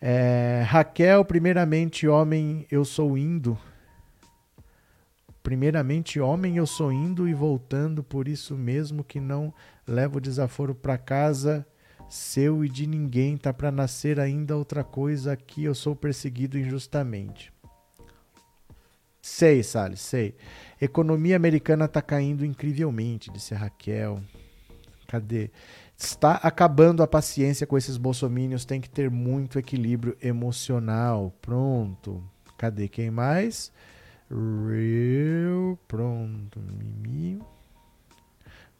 É, 0.00 0.62
Raquel, 0.66 1.24
primeiramente 1.24 2.06
homem, 2.06 2.66
eu 2.70 2.84
sou 2.84 3.18
indo. 3.18 3.58
Primeiramente 5.42 6.20
homem, 6.20 6.56
eu 6.56 6.66
sou 6.66 6.90
indo 6.90 7.28
e 7.28 7.34
voltando, 7.34 8.02
por 8.02 8.28
isso 8.28 8.54
mesmo 8.54 9.04
que 9.04 9.20
não 9.20 9.52
levo 9.86 10.20
desaforo 10.20 10.74
para 10.74 10.96
casa 10.96 11.66
seu 12.08 12.64
e 12.64 12.68
de 12.68 12.86
ninguém, 12.86 13.36
tá 13.36 13.52
para 13.52 13.72
nascer 13.72 14.20
ainda 14.20 14.56
outra 14.56 14.84
coisa 14.84 15.32
aqui, 15.32 15.64
eu 15.64 15.74
sou 15.74 15.96
perseguido 15.96 16.58
injustamente. 16.58 17.52
Sei, 19.20 19.62
Salles, 19.62 20.00
sei. 20.00 20.36
Economia 20.80 21.34
americana 21.34 21.88
tá 21.88 22.02
caindo 22.02 22.44
incrivelmente, 22.44 23.32
disse 23.32 23.54
Raquel. 23.54 24.20
Cadê? 25.08 25.50
Está 26.04 26.34
acabando 26.34 27.02
a 27.02 27.06
paciência 27.06 27.66
com 27.66 27.78
esses 27.78 27.96
bolsomínios, 27.96 28.66
tem 28.66 28.78
que 28.78 28.90
ter 28.90 29.10
muito 29.10 29.58
equilíbrio 29.58 30.14
emocional. 30.20 31.32
Pronto. 31.40 32.22
Cadê 32.58 32.88
quem 32.88 33.10
mais? 33.10 33.72
Real. 34.30 35.78
Pronto. 35.88 36.60
Mimi. 36.60 37.40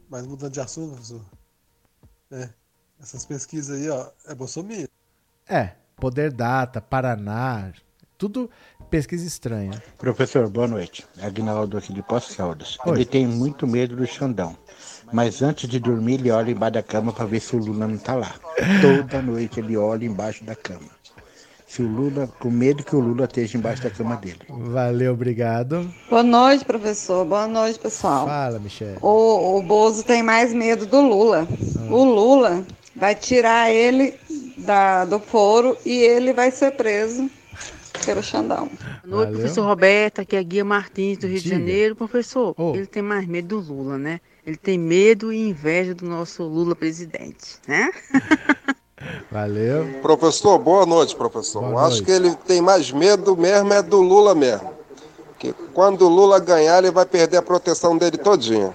Mas 0.10 0.26
mudando 0.26 0.52
de 0.52 0.60
assunto, 0.60 0.94
professor. 0.94 1.22
É, 2.32 2.50
essas 3.00 3.26
pesquisas 3.26 3.80
aí, 3.80 3.90
ó, 3.90 4.08
é 4.28 4.36
Bolsonaro. 4.36 4.90
É, 5.48 5.72
Poder 5.96 6.34
Data, 6.34 6.82
Paraná, 6.82 7.72
tudo 8.18 8.50
pesquisa 8.86 9.26
estranha. 9.26 9.82
Professor, 9.98 10.50
boa 10.50 10.68
noite. 10.68 11.06
Agnaldo 11.22 11.78
aqui 11.78 11.94
de 11.94 12.02
Poços 12.02 12.36
Caldas. 12.36 12.78
Ele 12.86 13.06
tem 13.06 13.28
muito 13.28 13.68
medo 13.68 13.96
do 13.96 14.06
Xandão. 14.06 14.56
Mas 15.12 15.42
antes 15.42 15.70
de 15.70 15.80
dormir, 15.80 16.16
ele 16.16 16.32
olha 16.32 16.52
embaixo 16.52 16.74
da 16.74 16.84
cama 16.84 17.12
para 17.14 17.26
ver 17.26 17.40
se 17.40 17.56
o 17.56 17.60
Lula 17.60 17.88
não 17.88 17.98
tá 17.98 18.16
lá. 18.16 18.36
Toda 18.82 19.22
noite 19.22 19.60
ele 19.60 19.78
olha 19.78 20.06
embaixo 20.06 20.44
da 20.44 20.56
cama. 20.56 20.96
Se 21.68 21.82
o 21.82 21.88
Lula, 21.88 22.28
com 22.40 22.50
medo 22.50 22.84
que 22.84 22.96
o 22.96 23.00
Lula 23.00 23.26
esteja 23.26 23.58
embaixo 23.58 23.84
da 23.84 23.90
cama 23.90 24.16
dele. 24.16 24.40
Valeu, 24.50 25.14
obrigado. 25.14 25.92
Boa 26.10 26.24
noite, 26.24 26.64
professor. 26.64 27.26
Boa 27.26 27.48
noite, 27.48 27.80
pessoal. 27.80 28.26
Fala, 28.26 28.60
Michelle. 28.60 28.98
O, 29.02 29.58
o 29.58 29.62
Bozo 29.62 30.04
tem 30.04 30.24
mais 30.24 30.54
medo 30.54 30.86
do 30.86 31.02
Lula. 31.02 31.48
O 31.90 32.04
Lula 32.04 32.64
vai 32.96 33.14
tirar 33.14 33.72
ele 33.72 34.14
da, 34.58 35.06
do 35.06 35.20
foro 35.20 35.78
e 35.86 35.92
ele 35.92 36.34
vai 36.34 36.50
ser 36.50 36.72
preso 36.72 37.30
pelo 38.04 38.22
Xandão. 38.24 38.70
Boa 39.06 39.26
noite, 39.26 39.38
professor 39.40 39.66
Roberto. 39.66 40.20
Aqui 40.22 40.36
é 40.36 40.44
Guia 40.44 40.66
Martins, 40.66 41.18
do 41.18 41.28
Rio 41.28 41.40
Diga. 41.40 41.56
de 41.56 41.62
Janeiro. 41.62 41.96
Professor, 41.96 42.54
Oh. 42.58 42.74
ele 42.76 42.86
tem 42.86 43.02
mais 43.02 43.28
medo 43.28 43.62
do 43.62 43.74
Lula, 43.74 43.98
né? 43.98 44.20
Ele 44.46 44.58
tem 44.58 44.78
medo 44.78 45.32
e 45.34 45.50
inveja 45.50 45.94
do 45.94 46.06
nosso 46.06 46.44
Lula 46.44 46.76
presidente, 46.76 47.58
né? 47.68 47.90
Valeu. 49.32 49.88
Professor, 50.02 50.58
boa 50.58 50.86
noite, 50.86 51.16
professor. 51.16 51.62
Boa 51.62 51.72
Eu 51.74 51.78
Acho 51.80 51.90
noite. 51.98 52.04
que 52.06 52.12
ele 52.12 52.36
tem 52.48 52.62
mais 52.62 52.92
medo 52.92 53.36
mesmo 53.36 53.74
é 53.74 53.82
do 53.82 54.02
Lula 54.02 54.34
mesmo. 54.34 54.72
Que 55.38 55.54
quando 55.74 56.04
o 56.04 56.10
Lula 56.10 56.40
ganhar, 56.40 56.78
ele 56.80 56.92
vai 56.92 57.06
perder 57.06 57.38
a 57.38 57.42
proteção 57.42 57.98
dele 57.98 58.18
todinha. 58.18 58.74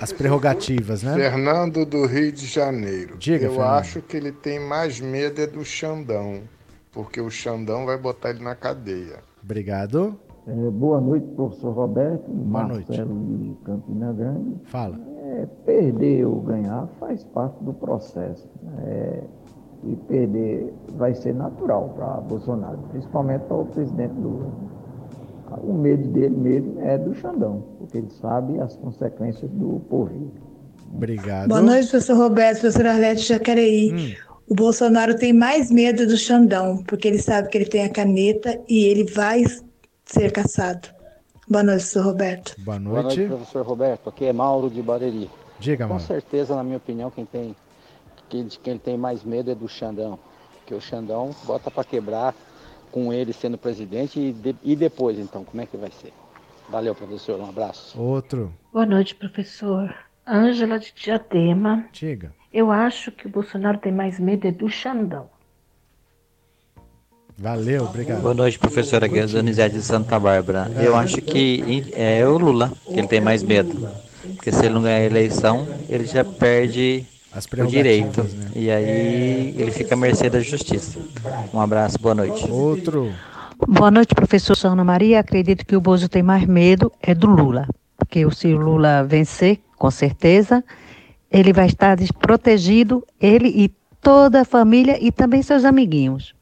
As 0.00 0.12
prerrogativas, 0.12 1.02
né? 1.02 1.14
Fernando 1.14 1.84
do 1.84 2.06
Rio 2.06 2.32
de 2.32 2.46
Janeiro. 2.46 3.16
Diga, 3.18 3.46
Eu 3.46 3.52
Fernando. 3.52 3.70
acho 3.78 4.00
que 4.02 4.16
ele 4.16 4.32
tem 4.32 4.58
mais 4.58 5.00
medo 5.00 5.40
é 5.40 5.46
do 5.46 5.64
Xandão, 5.64 6.42
porque 6.94 7.20
o 7.20 7.28
Xandão 7.28 7.84
vai 7.84 7.98
botar 7.98 8.30
ele 8.30 8.42
na 8.42 8.54
cadeia. 8.54 9.18
Obrigado. 9.42 10.16
É, 10.46 10.70
boa 10.70 11.00
noite, 11.00 11.26
professor 11.34 11.72
Roberto. 11.72 12.30
Boa 12.30 12.68
noite. 12.68 12.88
Marcelo 12.88 13.36
de 13.36 13.54
Campina 13.64 14.12
Grande. 14.12 14.56
Fala. 14.64 14.98
É, 15.18 15.46
perder 15.66 16.24
ou 16.26 16.40
ganhar 16.40 16.86
faz 17.00 17.24
parte 17.24 17.62
do 17.64 17.72
processo. 17.74 18.48
É, 18.86 19.22
e 19.86 19.96
perder 20.08 20.72
vai 20.96 21.14
ser 21.14 21.34
natural 21.34 21.90
para 21.96 22.20
Bolsonaro, 22.22 22.78
principalmente 22.90 23.42
para 23.42 23.56
o 23.56 23.66
presidente 23.66 24.14
Lula. 24.14 24.50
O 25.62 25.74
medo 25.74 26.08
dele 26.08 26.36
mesmo 26.36 26.80
é 26.80 26.96
do 26.96 27.14
Xandão, 27.14 27.62
porque 27.78 27.98
ele 27.98 28.10
sabe 28.10 28.58
as 28.60 28.76
consequências 28.76 29.50
do 29.50 29.80
porvir. 29.90 30.28
Obrigado. 30.92 31.48
Boa 31.48 31.60
noite, 31.60 31.90
professor 31.90 32.16
Roberto, 32.16 32.60
professor 32.60 32.86
Arlete 32.86 33.22
Jacareí. 33.22 33.92
Hum. 33.92 34.33
O 34.48 34.54
Bolsonaro 34.54 35.16
tem 35.16 35.32
mais 35.32 35.70
medo 35.70 36.06
do 36.06 36.16
Xandão, 36.16 36.82
porque 36.84 37.08
ele 37.08 37.18
sabe 37.18 37.48
que 37.48 37.56
ele 37.58 37.64
tem 37.66 37.84
a 37.84 37.88
caneta 37.88 38.60
e 38.68 38.84
ele 38.84 39.04
vai 39.10 39.42
ser 40.04 40.32
caçado. 40.32 40.88
Boa 41.48 41.62
noite, 41.62 41.80
professor 41.82 42.04
Roberto. 42.04 42.54
Boa 42.58 42.78
Boa 42.78 43.02
noite, 43.02 43.18
noite. 43.20 43.28
professor 43.34 43.66
Roberto. 43.66 44.08
Aqui 44.08 44.24
é 44.26 44.32
Mauro 44.32 44.68
de 44.70 44.82
Barueri. 44.82 45.30
Diga, 45.58 45.86
Com 45.86 45.94
mano. 45.94 46.06
certeza, 46.06 46.54
na 46.54 46.62
minha 46.64 46.76
opinião, 46.76 47.10
quem 47.10 47.24
tem 47.24 47.56
que- 48.28 48.42
de 48.42 48.58
quem 48.58 48.76
tem 48.78 48.96
mais 48.98 49.22
medo 49.24 49.50
é 49.50 49.54
do 49.54 49.68
Xandão. 49.68 50.18
Porque 50.58 50.74
o 50.74 50.80
Xandão 50.80 51.30
bota 51.44 51.70
para 51.70 51.84
quebrar 51.84 52.34
com 52.90 53.12
ele 53.12 53.32
sendo 53.32 53.56
presidente 53.58 54.18
e, 54.20 54.32
de- 54.32 54.56
e 54.62 54.74
depois, 54.76 55.18
então, 55.18 55.44
como 55.44 55.62
é 55.62 55.66
que 55.66 55.76
vai 55.76 55.90
ser? 55.90 56.12
Valeu, 56.68 56.94
professor. 56.94 57.38
Um 57.40 57.48
abraço. 57.48 58.00
Outro. 58.00 58.52
Boa 58.72 58.86
noite, 58.86 59.14
professor. 59.14 59.94
Ângela 60.26 60.78
de 60.78 60.92
Diadema. 60.96 61.86
Diga. 61.92 62.32
Eu 62.54 62.70
acho 62.70 63.10
que 63.10 63.26
o 63.26 63.28
Bolsonaro 63.28 63.78
tem 63.78 63.90
mais 63.90 64.20
medo 64.20 64.46
é 64.46 64.52
do 64.52 64.68
Xandão. 64.68 65.26
Valeu, 67.36 67.82
obrigado. 67.82 68.22
Boa 68.22 68.32
noite, 68.32 68.60
professora 68.60 69.08
Guia 69.08 69.26
Donizete 69.26 69.74
de 69.74 69.82
Santa 69.82 70.20
Bárbara. 70.20 70.70
Eu 70.80 70.94
acho 70.94 71.16
que 71.16 71.84
é 71.96 72.24
o 72.24 72.38
Lula 72.38 72.70
que 72.84 72.96
ele 72.96 73.08
tem 73.08 73.20
mais 73.20 73.42
medo. 73.42 73.88
Porque 74.36 74.52
se 74.52 74.64
ele 74.64 74.74
não 74.74 74.82
ganhar 74.82 74.98
a 74.98 75.04
eleição, 75.04 75.66
ele 75.88 76.06
já 76.06 76.24
perde 76.24 77.04
As 77.32 77.44
o 77.44 77.66
direito. 77.66 78.22
né? 78.22 78.50
E 78.54 78.70
aí 78.70 79.52
ele 79.58 79.72
fica 79.72 79.96
à 79.96 79.98
mercê 79.98 80.30
da 80.30 80.38
justiça. 80.38 81.00
Um 81.52 81.60
abraço, 81.60 81.98
boa 81.98 82.14
noite. 82.14 82.48
Outro. 82.48 83.12
Boa 83.66 83.90
noite, 83.90 84.14
professor 84.14 84.56
Ana 84.64 84.84
Maria. 84.84 85.18
Acredito 85.18 85.66
que 85.66 85.74
o 85.74 85.80
Bozo 85.80 86.08
tem 86.08 86.22
mais 86.22 86.46
medo 86.46 86.92
é 87.02 87.16
do 87.16 87.26
Lula. 87.26 87.66
Porque 87.96 88.24
se 88.30 88.54
o 88.54 88.58
Lula 88.58 89.02
vencer, 89.02 89.58
com 89.76 89.90
certeza, 89.90 90.62
ele 91.34 91.52
vai 91.52 91.66
estar 91.66 91.96
desprotegido, 91.96 93.04
ele 93.20 93.48
e 93.48 93.68
toda 94.00 94.42
a 94.42 94.44
família 94.44 94.96
e 95.04 95.10
também 95.10 95.42
seus 95.42 95.64
amiguinhos. 95.64 96.32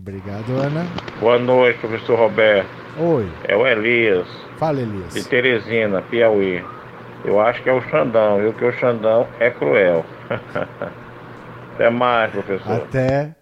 Obrigado, 0.00 0.52
Ana. 0.52 0.86
Boa 1.20 1.38
noite, 1.38 1.78
professor 1.80 2.18
Roberto. 2.18 2.70
Oi. 2.98 3.30
É 3.46 3.54
o 3.54 3.66
Elias, 3.66 4.26
Fala, 4.56 4.78
de 4.78 4.84
Elias. 4.84 5.26
Teresina, 5.26 6.00
Piauí. 6.00 6.64
Eu 7.26 7.38
acho 7.40 7.62
que 7.62 7.68
é 7.68 7.74
o 7.74 7.82
Xandão, 7.82 8.38
viu? 8.40 8.54
Que 8.54 8.64
o 8.64 8.72
Xandão 8.72 9.28
é 9.38 9.50
cruel. 9.50 10.02
Até 11.74 11.90
mais, 11.90 12.32
professor. 12.32 12.72
Até. 12.72 13.36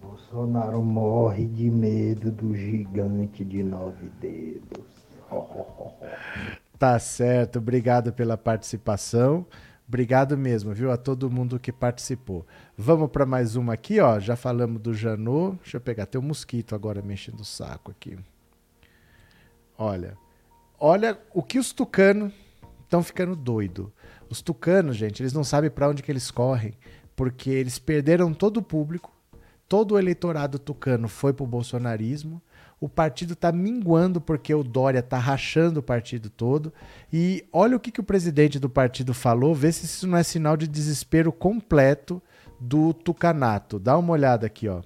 Bolsonaro 0.00 0.82
morre 0.82 1.46
de 1.46 1.70
medo 1.70 2.32
do 2.32 2.52
gigante 2.54 3.44
de 3.44 3.62
nove 3.62 4.10
dedos. 4.20 4.84
Tá 6.78 6.98
certo. 6.98 7.58
Obrigado 7.58 8.12
pela 8.12 8.36
participação. 8.36 9.46
Obrigado 9.88 10.36
mesmo, 10.36 10.74
viu, 10.74 10.90
a 10.90 10.96
todo 10.96 11.30
mundo 11.30 11.60
que 11.60 11.70
participou. 11.70 12.44
Vamos 12.76 13.08
para 13.10 13.24
mais 13.24 13.54
uma 13.54 13.74
aqui, 13.74 14.00
ó. 14.00 14.18
Já 14.18 14.34
falamos 14.34 14.82
do 14.82 14.92
Janô. 14.92 15.52
Deixa 15.62 15.76
eu 15.76 15.80
pegar. 15.80 16.06
Tem 16.06 16.20
um 16.20 16.24
mosquito 16.24 16.74
agora 16.74 17.00
mexendo 17.00 17.40
o 17.40 17.44
saco 17.44 17.92
aqui. 17.92 18.18
Olha. 19.78 20.16
Olha 20.78 21.18
o 21.32 21.42
que 21.42 21.58
os 21.58 21.72
tucanos 21.72 22.32
estão 22.82 23.02
ficando 23.02 23.36
doido. 23.36 23.92
Os 24.28 24.42
tucanos, 24.42 24.96
gente, 24.96 25.22
eles 25.22 25.32
não 25.32 25.44
sabem 25.44 25.70
para 25.70 25.88
onde 25.88 26.02
que 26.02 26.10
eles 26.10 26.30
correm, 26.30 26.74
porque 27.14 27.48
eles 27.48 27.78
perderam 27.78 28.34
todo 28.34 28.58
o 28.58 28.62
público, 28.62 29.12
todo 29.68 29.92
o 29.92 29.98
eleitorado 29.98 30.58
tucano 30.58 31.08
foi 31.08 31.32
pro 31.32 31.46
bolsonarismo. 31.46 32.42
O 32.78 32.88
partido 32.88 33.34
tá 33.34 33.50
minguando 33.50 34.20
porque 34.20 34.54
o 34.54 34.62
Dória 34.62 35.02
tá 35.02 35.18
rachando 35.18 35.80
o 35.80 35.82
partido 35.82 36.28
todo. 36.28 36.72
E 37.12 37.44
olha 37.52 37.76
o 37.76 37.80
que, 37.80 37.90
que 37.90 38.00
o 38.00 38.04
presidente 38.04 38.58
do 38.58 38.68
partido 38.68 39.14
falou, 39.14 39.54
vê 39.54 39.72
se 39.72 39.86
isso 39.86 40.06
não 40.06 40.18
é 40.18 40.22
sinal 40.22 40.56
de 40.56 40.68
desespero 40.68 41.32
completo 41.32 42.22
do 42.60 42.92
tucanato. 42.92 43.78
Dá 43.78 43.96
uma 43.96 44.12
olhada 44.12 44.46
aqui, 44.46 44.68
ó. 44.68 44.82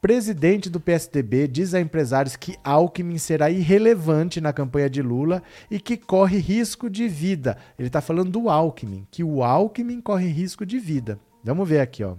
Presidente 0.00 0.68
do 0.68 0.78
PSDB 0.78 1.48
diz 1.48 1.72
a 1.72 1.80
empresários 1.80 2.36
que 2.36 2.58
Alckmin 2.62 3.16
será 3.16 3.48
irrelevante 3.48 4.38
na 4.38 4.52
campanha 4.52 4.90
de 4.90 5.00
Lula 5.00 5.42
e 5.70 5.80
que 5.80 5.96
corre 5.96 6.36
risco 6.36 6.90
de 6.90 7.08
vida. 7.08 7.56
Ele 7.78 7.88
está 7.88 8.02
falando 8.02 8.30
do 8.30 8.50
Alckmin, 8.50 9.06
que 9.10 9.24
o 9.24 9.42
Alckmin 9.42 10.02
corre 10.02 10.26
risco 10.26 10.66
de 10.66 10.78
vida. 10.78 11.18
Vamos 11.42 11.66
ver 11.66 11.80
aqui, 11.80 12.04
ó. 12.04 12.16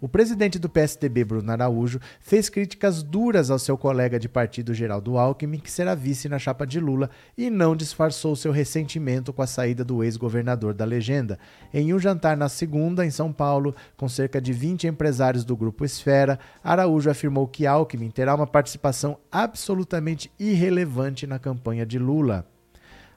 O 0.00 0.08
presidente 0.08 0.60
do 0.60 0.68
PSDB, 0.68 1.24
Bruno 1.24 1.50
Araújo, 1.50 1.98
fez 2.20 2.48
críticas 2.48 3.02
duras 3.02 3.50
ao 3.50 3.58
seu 3.58 3.76
colega 3.76 4.16
de 4.16 4.28
partido 4.28 4.72
Geraldo 4.72 5.18
Alckmin, 5.18 5.58
que 5.58 5.68
será 5.68 5.92
vice 5.92 6.28
na 6.28 6.38
chapa 6.38 6.64
de 6.64 6.78
Lula, 6.78 7.10
e 7.36 7.50
não 7.50 7.74
disfarçou 7.74 8.36
seu 8.36 8.52
ressentimento 8.52 9.32
com 9.32 9.42
a 9.42 9.46
saída 9.46 9.84
do 9.84 10.04
ex-governador 10.04 10.72
da 10.72 10.84
legenda. 10.84 11.36
Em 11.74 11.92
um 11.92 11.98
jantar 11.98 12.36
na 12.36 12.48
segunda, 12.48 13.04
em 13.04 13.10
São 13.10 13.32
Paulo, 13.32 13.74
com 13.96 14.08
cerca 14.08 14.40
de 14.40 14.52
20 14.52 14.86
empresários 14.86 15.44
do 15.44 15.56
grupo 15.56 15.84
Esfera, 15.84 16.38
Araújo 16.62 17.10
afirmou 17.10 17.48
que 17.48 17.66
Alckmin 17.66 18.10
terá 18.10 18.36
uma 18.36 18.46
participação 18.46 19.18
absolutamente 19.32 20.30
irrelevante 20.38 21.26
na 21.26 21.40
campanha 21.40 21.84
de 21.84 21.98
Lula. 21.98 22.46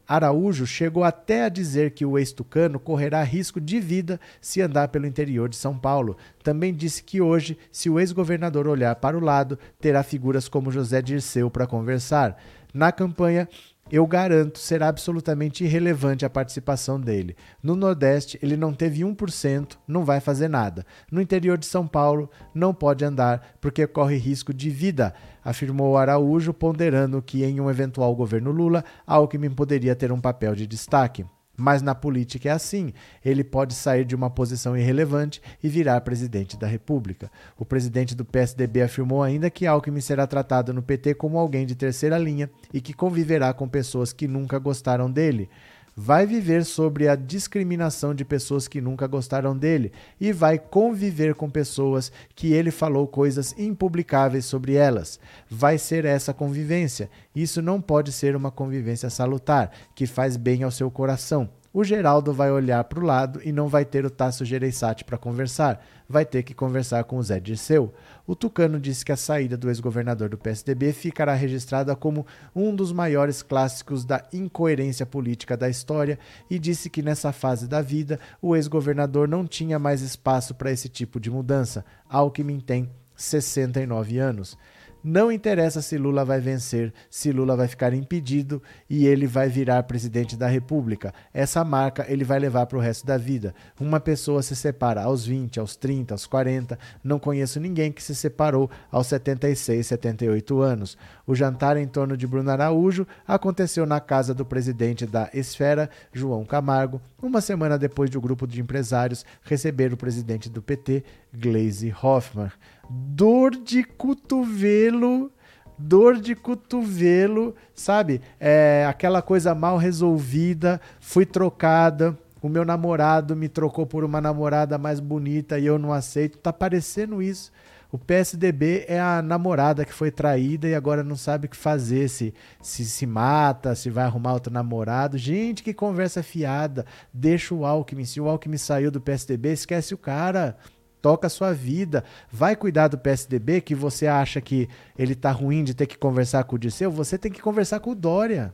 Araújo 0.08 0.66
chegou 0.66 1.04
até 1.04 1.46
a 1.46 1.50
dizer 1.50 1.92
que 1.92 2.06
o 2.06 2.18
ex-tucano 2.18 2.80
correrá 2.80 3.24
risco 3.24 3.60
de 3.62 3.80
vida 3.80 4.20
se 4.40 4.62
andar 4.62 4.90
pelo 4.90 5.06
interior 5.06 5.48
de 5.48 5.56
São 5.56 5.78
Paulo. 5.78 6.18
Também 6.44 6.74
disse 6.74 7.04
que 7.04 7.22
hoje, 7.22 7.58
se 7.72 7.90
o 7.90 8.00
ex-governador 8.00 8.68
olhar 8.68 8.96
para 8.96 9.18
o 9.18 9.22
lado, 9.22 9.58
terá 9.80 10.04
figuras 10.04 10.48
como 10.48 10.72
José 10.72 11.02
Dirceu 11.02 11.50
para 11.50 11.68
conversar. 11.68 12.38
Na 12.74 12.92
campanha, 12.92 13.48
eu 13.92 14.08
garanto, 14.08 14.58
será 14.58 14.88
absolutamente 14.88 15.66
irrelevante 15.66 16.26
a 16.26 16.30
participação 16.30 17.00
dele. 17.00 17.36
No 17.62 17.76
Nordeste, 17.76 18.40
ele 18.42 18.56
não 18.56 18.74
teve 18.74 19.02
1%, 19.02 19.78
não 19.86 20.06
vai 20.06 20.22
fazer 20.22 20.48
nada. 20.48 20.86
No 21.12 21.22
interior 21.22 21.58
de 21.58 21.66
São 21.66 21.86
Paulo, 21.86 22.30
não 22.56 22.74
pode 22.74 23.04
andar 23.04 23.58
porque 23.60 23.86
corre 23.86 24.16
risco 24.16 24.54
de 24.54 24.70
vida, 24.70 25.14
afirmou 25.44 25.98
Araújo, 25.98 26.54
ponderando 26.54 27.22
que 27.22 27.44
em 27.44 27.60
um 27.60 27.70
eventual 27.70 28.16
governo 28.16 28.52
Lula, 28.52 28.86
Alckmin 29.06 29.50
poderia 29.50 29.96
ter 29.96 30.12
um 30.12 30.22
papel 30.22 30.56
de 30.56 30.66
destaque. 30.66 31.26
Mas 31.62 31.84
na 31.84 31.94
política 31.94 32.50
é 32.50 32.52
assim: 32.52 32.92
ele 33.24 33.44
pode 33.44 33.76
sair 33.76 34.04
de 34.04 34.16
uma 34.16 34.32
posição 34.32 34.76
irrelevante 34.76 35.40
e 35.64 35.70
virar 35.70 36.02
presidente 36.02 36.58
da 36.58 36.66
República. 36.66 37.32
O 37.56 37.64
presidente 37.64 38.16
do 38.16 38.26
PSDB 38.26 38.82
afirmou 38.82 39.22
ainda 39.22 39.48
que 39.48 39.68
Alckmin 39.68 40.02
será 40.02 40.26
tratado 40.26 40.74
no 40.74 40.82
PT 40.82 41.14
como 41.14 41.38
alguém 41.38 41.68
de 41.68 41.76
terceira 41.76 42.18
linha 42.18 42.50
e 42.74 42.82
que 42.82 42.94
conviverá 42.94 43.54
com 43.54 43.70
pessoas 43.70 44.12
que 44.12 44.28
nunca 44.28 44.58
gostaram 44.58 45.10
dele 45.10 45.48
vai 45.96 46.26
viver 46.26 46.64
sobre 46.66 47.08
a 47.08 47.16
discriminação 47.16 48.14
de 48.14 48.24
pessoas 48.24 48.68
que 48.68 48.82
nunca 48.82 49.08
gostaram 49.08 49.58
dele 49.58 49.92
e 50.20 50.32
vai 50.32 50.58
conviver 50.58 51.36
com 51.36 51.50
pessoas 51.50 52.12
que 52.36 52.54
ele 52.54 52.72
falou 52.72 53.08
coisas 53.08 53.54
impublicáveis 53.58 54.46
sobre 54.46 54.76
elas. 54.76 55.20
Vai 55.50 55.78
ser 55.78 56.06
essa 56.06 56.34
convivência. 56.34 57.10
Isso 57.36 57.62
não 57.62 57.82
pode 57.82 58.12
ser 58.12 58.36
uma 58.36 58.52
convivência 58.52 59.10
salutar, 59.10 59.72
que 59.96 60.06
faz 60.06 60.38
bem 60.38 60.64
ao 60.64 60.72
seu 60.72 60.90
coração. 60.90 61.50
O 61.74 61.86
Geraldo 61.86 62.34
vai 62.34 62.52
olhar 62.52 62.84
para 62.84 63.00
o 63.00 63.06
lado 63.06 63.40
e 63.46 63.52
não 63.54 63.70
vai 63.70 63.86
ter 63.86 64.06
o 64.06 64.10
Tasso 64.10 64.44
Gereissati 64.44 65.06
para 65.06 65.18
conversar. 65.18 65.82
Vai 66.08 66.26
ter 66.26 66.44
que 66.44 66.54
conversar 66.54 67.06
com 67.06 67.16
o 67.16 67.24
Zé 67.24 67.40
Dirceu. 67.40 67.94
O 68.26 68.36
Tucano 68.36 68.80
disse 68.80 69.04
que 69.04 69.12
a 69.12 69.18
saída 69.18 69.58
do 69.58 69.70
ex-governador 69.70 70.30
do 70.30 70.38
PSDB 70.38 70.94
ficará 70.94 71.34
registrada 71.34 71.96
como 71.96 72.26
um 72.56 72.76
dos 72.76 72.92
maiores 72.92 73.42
clássicos 73.42 74.06
da 74.06 74.24
incoerência 74.32 75.06
política 75.06 75.58
da 75.58 75.70
história 75.70 76.20
e 76.50 76.60
disse 76.60 76.90
que 76.90 77.02
nessa 77.02 77.32
fase 77.32 77.68
da 77.68 77.82
vida 77.82 78.20
o 78.42 78.56
ex-governador 78.56 79.28
não 79.28 79.46
tinha 79.46 79.80
mais 79.80 80.02
espaço 80.02 80.54
para 80.56 80.72
esse 80.72 80.88
tipo 80.88 81.20
de 81.20 81.32
mudança. 81.32 81.84
Alckmin 82.10 82.60
tem 82.60 82.90
69 83.16 84.18
anos. 84.18 84.58
Não 85.04 85.32
interessa 85.32 85.82
se 85.82 85.98
Lula 85.98 86.24
vai 86.24 86.40
vencer, 86.40 86.94
se 87.10 87.32
Lula 87.32 87.56
vai 87.56 87.68
ficar 87.68 87.92
impedido 87.92 88.62
e 88.88 89.08
ele 89.08 89.26
vai 89.26 89.50
virar 89.50 89.82
presidente 89.84 90.38
da 90.38 90.48
República. 90.48 91.12
Essa 91.34 91.64
marca 91.64 92.06
ele 92.08 92.24
vai 92.24 92.38
levar 92.38 92.68
para 92.68 92.78
o 92.78 92.82
resto 92.82 93.06
da 93.06 93.18
vida. 93.18 93.56
Uma 93.80 94.00
pessoa 94.00 94.44
se 94.44 94.56
separa 94.56 95.02
aos 95.02 95.26
20, 95.26 95.60
aos 95.60 95.76
30, 95.76 96.14
aos 96.14 96.28
40. 96.28 96.78
Não 97.04 97.18
conheço 97.18 97.60
ninguém 97.60 97.92
que 97.92 98.04
se 98.04 98.14
separou 98.14 98.70
aos 98.92 99.08
76, 99.08 99.88
78 99.88 100.62
anos. 100.62 100.96
O 101.26 101.34
jantar 101.34 101.78
em 101.78 101.88
torno 101.88 102.16
de 102.16 102.28
Bruno 102.28 102.52
Araújo 102.52 103.08
aconteceu 103.28 103.88
na 103.88 104.00
casa 104.00 104.36
do 104.36 104.46
presidente 104.46 105.08
da 105.08 105.32
Esfera, 105.34 105.90
João 106.14 106.46
Camargo, 106.46 107.02
uma 107.20 107.42
semana 107.42 107.78
depois 107.78 108.10
de 108.10 108.18
o 108.18 108.20
um 108.20 108.24
grupo 108.24 108.46
de 108.46 108.62
empresários 108.62 109.26
receber 109.44 109.92
o 109.92 109.98
presidente 109.98 110.48
do 110.48 110.62
PT, 110.62 111.04
Gleisi 111.34 111.92
Hoffmann 112.04 112.52
dor 112.92 113.52
de 113.52 113.84
cotovelo, 113.84 115.32
dor 115.78 116.20
de 116.20 116.36
cotovelo, 116.36 117.56
sabe? 117.74 118.22
É 118.40 118.86
aquela 118.90 119.22
coisa 119.22 119.56
mal 119.56 119.78
resolvida, 119.78 120.82
fui 121.00 121.26
trocada, 121.26 122.18
o 122.42 122.50
meu 122.50 122.66
namorado 122.66 123.36
me 123.36 123.48
trocou 123.48 123.86
por 123.86 124.04
uma 124.04 124.20
namorada 124.20 124.78
mais 124.78 125.00
bonita 125.00 125.58
e 125.58 125.66
eu 125.66 125.80
não 125.80 125.94
aceito. 125.94 126.38
Tá 126.38 126.52
parecendo 126.52 127.22
isso. 127.22 127.52
O 127.92 127.98
PSDB 127.98 128.86
é 128.88 129.00
a 129.00 129.22
namorada 129.22 129.86
que 129.86 129.94
foi 129.94 130.10
traída 130.10 130.68
e 130.68 130.74
agora 130.74 131.04
não 131.04 131.18
sabe 131.18 131.46
o 131.46 131.50
que 131.50 131.58
fazer, 131.58 132.08
se, 132.10 132.34
se 132.62 132.86
se 132.86 133.06
mata, 133.06 133.76
se 133.76 133.90
vai 133.90 134.06
arrumar 134.06 134.34
outro 134.34 134.52
namorado. 134.52 135.18
Gente, 135.18 135.62
que 135.62 135.74
conversa 135.74 136.24
fiada. 136.24 136.86
Deixa 137.14 137.54
o 137.54 137.66
Alckmin. 137.66 138.06
Se 138.06 138.20
o 138.20 138.30
Alckmin 138.30 138.58
saiu 138.58 138.90
do 138.90 139.02
PSDB, 139.02 139.52
esquece 139.52 139.94
o 139.94 139.98
cara 139.98 140.58
toca 141.02 141.28
a 141.28 141.30
sua 141.30 141.54
vida, 141.54 142.04
vai 142.32 142.56
cuidar 142.56 142.88
do 142.88 142.98
PSDB 142.98 143.62
que 143.62 143.74
você 143.74 144.08
acha 144.08 144.40
que 144.40 144.70
ele 144.98 145.16
tá 145.16 145.32
ruim 145.32 145.64
de 145.64 145.74
ter 145.74 145.88
que 145.88 145.98
conversar 145.98 146.44
com 146.44 146.56
o 146.56 146.60
Disseu, 146.60 146.92
você 146.92 147.18
tem 147.18 147.32
que 147.32 147.42
conversar 147.42 147.80
com 147.80 147.92
o 147.92 147.96
Dória. 147.96 148.54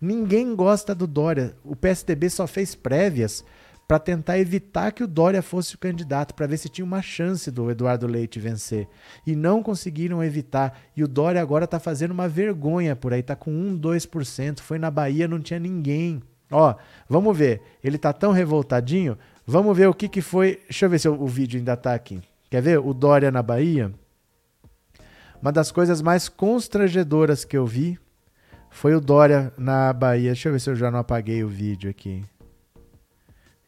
Ninguém 0.00 0.54
gosta 0.54 0.94
do 0.94 1.06
Dória. 1.06 1.56
O 1.64 1.74
PSDB 1.74 2.30
só 2.30 2.46
fez 2.46 2.74
prévias 2.74 3.44
para 3.88 3.98
tentar 3.98 4.38
evitar 4.38 4.92
que 4.92 5.02
o 5.02 5.08
Dória 5.08 5.40
fosse 5.40 5.74
o 5.74 5.78
candidato, 5.78 6.34
para 6.34 6.46
ver 6.46 6.58
se 6.58 6.68
tinha 6.68 6.84
uma 6.84 7.00
chance 7.00 7.50
do 7.50 7.70
Eduardo 7.70 8.06
Leite 8.06 8.38
vencer. 8.38 8.86
E 9.26 9.34
não 9.34 9.62
conseguiram 9.62 10.22
evitar. 10.22 10.78
E 10.94 11.02
o 11.02 11.08
Dória 11.08 11.40
agora 11.40 11.64
está 11.64 11.80
fazendo 11.80 12.10
uma 12.10 12.28
vergonha 12.28 12.94
por 12.94 13.14
aí, 13.14 13.20
está 13.20 13.34
com 13.34 13.50
1, 13.50 13.78
2%. 13.78 14.60
Foi 14.60 14.78
na 14.78 14.90
Bahia, 14.90 15.26
não 15.26 15.40
tinha 15.40 15.58
ninguém. 15.58 16.22
Ó, 16.50 16.74
vamos 17.08 17.36
ver. 17.36 17.62
Ele 17.82 17.96
tá 17.96 18.12
tão 18.12 18.30
revoltadinho. 18.30 19.16
Vamos 19.50 19.74
ver 19.74 19.86
o 19.88 19.94
que, 19.94 20.10
que 20.10 20.20
foi. 20.20 20.60
Deixa 20.64 20.84
eu 20.84 20.90
ver 20.90 20.98
se 20.98 21.08
o, 21.08 21.26
vídeo 21.26 21.56
ainda 21.56 21.74
tá 21.74 21.94
aqui. 21.94 22.20
Quer 22.50 22.60
ver? 22.60 22.80
O 22.80 22.92
Dória 22.92 23.30
na 23.30 23.42
Bahia. 23.42 23.90
Uma 25.40 25.50
das 25.50 25.72
coisas 25.72 26.02
mais 26.02 26.28
constrangedoras 26.28 27.46
que 27.46 27.56
eu 27.56 27.64
vi 27.64 27.98
foi 28.68 28.94
o 28.94 29.00
Dória 29.00 29.50
na 29.56 29.90
Bahia. 29.90 30.32
Deixa 30.32 30.50
eu 30.50 30.52
ver 30.52 30.60
se 30.60 30.68
eu 30.68 30.76
já 30.76 30.90
não 30.90 30.98
apaguei 30.98 31.42
o 31.42 31.48
vídeo 31.48 31.88
aqui. 31.88 32.22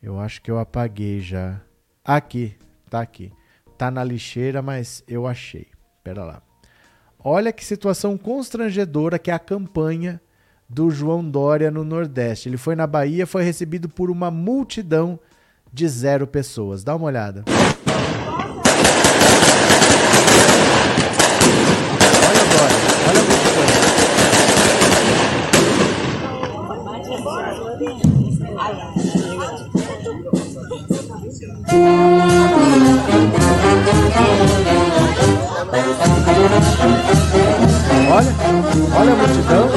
Eu 0.03 0.21
acho 0.21 0.43
que 0.43 0.51
eu 0.51 0.59
apaguei 0.59 1.23
já. 1.23 1.59
Aqui, 2.05 2.55
tá 2.91 3.01
aqui. 3.01 3.33
Tá 3.79 3.91
na 3.91 4.05
lixeira, 4.05 4.61
mas 4.61 5.03
eu 5.09 5.27
achei. 5.27 5.69
Pera 6.05 6.23
lá. 6.23 6.43
Olha 7.19 7.55
que 7.55 7.65
situação 7.65 8.19
constrangedora 8.19 9.19
que 9.19 9.31
é 9.31 9.35
a 9.35 9.39
campanha 9.39 10.21
do 10.69 10.91
João 10.91 11.27
Dória 11.27 11.71
no 11.71 11.85
Nordeste. 11.85 12.51
Ele 12.51 12.59
foi 12.59 12.77
na 12.77 12.87
Bahia, 12.87 13.27
foi 13.27 13.45
recebido 13.45 13.89
por 13.89 14.11
uma 14.11 14.31
multidão 14.31 15.19
de 15.73 15.89
zero 15.89 16.27
pessoas. 16.27 16.83
Dá 16.85 16.95
uma 16.97 17.07
olhada. 17.07 17.45
Olha 38.13 38.35
olha 38.97 39.13
a 39.13 39.17
multidão. 39.17 39.71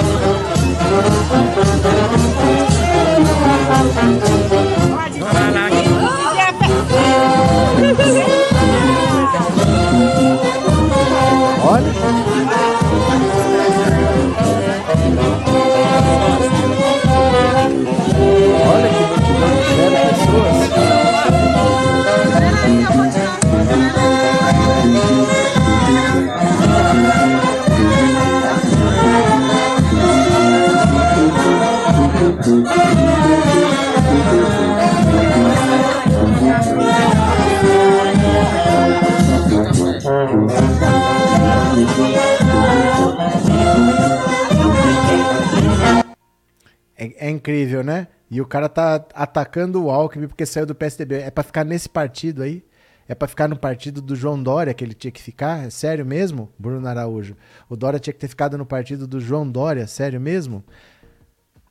Né? 47.81 48.07
E 48.29 48.41
o 48.41 48.45
cara 48.45 48.67
tá 48.67 48.95
atacando 49.13 49.83
o 49.83 49.89
Alckmin 49.89 50.27
porque 50.27 50.45
saiu 50.45 50.65
do 50.65 50.75
PSDB. 50.75 51.15
É 51.15 51.31
pra 51.31 51.43
ficar 51.43 51.63
nesse 51.63 51.87
partido 51.87 52.43
aí? 52.43 52.63
É 53.07 53.13
pra 53.13 53.27
ficar 53.27 53.47
no 53.47 53.57
partido 53.57 54.01
do 54.01 54.15
João 54.15 54.41
Dória 54.41 54.73
que 54.73 54.83
ele 54.83 54.93
tinha 54.93 55.11
que 55.11 55.21
ficar? 55.21 55.65
É 55.65 55.69
sério 55.69 56.05
mesmo, 56.05 56.51
Bruno 56.57 56.87
Araújo? 56.87 57.35
O 57.69 57.75
Dória 57.75 57.99
tinha 57.99 58.13
que 58.13 58.19
ter 58.19 58.27
ficado 58.27 58.57
no 58.57 58.65
partido 58.65 59.07
do 59.07 59.19
João 59.19 59.49
Dória? 59.49 59.85
Sério 59.87 60.19
mesmo? 60.21 60.63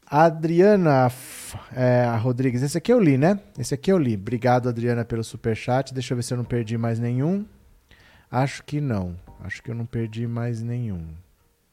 Adriana 0.06 1.10
é, 1.74 2.04
Rodrigues, 2.20 2.62
esse 2.62 2.76
aqui 2.76 2.92
eu 2.92 3.00
li, 3.00 3.16
né? 3.16 3.40
Esse 3.58 3.72
aqui 3.72 3.90
eu 3.90 3.96
li. 3.96 4.14
Obrigado, 4.14 4.68
Adriana, 4.68 5.06
pelo 5.06 5.24
superchat. 5.24 5.94
Deixa 5.94 6.12
eu 6.12 6.16
ver 6.16 6.22
se 6.22 6.34
eu 6.34 6.38
não 6.38 6.44
perdi 6.44 6.76
mais 6.76 6.98
nenhum. 6.98 7.46
Acho 8.30 8.62
que 8.62 8.78
não. 8.78 9.16
Acho 9.40 9.62
que 9.62 9.70
eu 9.70 9.74
não 9.74 9.86
perdi 9.86 10.26
mais 10.26 10.62
nenhum. 10.62 11.06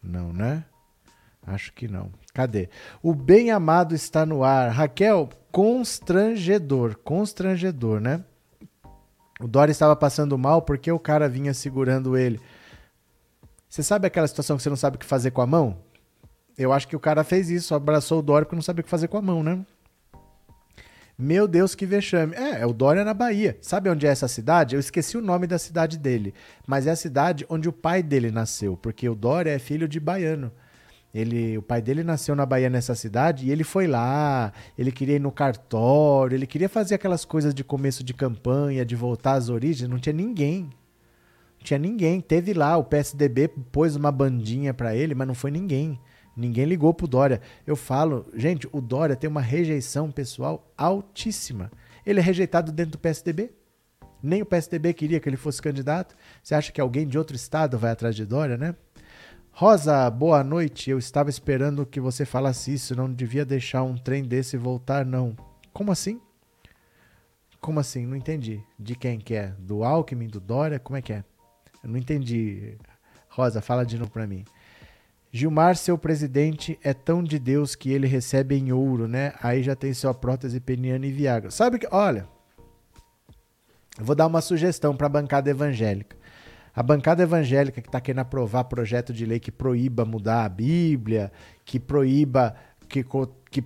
Não, 0.02 0.32
né? 0.32 0.64
Acho 1.46 1.74
que 1.74 1.88
não. 1.88 2.10
Cadê? 2.34 2.70
O 3.02 3.14
bem 3.14 3.52
amado 3.52 3.96
está 3.96 4.26
no 4.26 4.44
ar. 4.44 4.70
Raquel, 4.72 5.30
constrangedor. 5.52 6.98
Constrangedor, 7.04 8.00
né? 8.00 8.24
O 9.40 9.48
Dória 9.48 9.72
estava 9.72 9.96
passando 9.96 10.38
mal 10.38 10.62
porque 10.62 10.92
o 10.92 11.00
cara 11.00 11.30
vinha 11.30 11.54
segurando 11.54 12.18
ele. 12.18 12.40
Você 13.70 13.82
sabe 13.82 14.08
aquela 14.08 14.28
situação 14.28 14.58
que 14.58 14.64
você 14.64 14.70
não 14.70 14.76
sabe 14.76 14.98
o 14.98 15.00
que 15.00 15.06
fazer 15.06 15.32
com 15.32 15.42
a 15.42 15.48
mão? 15.48 15.78
Eu 16.58 16.74
acho 16.74 16.88
que 16.88 16.96
o 16.96 17.00
cara 17.00 17.24
fez 17.24 17.50
isso, 17.50 17.74
abraçou 17.74 18.20
o 18.20 18.22
Dória 18.22 18.46
porque 18.46 18.56
não 18.56 18.62
sabia 18.62 18.82
o 18.82 18.84
que 18.84 18.90
fazer 18.90 19.08
com 19.08 19.18
a 19.18 19.22
mão, 19.22 19.42
né? 19.42 19.66
Meu 21.18 21.48
Deus, 21.48 21.76
que 21.76 21.86
vexame. 21.86 22.36
É, 22.36 22.62
é 22.62 22.66
o 22.66 22.74
Dória 22.74 23.04
na 23.04 23.14
Bahia. 23.14 23.58
Sabe 23.62 23.90
onde 23.90 24.08
é 24.08 24.10
essa 24.10 24.28
cidade? 24.28 24.76
Eu 24.76 24.80
esqueci 24.80 25.18
o 25.18 25.22
nome 25.22 25.48
da 25.48 25.58
cidade 25.58 25.98
dele. 25.98 26.34
Mas 26.66 26.88
é 26.88 26.92
a 26.92 26.96
cidade 26.96 27.46
onde 27.50 27.68
o 27.68 27.74
pai 27.74 28.02
dele 28.02 28.32
nasceu, 28.32 28.78
porque 28.78 29.08
o 29.08 29.16
Dória 29.16 29.52
é 29.52 29.60
filho 29.60 29.88
de 29.88 30.00
baiano. 30.00 30.52
Ele, 31.14 31.58
o 31.58 31.62
pai 31.62 31.82
dele 31.82 32.04
nasceu 32.04 32.36
na 32.36 32.46
Bahia 32.46 32.70
nessa 32.70 32.94
cidade 32.94 33.48
e 33.48 33.52
ele 33.52 33.64
foi 33.64 33.88
lá, 33.88 34.54
ele 34.78 34.92
queria 34.92 35.16
ir 35.16 35.20
no 35.20 35.32
cartório, 35.32 36.36
ele 36.36 36.46
queria 36.46 36.70
fazer 36.70 36.96
aquelas 36.96 37.26
coisas 37.26 37.54
de 37.54 37.64
começo 37.64 38.04
de 38.04 38.14
campanha, 38.14 38.86
de 38.86 38.96
voltar 38.96 39.34
às 39.34 39.50
origens, 39.50 39.90
não 39.90 39.98
tinha 39.98 40.14
ninguém. 40.14 40.70
Não 41.58 41.64
tinha 41.64 41.80
ninguém. 41.80 42.22
Teve 42.22 42.54
lá, 42.54 42.78
o 42.78 42.84
PSDB 42.84 43.48
pôs 43.72 43.96
uma 43.96 44.12
bandinha 44.12 44.74
pra 44.74 44.96
ele, 44.96 45.16
mas 45.16 45.28
não 45.28 45.36
foi 45.36 45.52
ninguém. 45.52 46.00
Ninguém 46.38 46.66
ligou 46.66 46.94
pro 46.94 47.08
Dória. 47.08 47.42
Eu 47.68 47.76
falo, 47.76 48.26
gente, 48.34 48.68
o 48.72 48.80
Dória 48.80 49.16
tem 49.16 49.30
uma 49.30 49.42
rejeição 49.42 50.10
pessoal 50.12 50.72
altíssima. 50.78 51.72
Ele 52.06 52.20
é 52.20 52.24
rejeitado 52.24 52.72
dentro 52.72 52.94
do 52.94 52.98
PSDB. 52.98 53.52
Nem 54.22 54.42
o 54.42 54.46
PSDB 54.46 54.94
queria 54.94 55.20
que 55.20 55.28
ele 55.28 55.36
fosse 55.36 55.62
candidato. 55.62 56.16
Você 56.42 56.56
acha 56.56 56.72
que 56.72 56.80
alguém 56.80 57.08
de 57.08 57.18
outro 57.18 57.36
estado 57.36 57.78
vai 57.78 57.92
atrás 57.92 58.16
de 58.16 58.26
Dória, 58.26 58.58
né? 58.58 58.76
Rosa, 59.60 60.10
boa 60.10 60.42
noite. 60.42 60.90
Eu 60.90 60.98
estava 60.98 61.30
esperando 61.30 61.86
que 61.86 62.00
você 62.00 62.24
falasse 62.24 62.74
isso. 62.74 62.96
Não 62.96 63.12
devia 63.12 63.44
deixar 63.44 63.84
um 63.84 63.98
trem 63.98 64.24
desse 64.24 64.56
voltar, 64.56 65.06
não. 65.06 65.36
Como 65.74 65.92
assim? 65.92 66.22
Como 67.60 67.78
assim? 67.78 68.06
Não 68.06 68.16
entendi. 68.16 68.64
De 68.80 68.96
quem 68.96 69.20
que 69.20 69.36
é? 69.36 69.54
Do 69.60 69.84
Alckmin, 69.84 70.30
do 70.30 70.40
Dória? 70.40 70.80
Como 70.80 70.96
é 70.96 71.02
que 71.02 71.12
é? 71.12 71.26
Eu 71.84 71.90
não 71.90 71.98
entendi. 71.98 72.78
Rosa, 73.28 73.60
fala 73.60 73.86
de 73.86 74.00
novo 74.00 74.10
pra 74.10 74.26
mim. 74.26 74.46
Gilmar, 75.30 75.76
seu 75.76 75.98
presidente, 75.98 76.80
é 76.82 76.94
tão 76.94 77.22
de 77.22 77.38
Deus 77.38 77.76
que 77.76 77.92
ele 77.92 78.08
recebe 78.08 78.56
em 78.56 78.72
ouro, 78.72 79.10
né? 79.10 79.34
Aí 79.44 79.62
já 79.62 79.76
tem 79.76 79.94
sua 79.94 80.14
prótese 80.14 80.62
peniana 80.62 81.06
e 81.06 81.12
Viagra. 81.12 81.52
Sabe 81.52 81.80
que. 81.80 81.88
Olha. 81.92 82.26
Eu 83.98 84.06
vou 84.06 84.16
dar 84.16 84.28
uma 84.28 84.40
sugestão 84.40 84.96
para 84.96 85.08
a 85.08 85.10
bancada 85.10 85.50
evangélica. 85.50 86.16
A 86.80 86.82
bancada 86.82 87.22
evangélica 87.22 87.82
que 87.82 87.90
está 87.90 88.00
querendo 88.00 88.22
aprovar 88.22 88.64
projeto 88.64 89.12
de 89.12 89.26
lei 89.26 89.38
que 89.38 89.52
proíba 89.52 90.06
mudar 90.06 90.46
a 90.46 90.48
Bíblia, 90.50 91.30
que 91.66 91.78
proíba 91.78 92.56
que, 92.88 93.06
que 93.52 93.66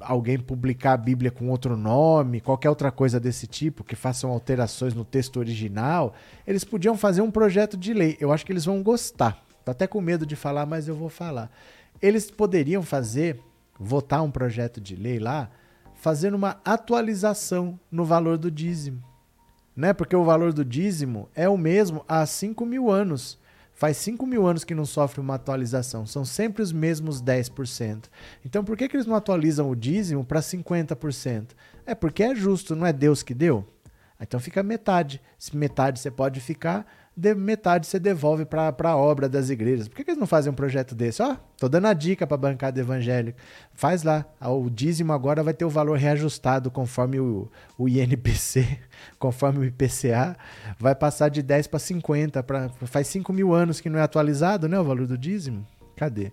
alguém 0.00 0.36
publicar 0.36 0.94
a 0.94 0.96
Bíblia 0.96 1.30
com 1.30 1.48
outro 1.48 1.76
nome, 1.76 2.40
qualquer 2.40 2.70
outra 2.70 2.90
coisa 2.90 3.20
desse 3.20 3.46
tipo, 3.46 3.84
que 3.84 3.94
façam 3.94 4.32
alterações 4.32 4.94
no 4.94 5.04
texto 5.04 5.36
original, 5.36 6.12
eles 6.44 6.64
podiam 6.64 6.96
fazer 6.96 7.20
um 7.20 7.30
projeto 7.30 7.76
de 7.76 7.94
lei. 7.94 8.16
Eu 8.18 8.32
acho 8.32 8.44
que 8.44 8.50
eles 8.50 8.64
vão 8.64 8.82
gostar. 8.82 9.40
Tô 9.64 9.70
até 9.70 9.86
com 9.86 10.00
medo 10.00 10.26
de 10.26 10.34
falar, 10.34 10.66
mas 10.66 10.88
eu 10.88 10.96
vou 10.96 11.08
falar. 11.08 11.48
Eles 12.02 12.32
poderiam 12.32 12.82
fazer, 12.82 13.40
votar 13.78 14.24
um 14.24 14.30
projeto 14.32 14.80
de 14.80 14.96
lei 14.96 15.20
lá, 15.20 15.48
fazendo 15.94 16.34
uma 16.34 16.60
atualização 16.64 17.78
no 17.92 18.04
valor 18.04 18.36
do 18.36 18.50
dízimo 18.50 19.07
né? 19.78 19.92
Porque 19.92 20.16
o 20.16 20.24
valor 20.24 20.52
do 20.52 20.64
dízimo 20.64 21.28
é 21.36 21.48
o 21.48 21.56
mesmo 21.56 22.04
há 22.08 22.26
5 22.26 22.66
mil 22.66 22.90
anos. 22.90 23.38
Faz 23.72 23.96
5 23.98 24.26
mil 24.26 24.44
anos 24.44 24.64
que 24.64 24.74
não 24.74 24.84
sofre 24.84 25.20
uma 25.20 25.36
atualização. 25.36 26.04
São 26.04 26.24
sempre 26.24 26.64
os 26.64 26.72
mesmos 26.72 27.22
10%. 27.22 28.06
Então 28.44 28.64
por 28.64 28.76
que, 28.76 28.88
que 28.88 28.96
eles 28.96 29.06
não 29.06 29.14
atualizam 29.14 29.70
o 29.70 29.76
dízimo 29.76 30.24
para 30.24 30.40
50%? 30.40 31.50
É 31.86 31.94
porque 31.94 32.24
é 32.24 32.34
justo, 32.34 32.74
não 32.74 32.84
é 32.84 32.92
Deus 32.92 33.22
que 33.22 33.32
deu? 33.32 33.64
Então 34.20 34.40
fica 34.40 34.64
metade. 34.64 35.22
Se 35.38 35.56
metade 35.56 36.00
você 36.00 36.10
pode 36.10 36.40
ficar, 36.40 36.84
de 37.18 37.34
metade 37.34 37.88
você 37.88 37.98
devolve 37.98 38.44
para 38.44 38.72
a 38.84 38.96
obra 38.96 39.28
das 39.28 39.50
igrejas. 39.50 39.88
Por 39.88 39.96
que, 39.96 40.04
que 40.04 40.10
eles 40.12 40.20
não 40.20 40.26
fazem 40.26 40.52
um 40.52 40.54
projeto 40.54 40.94
desse? 40.94 41.20
Ó, 41.20 41.36
tô 41.58 41.68
dando 41.68 41.86
a 41.86 41.92
dica 41.92 42.24
para 42.28 42.36
a 42.36 42.38
bancada 42.38 42.78
evangélica. 42.78 43.36
Faz 43.74 44.04
lá. 44.04 44.24
O 44.40 44.70
dízimo 44.70 45.12
agora 45.12 45.42
vai 45.42 45.52
ter 45.52 45.64
o 45.64 45.68
valor 45.68 45.98
reajustado 45.98 46.70
conforme 46.70 47.18
o, 47.18 47.50
o 47.76 47.88
INPC, 47.88 48.78
conforme 49.18 49.58
o 49.58 49.64
IPCA. 49.64 50.36
Vai 50.78 50.94
passar 50.94 51.28
de 51.28 51.42
10 51.42 51.66
para 51.66 51.80
50. 51.80 52.40
Pra, 52.44 52.68
faz 52.84 53.08
5 53.08 53.32
mil 53.32 53.52
anos 53.52 53.80
que 53.80 53.90
não 53.90 53.98
é 53.98 54.02
atualizado, 54.02 54.68
né? 54.68 54.78
O 54.78 54.84
valor 54.84 55.08
do 55.08 55.18
dízimo. 55.18 55.66
Cadê? 55.96 56.30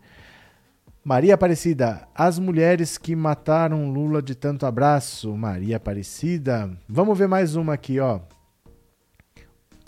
Maria 1.03 1.33
Aparecida, 1.33 2.07
as 2.13 2.37
mulheres 2.37 2.97
que 2.97 3.15
mataram 3.15 3.91
Lula 3.91 4.21
de 4.21 4.35
tanto 4.35 4.67
abraço. 4.67 5.35
Maria 5.35 5.77
Aparecida. 5.77 6.69
Vamos 6.87 7.17
ver 7.17 7.27
mais 7.27 7.55
uma 7.55 7.73
aqui, 7.73 7.99
ó. 7.99 8.19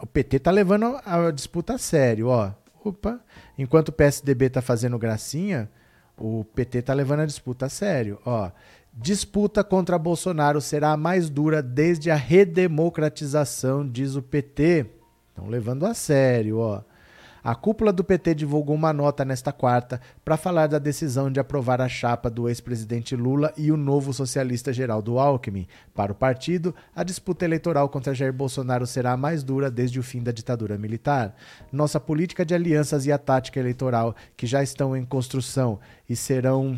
O 0.01 0.05
PT 0.05 0.39
tá 0.39 0.51
levando 0.51 0.99
a 1.05 1.31
disputa 1.31 1.75
a 1.75 1.77
sério, 1.77 2.27
ó. 2.27 2.51
Opa. 2.83 3.19
Enquanto 3.57 3.89
o 3.89 3.91
PSDB 3.91 4.49
tá 4.49 4.61
fazendo 4.61 4.97
gracinha, 4.97 5.69
o 6.17 6.43
PT 6.43 6.83
tá 6.83 6.93
levando 6.93 7.21
a 7.21 7.25
disputa 7.25 7.65
a 7.65 7.69
sério, 7.69 8.19
ó. 8.25 8.51
Disputa 8.93 9.63
contra 9.63 9.99
Bolsonaro 9.99 10.59
será 10.59 10.91
a 10.91 10.97
mais 10.97 11.29
dura 11.29 11.61
desde 11.61 12.09
a 12.09 12.15
redemocratização, 12.15 13.87
diz 13.87 14.15
o 14.15 14.21
PT. 14.21 14.87
Estão 15.29 15.47
levando 15.47 15.85
a 15.85 15.93
sério, 15.93 16.57
ó. 16.57 16.81
A 17.47 17.55
cúpula 17.55 17.93
do 17.93 18.03
PT 18.03 18.35
divulgou 18.35 18.75
uma 18.75 18.91
nota 18.91 19.23
nesta 19.23 19.53
quarta 19.53 20.01
para 20.25 20.35
falar 20.35 20.67
da 20.67 20.77
decisão 20.77 21.31
de 21.31 21.39
aprovar 21.39 21.79
a 21.79 21.87
chapa 21.87 22.29
do 22.29 22.49
ex-presidente 22.49 23.15
Lula 23.15 23.53
e 23.55 23.71
o 23.71 23.77
novo 23.77 24.11
socialista 24.13 24.73
Geraldo 24.73 25.17
Alckmin. 25.17 25.65
Para 25.95 26.11
o 26.11 26.15
partido, 26.15 26.75
a 26.93 27.05
disputa 27.05 27.45
eleitoral 27.45 27.87
contra 27.87 28.13
Jair 28.13 28.33
Bolsonaro 28.33 28.85
será 28.85 29.13
a 29.13 29.17
mais 29.17 29.43
dura 29.43 29.71
desde 29.71 29.97
o 29.97 30.03
fim 30.03 30.21
da 30.21 30.33
ditadura 30.33 30.77
militar. 30.77 31.33
Nossa 31.71 32.01
política 32.01 32.45
de 32.45 32.53
alianças 32.53 33.05
e 33.05 33.13
a 33.13 33.17
tática 33.17 33.61
eleitoral, 33.61 34.13
que 34.35 34.45
já 34.45 34.61
estão 34.61 34.93
em 34.93 35.05
construção 35.05 35.79
e 36.09 36.17
serão 36.17 36.77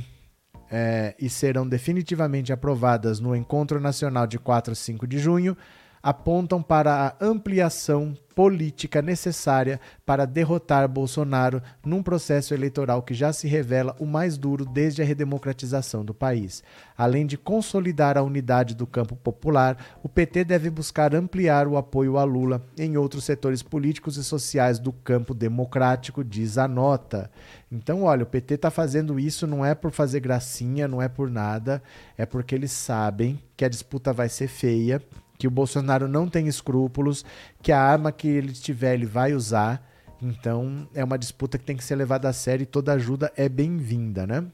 é, 0.70 1.16
e 1.18 1.32
serão 1.32 1.68
definitivamente 1.68 2.54
aprovadas 2.54 3.20
no 3.20 3.36
Encontro 3.36 3.80
Nacional 3.80 4.28
de 4.28 4.38
4 4.38 4.74
a 4.74 4.76
5 4.76 5.08
de 5.08 5.18
junho, 5.18 5.58
apontam 6.02 6.62
para 6.62 7.08
a 7.08 7.26
ampliação 7.26 8.16
política 8.40 9.02
necessária 9.02 9.82
para 10.06 10.26
derrotar 10.26 10.88
Bolsonaro 10.88 11.62
num 11.86 12.02
processo 12.02 12.54
eleitoral 12.54 13.02
que 13.02 13.14
já 13.14 13.34
se 13.34 13.50
revela 13.50 13.94
o 14.00 14.06
mais 14.06 14.38
duro 14.38 14.64
desde 14.64 15.02
a 15.02 15.06
redemocratização 15.06 16.06
do 16.06 16.14
país. 16.14 16.64
Além 16.98 17.26
de 17.26 17.38
consolidar 17.38 18.18
a 18.18 18.24
unidade 18.24 18.76
do 18.76 18.88
campo 18.88 19.14
popular, 19.14 19.78
o 20.02 20.08
PT 20.08 20.46
deve 20.46 20.70
buscar 20.70 21.14
ampliar 21.14 21.68
o 21.68 21.76
apoio 21.76 22.18
a 22.18 22.24
Lula 22.24 22.66
em 22.78 22.96
outros 22.96 23.26
setores 23.26 23.62
políticos 23.62 24.16
e 24.16 24.24
sociais 24.24 24.80
do 24.80 24.94
campo 24.94 25.34
democrático, 25.34 26.24
diz 26.24 26.58
a 26.58 26.66
nota. 26.66 27.30
Então, 27.70 28.04
olha, 28.04 28.24
o 28.24 28.28
PT 28.28 28.54
está 28.54 28.72
fazendo 28.72 29.20
isso 29.20 29.46
não 29.46 29.66
é 29.66 29.76
por 29.76 29.92
fazer 29.92 30.22
gracinha, 30.22 30.88
não 30.88 31.02
é 31.02 31.10
por 31.10 31.30
nada, 31.30 31.84
é 32.18 32.26
porque 32.26 32.56
eles 32.56 32.72
sabem 32.72 33.38
que 33.58 33.66
a 33.66 33.70
disputa 33.70 34.14
vai 34.14 34.30
ser 34.30 34.48
feia 34.48 35.02
que 35.40 35.48
o 35.48 35.52
Bolsonaro 35.52 36.06
não 36.10 36.28
tem 36.28 36.48
escrúpulos, 36.48 37.24
que 37.62 37.72
a 37.72 37.82
arma 37.82 38.12
que 38.12 38.28
ele 38.28 38.52
tiver 38.52 38.94
ele 38.94 39.06
vai 39.06 39.34
usar. 39.34 39.82
Então 40.22 40.88
é 40.94 41.02
uma 41.02 41.18
disputa 41.18 41.58
que 41.58 41.64
tem 41.64 41.78
que 41.78 41.84
ser 41.84 41.96
levada 41.96 42.28
a 42.28 42.34
sério 42.34 42.64
e 42.64 42.68
toda 42.68 42.92
ajuda 42.92 43.32
é 43.38 43.48
bem-vinda, 43.48 44.28
né? 44.28 44.46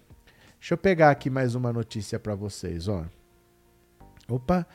Deixa 0.59 0.75
eu 0.75 0.77
pegar 0.77 1.09
aqui 1.09 1.27
mais 1.27 1.55
uma 1.55 1.73
notícia 1.73 2.19
para 2.19 2.35
vocês, 2.35 2.87
ó. 2.87 3.03
Opa, 4.29 4.65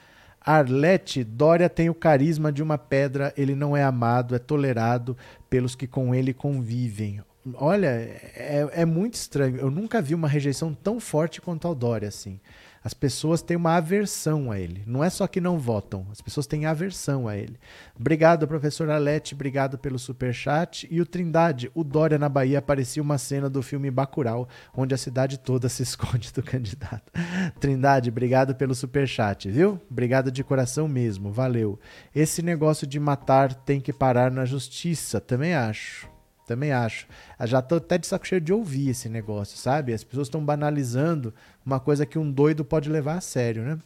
Arlete 0.40 1.22
Dória 1.22 1.68
tem 1.68 1.88
o 1.88 1.94
carisma 1.94 2.50
de 2.50 2.60
uma 2.60 2.76
pedra, 2.76 3.32
ele 3.36 3.54
não 3.54 3.76
é 3.76 3.84
amado, 3.84 4.34
é 4.34 4.38
tolerado 4.40 5.16
pelos 5.48 5.76
que 5.76 5.86
com 5.86 6.12
ele 6.12 6.34
convivem. 6.34 7.22
Olha, 7.54 7.86
é, 7.86 8.68
é 8.72 8.84
muito 8.84 9.14
estranho. 9.14 9.58
Eu 9.58 9.70
nunca 9.70 10.02
vi 10.02 10.14
uma 10.14 10.28
rejeição 10.28 10.74
tão 10.74 10.98
forte 10.98 11.40
quanto 11.40 11.68
ao 11.68 11.74
Dória, 11.74 12.08
assim. 12.08 12.40
As 12.82 12.94
pessoas 12.94 13.42
têm 13.42 13.56
uma 13.56 13.76
aversão 13.76 14.50
a 14.50 14.58
ele. 14.58 14.82
Não 14.86 15.04
é 15.04 15.10
só 15.10 15.26
que 15.26 15.40
não 15.40 15.58
votam, 15.58 16.06
as 16.10 16.20
pessoas 16.20 16.46
têm 16.46 16.64
aversão 16.64 17.28
a 17.28 17.36
ele. 17.36 17.58
Obrigado, 17.98 18.48
professor 18.48 18.88
Alete, 18.88 19.34
obrigado 19.34 19.78
pelo 19.78 19.98
super 19.98 20.32
chat. 20.32 20.88
E 20.90 21.00
o 21.00 21.06
Trindade, 21.06 21.70
o 21.74 21.84
Dória 21.84 22.18
na 22.18 22.28
Bahia 22.28 22.62
parecia 22.62 23.02
uma 23.02 23.18
cena 23.18 23.50
do 23.50 23.62
filme 23.62 23.90
Bacurau, 23.90 24.48
onde 24.74 24.94
a 24.94 24.98
cidade 24.98 25.38
toda 25.38 25.68
se 25.68 25.82
esconde 25.84 26.32
do 26.32 26.42
candidato. 26.42 27.12
Trindade, 27.60 28.08
obrigado 28.08 28.54
pelo 28.54 28.74
super 28.74 29.06
chat, 29.06 29.50
viu? 29.50 29.80
Obrigado 29.90 30.32
de 30.32 30.42
coração 30.42 30.88
mesmo, 30.88 31.30
valeu. 31.30 31.78
Esse 32.14 32.42
negócio 32.42 32.86
de 32.86 32.98
matar 32.98 33.52
tem 33.52 33.80
que 33.80 33.92
parar 33.92 34.30
na 34.30 34.44
justiça, 34.44 35.20
também 35.20 35.54
acho. 35.54 36.09
Também 36.50 36.72
acho. 36.72 37.06
Eu 37.38 37.46
já 37.46 37.62
tô 37.62 37.76
até 37.76 37.96
de 37.96 38.08
saco 38.08 38.26
cheio 38.26 38.40
de 38.40 38.52
ouvir 38.52 38.88
esse 38.88 39.08
negócio, 39.08 39.56
sabe? 39.56 39.94
As 39.94 40.02
pessoas 40.02 40.26
estão 40.26 40.44
banalizando 40.44 41.32
uma 41.64 41.78
coisa 41.78 42.04
que 42.04 42.18
um 42.18 42.28
doido 42.28 42.64
pode 42.64 42.90
levar 42.90 43.18
a 43.18 43.20
sério, 43.20 43.62
né? 43.62 43.78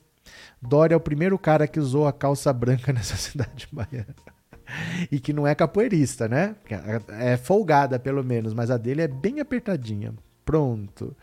Dória 0.63 0.95
é 0.95 0.97
o 0.97 1.01
primeiro 1.01 1.39
cara 1.39 1.69
que 1.69 1.79
usou 1.79 2.07
a 2.07 2.13
calça 2.13 2.51
branca 2.55 2.91
nessa 2.95 3.17
cidade 3.17 3.69
baiana. 3.71 4.17
E 5.13 5.21
que 5.21 5.35
não 5.35 5.47
é 5.47 5.55
capoeirista, 5.55 6.27
né? 6.27 6.57
É 7.11 7.37
folgada, 7.37 7.99
pelo 7.99 8.25
menos, 8.25 8.55
mas 8.55 8.71
a 8.71 8.79
dele 8.79 9.03
é 9.03 9.09
bem 9.09 9.41
apertadinha. 9.41 10.15
Pronto. 10.43 11.15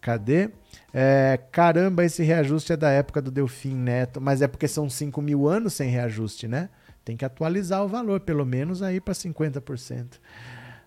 Cadê? 0.00 0.48
É, 0.94 1.38
caramba, 1.52 2.02
esse 2.02 2.22
reajuste 2.22 2.72
é 2.72 2.78
da 2.78 2.88
época 2.88 3.20
do 3.20 3.30
Delfim 3.30 3.74
Neto, 3.74 4.22
mas 4.22 4.40
é 4.40 4.48
porque 4.48 4.66
são 4.66 4.88
5 4.88 5.20
mil 5.20 5.46
anos 5.46 5.74
sem 5.74 5.90
reajuste, 5.90 6.48
né? 6.48 6.70
Tem 7.04 7.14
que 7.14 7.26
atualizar 7.26 7.84
o 7.84 7.88
valor, 7.88 8.20
pelo 8.20 8.46
menos 8.46 8.82
aí 8.82 9.00
para 9.00 9.14
50%. 9.14 10.18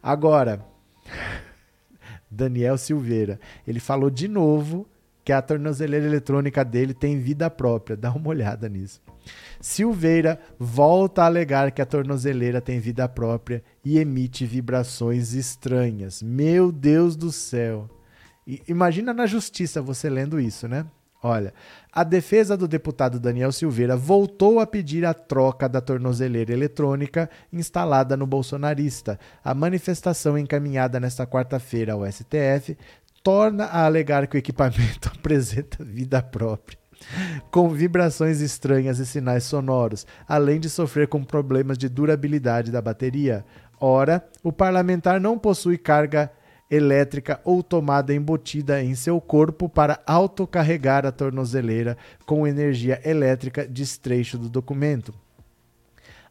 Agora, 0.02 0.66
Daniel 2.30 2.78
Silveira, 2.78 3.40
ele 3.68 3.80
falou 3.80 4.10
de 4.10 4.28
novo 4.28 4.88
que 5.24 5.32
a 5.32 5.42
tornozeleira 5.42 6.06
eletrônica 6.06 6.64
dele 6.66 6.94
tem 6.94 7.20
vida 7.20 7.50
própria. 7.50 7.96
Dá 7.96 8.12
uma 8.12 8.30
olhada 8.30 8.68
nisso. 8.68 9.02
Silveira 9.60 10.40
volta 10.58 11.22
a 11.22 11.26
alegar 11.26 11.72
que 11.72 11.82
a 11.82 11.86
tornozeleira 11.86 12.60
tem 12.60 12.80
vida 12.80 13.08
própria 13.08 13.64
e 13.86 14.00
emite 14.00 14.46
vibrações 14.46 15.34
estranhas. 15.34 16.24
Meu 16.24 16.72
Deus 16.72 17.16
do 17.16 17.32
céu. 17.32 17.88
Imagina 18.68 19.14
na 19.14 19.28
justiça 19.28 19.82
você 19.82 20.10
lendo 20.10 20.40
isso, 20.40 20.68
né? 20.68 20.86
Olha, 21.24 21.54
a 21.92 22.04
defesa 22.04 22.58
do 22.58 22.68
deputado 22.68 23.20
Daniel 23.20 23.52
Silveira 23.52 23.96
voltou 23.96 24.60
a 24.60 24.66
pedir 24.66 25.06
a 25.06 25.14
troca 25.14 25.70
da 25.70 25.80
tornozeleira 25.80 26.52
eletrônica 26.52 27.30
instalada 27.54 28.18
no 28.18 28.26
bolsonarista. 28.26 29.20
A 29.44 29.54
manifestação 29.54 30.36
encaminhada 30.36 31.00
nesta 31.00 31.28
quarta-feira 31.28 31.94
ao 31.94 32.12
STF 32.12 32.76
torna 33.22 33.66
a 33.66 33.86
alegar 33.86 34.26
que 34.26 34.36
o 34.36 34.40
equipamento 34.40 35.12
apresenta 35.14 35.84
vida 35.84 36.24
própria, 36.24 36.80
com 37.52 37.70
vibrações 37.70 38.42
estranhas 38.42 38.98
e 38.98 39.06
sinais 39.06 39.44
sonoros, 39.44 40.08
além 40.28 40.60
de 40.60 40.72
sofrer 40.72 41.08
com 41.08 41.24
problemas 41.24 41.78
de 41.78 41.88
durabilidade 41.88 42.72
da 42.72 42.82
bateria. 42.82 43.46
Ora, 43.80 44.28
o 44.44 44.52
parlamentar 44.52 45.20
não 45.20 45.38
possui 45.38 45.78
carga 45.78 46.32
elétrica 46.72 47.42
ou 47.44 47.62
tomada 47.62 48.16
embutida 48.16 48.82
em 48.82 48.96
seu 48.96 49.20
corpo 49.20 49.68
para 49.68 50.00
autocarregar 50.08 51.06
a 51.06 51.12
tornozeleira 51.12 51.98
com 52.26 52.48
energia 52.48 53.02
elétrica 53.04 53.68
de 53.68 53.84
estrecho 53.84 54.38
do 54.38 54.48
documento. 54.48 55.14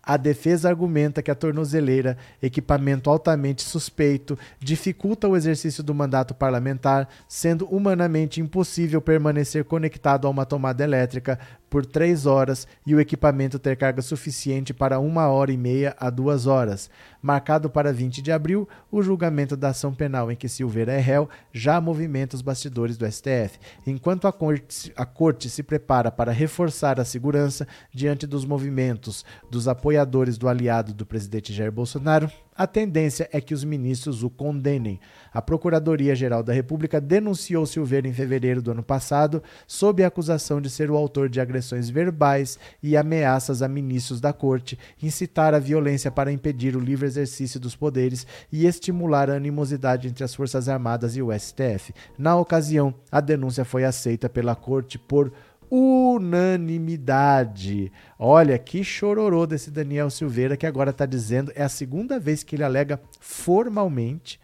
A 0.02 0.16
defesa 0.16 0.68
argumenta 0.68 1.22
que 1.22 1.30
a 1.30 1.34
tornozeleira, 1.34 2.16
equipamento 2.42 3.10
altamente 3.10 3.62
suspeito, 3.62 4.38
dificulta 4.58 5.28
o 5.28 5.36
exercício 5.36 5.82
do 5.82 5.94
mandato 5.94 6.34
parlamentar, 6.34 7.06
sendo 7.28 7.66
humanamente 7.66 8.40
impossível 8.40 9.02
permanecer 9.02 9.62
conectado 9.64 10.26
a 10.26 10.30
uma 10.30 10.46
tomada 10.46 10.82
elétrica 10.82 11.38
por 11.68 11.84
três 11.84 12.24
horas 12.24 12.66
e 12.86 12.94
o 12.94 13.00
equipamento 13.00 13.58
ter 13.58 13.76
carga 13.76 14.00
suficiente 14.00 14.72
para 14.72 14.98
uma 14.98 15.28
hora 15.28 15.52
e 15.52 15.56
meia 15.56 15.94
a 16.00 16.08
duas 16.08 16.46
horas. 16.46 16.90
Marcado 17.22 17.68
para 17.68 17.92
20 17.92 18.22
de 18.22 18.32
abril, 18.32 18.68
o 18.90 19.02
julgamento 19.02 19.56
da 19.56 19.68
ação 19.68 19.92
penal 19.92 20.30
em 20.32 20.36
que 20.36 20.48
Silveira 20.48 20.92
é 20.92 20.98
réu 20.98 21.28
já 21.52 21.80
movimenta 21.80 22.34
os 22.34 22.42
bastidores 22.42 22.96
do 22.96 23.10
STF. 23.10 23.58
Enquanto 23.86 24.26
a 24.26 24.32
corte, 24.32 24.92
a 24.96 25.04
corte 25.04 25.50
se 25.50 25.62
prepara 25.62 26.10
para 26.10 26.32
reforçar 26.32 26.98
a 26.98 27.04
segurança 27.04 27.66
diante 27.92 28.26
dos 28.26 28.44
movimentos 28.44 29.24
dos 29.50 29.68
apoiadores 29.68 30.38
do 30.38 30.48
aliado 30.48 30.94
do 30.94 31.04
presidente 31.04 31.52
Jair 31.52 31.72
Bolsonaro, 31.72 32.30
a 32.60 32.66
tendência 32.66 33.26
é 33.32 33.40
que 33.40 33.54
os 33.54 33.64
ministros 33.64 34.22
o 34.22 34.28
condenem. 34.28 35.00
A 35.32 35.40
Procuradoria-Geral 35.40 36.42
da 36.42 36.52
República 36.52 37.00
denunciou 37.00 37.64
Silveira 37.64 38.06
em 38.06 38.12
fevereiro 38.12 38.60
do 38.60 38.72
ano 38.72 38.82
passado 38.82 39.42
sob 39.66 40.04
a 40.04 40.08
acusação 40.08 40.60
de 40.60 40.68
ser 40.68 40.90
o 40.90 40.96
autor 40.96 41.30
de 41.30 41.40
agressões 41.40 41.88
verbais 41.88 42.58
e 42.82 42.98
ameaças 42.98 43.62
a 43.62 43.68
ministros 43.68 44.20
da 44.20 44.34
corte, 44.34 44.78
incitar 45.02 45.54
a 45.54 45.58
violência 45.58 46.10
para 46.10 46.30
impedir 46.30 46.76
o 46.76 46.80
livre 46.80 47.06
exercício 47.06 47.58
dos 47.58 47.74
poderes 47.74 48.26
e 48.52 48.66
estimular 48.66 49.30
a 49.30 49.36
animosidade 49.36 50.06
entre 50.06 50.22
as 50.22 50.34
Forças 50.34 50.68
Armadas 50.68 51.16
e 51.16 51.22
o 51.22 51.32
STF. 51.32 51.94
Na 52.18 52.36
ocasião, 52.36 52.92
a 53.10 53.22
denúncia 53.22 53.64
foi 53.64 53.84
aceita 53.84 54.28
pela 54.28 54.54
corte 54.54 54.98
por 54.98 55.32
unanimidade. 55.70 57.92
Olha 58.18 58.58
que 58.58 58.82
chororô 58.82 59.46
desse 59.46 59.70
Daniel 59.70 60.10
Silveira 60.10 60.56
que 60.56 60.66
agora 60.66 60.90
está 60.90 61.06
dizendo, 61.06 61.52
é 61.54 61.62
a 61.62 61.68
segunda 61.68 62.18
vez 62.18 62.42
que 62.42 62.56
ele 62.56 62.64
alega 62.64 63.00
formalmente 63.20 64.40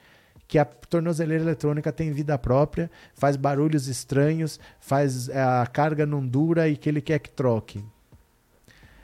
que 0.49 0.59
a 0.59 0.65
tornozeleira 0.65 1.43
eletrônica 1.43 1.93
tem 1.93 2.13
vida 2.13 2.39
própria, 2.39 2.89
faz 3.15 3.37
barulhos 3.37 3.89
estranhos, 3.89 4.61
faz 4.79 5.29
é, 5.29 5.43
a 5.43 5.67
carga 5.67 6.07
não 6.07 6.25
dura 6.25 6.69
e 6.69 6.77
que 6.77 6.89
ele 6.89 7.01
quer 7.01 7.19
que 7.19 7.31
troque. 7.31 7.85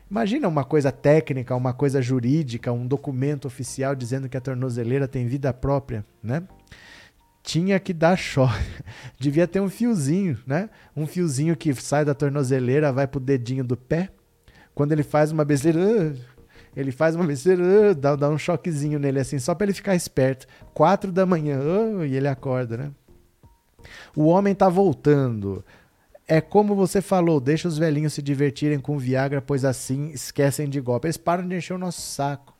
Imagina 0.09 0.47
uma 0.47 0.63
coisa 0.63 0.93
técnica, 0.93 1.57
uma 1.57 1.73
coisa 1.73 2.01
jurídica, 2.03 2.71
um 2.71 2.87
documento 2.87 3.47
oficial 3.47 3.97
dizendo 3.97 4.29
que 4.29 4.37
a 4.37 4.41
tornozeleira 4.41 5.09
tem 5.09 5.27
vida 5.27 5.53
própria, 5.53 6.05
né? 6.23 6.45
Tinha 7.43 7.79
que 7.81 7.93
dar 7.93 8.17
choque. 8.17 8.63
Devia 9.19 9.47
ter 9.47 9.61
um 9.61 9.69
fiozinho, 9.69 10.39
né? 10.47 10.71
Um 10.97 11.07
fiozinho 11.07 11.57
que 11.57 11.75
sai 11.75 12.05
da 12.05 12.15
tornozeleira, 12.15 12.93
vai 12.93 13.07
pro 13.07 13.21
dedinho 13.21 13.65
do 13.65 13.77
pé. 13.77 14.11
Quando 14.75 14.93
ele 14.93 15.03
faz 15.03 15.33
uma 15.33 15.45
besteira, 15.45 15.79
uh, 15.79 16.17
ele 16.75 16.93
faz 16.93 17.15
uma 17.15 17.27
besteira, 17.27 17.63
uh, 17.63 17.95
dá, 17.95 18.17
dá 18.17 18.29
um 18.29 18.39
choquezinho 18.39 18.99
nele 18.99 19.21
assim, 19.21 19.39
só 19.39 19.55
para 19.55 19.67
ele 19.67 19.75
ficar 19.75 19.95
esperto. 19.95 20.47
Quatro 20.73 21.11
da 21.11 21.27
manhã, 21.27 21.61
uh, 21.61 22.05
e 22.05 22.15
ele 22.15 22.29
acorda, 22.29 22.77
né? 22.77 22.91
O 24.17 24.27
homem 24.27 24.55
tá 24.55 24.69
voltando. 24.69 25.65
É 26.27 26.41
como 26.41 26.75
você 26.75 27.03
falou, 27.03 27.41
deixa 27.41 27.69
os 27.69 27.77
velhinhos 27.77 28.13
se 28.15 28.23
divertirem 28.23 28.79
com 28.79 28.97
Viagra, 28.97 29.43
pois 29.43 29.65
assim 29.65 30.11
esquecem 30.11 30.69
de 30.69 30.81
golpe. 30.81 31.07
Eles 31.07 31.17
param 31.17 31.47
de 31.47 31.57
encher 31.57 31.75
o 31.75 31.79
nosso 31.79 32.01
saco. 32.01 32.57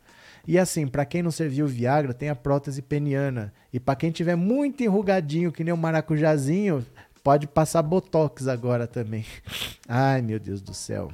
E 0.47 0.59
assim, 0.59 0.87
para 0.87 1.05
quem 1.05 1.23
não 1.23 1.31
serviu 1.31 1.67
Viagra, 1.67 2.13
tem 2.13 2.29
a 2.29 2.35
prótese 2.35 2.83
peniana. 2.83 3.53
E 3.73 3.79
para 3.79 3.97
quem 3.97 4.11
tiver 4.11 4.37
muito 4.37 4.83
enrugadinho, 4.83 5.53
que 5.53 5.63
nem 5.63 5.73
um 5.73 5.77
maracujazinho, 5.77 6.85
pode 7.23 7.47
passar 7.47 7.83
botox 7.83 8.49
agora 8.49 8.87
também. 8.87 9.25
Ai, 9.89 10.21
meu 10.21 10.41
Deus 10.41 10.61
do 10.61 10.75
céu. 10.75 11.11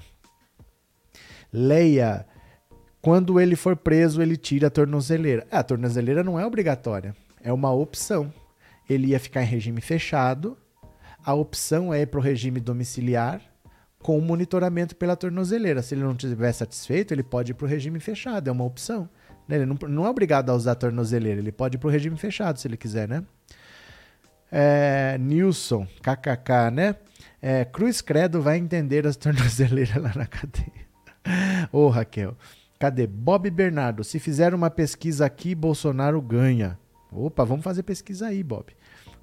Leia. 1.53 2.27
Quando 3.01 3.39
ele 3.39 3.55
for 3.55 3.77
preso, 3.77 4.21
ele 4.21 4.37
tira 4.37 4.67
a 4.67 4.71
tornozeleira. 4.71 5.47
a 5.51 5.63
tornozeleira 5.63 6.25
não 6.25 6.39
é 6.39 6.45
obrigatória, 6.45 7.15
é 7.43 7.53
uma 7.53 7.73
opção. 7.73 8.33
Ele 8.89 9.09
ia 9.09 9.21
ficar 9.21 9.43
em 9.43 9.47
regime 9.47 9.81
fechado. 9.81 10.57
A 11.25 11.35
opção 11.35 11.93
é 11.93 12.01
ir 12.01 12.07
para 12.07 12.19
o 12.19 12.23
regime 12.23 12.59
domiciliar 12.59 13.41
com 14.03 14.21
monitoramento 14.21 14.95
pela 14.97 15.17
tornozeleira. 15.17 15.83
Se 15.83 15.95
ele 15.95 16.03
não 16.03 16.13
estiver 16.13 16.53
satisfeito, 16.53 17.13
ele 17.13 17.23
pode 17.23 17.53
ir 17.53 17.55
para 17.55 17.67
o 17.67 17.69
regime 17.69 18.01
fechado, 18.01 18.49
é 18.49 18.53
uma 18.53 18.65
opção. 18.65 19.09
Né? 19.47 19.57
Ele 19.57 19.67
não, 19.67 19.77
não 19.89 20.07
é 20.07 20.11
obrigado 20.11 20.51
a 20.51 20.55
usar 20.55 20.73
a 20.73 20.77
tornozeleira, 20.77 21.41
ele 21.41 21.53
pode 21.53 21.77
ir 21.77 21.79
para 21.79 21.89
o 21.89 21.91
regime 21.91 22.17
fechado 22.17 22.59
se 22.59 22.69
ele 22.69 22.77
quiser, 22.77 23.09
né? 23.09 23.25
É, 24.51 25.19
Nilson, 25.19 25.87
kkk, 26.01 26.71
né? 26.73 26.95
É, 27.41 27.65
Cruz 27.65 28.01
Credo 28.01 28.41
vai 28.41 28.57
entender 28.57 29.07
as 29.07 29.17
tornozeleiras 29.19 29.97
lá 29.97 30.13
na 30.15 30.27
cadeia. 30.27 30.89
Ô, 31.73 31.87
oh, 31.87 31.89
Raquel. 31.89 32.37
Cadê? 32.79 33.07
Bob 33.07 33.51
Bernardo. 33.51 34.05
Se 34.05 34.19
fizer 34.19 34.55
uma 34.55 34.71
pesquisa 34.71 35.27
aqui, 35.27 35.55
Bolsonaro 35.55 36.21
ganha. 36.23 36.79
Opa, 37.11 37.45
vamos 37.45 37.65
fazer 37.65 37.83
pesquisa 37.83 38.29
aí, 38.29 38.43
Bob. 38.43 38.67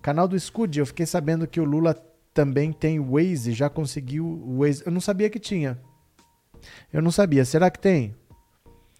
Canal 0.01 0.27
do 0.27 0.39
Scud, 0.39 0.77
eu 0.77 0.85
fiquei 0.85 1.05
sabendo 1.05 1.47
que 1.47 1.59
o 1.59 1.63
Lula 1.63 1.95
também 2.35 2.73
tem 2.73 2.99
Waze, 2.99 3.53
já 3.53 3.69
conseguiu 3.69 4.25
o 4.25 4.59
Waze. 4.59 4.83
Eu 4.85 4.91
não 4.91 4.99
sabia 4.99 5.29
que 5.29 5.39
tinha. 5.39 5.79
Eu 6.91 7.01
não 7.01 7.09
sabia. 7.09 7.45
Será 7.45 7.71
que 7.71 7.79
tem? 7.79 8.13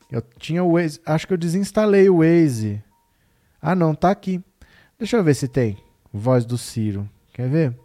Eu 0.10 0.22
tinha 0.40 0.64
o 0.64 0.72
Waze. 0.72 1.02
Acho 1.06 1.28
que 1.28 1.34
eu 1.34 1.38
desinstalei 1.38 2.10
o 2.10 2.20
Waze. 2.20 2.82
Ah, 3.62 3.76
não, 3.76 3.94
tá 3.94 4.10
aqui. 4.10 4.42
Deixa 4.98 5.18
eu 5.18 5.24
ver 5.24 5.34
se 5.34 5.50
tem. 5.50 5.78
Voz 6.14 6.46
do 6.46 6.58
Ciro. 6.58 7.10
Quer 7.34 7.50
ver? 7.50 7.78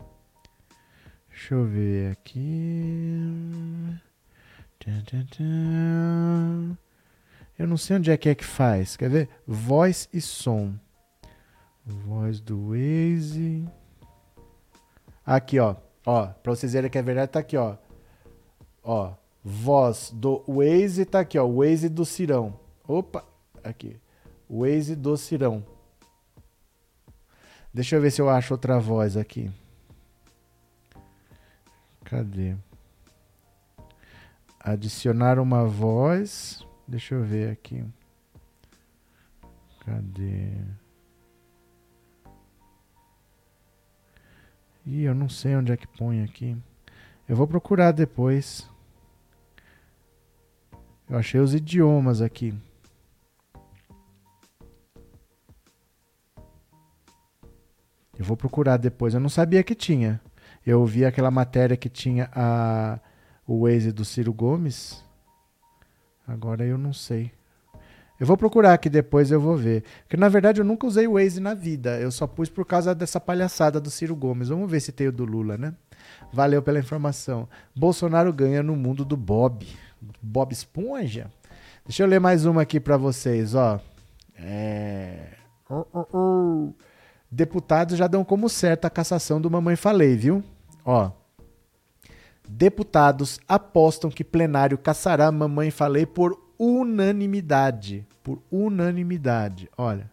Deixa 1.29 1.55
eu 1.55 1.65
ver 1.65 2.13
aqui. 2.13 3.19
Eu 7.59 7.67
não 7.67 7.77
sei 7.77 7.97
onde 7.97 8.13
é 8.13 8.17
que 8.17 8.29
é 8.29 8.37
que 8.37 8.45
faz. 8.45 8.97
Quer 8.97 9.11
ver? 9.11 9.29
Voz 9.45 10.09
e 10.13 10.21
som. 10.21 10.75
Voz 11.85 12.41
do 12.41 12.69
Waze. 12.69 13.69
Aqui, 15.31 15.61
ó. 15.61 15.77
Ó, 16.05 16.27
pra 16.27 16.53
vocês 16.53 16.73
verem 16.73 16.91
que 16.91 16.99
é 16.99 17.03
verdade, 17.03 17.31
tá 17.31 17.39
aqui, 17.39 17.57
ó. 17.57 17.77
Ó, 18.83 19.13
voz 19.45 20.11
do 20.13 20.43
Waze 20.49 21.05
tá 21.05 21.21
aqui, 21.21 21.39
ó. 21.39 21.47
Waze 21.47 21.89
do 21.89 22.05
Cirão. 22.05 22.59
Opa, 22.83 23.25
aqui. 23.63 23.97
Waze 24.51 24.97
do 24.97 25.17
Cirão. 25.17 25.65
Deixa 27.73 27.95
eu 27.95 28.01
ver 28.01 28.11
se 28.11 28.21
eu 28.21 28.29
acho 28.29 28.53
outra 28.53 28.81
voz 28.81 29.17
aqui. 29.17 29.49
Cadê? 32.03 32.57
Adicionar 34.59 35.39
uma 35.39 35.65
voz. 35.65 36.67
Deixa 36.89 37.15
eu 37.15 37.23
ver 37.23 37.53
aqui. 37.53 37.85
Cadê? 39.85 40.57
Ih, 44.87 45.03
eu 45.03 45.15
não 45.15 45.29
sei 45.29 45.57
onde 45.57 45.73
é 45.73 45.77
que 45.77 45.87
põe 45.87 46.23
aqui. 46.23 46.57
Eu 47.29 47.37
vou 47.37 47.47
procurar 47.47 47.93
depois. 47.93 48.69
Eu 51.09 51.19
achei 51.19 51.41
os 51.41 51.55
idiomas 51.55 52.21
aqui. 52.23 52.55
Eu 58.19 58.25
vou 58.25 58.37
procurar 58.37 58.77
depois. 58.77 59.15
Eu 59.15 59.21
não 59.21 59.29
sabia 59.29 59.63
que 59.63 59.75
tinha. 59.75 60.21
Eu 60.65 60.85
vi 60.85 61.05
aquela 61.05 61.31
matéria 61.31 61.77
que 61.77 61.89
tinha 61.89 62.31
a, 62.35 62.99
o 63.47 63.63
Waze 63.63 63.93
do 63.93 64.05
Ciro 64.05 64.33
Gomes. 64.33 65.05
Agora 66.27 66.65
eu 66.65 66.77
não 66.77 66.93
sei. 66.93 67.33
Eu 68.21 68.27
vou 68.27 68.37
procurar 68.37 68.75
aqui 68.75 68.91
depois, 68.91 69.31
eu 69.31 69.41
vou 69.41 69.57
ver. 69.57 69.83
Porque 70.03 70.17
na 70.19 70.29
verdade 70.29 70.61
eu 70.61 70.65
nunca 70.65 70.87
usei 70.87 71.07
o 71.07 71.15
Waze 71.15 71.41
na 71.41 71.55
vida. 71.55 71.99
Eu 71.99 72.11
só 72.11 72.27
pus 72.27 72.51
por 72.51 72.67
causa 72.67 72.95
dessa 72.95 73.19
palhaçada 73.19 73.81
do 73.81 73.91
Ciro 73.91 74.15
Gomes. 74.15 74.51
Vamos 74.51 74.71
ver 74.71 74.81
se 74.81 74.93
tem 74.93 75.09
o 75.09 75.13
do 75.13 75.25
Lula, 75.25 75.57
né? 75.57 75.73
Valeu 76.31 76.61
pela 76.61 76.79
informação. 76.79 77.49
Bolsonaro 77.75 78.31
ganha 78.31 78.63
no 78.63 78.77
mundo 78.77 79.07
do 79.07 79.17
Bob. 79.17 79.67
Bob 80.21 80.53
Esponja. 80.53 81.31
Deixa 81.87 82.03
eu 82.03 82.07
ler 82.07 82.21
mais 82.21 82.45
uma 82.45 82.61
aqui 82.61 82.79
para 82.79 82.99
vocês, 82.99 83.55
ó. 83.55 83.81
É... 84.37 85.29
Deputados 87.31 87.97
já 87.97 88.07
dão 88.07 88.23
como 88.23 88.51
certa 88.51 88.89
a 88.89 88.91
cassação 88.91 89.41
do 89.41 89.51
Mamãe 89.51 89.77
Falei, 89.77 90.15
viu? 90.15 90.45
Ó. 90.85 91.11
Deputados 92.47 93.41
apostam 93.49 94.11
que 94.11 94.23
plenário 94.23 94.77
caçará 94.77 95.33
Mamãe 95.33 95.71
Falei 95.71 96.05
por 96.05 96.50
unanimidade. 96.61 98.07
Por 98.23 98.43
unanimidade. 98.53 99.71
Olha. 99.79 100.11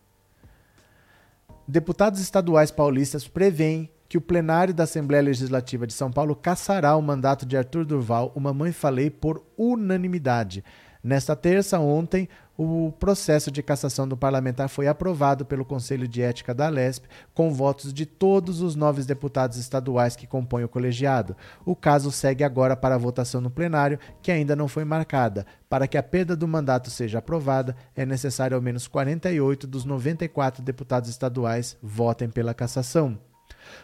Deputados 1.67 2.21
estaduais 2.21 2.71
paulistas 2.71 3.27
preveem 3.27 3.89
que 4.07 4.17
o 4.17 4.21
plenário 4.21 4.73
da 4.73 4.85
Assembleia 4.85 5.21
Legislativa 5.21 5.85
de 5.85 5.91
São 5.91 6.09
Paulo 6.09 6.33
caçará 6.33 6.95
o 6.95 7.01
mandato 7.01 7.45
de 7.45 7.57
Arthur 7.57 7.83
Durval, 7.83 8.31
o 8.33 8.39
Mamãe 8.39 8.71
Falei, 8.71 9.09
por 9.09 9.43
unanimidade. 9.57 10.63
Nesta 11.07 11.37
terça, 11.37 11.79
ontem, 11.79 12.27
o 12.57 12.91
processo 12.99 13.49
de 13.49 13.63
cassação 13.63 14.05
do 14.05 14.17
parlamentar 14.17 14.67
foi 14.67 14.89
aprovado 14.89 15.45
pelo 15.45 15.63
Conselho 15.63 16.05
de 16.05 16.21
Ética 16.21 16.53
da 16.53 16.67
Lesp, 16.67 17.05
com 17.33 17.53
votos 17.53 17.93
de 17.93 18.05
todos 18.05 18.61
os 18.61 18.75
nove 18.75 19.01
deputados 19.05 19.55
estaduais 19.55 20.17
que 20.17 20.27
compõem 20.27 20.65
o 20.65 20.67
colegiado. 20.67 21.33
O 21.65 21.77
caso 21.77 22.11
segue 22.11 22.43
agora 22.43 22.75
para 22.75 22.95
a 22.95 22.97
votação 22.97 23.39
no 23.39 23.49
plenário, 23.49 23.97
que 24.21 24.33
ainda 24.33 24.53
não 24.53 24.67
foi 24.67 24.83
marcada. 24.83 25.45
Para 25.69 25.87
que 25.87 25.97
a 25.97 26.03
perda 26.03 26.35
do 26.35 26.45
mandato 26.45 26.89
seja 26.89 27.19
aprovada, 27.19 27.73
é 27.95 28.05
necessário 28.05 28.57
ao 28.57 28.61
menos 28.61 28.85
48 28.85 29.65
dos 29.65 29.85
94 29.85 30.61
deputados 30.61 31.09
estaduais 31.09 31.77
votem 31.81 32.29
pela 32.29 32.53
cassação. 32.53 33.17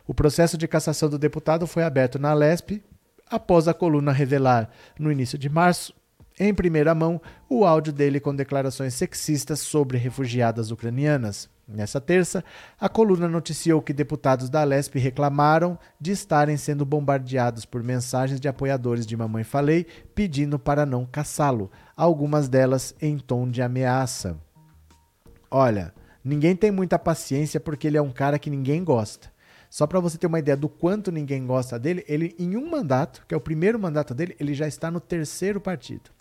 O 0.06 0.14
processo 0.14 0.58
de 0.58 0.68
cassação 0.68 1.08
do 1.08 1.18
deputado 1.18 1.66
foi 1.66 1.84
aberto 1.84 2.20
na 2.20 2.34
Lesp 2.34 2.84
após 3.32 3.70
a 3.70 3.74
coluna 3.74 4.12
revelar, 4.12 4.70
no 5.00 5.10
início 5.10 5.38
de 5.38 5.48
março, 5.48 5.94
em 6.40 6.54
primeira 6.54 6.96
mão, 6.96 7.22
o 7.48 7.64
áudio 7.66 7.94
dele 7.94 8.20
com 8.20 8.36
declarações 8.36 8.94
sexistas 8.94 9.60
sobre 9.60 9.98
refugiadas 9.98 10.72
ucranianas. 10.72 11.50
Nessa 11.68 12.02
terça, 12.02 12.44
a 12.80 12.90
coluna 12.90 13.28
noticiou 13.28 13.82
que 13.82 13.94
deputados 13.94 14.50
da 14.50 14.64
Lesp 14.64 14.96
reclamaram 14.96 15.78
de 16.00 16.12
estarem 16.12 16.58
sendo 16.58 16.86
bombardeados 16.86 17.66
por 17.66 17.82
mensagens 17.82 18.40
de 18.40 18.50
apoiadores 18.50 19.06
de 19.06 19.16
Mamãe 19.16 19.44
Falei 19.44 19.86
pedindo 20.14 20.60
para 20.60 20.86
não 20.86 21.06
caçá-lo, 21.06 21.72
algumas 21.96 22.50
delas 22.50 22.94
em 23.02 23.18
tom 23.18 23.50
de 23.50 23.62
ameaça. 23.62 24.38
Olha, 25.50 25.94
ninguém 26.24 26.56
tem 26.56 26.70
muita 26.70 27.00
paciência 27.00 27.60
porque 27.60 27.88
ele 27.88 27.98
é 27.98 28.02
um 28.02 28.12
cara 28.12 28.38
que 28.38 28.50
ninguém 28.50 28.84
gosta. 28.84 29.32
Só 29.70 29.88
para 29.88 30.00
você 30.00 30.18
ter 30.18 30.28
uma 30.28 30.40
ideia 30.40 30.58
do 30.58 30.68
quanto 30.68 31.12
ninguém 31.12 31.46
gosta 31.48 31.80
dele, 31.80 32.04
ele 32.08 32.36
em 32.38 32.58
um 32.58 32.70
mandato, 32.70 33.26
que 33.28 33.34
é 33.34 33.38
o 33.38 33.42
primeiro 33.42 33.80
mandato 33.80 34.14
dele, 34.14 34.36
ele 34.40 34.54
já 34.54 34.68
está 34.68 34.92
no 34.92 35.00
terceiro 35.00 35.62
partido. 35.62 36.12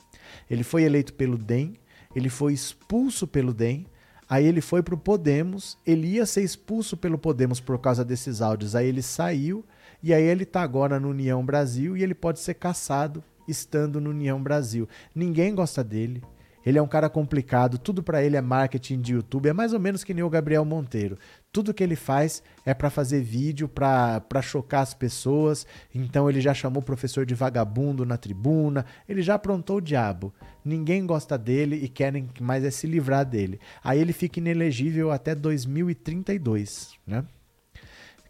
Ele 0.51 0.62
foi 0.62 0.82
eleito 0.82 1.14
pelo 1.14 1.39
DEM, 1.39 1.74
ele 2.14 2.28
foi 2.28 2.52
expulso 2.52 3.27
pelo 3.27 3.52
DEM, 3.52 3.86
aí 4.28 4.47
ele 4.47 4.60
foi 4.60 4.82
para 4.82 4.94
o 4.94 4.98
Podemos, 4.98 5.78
ele 5.86 6.06
ia 6.09 6.27
ser 6.27 6.43
expulso 6.43 6.97
pelo 6.97 7.19
Podemos 7.19 7.60
por 7.60 7.78
causa 7.78 8.05
desses 8.05 8.40
áudios, 8.43 8.74
aí 8.74 8.86
ele 8.86 9.02
saiu, 9.02 9.64
e 10.02 10.12
aí 10.12 10.23
ele 10.23 10.43
está 10.43 10.62
agora 10.62 10.98
no 10.98 11.10
União 11.10 11.44
Brasil 11.44 11.97
e 11.97 12.02
ele 12.02 12.14
pode 12.14 12.40
ser 12.40 12.55
caçado 12.55 13.23
estando 13.47 14.01
no 14.01 14.10
União 14.10 14.43
Brasil. 14.43 14.89
Ninguém 15.14 15.55
gosta 15.55 15.82
dele. 15.85 16.23
Ele 16.64 16.78
é 16.78 16.82
um 16.82 16.89
cara 16.89 17.09
complicado, 17.09 17.77
tudo 17.77 18.02
para 18.02 18.23
ele 18.23 18.36
é 18.36 18.40
marketing 18.40 19.01
de 19.01 19.14
YouTube, 19.14 19.48
é 19.48 19.52
mais 19.52 19.73
ou 19.73 19.81
menos 19.81 20.05
que 20.05 20.14
nem 20.14 20.23
o 20.23 20.31
Gabriel 20.31 20.64
Monteiro. 20.64 21.19
Tudo 21.53 21.74
que 21.74 21.85
ele 21.85 21.97
faz 21.97 22.43
é 22.65 22.73
para 22.73 22.89
fazer 22.89 23.20
vídeo, 23.20 23.69
para 23.69 24.41
chocar 24.41 24.81
as 24.81 24.95
pessoas. 24.95 25.66
Então 25.95 26.31
ele 26.31 26.41
já 26.41 26.55
chamou 26.55 26.81
o 26.81 26.85
professor 26.85 27.27
de 27.27 27.35
vagabundo 27.35 28.07
na 28.07 28.16
tribuna, 28.16 28.87
ele 29.07 29.20
já 29.20 29.35
aprontou 29.35 29.77
o 29.77 29.81
diabo. 29.83 30.33
Ninguém 30.65 31.05
gosta 31.05 31.37
dele 31.37 31.77
e 31.77 31.89
querem 31.89 32.29
mais 32.41 32.65
é 32.65 32.70
se 32.70 32.87
livrar 32.87 33.27
dele. 33.27 33.61
Aí 33.85 34.01
ele 34.01 34.15
fica 34.15 34.41
inelegível 34.41 35.11
até 35.12 35.35
2032, 35.35 36.93
né? 37.07 37.23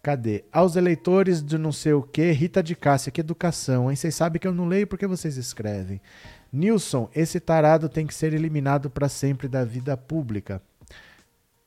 Cadê? 0.01 0.43
Aos 0.51 0.75
eleitores 0.75 1.41
de 1.41 1.57
não 1.57 1.71
sei 1.71 1.93
o 1.93 2.01
que, 2.01 2.29
Rita 2.31 2.61
de 2.61 2.75
Cássia, 2.75 3.09
que 3.09 3.21
educação, 3.21 3.89
hein? 3.89 3.95
Vocês 3.95 4.13
sabem 4.13 4.37
que 4.37 4.45
eu 4.45 4.53
não 4.53 4.67
leio 4.67 4.85
porque 4.85 5.07
vocês 5.07 5.37
escrevem. 5.37 6.01
Nilson, 6.51 7.09
esse 7.15 7.39
tarado 7.39 7.87
tem 7.87 8.05
que 8.05 8.13
ser 8.13 8.33
eliminado 8.33 8.89
para 8.89 9.07
sempre 9.07 9.47
da 9.47 9.63
vida 9.63 9.95
pública. 9.95 10.61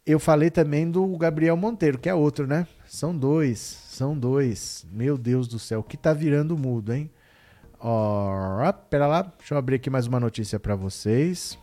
Eu 0.07 0.21
falei 0.21 0.51
também 0.51 0.89
do 0.89 1.05
Gabriel 1.17 1.57
Monteiro, 1.57 1.99
que 1.99 2.09
é 2.09 2.15
outro, 2.15 2.47
né? 2.47 2.65
São 2.87 3.17
dois, 3.17 3.59
são 3.59 4.17
dois. 4.17 4.87
Meu 4.93 5.19
Deus 5.19 5.49
do 5.49 5.59
céu, 5.59 5.83
que 5.83 5.97
tá 5.97 6.13
virando 6.13 6.57
mudo, 6.57 6.95
hein? 6.95 7.11
Ó, 7.81 8.73
pera 8.89 9.09
lá, 9.09 9.23
deixa 9.23 9.55
eu 9.55 9.59
abrir 9.59 9.75
aqui 9.77 9.91
mais 9.91 10.07
uma 10.07 10.21
notícia 10.21 10.61
para 10.61 10.77
vocês. 10.77 11.59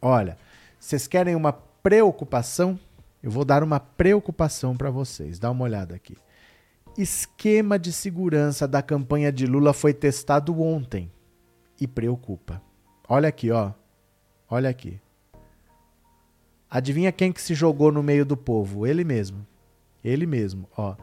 Olha, 0.00 0.38
vocês 0.78 1.08
querem 1.08 1.34
uma 1.34 1.52
preocupação? 1.52 2.78
Eu 3.20 3.30
vou 3.30 3.44
dar 3.44 3.64
uma 3.64 3.80
preocupação 3.80 4.76
para 4.76 4.88
vocês. 4.88 5.40
Dá 5.40 5.50
uma 5.50 5.64
olhada 5.64 5.96
aqui. 5.96 6.16
Esquema 6.96 7.76
de 7.76 7.92
segurança 7.92 8.68
da 8.68 8.80
campanha 8.80 9.32
de 9.32 9.46
Lula 9.46 9.72
foi 9.72 9.92
testado 9.92 10.62
ontem 10.62 11.10
e 11.80 11.88
preocupa. 11.88 12.62
Olha 13.08 13.28
aqui, 13.28 13.50
ó. 13.50 13.72
Olha 14.48 14.70
aqui. 14.70 15.00
Adivinha 16.74 17.12
quem 17.12 17.30
que 17.30 17.40
se 17.40 17.54
jogou 17.54 17.92
no 17.92 18.02
meio 18.02 18.26
do 18.26 18.36
povo? 18.36 18.84
Ele 18.84 19.04
mesmo. 19.04 19.46
Ele 20.02 20.26
mesmo, 20.26 20.68
ó. 20.76 20.96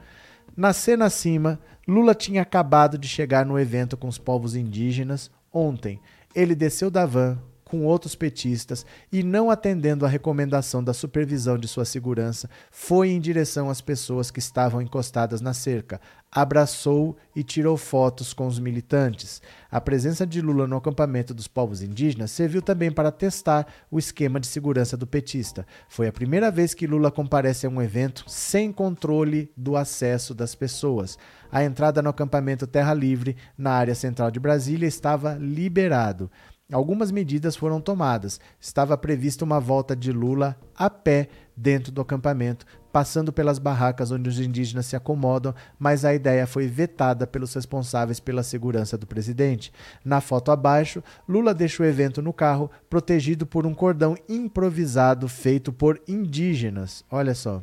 Na 0.54 0.74
cena 0.74 1.06
acima, 1.06 1.58
Lula 1.88 2.14
tinha 2.14 2.42
acabado 2.42 2.98
de 2.98 3.08
chegar 3.08 3.46
no 3.46 3.58
evento 3.58 3.96
com 3.96 4.10
os 4.10 4.18
povos 4.18 4.54
indígenas 4.54 5.32
ontem. 5.50 5.98
Ele 6.36 6.56
desceu 6.56 6.92
da 6.92 7.06
van, 7.06 7.40
com 7.64 7.86
outros 7.86 8.16
petistas 8.16 8.86
e, 9.14 9.24
não 9.24 9.50
atendendo 9.50 10.06
à 10.06 10.10
recomendação 10.10 10.84
da 10.84 10.94
supervisão 10.94 11.58
de 11.58 11.70
sua 11.70 11.86
segurança, 11.86 12.50
foi 12.70 13.12
em 13.12 13.22
direção 13.22 13.70
às 13.70 13.80
pessoas 13.80 14.30
que 14.30 14.40
estavam 14.40 14.82
encostadas 14.82 15.40
na 15.40 15.54
cerca, 15.54 16.02
abraçou 16.32 17.18
e 17.36 17.44
tirou 17.44 17.76
fotos 17.76 18.34
com 18.34 18.48
os 18.48 18.58
militantes. 18.58 19.42
A 19.70 19.82
presença 19.82 20.26
de 20.26 20.40
Lula 20.40 20.66
no 20.66 20.78
acampamento 20.78 21.34
dos 21.34 21.48
povos 21.48 21.82
indígenas 21.82 22.32
serviu 22.32 22.62
também 22.62 22.92
para 22.92 23.12
testar 23.12 23.68
o 23.92 24.00
esquema 24.00 24.40
de 24.40 24.48
segurança 24.48 24.96
do 24.96 25.06
petista. 25.06 25.66
Foi 25.90 26.08
a 26.08 26.14
primeira 26.14 26.50
vez 26.50 26.74
que 26.74 26.88
Lula 26.88 27.12
comparece 27.12 27.66
a 27.66 27.70
um 27.70 27.82
evento 27.82 28.24
sem 28.28 28.72
controle 28.72 29.52
do 29.58 29.76
acesso 29.76 30.34
das 30.34 30.56
pessoas. 30.56 31.18
A 31.52 31.64
entrada 31.64 32.02
no 32.02 32.10
acampamento 32.10 32.66
Terra 32.66 32.94
Livre, 32.94 33.36
na 33.58 33.72
área 33.72 33.94
central 33.94 34.32
de 34.32 34.40
Brasília, 34.40 34.88
estava 34.88 35.34
liberado. 35.34 36.32
Algumas 36.72 37.12
medidas 37.12 37.58
foram 37.58 37.82
tomadas. 37.82 38.40
Estava 38.58 38.98
prevista 38.98 39.44
uma 39.44 39.60
volta 39.60 39.94
de 39.94 40.14
Lula 40.14 40.56
a 40.74 40.90
pé 40.90 41.28
dentro 41.62 41.92
do 41.92 42.02
acampamento, 42.02 42.66
passando 42.92 43.32
pelas 43.32 43.60
barracas 43.60 44.12
onde 44.12 44.28
os 44.28 44.40
indígenas 44.40 44.88
se 44.88 44.96
acomodam, 44.96 45.54
mas 45.78 46.04
a 46.04 46.14
ideia 46.14 46.48
foi 46.48 46.68
vetada 46.68 47.28
pelos 47.28 47.54
responsáveis 47.54 48.20
pela 48.20 48.42
segurança 48.42 48.98
do 48.98 49.06
presidente. 49.06 49.72
Na 50.04 50.20
foto 50.20 50.52
abaixo, 50.52 51.04
Lula 51.30 51.54
deixa 51.54 51.84
o 51.84 51.86
evento 51.86 52.22
no 52.22 52.34
carro, 52.34 52.70
protegido 52.90 53.46
por 53.46 53.68
um 53.68 53.76
cordão 53.76 54.16
improvisado 54.28 55.28
feito 55.28 55.72
por 55.72 56.02
indígenas. 56.08 57.06
Olha 57.12 57.36
só. 57.36 57.62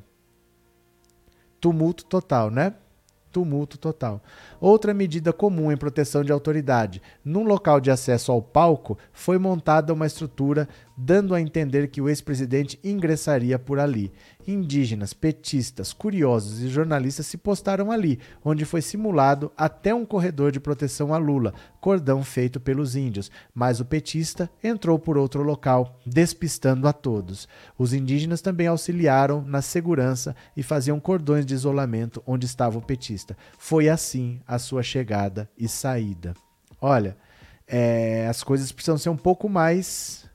Tumulto 1.61 2.05
total, 2.05 2.51
né? 2.51 2.75
tumulto 3.31 3.79
total. 3.79 4.23
Outra 4.61 4.93
medida 4.93 5.33
comum 5.33 5.71
em 5.71 5.77
proteção 5.77 6.25
de 6.25 6.33
autoridade. 6.33 7.01
Num 7.25 7.45
local 7.45 7.81
de 7.81 7.91
acesso 7.91 8.33
ao 8.33 8.43
palco, 8.43 8.99
foi 9.13 9.39
montada 9.39 9.93
uma 9.93 10.07
estrutura 10.07 10.69
dando 11.01 11.33
a 11.33 11.41
entender 11.41 11.89
que 11.89 12.01
o 12.01 12.09
ex-presidente 12.09 12.77
ingressaria 12.83 13.57
por 13.57 13.79
ali. 13.79 14.13
Indígenas, 14.47 15.13
petistas, 15.13 15.93
curiosos 15.93 16.61
e 16.61 16.69
jornalistas 16.69 17.27
se 17.27 17.39
postaram 17.39 17.93
ali, 17.93 18.19
onde 18.45 18.65
foi 18.65 18.83
simulado 18.83 19.53
até 19.57 19.95
um 19.95 20.05
corredor 20.05 20.51
de 20.51 20.59
proteção 20.59 21.15
a 21.15 21.19
Lula, 21.19 21.55
cordão 21.81 22.25
feito 22.25 22.59
pelos 22.59 22.97
índios, 22.97 23.31
mas 23.55 23.79
o 23.79 23.85
petista 23.85 24.51
entrou 24.65 24.99
por 24.99 25.17
outro 25.17 25.45
local, 25.45 26.01
despistando 26.05 26.89
a 26.89 26.93
todos. 26.93 27.47
Os 27.79 27.93
indígenas 27.93 28.41
também 28.41 28.67
auxiliaram 28.67 29.43
na 29.43 29.63
segurança 29.63 30.35
e 30.57 30.65
faziam 30.65 30.99
cordões 30.99 31.47
de 31.47 31.55
isolamento 31.55 32.21
onde 32.27 32.45
estava 32.45 32.77
o 32.77 32.83
petista. 32.83 33.37
Foi 33.57 33.89
assim 33.89 34.41
a 34.45 34.59
sua 34.59 34.83
chegada 34.83 35.49
e 35.57 35.69
saída. 35.69 36.35
Olha, 36.81 37.17
é, 37.69 38.27
as 38.29 38.43
coisas 38.43 38.73
precisam 38.73 38.99
ser 38.99 39.11
um 39.11 39.17
pouco 39.17 39.49
mais 39.49 40.28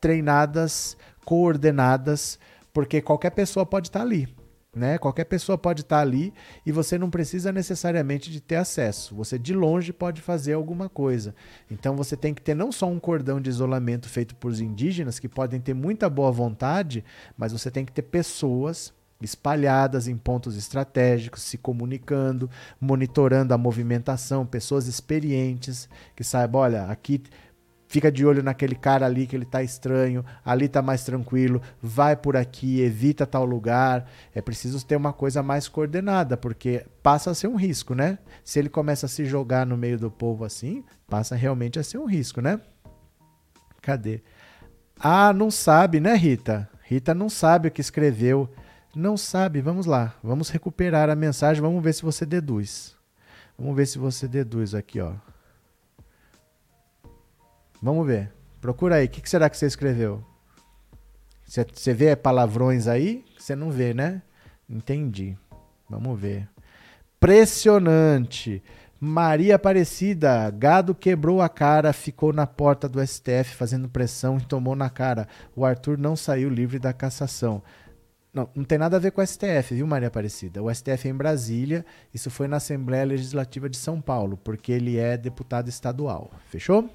treinadas, 0.00 0.96
coordenadas, 1.24 2.38
porque 2.72 3.00
qualquer 3.00 3.30
pessoa 3.30 3.66
pode 3.66 3.88
estar 3.88 4.02
ali. 4.02 4.28
Né? 4.74 4.98
Qualquer 4.98 5.24
pessoa 5.24 5.58
pode 5.58 5.80
estar 5.80 5.98
ali 5.98 6.32
e 6.64 6.70
você 6.70 6.98
não 6.98 7.10
precisa 7.10 7.50
necessariamente 7.50 8.30
de 8.30 8.40
ter 8.40 8.56
acesso. 8.56 9.14
Você 9.16 9.38
de 9.38 9.52
longe 9.54 9.92
pode 9.92 10.20
fazer 10.20 10.52
alguma 10.52 10.88
coisa. 10.88 11.34
Então 11.70 11.96
você 11.96 12.16
tem 12.16 12.32
que 12.32 12.42
ter 12.42 12.54
não 12.54 12.70
só 12.70 12.86
um 12.86 13.00
cordão 13.00 13.40
de 13.40 13.50
isolamento 13.50 14.08
feito 14.08 14.36
por 14.36 14.54
indígenas 14.54 15.18
que 15.18 15.28
podem 15.28 15.60
ter 15.60 15.74
muita 15.74 16.08
boa 16.08 16.30
vontade, 16.30 17.04
mas 17.36 17.50
você 17.52 17.70
tem 17.70 17.84
que 17.84 17.92
ter 17.92 18.02
pessoas 18.02 18.92
espalhadas 19.20 20.06
em 20.06 20.16
pontos 20.16 20.56
estratégicos, 20.56 21.42
se 21.42 21.58
comunicando, 21.58 22.48
monitorando 22.80 23.52
a 23.52 23.58
movimentação, 23.58 24.46
pessoas 24.46 24.86
experientes 24.86 25.88
que 26.14 26.22
saibam, 26.22 26.60
olha, 26.60 26.84
aqui 26.84 27.22
fica 27.88 28.12
de 28.12 28.24
olho 28.24 28.42
naquele 28.42 28.74
cara 28.74 29.06
ali 29.06 29.26
que 29.26 29.34
ele 29.34 29.46
tá 29.46 29.62
estranho, 29.62 30.24
ali 30.44 30.68
tá 30.68 30.80
mais 30.80 31.04
tranquilo, 31.04 31.60
vai 31.82 32.14
por 32.14 32.36
aqui, 32.36 32.80
evita 32.80 33.26
tal 33.26 33.44
lugar. 33.44 34.08
É 34.34 34.40
preciso 34.40 34.84
ter 34.86 34.94
uma 34.94 35.12
coisa 35.12 35.42
mais 35.42 35.66
coordenada, 35.66 36.36
porque 36.36 36.86
passa 37.02 37.30
a 37.30 37.34
ser 37.34 37.48
um 37.48 37.56
risco, 37.56 37.94
né? 37.94 38.18
Se 38.44 38.58
ele 38.58 38.68
começa 38.68 39.06
a 39.06 39.08
se 39.08 39.24
jogar 39.24 39.66
no 39.66 39.76
meio 39.76 39.98
do 39.98 40.10
povo 40.10 40.44
assim, 40.44 40.84
passa 41.08 41.34
realmente 41.34 41.78
a 41.78 41.82
ser 41.82 41.98
um 41.98 42.06
risco, 42.06 42.40
né? 42.40 42.60
Cadê? 43.80 44.22
Ah, 45.00 45.32
não 45.32 45.50
sabe, 45.50 45.98
né, 45.98 46.14
Rita? 46.14 46.68
Rita 46.82 47.14
não 47.14 47.28
sabe 47.28 47.68
o 47.68 47.70
que 47.70 47.80
escreveu. 47.80 48.48
Não 48.94 49.16
sabe, 49.16 49.60
vamos 49.60 49.86
lá. 49.86 50.14
Vamos 50.22 50.50
recuperar 50.50 51.08
a 51.08 51.14
mensagem, 51.14 51.62
vamos 51.62 51.82
ver 51.82 51.94
se 51.94 52.02
você 52.02 52.26
deduz. 52.26 52.96
Vamos 53.56 53.76
ver 53.76 53.86
se 53.86 53.98
você 53.98 54.26
deduz 54.26 54.74
aqui, 54.74 55.00
ó. 55.00 55.14
Vamos 57.82 58.06
ver. 58.06 58.32
Procura 58.60 58.96
aí. 58.96 59.06
O 59.06 59.08
que, 59.08 59.20
que 59.20 59.30
será 59.30 59.48
que 59.48 59.56
você 59.56 59.66
escreveu? 59.66 60.22
Você 61.46 61.94
vê 61.94 62.14
palavrões 62.14 62.86
aí? 62.86 63.24
Você 63.38 63.56
não 63.56 63.70
vê, 63.70 63.94
né? 63.94 64.20
Entendi. 64.68 65.36
Vamos 65.88 66.20
ver. 66.20 66.48
Pressionante. 67.18 68.62
Maria 69.00 69.54
Aparecida, 69.54 70.50
gado 70.50 70.92
quebrou 70.92 71.40
a 71.40 71.48
cara, 71.48 71.92
ficou 71.92 72.32
na 72.32 72.48
porta 72.48 72.88
do 72.88 73.04
STF 73.04 73.54
fazendo 73.54 73.88
pressão 73.88 74.38
e 74.38 74.44
tomou 74.44 74.74
na 74.74 74.90
cara. 74.90 75.28
O 75.54 75.64
Arthur 75.64 75.96
não 75.96 76.16
saiu 76.16 76.50
livre 76.50 76.80
da 76.80 76.92
cassação. 76.92 77.62
Não, 78.34 78.48
não 78.54 78.64
tem 78.64 78.76
nada 78.76 78.96
a 78.96 79.00
ver 79.00 79.12
com 79.12 79.20
o 79.20 79.26
STF, 79.26 79.74
viu, 79.74 79.86
Maria 79.86 80.08
Aparecida? 80.08 80.62
O 80.62 80.72
STF 80.72 81.06
é 81.06 81.10
em 81.10 81.14
Brasília, 81.14 81.86
isso 82.12 82.28
foi 82.28 82.48
na 82.48 82.56
Assembleia 82.56 83.04
Legislativa 83.04 83.70
de 83.70 83.76
São 83.76 84.00
Paulo, 84.00 84.36
porque 84.36 84.72
ele 84.72 84.98
é 84.98 85.16
deputado 85.16 85.68
estadual. 85.68 86.30
Fechou? 86.48 86.90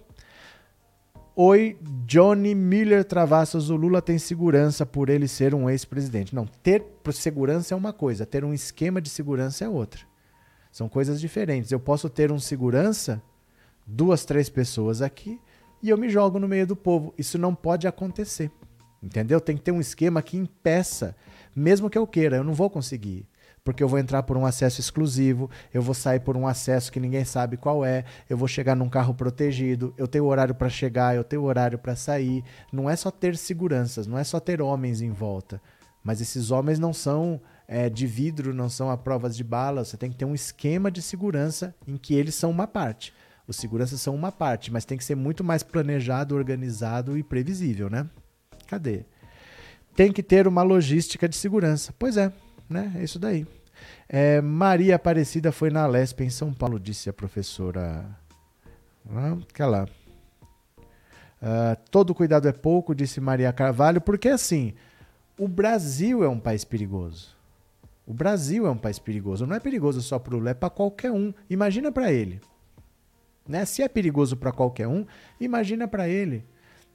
Oi, 1.36 1.76
Johnny 2.06 2.54
Miller 2.54 3.04
Travassos, 3.04 3.72
o 3.72 3.76
Lula 3.76 4.04
tem 4.04 4.20
segurança 4.20 4.86
por 4.86 5.10
ele 5.10 5.28
ser 5.28 5.56
um 5.56 5.68
ex-presidente. 5.68 6.36
Não, 6.36 6.46
ter 6.46 6.86
segurança 7.12 7.74
é 7.74 7.78
uma 7.78 7.92
coisa, 7.92 8.24
ter 8.24 8.46
um 8.46 8.54
esquema 8.54 9.02
de 9.02 9.10
segurança 9.10 9.66
é 9.66 9.68
outra. 9.68 10.02
São 10.72 10.88
coisas 10.88 11.20
diferentes. 11.20 11.72
Eu 11.72 11.80
posso 11.80 12.08
ter 12.08 12.32
um 12.32 12.38
segurança, 12.38 13.20
duas, 13.84 14.26
três 14.26 14.48
pessoas 14.48 15.02
aqui, 15.02 15.40
e 15.82 15.90
eu 15.90 15.98
me 15.98 16.08
jogo 16.08 16.38
no 16.38 16.48
meio 16.48 16.68
do 16.68 16.76
povo. 16.76 17.12
Isso 17.18 17.40
não 17.40 17.56
pode 17.56 17.88
acontecer. 17.88 18.52
Entendeu? 19.02 19.42
Tem 19.42 19.58
que 19.58 19.64
ter 19.64 19.72
um 19.72 19.82
esquema 19.82 20.22
que 20.22 20.38
impeça, 20.38 21.16
mesmo 21.56 21.90
que 21.90 21.98
eu 21.98 22.06
queira, 22.06 22.38
eu 22.38 22.44
não 22.44 22.54
vou 22.54 22.70
conseguir 22.70 23.26
porque 23.64 23.82
eu 23.82 23.88
vou 23.88 23.98
entrar 23.98 24.24
por 24.24 24.36
um 24.36 24.46
acesso 24.46 24.82
exclusivo, 24.82 25.50
eu 25.74 25.82
vou 25.82 25.94
sair 25.94 26.20
por 26.20 26.36
um 26.36 26.46
acesso 26.46 26.92
que 26.92 27.00
ninguém 27.00 27.24
sabe 27.24 27.56
qual 27.56 27.86
é, 27.86 28.04
eu 28.30 28.38
vou 28.38 28.48
chegar 28.48 28.76
num 28.76 28.90
carro 28.90 29.14
protegido, 29.14 29.94
eu 29.98 30.08
tenho 30.08 30.26
horário 30.26 30.54
para 30.54 30.70
chegar, 30.70 31.16
eu 31.16 31.24
tenho 31.24 31.44
horário 31.44 31.80
para 31.80 31.96
sair. 31.96 32.44
Não 32.72 32.90
é 32.90 32.96
só 32.96 33.10
ter 33.10 33.38
seguranças, 33.38 34.06
não 34.06 34.18
é 34.18 34.24
só 34.24 34.40
ter 34.40 34.62
homens 34.62 35.02
em 35.02 35.12
volta, 35.12 35.62
mas 36.04 36.20
esses 36.20 36.52
homens 36.52 36.78
não 36.78 36.92
são 36.92 37.40
é, 37.68 37.90
de 37.90 38.06
vidro, 38.06 38.54
não 38.54 38.68
são 38.68 38.92
a 38.92 38.98
provas 38.98 39.36
de 39.36 39.44
bala. 39.44 39.86
Você 39.86 39.96
tem 39.96 40.12
que 40.12 40.18
ter 40.18 40.26
um 40.26 40.36
esquema 40.36 40.92
de 40.92 41.02
segurança 41.02 41.74
em 41.88 41.96
que 41.96 42.14
eles 42.14 42.36
são 42.36 42.52
uma 42.52 42.68
parte. 42.68 43.14
Os 43.48 43.56
seguranças 43.56 44.02
são 44.02 44.14
uma 44.16 44.32
parte, 44.32 44.72
mas 44.72 44.86
tem 44.86 44.98
que 44.98 45.04
ser 45.04 45.16
muito 45.16 45.44
mais 45.44 45.64
planejado, 45.64 46.36
organizado 46.36 47.18
e 47.18 47.24
previsível, 47.24 47.90
né? 47.90 48.10
Cadê? 48.68 49.06
Tem 49.96 50.12
que 50.12 50.24
ter 50.24 50.48
uma 50.48 50.64
logística 50.64 51.28
de 51.28 51.36
segurança. 51.36 51.94
Pois 52.00 52.18
é, 52.18 52.32
né? 52.70 52.94
É 52.98 53.04
isso 53.04 53.20
daí. 53.20 53.46
É, 54.08 54.42
Maria 54.42 54.96
Aparecida 54.96 55.52
foi 55.52 55.70
na 55.70 55.86
Lesp 55.88 56.22
em 56.22 56.30
São 56.30 56.54
Paulo, 56.54 56.80
disse 56.80 57.10
a 57.10 57.14
professora. 57.14 58.06
Ah, 59.10 59.66
lá. 59.66 59.88
Uh, 61.42 61.76
todo 61.92 62.16
cuidado 62.16 62.48
é 62.48 62.54
pouco, 62.54 62.96
disse 62.96 63.20
Maria 63.20 63.52
Carvalho, 63.52 64.00
porque 64.00 64.30
assim, 64.30 64.74
o 65.38 65.48
Brasil 65.48 66.24
é 66.24 66.30
um 66.30 66.40
país 66.40 66.64
perigoso. 66.64 67.36
O 68.06 68.14
Brasil 68.14 68.66
é 68.66 68.70
um 68.70 68.78
país 68.78 69.00
perigoso. 69.00 69.46
Não 69.46 69.56
é 69.56 69.60
perigoso 69.60 70.02
só 70.02 70.20
para 70.20 70.36
o 70.36 70.38
Lula, 70.38 70.52
é 70.52 70.54
para 70.54 70.70
qualquer 70.70 71.12
um. 71.12 71.34
Imagina 71.50 71.92
para 71.92 72.12
ele. 72.12 72.40
Né? 73.48 73.66
Se 73.66 73.82
é 73.82 73.90
perigoso 73.90 74.38
para 74.38 74.52
qualquer 74.52 74.88
um, 74.88 75.06
imagina 75.40 75.88
para 75.88 76.08
ele. 76.08 76.46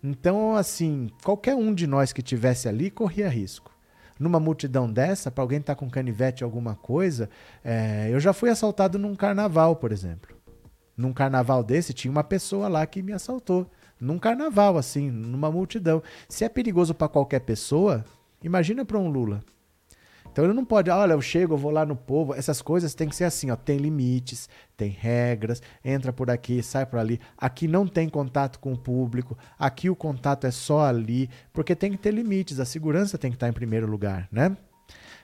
Então, 0.02 0.54
assim, 0.54 1.10
qualquer 1.22 1.54
um 1.54 1.74
de 1.74 1.86
nós 1.86 2.12
que 2.12 2.22
tivesse 2.22 2.68
ali 2.68 2.90
corria 2.90 3.28
risco 3.28 3.77
numa 4.18 4.40
multidão 4.40 4.90
dessa, 4.90 5.30
para 5.30 5.42
alguém 5.42 5.60
estar 5.60 5.74
tá 5.74 5.78
com 5.78 5.88
canivete 5.88 6.42
alguma 6.42 6.74
coisa, 6.74 7.28
é, 7.64 8.08
eu 8.10 8.18
já 8.18 8.32
fui 8.32 8.50
assaltado 8.50 8.98
num 8.98 9.14
carnaval, 9.14 9.76
por 9.76 9.92
exemplo. 9.92 10.36
Num 10.96 11.12
carnaval 11.12 11.62
desse, 11.62 11.92
tinha 11.92 12.10
uma 12.10 12.24
pessoa 12.24 12.68
lá 12.68 12.84
que 12.84 13.02
me 13.02 13.12
assaltou. 13.12 13.70
Num 14.00 14.18
carnaval, 14.18 14.76
assim, 14.76 15.10
numa 15.10 15.50
multidão. 15.50 16.02
Se 16.28 16.44
é 16.44 16.48
perigoso 16.48 16.94
para 16.94 17.08
qualquer 17.08 17.40
pessoa, 17.40 18.04
imagina 18.42 18.84
para 18.84 18.98
um 18.98 19.08
Lula. 19.08 19.40
Então 20.32 20.44
ele 20.44 20.54
não 20.54 20.64
pode, 20.64 20.90
olha, 20.90 21.12
eu 21.12 21.20
chego, 21.20 21.54
eu 21.54 21.58
vou 21.58 21.70
lá 21.70 21.84
no 21.84 21.96
povo. 21.96 22.34
Essas 22.34 22.62
coisas 22.62 22.94
tem 22.94 23.08
que 23.08 23.16
ser 23.16 23.24
assim, 23.24 23.50
ó, 23.50 23.56
tem 23.56 23.76
limites, 23.76 24.48
tem 24.76 24.90
regras, 24.90 25.62
entra 25.84 26.12
por 26.12 26.30
aqui, 26.30 26.62
sai 26.62 26.86
por 26.86 26.98
ali. 26.98 27.20
Aqui 27.36 27.66
não 27.66 27.86
tem 27.86 28.08
contato 28.08 28.58
com 28.58 28.72
o 28.72 28.78
público, 28.78 29.36
aqui 29.58 29.90
o 29.90 29.96
contato 29.96 30.46
é 30.46 30.50
só 30.50 30.84
ali, 30.84 31.28
porque 31.52 31.74
tem 31.74 31.90
que 31.92 31.98
ter 31.98 32.12
limites, 32.12 32.60
a 32.60 32.64
segurança 32.64 33.18
tem 33.18 33.30
que 33.30 33.36
estar 33.36 33.48
em 33.48 33.52
primeiro 33.52 33.86
lugar, 33.86 34.28
né? 34.30 34.56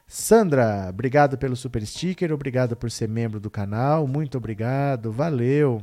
Sandra, 0.06 0.86
obrigado 0.90 1.38
pelo 1.38 1.56
super 1.56 1.84
sticker, 1.86 2.32
obrigado 2.32 2.76
por 2.76 2.90
ser 2.90 3.08
membro 3.08 3.40
do 3.40 3.50
canal, 3.50 4.06
muito 4.06 4.36
obrigado, 4.36 5.10
valeu. 5.10 5.80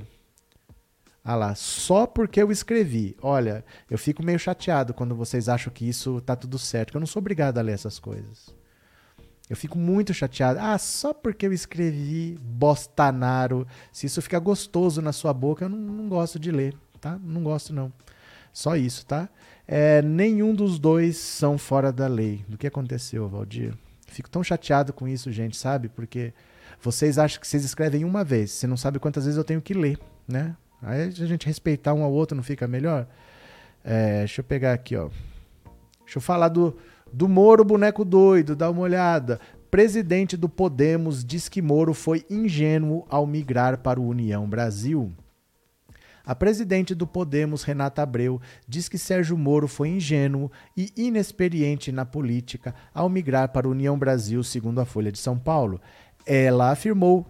Ah 1.23 1.35
lá, 1.35 1.56
só 1.56 2.07
porque 2.07 2.41
eu 2.41 2.52
escrevi. 2.52 3.15
Olha, 3.22 3.64
eu 3.89 3.98
fico 3.98 4.23
meio 4.23 4.39
chateado 4.39 4.93
quando 4.93 5.15
vocês 5.15 5.48
acham 5.48 5.72
que 5.72 5.88
isso 5.88 6.19
tá 6.22 6.35
tudo 6.35 6.57
certo, 6.57 6.91
que 6.91 6.98
eu 6.98 6.99
não 6.99 7.07
sou 7.07 7.19
obrigado 7.19 7.57
a 7.57 7.61
ler 7.61 7.73
essas 7.73 7.99
coisas. 7.99 8.60
Eu 9.52 9.57
fico 9.57 9.78
muito 9.78 10.14
chateado. 10.14 10.61
Ah, 10.61 10.78
só 10.78 11.14
porque 11.14 11.45
eu 11.45 11.52
escrevi 11.52 12.40
Bostanaro. 12.41 13.68
Se 13.91 14.06
isso 14.06 14.22
fica 14.22 14.40
gostoso 14.40 15.02
na 15.02 15.11
sua 15.11 15.34
boca, 15.34 15.65
eu 15.65 15.69
não, 15.69 15.78
não 15.78 16.07
gosto 16.07 16.40
de 16.40 16.49
ler, 16.49 16.73
tá? 17.02 17.19
Não 17.22 17.44
gosto, 17.44 17.73
não. 17.73 17.91
Só 18.53 18.78
isso, 18.78 19.06
tá? 19.06 19.28
É, 19.68 20.02
nenhum 20.02 20.56
dos 20.56 20.80
dois 20.80 21.18
são 21.18 21.57
fora 21.57 21.91
da 21.91 22.07
lei. 22.07 22.45
Do 22.48 22.57
que 22.57 22.65
aconteceu, 22.65 23.28
Valdir? 23.28 23.73
Fico 24.07 24.30
tão 24.30 24.41
chateado 24.41 24.94
com 24.94 25.06
isso, 25.06 25.30
gente, 25.34 25.57
sabe? 25.57 25.90
Porque 25.90 26.34
vocês 26.80 27.18
acham 27.18 27.41
que 27.41 27.45
vocês 27.45 27.65
escrevem 27.65 28.06
uma 28.06 28.23
vez. 28.23 28.52
Você 28.52 28.65
não 28.65 28.78
sabe 28.78 28.99
quantas 28.99 29.26
vezes 29.26 29.38
eu 29.38 29.44
tenho 29.44 29.61
que 29.61 29.73
ler, 29.73 29.99
né? 30.26 30.56
Aí 30.82 31.02
a 31.02 31.10
gente 31.10 31.45
respeitar 31.45 31.94
um 31.94 32.03
ao 32.03 32.14
outro 32.14 32.38
não 32.38 32.44
fica 32.44 32.69
melhor? 32.69 33.06
É, 33.84 34.19
deixa 34.19 34.40
eu 34.40 34.45
pegar 34.45 34.72
aqui, 34.72 34.95
ó. 34.95 35.10
Deixa 36.06 36.19
eu 36.19 36.22
falar 36.22 36.48
do, 36.48 36.78
do 37.13 37.27
Moro, 37.27 37.63
boneco 37.63 38.05
doido, 38.05 38.55
dá 38.55 38.69
uma 38.69 38.81
olhada. 38.81 39.39
Presidente 39.69 40.35
do 40.35 40.49
Podemos 40.49 41.23
diz 41.23 41.47
que 41.47 41.61
Moro 41.61 41.93
foi 41.93 42.25
ingênuo 42.29 43.05
ao 43.09 43.25
migrar 43.25 43.77
para 43.77 43.99
o 43.99 44.07
União 44.07 44.47
Brasil. 44.47 45.11
A 46.25 46.35
presidente 46.35 46.93
do 46.93 47.07
Podemos, 47.07 47.63
Renata 47.63 48.03
Abreu, 48.03 48.39
diz 48.67 48.88
que 48.88 48.97
Sérgio 48.97 49.38
Moro 49.38 49.67
foi 49.67 49.89
ingênuo 49.89 50.51
e 50.77 50.91
inexperiente 50.95 51.91
na 51.91 52.05
política 52.05 52.75
ao 52.93 53.09
migrar 53.09 53.49
para 53.49 53.67
a 53.67 53.71
União 53.71 53.97
Brasil, 53.97 54.43
segundo 54.43 54.79
a 54.79 54.85
Folha 54.85 55.11
de 55.11 55.17
São 55.17 55.38
Paulo. 55.38 55.81
Ela 56.25 56.71
afirmou 56.71 57.25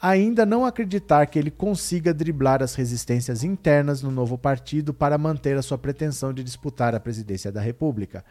ainda 0.00 0.46
não 0.46 0.64
acreditar 0.64 1.26
que 1.26 1.38
ele 1.38 1.50
consiga 1.50 2.14
driblar 2.14 2.62
as 2.62 2.74
resistências 2.74 3.42
internas 3.42 4.02
no 4.02 4.10
novo 4.10 4.38
partido 4.38 4.94
para 4.94 5.18
manter 5.18 5.56
a 5.56 5.62
sua 5.62 5.78
pretensão 5.78 6.32
de 6.32 6.44
disputar 6.44 6.94
a 6.94 7.00
presidência 7.00 7.50
da 7.50 7.60
República. 7.60 8.24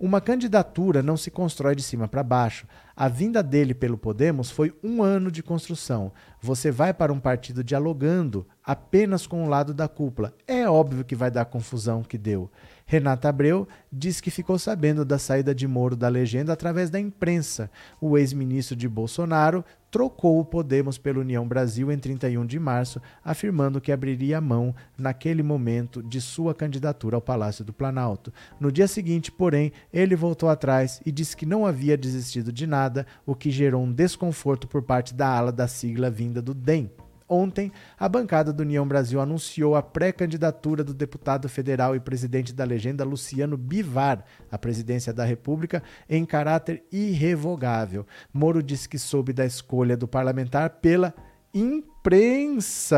Uma 0.00 0.18
candidatura 0.18 1.02
não 1.02 1.14
se 1.14 1.30
constrói 1.30 1.76
de 1.76 1.82
cima 1.82 2.08
para 2.08 2.22
baixo. 2.22 2.66
A 2.96 3.06
vinda 3.06 3.42
dele 3.42 3.74
pelo 3.74 3.98
Podemos 3.98 4.50
foi 4.50 4.74
um 4.82 5.02
ano 5.02 5.30
de 5.30 5.42
construção. 5.42 6.10
Você 6.40 6.70
vai 6.70 6.94
para 6.94 7.12
um 7.12 7.20
partido 7.20 7.62
dialogando 7.62 8.46
apenas 8.64 9.26
com 9.26 9.44
o 9.44 9.48
lado 9.48 9.74
da 9.74 9.86
cúpula. 9.88 10.32
É 10.48 10.66
óbvio 10.66 11.04
que 11.04 11.14
vai 11.14 11.30
dar 11.30 11.44
confusão 11.44 12.02
que 12.02 12.16
deu. 12.16 12.50
Renata 12.90 13.28
Abreu 13.28 13.68
diz 13.92 14.20
que 14.20 14.32
ficou 14.32 14.58
sabendo 14.58 15.04
da 15.04 15.16
saída 15.16 15.54
de 15.54 15.68
Moro 15.68 15.94
da 15.94 16.08
legenda 16.08 16.52
através 16.52 16.90
da 16.90 16.98
imprensa. 16.98 17.70
O 18.00 18.18
ex-ministro 18.18 18.74
de 18.74 18.88
Bolsonaro 18.88 19.64
trocou 19.92 20.40
o 20.40 20.44
Podemos 20.44 20.98
pela 20.98 21.20
União 21.20 21.46
Brasil 21.46 21.92
em 21.92 21.96
31 21.96 22.44
de 22.44 22.58
março, 22.58 23.00
afirmando 23.24 23.80
que 23.80 23.92
abriria 23.92 24.40
mão, 24.40 24.74
naquele 24.98 25.40
momento, 25.40 26.02
de 26.02 26.20
sua 26.20 26.52
candidatura 26.52 27.14
ao 27.14 27.22
Palácio 27.22 27.64
do 27.64 27.72
Planalto. 27.72 28.32
No 28.58 28.72
dia 28.72 28.88
seguinte, 28.88 29.30
porém, 29.30 29.70
ele 29.92 30.16
voltou 30.16 30.48
atrás 30.48 31.00
e 31.06 31.12
disse 31.12 31.36
que 31.36 31.46
não 31.46 31.64
havia 31.64 31.96
desistido 31.96 32.52
de 32.52 32.66
nada, 32.66 33.06
o 33.24 33.36
que 33.36 33.52
gerou 33.52 33.84
um 33.84 33.92
desconforto 33.92 34.66
por 34.66 34.82
parte 34.82 35.14
da 35.14 35.28
ala 35.28 35.52
da 35.52 35.68
sigla 35.68 36.10
vinda 36.10 36.42
do 36.42 36.52
DEM. 36.52 36.90
Ontem, 37.32 37.70
a 37.96 38.08
bancada 38.08 38.52
do 38.52 38.64
União 38.64 38.84
Brasil 38.84 39.20
anunciou 39.20 39.76
a 39.76 39.82
pré-candidatura 39.82 40.82
do 40.82 40.92
deputado 40.92 41.48
federal 41.48 41.94
e 41.94 42.00
presidente 42.00 42.52
da 42.52 42.64
legenda 42.64 43.04
Luciano 43.04 43.56
Bivar 43.56 44.24
à 44.50 44.58
presidência 44.58 45.12
da 45.12 45.24
República 45.24 45.80
em 46.08 46.26
caráter 46.26 46.82
irrevogável. 46.90 48.04
Moro 48.34 48.60
disse 48.60 48.88
que 48.88 48.98
soube 48.98 49.32
da 49.32 49.46
escolha 49.46 49.96
do 49.96 50.08
parlamentar 50.08 50.70
pela 50.80 51.14
imprensa. 51.54 52.96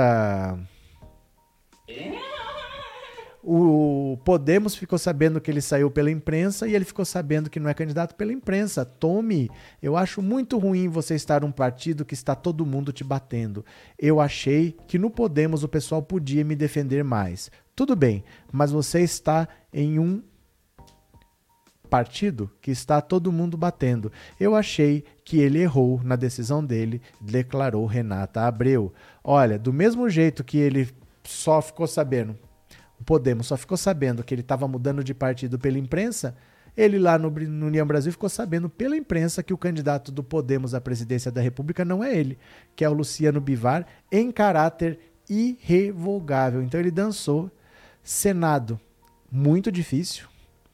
O 3.42 4.18
Podemos 4.24 4.76
ficou 4.76 4.96
sabendo 4.96 5.40
que 5.40 5.50
ele 5.50 5.60
saiu 5.60 5.90
pela 5.90 6.10
imprensa 6.10 6.68
e 6.68 6.76
ele 6.76 6.84
ficou 6.84 7.04
sabendo 7.04 7.50
que 7.50 7.58
não 7.58 7.68
é 7.68 7.74
candidato 7.74 8.14
pela 8.14 8.32
imprensa. 8.32 8.84
Tome, 8.84 9.50
eu 9.82 9.96
acho 9.96 10.22
muito 10.22 10.58
ruim 10.58 10.88
você 10.88 11.16
estar 11.16 11.40
num 11.40 11.50
partido 11.50 12.04
que 12.04 12.14
está 12.14 12.36
todo 12.36 12.64
mundo 12.64 12.92
te 12.92 13.02
batendo. 13.02 13.64
Eu 13.98 14.20
achei 14.20 14.76
que 14.86 14.96
no 14.96 15.10
Podemos 15.10 15.64
o 15.64 15.68
pessoal 15.68 16.00
podia 16.00 16.44
me 16.44 16.54
defender 16.54 17.02
mais. 17.02 17.50
Tudo 17.74 17.96
bem, 17.96 18.22
mas 18.52 18.70
você 18.70 19.00
está 19.00 19.48
em 19.72 19.98
um 19.98 20.22
partido 21.90 22.48
que 22.60 22.70
está 22.70 23.00
todo 23.00 23.32
mundo 23.32 23.56
batendo. 23.56 24.12
Eu 24.38 24.54
achei 24.54 25.04
que 25.24 25.40
ele 25.40 25.58
errou 25.58 26.00
na 26.04 26.14
decisão 26.14 26.64
dele, 26.64 27.02
declarou 27.20 27.84
Renata 27.86 28.42
Abreu. 28.42 28.92
Olha, 29.24 29.58
do 29.58 29.72
mesmo 29.72 30.08
jeito 30.08 30.44
que 30.44 30.58
ele 30.58 30.88
só 31.24 31.60
ficou 31.60 31.88
sabendo 31.88 32.38
o 33.02 33.04
Podemos 33.04 33.48
só 33.48 33.56
ficou 33.56 33.76
sabendo 33.76 34.22
que 34.22 34.32
ele 34.32 34.42
estava 34.42 34.68
mudando 34.68 35.02
de 35.02 35.12
partido 35.12 35.58
pela 35.58 35.76
imprensa, 35.76 36.36
ele 36.76 37.00
lá 37.00 37.18
no, 37.18 37.30
no 37.30 37.66
União 37.66 37.84
Brasil 37.84 38.12
ficou 38.12 38.28
sabendo 38.28 38.68
pela 38.68 38.96
imprensa 38.96 39.42
que 39.42 39.52
o 39.52 39.58
candidato 39.58 40.12
do 40.12 40.22
Podemos 40.22 40.72
à 40.72 40.80
presidência 40.80 41.30
da 41.30 41.40
República 41.40 41.84
não 41.84 42.02
é 42.02 42.16
ele, 42.16 42.38
que 42.76 42.84
é 42.84 42.88
o 42.88 42.92
Luciano 42.92 43.40
Bivar, 43.40 43.84
em 44.10 44.30
caráter 44.30 45.00
irrevogável. 45.28 46.62
Então 46.62 46.78
ele 46.78 46.92
dançou 46.92 47.50
Senado, 48.04 48.80
muito 49.30 49.72
difícil, 49.72 50.28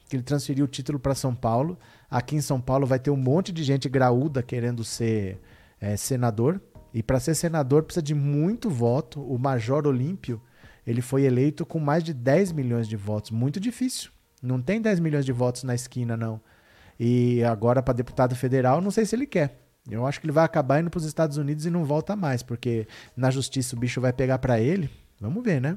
que 0.07 0.17
ele 0.17 0.23
transferiu 0.23 0.67
o 0.67 0.69
título 0.69 0.99
para 0.99 1.15
São 1.15 1.35
Paulo. 1.35 1.79
Aqui 2.11 2.37
em 2.37 2.43
São 2.43 2.61
Paulo 2.61 2.87
vai 2.87 2.99
ter 2.99 3.11
um 3.11 3.17
monte 3.17 3.53
de 3.53 3.65
gente 3.65 3.89
graúda 3.89 4.43
querendo 4.43 4.85
ser 4.85 5.41
é, 5.81 5.97
senador. 5.97 6.61
E 6.93 7.03
para 7.03 7.21
ser 7.21 7.35
senador 7.35 7.85
precisa 7.85 8.03
de 8.03 8.15
muito 8.15 8.69
voto. 8.69 9.21
O 9.21 9.39
Major 9.39 9.87
Olímpio 9.87 10.41
ele 10.89 11.02
foi 11.02 11.24
eleito 11.24 11.66
com 11.66 11.78
mais 11.78 12.02
de 12.02 12.15
10 12.15 12.52
milhões 12.52 12.89
de 12.89 12.97
votos. 12.97 13.31
Muito 13.31 13.60
difícil. 13.60 14.10
Não 14.43 14.59
tem 14.59 14.81
10 14.81 15.01
milhões 15.01 15.27
de 15.27 15.32
votos 15.32 15.62
na 15.62 15.74
esquina, 15.74 16.16
não. 16.16 16.40
E 16.98 17.44
agora, 17.44 17.82
para 17.82 17.93
deputado 17.93 18.35
federal, 18.35 18.81
não 18.81 18.90
sei 18.90 19.05
se 19.05 19.15
ele 19.15 19.27
quer. 19.27 19.60
Eu 19.90 20.06
acho 20.06 20.19
que 20.19 20.24
ele 20.24 20.32
vai 20.32 20.47
acabar 20.47 20.81
indo 20.81 20.89
para 20.89 20.97
os 20.97 21.05
Estados 21.05 21.36
Unidos 21.36 21.66
e 21.66 21.70
não 21.70 21.85
volta 21.85 22.16
mais, 22.16 22.43
porque 22.43 22.89
na 23.15 23.31
justiça 23.31 23.77
o 23.77 23.78
bicho 23.78 24.01
vai 24.01 24.15
pegar 24.15 24.39
para 24.39 24.59
ele. 24.60 24.89
Vamos 25.20 25.44
ver, 25.44 25.60
né? 25.60 25.77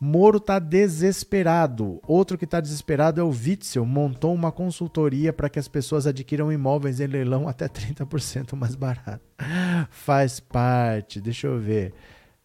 Moro 0.00 0.38
tá 0.38 0.60
desesperado. 0.60 2.00
Outro 2.06 2.38
que 2.38 2.46
tá 2.46 2.60
desesperado 2.60 3.20
é 3.20 3.24
o 3.24 3.30
Witzel. 3.30 3.84
Montou 3.84 4.32
uma 4.32 4.52
consultoria 4.52 5.32
para 5.32 5.50
que 5.50 5.58
as 5.58 5.66
pessoas 5.66 6.06
adquiram 6.06 6.52
imóveis 6.52 7.00
em 7.00 7.06
leilão 7.08 7.48
até 7.48 7.68
30% 7.68 8.54
mais 8.54 8.76
barato. 8.76 9.20
Faz 9.90 10.38
parte. 10.38 11.20
Deixa 11.20 11.48
eu 11.48 11.58
ver. 11.58 11.92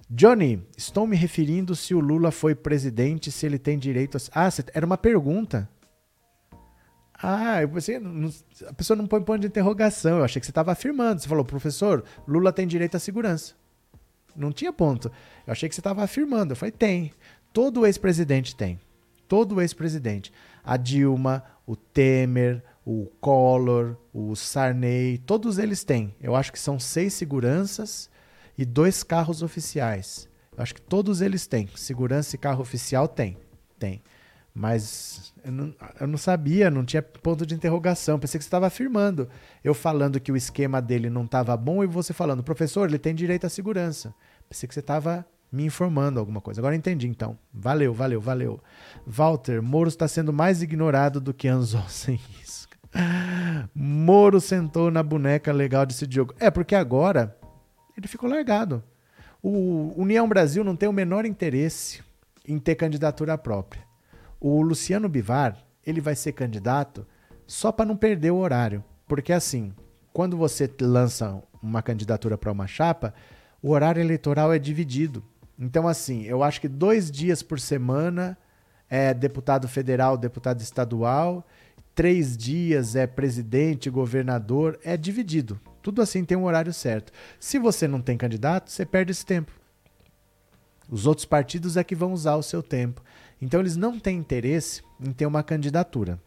Johnny, 0.09 0.63
estou 0.77 1.07
me 1.07 1.15
referindo 1.15 1.75
se 1.75 1.95
o 1.95 1.99
Lula 1.99 2.31
foi 2.31 2.53
presidente, 2.53 3.31
se 3.31 3.45
ele 3.45 3.57
tem 3.57 3.77
direito 3.77 4.17
a. 4.17 4.47
Ah, 4.47 4.49
era 4.73 4.85
uma 4.85 4.97
pergunta. 4.97 5.67
Ah, 7.13 7.65
você, 7.65 7.99
a 8.67 8.73
pessoa 8.73 8.95
não 8.95 9.07
põe 9.07 9.21
ponto 9.21 9.39
de 9.39 9.47
interrogação. 9.47 10.19
Eu 10.19 10.23
achei 10.23 10.39
que 10.39 10.45
você 10.45 10.51
estava 10.51 10.71
afirmando. 10.71 11.21
Você 11.21 11.27
falou, 11.27 11.45
professor, 11.45 12.03
Lula 12.27 12.51
tem 12.51 12.67
direito 12.67 12.97
à 12.97 12.99
segurança. 12.99 13.55
Não 14.35 14.51
tinha 14.51 14.71
ponto. 14.71 15.11
Eu 15.47 15.53
achei 15.53 15.67
que 15.67 15.73
você 15.73 15.81
estava 15.81 16.03
afirmando. 16.03 16.51
Eu 16.51 16.57
falei, 16.57 16.71
tem. 16.71 17.11
Todo 17.53 17.85
ex-presidente 17.85 18.55
tem. 18.55 18.79
Todo 19.27 19.61
ex-presidente. 19.61 20.31
A 20.63 20.77
Dilma, 20.77 21.43
o 21.65 21.75
Temer, 21.75 22.61
o 22.85 23.07
Collor, 23.19 23.95
o 24.13 24.35
Sarney, 24.35 25.17
todos 25.19 25.57
eles 25.57 25.83
têm. 25.83 26.13
Eu 26.21 26.35
acho 26.35 26.51
que 26.51 26.59
são 26.59 26.77
seis 26.77 27.13
seguranças 27.13 28.09
e 28.57 28.65
dois 28.65 29.03
carros 29.03 29.41
oficiais. 29.41 30.27
Eu 30.55 30.63
acho 30.63 30.73
que 30.75 30.81
todos 30.81 31.21
eles 31.21 31.47
têm. 31.47 31.67
Segurança 31.75 32.35
e 32.35 32.39
carro 32.39 32.61
oficial 32.61 33.07
tem. 33.07 33.37
Tem. 33.77 34.01
Mas 34.53 35.33
eu 35.43 35.51
não, 35.51 35.75
eu 35.99 36.07
não 36.07 36.17
sabia, 36.17 36.71
não 36.71 36.85
tinha 36.85 37.01
ponto 37.01 37.45
de 37.45 37.53
interrogação. 37.53 38.17
Pensei 38.17 38.37
que 38.37 38.43
você 38.45 38.47
estava 38.47 38.67
afirmando. 38.67 39.27
Eu 39.61 39.73
falando 39.73 40.19
que 40.19 40.31
o 40.31 40.37
esquema 40.37 40.81
dele 40.81 41.09
não 41.09 41.25
estava 41.25 41.57
bom 41.57 41.83
e 41.83 41.87
você 41.87 42.13
falando, 42.13 42.41
professor, 42.41 42.87
ele 42.87 42.97
tem 42.97 43.13
direito 43.13 43.45
à 43.45 43.49
segurança. 43.49 44.15
Pensei 44.47 44.65
que 44.65 44.73
você 44.73 44.79
estava 44.79 45.25
me 45.51 45.65
informando 45.65 46.21
alguma 46.21 46.39
coisa. 46.39 46.61
Agora 46.61 46.75
entendi, 46.75 47.05
então. 47.05 47.37
Valeu, 47.53 47.93
valeu, 47.93 48.21
valeu. 48.21 48.61
Walter, 49.05 49.61
Moro 49.61 49.89
está 49.89 50.07
sendo 50.07 50.31
mais 50.31 50.61
ignorado 50.61 51.19
do 51.19 51.33
que 51.33 51.49
Anzol 51.49 51.87
sem 51.89 52.19
isso. 52.41 52.65
Moro 53.73 54.39
sentou 54.39 54.89
na 54.89 55.03
boneca 55.03 55.51
legal 55.51 55.85
desse 55.85 56.07
Diogo. 56.07 56.33
É, 56.39 56.49
porque 56.49 56.75
agora 56.75 57.35
ele 57.97 58.07
ficou 58.07 58.29
largado. 58.29 58.83
O 59.41 59.93
União 59.95 60.27
Brasil 60.27 60.63
não 60.63 60.75
tem 60.75 60.89
o 60.89 60.93
menor 60.93 61.25
interesse 61.25 62.01
em 62.47 62.57
ter 62.57 62.75
candidatura 62.75 63.37
própria. 63.37 63.83
O 64.39 64.61
Luciano 64.61 65.07
Bivar, 65.07 65.57
ele 65.85 66.01
vai 66.01 66.15
ser 66.15 66.31
candidato 66.33 67.05
só 67.45 67.71
para 67.71 67.85
não 67.85 67.95
perder 67.95 68.31
o 68.31 68.37
horário. 68.37 68.83
Porque 69.07 69.31
assim, 69.31 69.73
quando 70.11 70.35
você 70.35 70.69
lança 70.81 71.41
uma 71.61 71.81
candidatura 71.81 72.37
para 72.37 72.51
uma 72.51 72.67
chapa, 72.67 73.13
o 73.61 73.71
horário 73.71 74.01
eleitoral 74.01 74.53
é 74.53 74.59
dividido. 74.59 75.23
Então, 75.57 75.87
assim, 75.87 76.23
eu 76.23 76.43
acho 76.43 76.59
que 76.59 76.67
dois 76.67 77.09
dias 77.09 77.41
por 77.41 77.59
semana 77.59 78.37
é 78.89 79.13
deputado 79.13 79.67
federal, 79.67 80.17
deputado 80.17 80.61
estadual, 80.61 81.45
três 81.93 82.35
dias 82.35 82.95
é 82.95 83.07
presidente, 83.07 83.89
governador, 83.89 84.79
é 84.83 84.97
dividido. 84.97 85.59
Tudo 85.85 86.01
assim 86.01 86.25
tem 86.25 86.35
um 86.35 86.45
horário 86.45 86.73
certo. 86.73 87.13
Se 87.39 87.59
você 87.59 87.87
não 87.87 88.01
tem 88.01 88.17
candidato, 88.17 88.71
você 88.71 88.83
perde 88.83 89.11
esse 89.11 89.23
tempo. 89.23 89.51
Os 90.89 91.05
outros 91.05 91.25
partidos 91.25 91.77
é 91.77 91.83
que 91.83 91.93
vão 91.93 92.11
usar 92.11 92.37
o 92.37 92.41
seu 92.41 92.63
tempo. 92.63 93.03
Então 93.39 93.59
eles 93.59 93.75
não 93.75 93.99
têm 93.99 94.17
interesse 94.17 94.81
em 94.99 95.11
ter 95.11 95.27
uma 95.27 95.43
candidatura. 95.43 96.19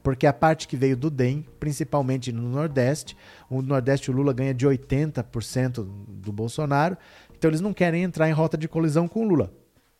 Porque 0.00 0.28
a 0.28 0.32
parte 0.32 0.68
que 0.68 0.76
veio 0.76 0.96
do 0.96 1.10
DEM, 1.10 1.44
principalmente 1.58 2.30
no 2.30 2.48
Nordeste, 2.48 3.16
o 3.50 3.60
Nordeste 3.62 4.12
o 4.12 4.14
Lula 4.14 4.32
ganha 4.32 4.54
de 4.54 4.64
80% 4.64 5.84
do 6.06 6.30
Bolsonaro, 6.30 6.96
então 7.36 7.50
eles 7.50 7.60
não 7.60 7.74
querem 7.74 8.04
entrar 8.04 8.28
em 8.28 8.32
rota 8.32 8.56
de 8.56 8.68
colisão 8.68 9.08
com 9.08 9.24
o 9.24 9.28
Lula. 9.28 9.52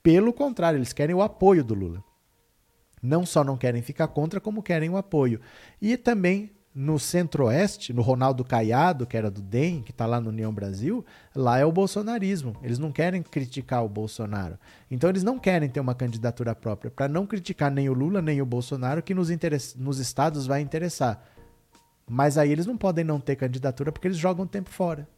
Pelo 0.05 0.33
contrário, 0.33 0.79
eles 0.79 0.93
querem 0.93 1.17
o 1.17 1.23
apoio 1.23 1.65
do 1.65 1.75
Lula. 1.75 2.05
Não 3.03 3.27
só 3.27 3.43
não 3.43 3.57
querem 3.57 3.83
ficar 3.83 4.07
contra, 4.07 4.41
como 4.41 4.63
querem 4.63 4.89
o 4.89 4.97
apoio. 4.97 5.41
E 5.83 5.97
também 5.97 6.53
no 6.79 6.97
Centro-Oeste, 6.97 7.93
no 7.93 8.03
Ronaldo 8.03 8.45
Caiado, 8.45 9.05
que 9.05 9.17
era 9.17 9.29
do 9.29 9.43
DEM, 9.43 9.83
que 9.83 9.91
está 9.91 10.07
lá 10.07 10.21
no 10.21 10.29
União 10.29 10.55
Brasil, 10.55 11.05
lá 11.35 11.59
é 11.59 11.65
o 11.65 11.73
bolsonarismo. 11.73 12.55
Eles 12.63 12.79
não 12.79 12.93
querem 12.93 13.21
criticar 13.21 13.85
o 13.85 13.89
Bolsonaro. 13.89 14.57
Então 14.89 15.11
eles 15.11 15.25
não 15.25 15.41
querem 15.41 15.69
ter 15.69 15.81
uma 15.81 15.97
candidatura 15.97 16.55
própria 16.55 16.89
para 16.89 17.09
não 17.09 17.27
criticar 17.27 17.69
nem 17.69 17.89
o 17.89 17.93
Lula 17.93 18.23
nem 18.23 18.41
o 18.41 18.47
Bolsonaro, 18.47 19.03
que 19.03 19.13
nos, 19.13 19.29
nos 19.75 19.99
estados 19.99 20.47
vai 20.47 20.61
interessar. 20.61 21.21
Mas 22.09 22.39
aí 22.39 22.53
eles 22.53 22.65
não 22.65 22.77
podem 22.77 23.03
não 23.03 23.19
ter 23.19 23.35
candidatura 23.35 23.91
porque 23.91 24.07
eles 24.07 24.17
jogam 24.17 24.47
tempo 24.47 24.71
fora. 24.71 25.09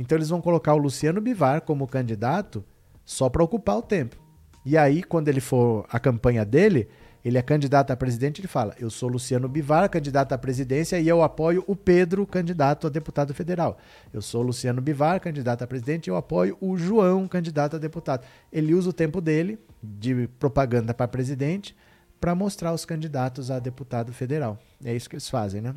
Então 0.00 0.16
eles 0.16 0.30
vão 0.30 0.40
colocar 0.40 0.72
o 0.72 0.78
Luciano 0.78 1.20
Bivar 1.20 1.60
como 1.60 1.86
candidato 1.86 2.64
só 3.04 3.28
para 3.28 3.44
ocupar 3.44 3.76
o 3.76 3.82
tempo. 3.82 4.16
E 4.64 4.78
aí, 4.78 5.02
quando 5.02 5.28
ele 5.28 5.40
for 5.40 5.84
a 5.90 6.00
campanha 6.00 6.42
dele, 6.42 6.88
Ele 7.24 7.38
é 7.38 7.42
candidato 7.42 7.92
a 7.92 7.96
presidente, 7.96 8.40
ele 8.40 8.48
fala: 8.48 8.74
Eu 8.78 8.90
sou 8.90 9.08
Luciano 9.08 9.48
Bivar, 9.48 9.88
candidato 9.88 10.32
à 10.32 10.38
presidência, 10.38 10.98
e 10.98 11.06
eu 11.06 11.22
apoio 11.22 11.62
o 11.66 11.76
Pedro, 11.76 12.26
candidato 12.26 12.86
a 12.86 12.90
deputado 12.90 13.32
federal. 13.32 13.78
Eu 14.12 14.20
sou 14.20 14.42
Luciano 14.42 14.80
Bivar, 14.80 15.20
candidato 15.20 15.62
a 15.62 15.66
presidente, 15.66 16.08
e 16.08 16.10
eu 16.10 16.16
apoio 16.16 16.56
o 16.60 16.76
João, 16.76 17.28
candidato 17.28 17.76
a 17.76 17.78
deputado. 17.78 18.24
Ele 18.52 18.74
usa 18.74 18.90
o 18.90 18.92
tempo 18.92 19.20
dele 19.20 19.58
de 19.82 20.28
propaganda 20.38 20.92
para 20.92 21.06
presidente 21.06 21.76
para 22.20 22.34
mostrar 22.34 22.72
os 22.72 22.84
candidatos 22.84 23.50
a 23.50 23.58
deputado 23.58 24.12
federal. 24.12 24.58
É 24.84 24.94
isso 24.94 25.08
que 25.08 25.16
eles 25.16 25.28
fazem, 25.28 25.60
né? 25.60 25.74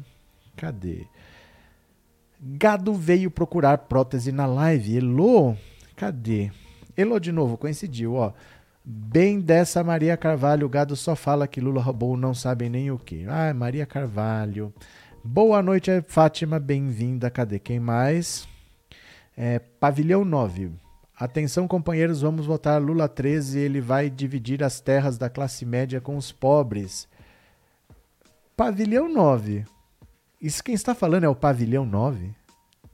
Cadê? 0.55 1.07
Gado 2.39 2.93
veio 2.93 3.31
procurar 3.31 3.79
prótese 3.79 4.31
na 4.31 4.45
live. 4.45 4.97
Elô, 4.97 5.55
cadê? 5.95 6.51
Elô 6.95 7.19
de 7.19 7.31
novo, 7.31 7.57
coincidiu, 7.57 8.13
ó. 8.13 8.31
Bem 8.87 9.39
dessa 9.39 9.83
Maria 9.83 10.15
Carvalho, 10.15 10.67
o 10.67 10.69
gado 10.69 10.95
só 10.95 11.15
fala 11.15 11.47
que 11.47 11.59
Lula 11.59 11.81
roubou, 11.81 12.15
não 12.15 12.35
sabe 12.35 12.69
nem 12.69 12.91
o 12.91 12.99
que. 12.99 13.25
Ah, 13.27 13.51
Maria 13.51 13.83
Carvalho. 13.83 14.71
Boa 15.23 15.59
noite, 15.63 15.89
Fátima, 16.07 16.59
bem-vinda. 16.59 17.31
Cadê 17.31 17.57
quem 17.57 17.79
mais? 17.79 18.47
É, 19.35 19.57
Pavilhão 19.57 20.23
9. 20.23 20.71
Atenção, 21.17 21.67
companheiros, 21.67 22.21
vamos 22.21 22.45
votar 22.45 22.79
Lula 22.79 23.09
13. 23.09 23.57
Ele 23.57 23.81
vai 23.81 24.07
dividir 24.07 24.63
as 24.63 24.79
terras 24.79 25.17
da 25.17 25.31
classe 25.31 25.65
média 25.65 25.99
com 25.99 26.15
os 26.15 26.31
pobres. 26.31 27.07
Pavilhão 28.55 29.11
9. 29.11 29.65
Isso 30.39 30.63
quem 30.63 30.75
está 30.75 30.93
falando 30.93 31.23
é 31.23 31.29
o 31.29 31.33
Pavilhão 31.33 31.87
9? 31.87 32.35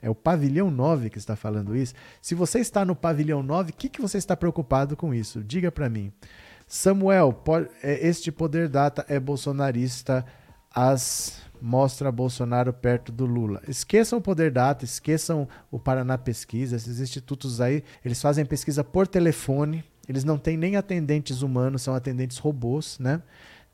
É 0.01 0.09
o 0.09 0.15
pavilhão 0.15 0.71
9 0.71 1.09
que 1.09 1.17
está 1.17 1.35
falando 1.35 1.75
isso. 1.75 1.93
Se 2.21 2.33
você 2.33 2.59
está 2.59 2.83
no 2.83 2.95
pavilhão 2.95 3.43
9, 3.43 3.71
o 3.71 3.73
que, 3.73 3.89
que 3.89 4.01
você 4.01 4.17
está 4.17 4.35
preocupado 4.35 4.97
com 4.97 5.13
isso? 5.13 5.43
Diga 5.43 5.71
para 5.71 5.89
mim. 5.89 6.11
Samuel, 6.67 7.43
é, 7.83 8.07
este 8.07 8.31
poder 8.31 8.69
data 8.69 9.05
é 9.07 9.19
bolsonarista, 9.19 10.25
as 10.73 11.41
mostra 11.61 12.11
Bolsonaro 12.11 12.73
perto 12.73 13.11
do 13.11 13.25
Lula. 13.25 13.61
Esqueçam 13.67 14.17
o 14.17 14.21
poder 14.21 14.51
data, 14.51 14.83
esqueçam 14.83 15.47
o 15.69 15.77
Paraná 15.77 16.17
Pesquisa, 16.17 16.75
esses 16.75 16.99
institutos 16.99 17.61
aí, 17.61 17.83
eles 18.03 18.21
fazem 18.21 18.45
pesquisa 18.45 18.83
por 18.83 19.07
telefone, 19.07 19.83
eles 20.07 20.23
não 20.23 20.37
têm 20.37 20.57
nem 20.57 20.75
atendentes 20.75 21.41
humanos, 21.41 21.83
são 21.83 21.93
atendentes 21.93 22.39
robôs, 22.39 22.97
né? 22.99 23.21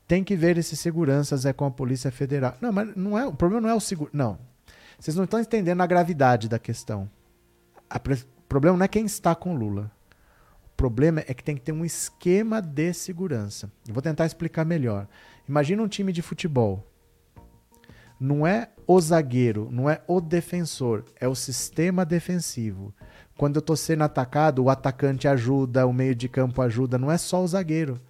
Tem 0.06 0.22
que 0.22 0.36
ver 0.36 0.58
esses 0.58 0.78
seguranças 0.78 1.46
é 1.46 1.52
com 1.52 1.64
a 1.64 1.70
Polícia 1.70 2.10
Federal. 2.10 2.56
Não, 2.60 2.72
mas 2.72 2.94
não 2.94 3.18
é, 3.18 3.26
o 3.26 3.32
problema 3.32 3.62
não 3.62 3.70
é 3.70 3.74
o 3.74 3.80
seguro, 3.80 4.10
não. 4.12 4.38
Vocês 4.98 5.16
não 5.16 5.24
estão 5.24 5.40
entendendo 5.40 5.80
a 5.80 5.86
gravidade 5.86 6.48
da 6.48 6.58
questão. 6.58 7.08
O 7.88 8.48
problema 8.48 8.76
não 8.76 8.84
é 8.84 8.88
quem 8.88 9.06
está 9.06 9.34
com 9.34 9.54
Lula. 9.54 9.90
O 10.64 10.76
problema 10.76 11.20
é 11.26 11.34
que 11.34 11.44
tem 11.44 11.56
que 11.56 11.62
ter 11.62 11.72
um 11.72 11.84
esquema 11.84 12.60
de 12.60 12.92
segurança. 12.92 13.70
Eu 13.86 13.94
vou 13.94 14.02
tentar 14.02 14.26
explicar 14.26 14.64
melhor. 14.64 15.06
Imagina 15.48 15.82
um 15.82 15.88
time 15.88 16.12
de 16.12 16.20
futebol. 16.22 16.84
Não 18.18 18.44
é 18.44 18.70
o 18.86 19.00
zagueiro, 19.00 19.68
não 19.70 19.88
é 19.88 20.02
o 20.08 20.20
defensor, 20.20 21.04
é 21.20 21.28
o 21.28 21.34
sistema 21.36 22.04
defensivo. 22.04 22.92
Quando 23.36 23.56
eu 23.56 23.60
estou 23.60 23.76
sendo 23.76 24.02
atacado, 24.02 24.64
o 24.64 24.70
atacante 24.70 25.28
ajuda, 25.28 25.86
o 25.86 25.92
meio 25.92 26.14
de 26.14 26.28
campo 26.28 26.60
ajuda, 26.60 26.98
não 26.98 27.12
é 27.12 27.16
só 27.16 27.40
o 27.42 27.46
zagueiro. 27.46 28.00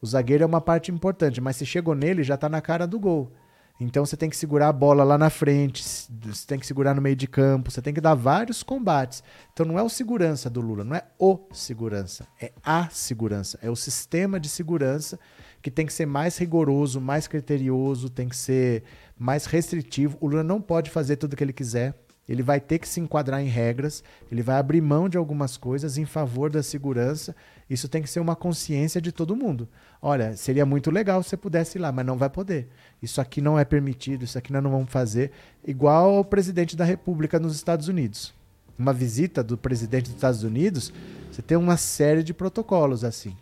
O 0.00 0.06
zagueiro 0.06 0.44
é 0.44 0.46
uma 0.46 0.60
parte 0.60 0.92
importante, 0.92 1.40
mas 1.40 1.56
se 1.56 1.66
chegou 1.66 1.96
nele, 1.96 2.22
já 2.22 2.36
está 2.36 2.48
na 2.48 2.60
cara 2.60 2.86
do 2.86 3.00
gol. 3.00 3.32
Então 3.78 4.06
você 4.06 4.16
tem 4.16 4.30
que 4.30 4.36
segurar 4.36 4.68
a 4.68 4.72
bola 4.72 5.04
lá 5.04 5.18
na 5.18 5.28
frente, 5.28 5.84
você 5.84 6.46
tem 6.46 6.58
que 6.58 6.66
segurar 6.66 6.94
no 6.94 7.02
meio 7.02 7.14
de 7.14 7.26
campo, 7.26 7.70
você 7.70 7.82
tem 7.82 7.92
que 7.92 8.00
dar 8.00 8.14
vários 8.14 8.62
combates. 8.62 9.22
Então 9.52 9.66
não 9.66 9.78
é 9.78 9.82
o 9.82 9.88
segurança 9.88 10.48
do 10.48 10.62
Lula, 10.62 10.82
não 10.82 10.96
é 10.96 11.04
o 11.18 11.38
segurança, 11.52 12.26
é 12.40 12.52
a 12.64 12.88
segurança, 12.88 13.58
é 13.60 13.70
o 13.70 13.76
sistema 13.76 14.40
de 14.40 14.48
segurança 14.48 15.18
que 15.60 15.70
tem 15.70 15.84
que 15.84 15.92
ser 15.92 16.06
mais 16.06 16.38
rigoroso, 16.38 17.00
mais 17.00 17.26
criterioso, 17.26 18.08
tem 18.08 18.28
que 18.28 18.36
ser 18.36 18.84
mais 19.18 19.44
restritivo. 19.44 20.16
O 20.20 20.26
Lula 20.26 20.42
não 20.42 20.60
pode 20.60 20.90
fazer 20.90 21.16
tudo 21.16 21.34
o 21.34 21.36
que 21.36 21.44
ele 21.44 21.52
quiser. 21.52 21.94
Ele 22.28 22.42
vai 22.42 22.60
ter 22.60 22.78
que 22.78 22.88
se 22.88 23.00
enquadrar 23.00 23.40
em 23.40 23.48
regras, 23.48 24.02
ele 24.30 24.42
vai 24.42 24.56
abrir 24.56 24.80
mão 24.80 25.08
de 25.08 25.16
algumas 25.16 25.56
coisas 25.56 25.96
em 25.96 26.04
favor 26.04 26.50
da 26.50 26.62
segurança. 26.62 27.36
Isso 27.70 27.88
tem 27.88 28.02
que 28.02 28.10
ser 28.10 28.20
uma 28.20 28.34
consciência 28.34 29.00
de 29.00 29.12
todo 29.12 29.36
mundo. 29.36 29.68
Olha, 30.02 30.36
seria 30.36 30.66
muito 30.66 30.90
legal 30.90 31.22
se 31.22 31.30
você 31.30 31.36
pudesse 31.36 31.78
ir 31.78 31.80
lá, 31.80 31.92
mas 31.92 32.04
não 32.04 32.16
vai 32.16 32.28
poder. 32.28 32.68
Isso 33.00 33.20
aqui 33.20 33.40
não 33.40 33.58
é 33.58 33.64
permitido, 33.64 34.24
isso 34.24 34.36
aqui 34.36 34.52
nós 34.52 34.62
não 34.62 34.70
vamos 34.70 34.90
fazer. 34.90 35.30
Igual 35.64 36.18
o 36.18 36.24
presidente 36.24 36.76
da 36.76 36.84
República 36.84 37.38
nos 37.38 37.54
Estados 37.54 37.86
Unidos. 37.86 38.34
Uma 38.78 38.92
visita 38.92 39.42
do 39.42 39.56
presidente 39.56 40.06
dos 40.06 40.14
Estados 40.16 40.42
Unidos, 40.42 40.92
você 41.30 41.40
tem 41.40 41.56
uma 41.56 41.76
série 41.76 42.22
de 42.22 42.34
protocolos 42.34 43.04
assim 43.04 43.34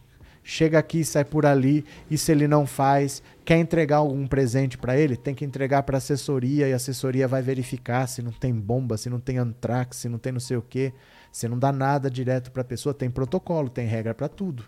chega 0.44 0.78
aqui, 0.78 1.02
sai 1.02 1.24
por 1.24 1.47
ali, 1.47 1.85
se 2.15 2.31
ele 2.31 2.47
não 2.47 2.66
faz, 2.66 3.23
quer 3.44 3.58
entregar 3.58 3.98
algum 3.98 4.26
presente 4.26 4.78
para 4.78 4.96
ele, 4.96 5.16
tem 5.16 5.34
que 5.34 5.44
entregar 5.44 5.82
para 5.82 5.98
assessoria 5.98 6.68
e 6.68 6.72
a 6.72 6.76
assessoria 6.76 7.28
vai 7.28 7.42
verificar 7.42 8.06
se 8.06 8.22
não 8.22 8.32
tem 8.32 8.54
bomba, 8.54 8.96
se 8.96 9.10
não 9.10 9.20
tem 9.20 9.38
antrax, 9.38 9.98
se 9.98 10.08
não 10.08 10.18
tem 10.18 10.32
não 10.32 10.40
sei 10.40 10.56
o 10.56 10.62
quê. 10.62 10.92
Você 11.30 11.46
não 11.46 11.58
dá 11.58 11.70
nada 11.70 12.10
direto 12.10 12.50
para 12.50 12.62
a 12.62 12.64
pessoa, 12.64 12.94
tem 12.94 13.10
protocolo, 13.10 13.68
tem 13.68 13.86
regra 13.86 14.14
para 14.14 14.28
tudo. 14.28 14.64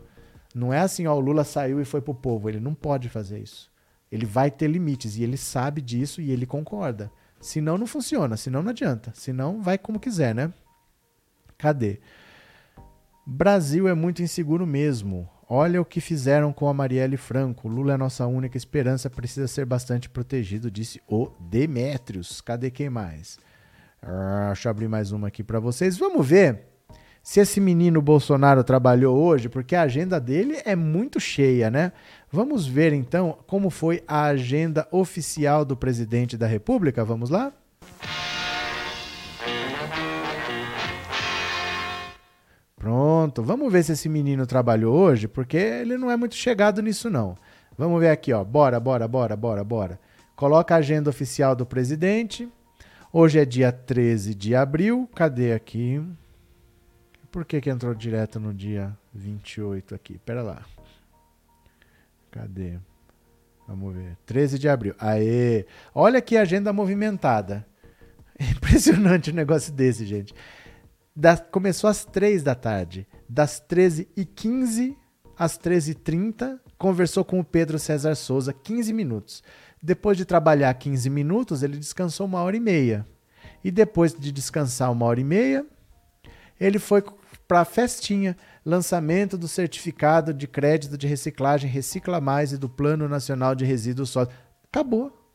Não 0.54 0.72
é 0.72 0.80
assim, 0.80 1.06
ó, 1.06 1.14
o 1.14 1.20
Lula 1.20 1.44
saiu 1.44 1.80
e 1.80 1.84
foi 1.84 2.00
pro 2.00 2.14
povo, 2.14 2.48
ele 2.48 2.60
não 2.60 2.74
pode 2.74 3.08
fazer 3.08 3.38
isso. 3.38 3.70
Ele 4.10 4.26
vai 4.26 4.50
ter 4.50 4.68
limites 4.68 5.16
e 5.16 5.22
ele 5.22 5.36
sabe 5.36 5.80
disso 5.80 6.20
e 6.20 6.30
ele 6.30 6.46
concorda. 6.46 7.10
Senão 7.40 7.76
não 7.76 7.86
funciona, 7.86 8.36
senão 8.36 8.62
não 8.62 8.70
adianta. 8.70 9.12
Senão 9.14 9.62
vai 9.62 9.78
como 9.78 10.00
quiser, 10.00 10.34
né? 10.34 10.52
Cadê? 11.58 12.00
Brasil 13.26 13.88
é 13.88 13.94
muito 13.94 14.22
inseguro 14.22 14.66
mesmo. 14.66 15.28
Olha 15.48 15.81
o 15.81 15.85
que 15.85 16.01
fizeram 16.01 16.52
com 16.52 16.68
a 16.68 16.74
Marielle 16.74 17.16
Franco. 17.16 17.68
Lula 17.68 17.94
é 17.94 17.97
nossa 17.97 18.27
única 18.27 18.56
esperança, 18.56 19.09
precisa 19.09 19.47
ser 19.47 19.64
bastante 19.64 20.09
protegido, 20.09 20.70
disse 20.70 21.01
o 21.09 21.31
Demétrios. 21.39 22.40
Cadê 22.40 22.68
quem 22.68 22.90
mais? 22.90 23.39
Ah, 24.02 24.48
deixa 24.48 24.68
eu 24.68 24.70
abrir 24.70 24.89
mais 24.89 25.12
uma 25.12 25.28
aqui 25.28 25.44
para 25.44 25.60
vocês. 25.60 25.97
Vamos 25.97 26.27
ver 26.27 26.62
se 27.23 27.39
esse 27.39 27.60
menino 27.60 28.02
Bolsonaro 28.02 28.64
trabalhou 28.64 29.16
hoje, 29.16 29.48
porque 29.48 29.77
a 29.77 29.82
agenda 29.82 30.20
dele 30.20 30.60
é 30.64 30.74
muito 30.74 31.20
cheia, 31.20 31.70
né? 31.70 31.93
Vamos 32.31 32.66
ver 32.66 32.93
então 32.93 33.39
como 33.47 33.70
foi 33.70 34.02
a 34.06 34.24
agenda 34.24 34.86
oficial 34.90 35.64
do 35.64 35.77
presidente 35.77 36.36
da 36.36 36.47
República. 36.47 37.05
Vamos 37.05 37.31
lá? 37.31 37.52
Pronto, 42.86 43.42
vamos 43.42 43.72
ver 43.72 43.82
se 43.82 43.90
esse 43.90 44.08
menino 44.08 44.46
trabalhou 44.46 44.96
hoje, 44.96 45.26
porque 45.26 45.56
ele 45.56 45.98
não 45.98 46.08
é 46.08 46.16
muito 46.16 46.36
chegado 46.36 46.80
nisso 46.80 47.10
não. 47.10 47.36
Vamos 47.76 47.98
ver 47.98 48.10
aqui, 48.10 48.32
ó. 48.32 48.44
Bora, 48.44 48.78
bora, 48.78 49.08
bora, 49.08 49.36
bora, 49.36 49.64
bora. 49.64 50.00
Coloca 50.36 50.72
a 50.72 50.78
agenda 50.78 51.10
oficial 51.10 51.56
do 51.56 51.66
presidente. 51.66 52.48
Hoje 53.12 53.40
é 53.40 53.44
dia 53.44 53.72
13 53.72 54.36
de 54.36 54.54
abril. 54.54 55.10
Cadê 55.16 55.52
aqui? 55.52 56.00
Por 57.32 57.44
que, 57.44 57.60
que 57.60 57.70
entrou 57.70 57.92
direto 57.92 58.38
no 58.38 58.54
dia 58.54 58.96
28 59.12 59.92
aqui? 59.92 60.18
Pera 60.18 60.44
lá. 60.44 60.62
Cadê? 62.30 62.78
Vamos 63.66 63.96
ver. 63.96 64.16
13 64.24 64.60
de 64.60 64.68
abril. 64.68 64.94
Aê! 65.00 65.66
Olha 65.92 66.22
que 66.22 66.36
agenda 66.36 66.72
movimentada. 66.72 67.66
impressionante 68.38 69.32
um 69.32 69.34
negócio 69.34 69.72
desse, 69.72 70.06
gente. 70.06 70.32
Da, 71.16 71.36
começou 71.38 71.88
às 71.88 72.05
3 72.05 72.43
da 72.43 72.55
tarde. 72.55 73.09
Das 73.26 73.62
13h15 73.66 74.94
às 75.38 75.59
13h30, 75.59 76.59
conversou 76.78 77.24
com 77.24 77.40
o 77.40 77.44
Pedro 77.44 77.78
César 77.78 78.14
Souza 78.14 78.52
15 78.52 78.93
minutos. 78.93 79.43
Depois 79.82 80.16
de 80.16 80.24
trabalhar 80.24 80.72
15 80.74 81.09
minutos, 81.09 81.62
ele 81.62 81.78
descansou 81.78 82.26
uma 82.26 82.43
hora 82.43 82.56
e 82.56 82.60
meia. 82.60 83.06
E 83.64 83.70
depois 83.70 84.14
de 84.14 84.30
descansar 84.30 84.93
uma 84.93 85.06
hora 85.06 85.20
e 85.20 85.24
meia, 85.24 85.66
ele 86.60 86.78
foi 86.78 87.02
para 87.48 87.60
a 87.60 87.64
festinha, 87.64 88.36
lançamento 88.64 89.38
do 89.38 89.48
certificado 89.48 90.34
de 90.34 90.47
crédito 90.47 90.98
de 90.98 91.06
reciclagem 91.06 91.70
Recicla 91.70 92.20
Mais 92.20 92.52
e 92.52 92.59
do 92.59 92.68
Plano 92.68 93.09
Nacional 93.09 93.55
de 93.55 93.64
Resíduos 93.64 94.10
Sólidos. 94.10 94.36
Acabou. 94.64 95.25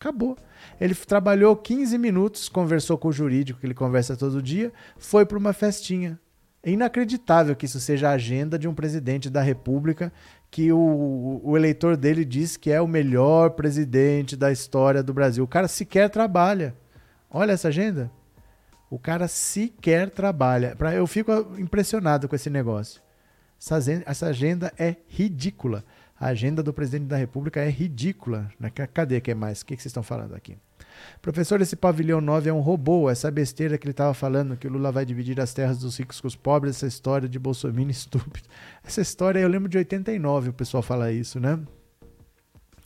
Acabou. 0.00 0.36
Ele 0.80 0.94
trabalhou 0.94 1.56
15 1.56 1.98
minutos, 1.98 2.48
conversou 2.48 2.96
com 2.96 3.08
o 3.08 3.12
jurídico, 3.12 3.58
que 3.58 3.66
ele 3.66 3.74
conversa 3.74 4.16
todo 4.16 4.40
dia, 4.40 4.72
foi 4.96 5.26
para 5.26 5.36
uma 5.36 5.52
festinha. 5.52 6.18
É 6.62 6.70
inacreditável 6.70 7.56
que 7.56 7.66
isso 7.66 7.80
seja 7.80 8.08
a 8.08 8.12
agenda 8.12 8.58
de 8.58 8.68
um 8.68 8.74
presidente 8.74 9.28
da 9.28 9.42
República, 9.42 10.12
que 10.50 10.72
o, 10.72 11.40
o 11.42 11.56
eleitor 11.56 11.96
dele 11.96 12.24
diz 12.24 12.56
que 12.56 12.70
é 12.70 12.80
o 12.80 12.86
melhor 12.86 13.50
presidente 13.50 14.36
da 14.36 14.52
história 14.52 15.02
do 15.02 15.12
Brasil. 15.12 15.42
O 15.42 15.48
cara 15.48 15.66
sequer 15.66 16.08
trabalha. 16.10 16.76
Olha 17.30 17.52
essa 17.52 17.68
agenda. 17.68 18.10
O 18.90 18.98
cara 18.98 19.28
sequer 19.28 20.10
trabalha. 20.10 20.76
Eu 20.94 21.06
fico 21.06 21.32
impressionado 21.58 22.28
com 22.28 22.36
esse 22.36 22.48
negócio. 22.48 23.02
Essa 23.60 23.76
agenda, 23.76 24.04
essa 24.06 24.26
agenda 24.26 24.72
é 24.78 24.96
ridícula. 25.08 25.84
A 26.20 26.28
agenda 26.28 26.62
do 26.62 26.72
presidente 26.72 27.06
da 27.06 27.16
República 27.16 27.60
é 27.60 27.70
ridícula. 27.70 28.50
Né? 28.58 28.70
Cadê 28.70 29.20
que 29.20 29.30
é 29.30 29.34
mais? 29.34 29.60
O 29.60 29.66
que 29.66 29.74
vocês 29.74 29.86
estão 29.86 30.02
falando 30.02 30.34
aqui? 30.34 30.56
Professor, 31.22 31.60
esse 31.60 31.76
pavilhão 31.76 32.20
9 32.20 32.50
é 32.50 32.52
um 32.52 32.60
robô. 32.60 33.08
Essa 33.08 33.30
besteira 33.30 33.78
que 33.78 33.86
ele 33.86 33.92
estava 33.92 34.12
falando, 34.12 34.56
que 34.56 34.66
o 34.66 34.70
Lula 34.70 34.90
vai 34.90 35.04
dividir 35.04 35.40
as 35.40 35.54
terras 35.54 35.78
dos 35.78 35.96
ricos 35.96 36.20
com 36.20 36.26
os 36.26 36.34
pobres, 36.34 36.76
essa 36.76 36.86
história 36.86 37.28
de 37.28 37.38
Bolsonaro 37.38 37.78
estúpido. 37.90 38.48
Essa 38.84 39.00
história, 39.00 39.38
eu 39.38 39.48
lembro 39.48 39.68
de 39.68 39.78
89, 39.78 40.50
o 40.50 40.52
pessoal 40.52 40.82
fala 40.82 41.12
isso, 41.12 41.38
né? 41.38 41.58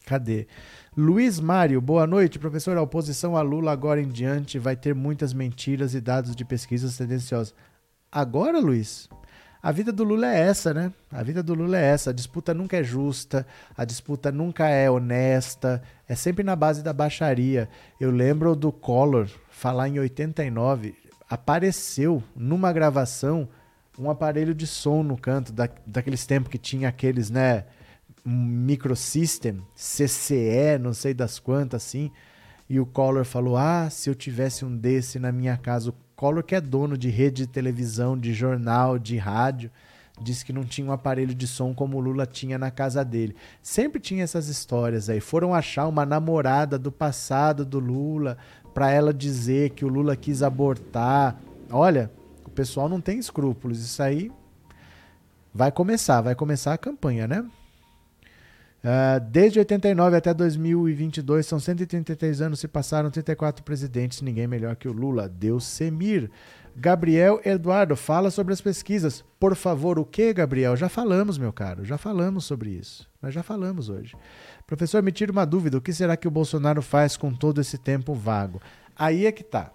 Cadê? 0.05 0.47
Luiz 0.95 1.41
Mário, 1.41 1.81
boa 1.81 2.07
noite. 2.07 2.39
Professor, 2.39 2.77
a 2.77 2.83
oposição 2.83 3.37
a 3.37 3.41
Lula 3.41 3.73
agora 3.73 4.01
em 4.01 4.09
diante 4.09 4.59
vai 4.59 4.77
ter 4.77 4.95
muitas 4.95 5.33
mentiras 5.33 5.95
e 5.95 6.01
dados 6.01 6.37
de 6.37 6.45
pesquisas 6.45 6.97
tendenciosas. 6.99 7.55
Agora, 8.11 8.59
Luiz? 8.61 9.09
A 9.63 9.71
vida 9.71 9.93
do 9.93 10.03
Lula 10.03 10.27
é 10.27 10.41
essa, 10.41 10.75
né? 10.75 10.93
A 11.09 11.23
vida 11.23 11.41
do 11.41 11.55
Lula 11.55 11.79
é 11.79 11.85
essa. 11.85 12.11
A 12.11 12.13
disputa 12.13 12.53
nunca 12.53 12.79
é 12.79 12.83
justa, 12.83 13.47
a 13.77 13.85
disputa 13.85 14.33
nunca 14.33 14.69
é 14.69 14.91
honesta, 14.91 15.81
é 16.09 16.17
sempre 16.17 16.43
na 16.43 16.57
base 16.57 16.83
da 16.83 16.93
baixaria. 16.93 17.69
Eu 18.01 18.11
lembro 18.11 18.57
do 18.57 18.73
Collor 18.73 19.29
falar 19.49 19.89
em 19.89 20.01
89, 20.01 20.97
apareceu 21.31 22.21
numa 22.35 22.73
gravação 22.73 23.49
um 23.97 24.11
aparelho 24.11 24.53
de 24.53 24.67
som 24.67 25.05
no 25.05 25.17
canto, 25.17 25.53
da, 25.53 25.69
daqueles 25.87 26.27
tempos 26.27 26.51
que 26.51 26.59
tinha 26.59 26.89
aqueles, 26.89 27.31
né? 27.31 27.65
Microsystem, 28.25 29.63
CCE, 29.77 30.77
não 30.81 30.93
sei 30.93 31.15
das 31.15 31.39
quantas, 31.39 31.85
assim. 31.85 32.11
E 32.69 32.81
o 32.81 32.87
Collor 32.87 33.25
falou: 33.25 33.57
Ah, 33.57 33.89
se 33.91 34.11
eu 34.11 34.15
tivesse 34.15 34.65
um 34.65 34.77
desse 34.77 35.21
na 35.21 35.31
minha 35.31 35.57
casa. 35.57 35.95
Collor, 36.23 36.45
que 36.45 36.55
é 36.55 36.61
dono 36.61 36.97
de 36.97 37.11
rede 37.11 37.43
de 37.43 37.47
televisão, 37.49 38.17
de 38.17 38.33
jornal, 38.33 38.97
de 38.97 39.17
rádio, 39.17 39.73
disse 40.21 40.45
que 40.45 40.53
não 40.53 40.63
tinha 40.63 40.87
um 40.87 40.93
aparelho 40.93 41.35
de 41.35 41.49
som 41.49 41.75
como 41.75 41.97
o 41.97 42.01
Lula 42.01 42.25
tinha 42.27 42.57
na 42.57 42.71
casa 42.71 43.05
dele. 43.05 43.35
Sempre 43.61 43.99
tinha 43.99 44.23
essas 44.23 44.47
histórias 44.47 45.11
aí. 45.11 45.19
Foram 45.19 45.53
achar 45.53 45.89
uma 45.89 46.07
namorada 46.07 46.79
do 46.79 46.93
passado 46.93 47.65
do 47.65 47.81
Lula 47.81 48.39
para 48.73 48.89
ela 48.89 49.13
dizer 49.13 49.71
que 49.71 49.85
o 49.85 49.89
Lula 49.89 50.15
quis 50.15 50.45
abortar. 50.45 51.41
Olha, 51.69 52.09
o 52.47 52.51
pessoal 52.51 52.89
não 52.89 53.01
tem 53.01 53.19
escrúpulos. 53.19 53.81
Isso 53.81 54.01
aí 54.01 54.31
vai 55.53 55.73
começar, 55.73 56.21
vai 56.21 56.37
começar 56.37 56.73
a 56.73 56.79
campanha, 56.79 57.27
né? 57.27 57.45
Uh, 58.83 59.21
desde 59.31 59.61
89 59.61 60.17
até 60.17 60.35
2022, 60.35 61.47
são 61.47 61.61
133 61.61 62.43
anos, 62.43 62.59
se 62.59 62.67
passaram 62.67 63.11
34 63.11 63.63
presidentes, 63.63 64.21
ninguém 64.21 64.49
melhor 64.49 64.75
que 64.75 64.89
o 64.89 64.93
Lula. 64.93 65.29
Deus 65.29 65.65
Semir. 65.65 66.31
Gabriel 66.75 67.41
Eduardo, 67.45 67.95
fala 67.95 68.31
sobre 68.31 68.55
as 68.55 68.61
pesquisas. 68.61 69.23
Por 69.39 69.55
favor, 69.55 69.99
o 69.99 70.05
que, 70.05 70.33
Gabriel? 70.33 70.75
Já 70.75 70.89
falamos, 70.89 71.37
meu 71.37 71.53
caro, 71.53 71.85
já 71.85 71.99
falamos 71.99 72.45
sobre 72.45 72.71
isso. 72.71 73.09
Nós 73.21 73.35
já 73.35 73.43
falamos 73.43 73.89
hoje. 73.89 74.17
Professor, 74.67 75.03
me 75.03 75.13
tira 75.13 75.31
uma 75.31 75.45
dúvida: 75.45 75.77
o 75.77 75.81
que 75.83 75.93
será 75.93 76.17
que 76.17 76.27
o 76.27 76.31
Bolsonaro 76.31 76.81
faz 76.81 77.17
com 77.17 77.33
todo 77.33 77.61
esse 77.61 77.77
tempo 77.77 78.15
vago? 78.15 78.61
Aí 78.97 79.27
é 79.27 79.33
que 79.33 79.45
tá. 79.45 79.71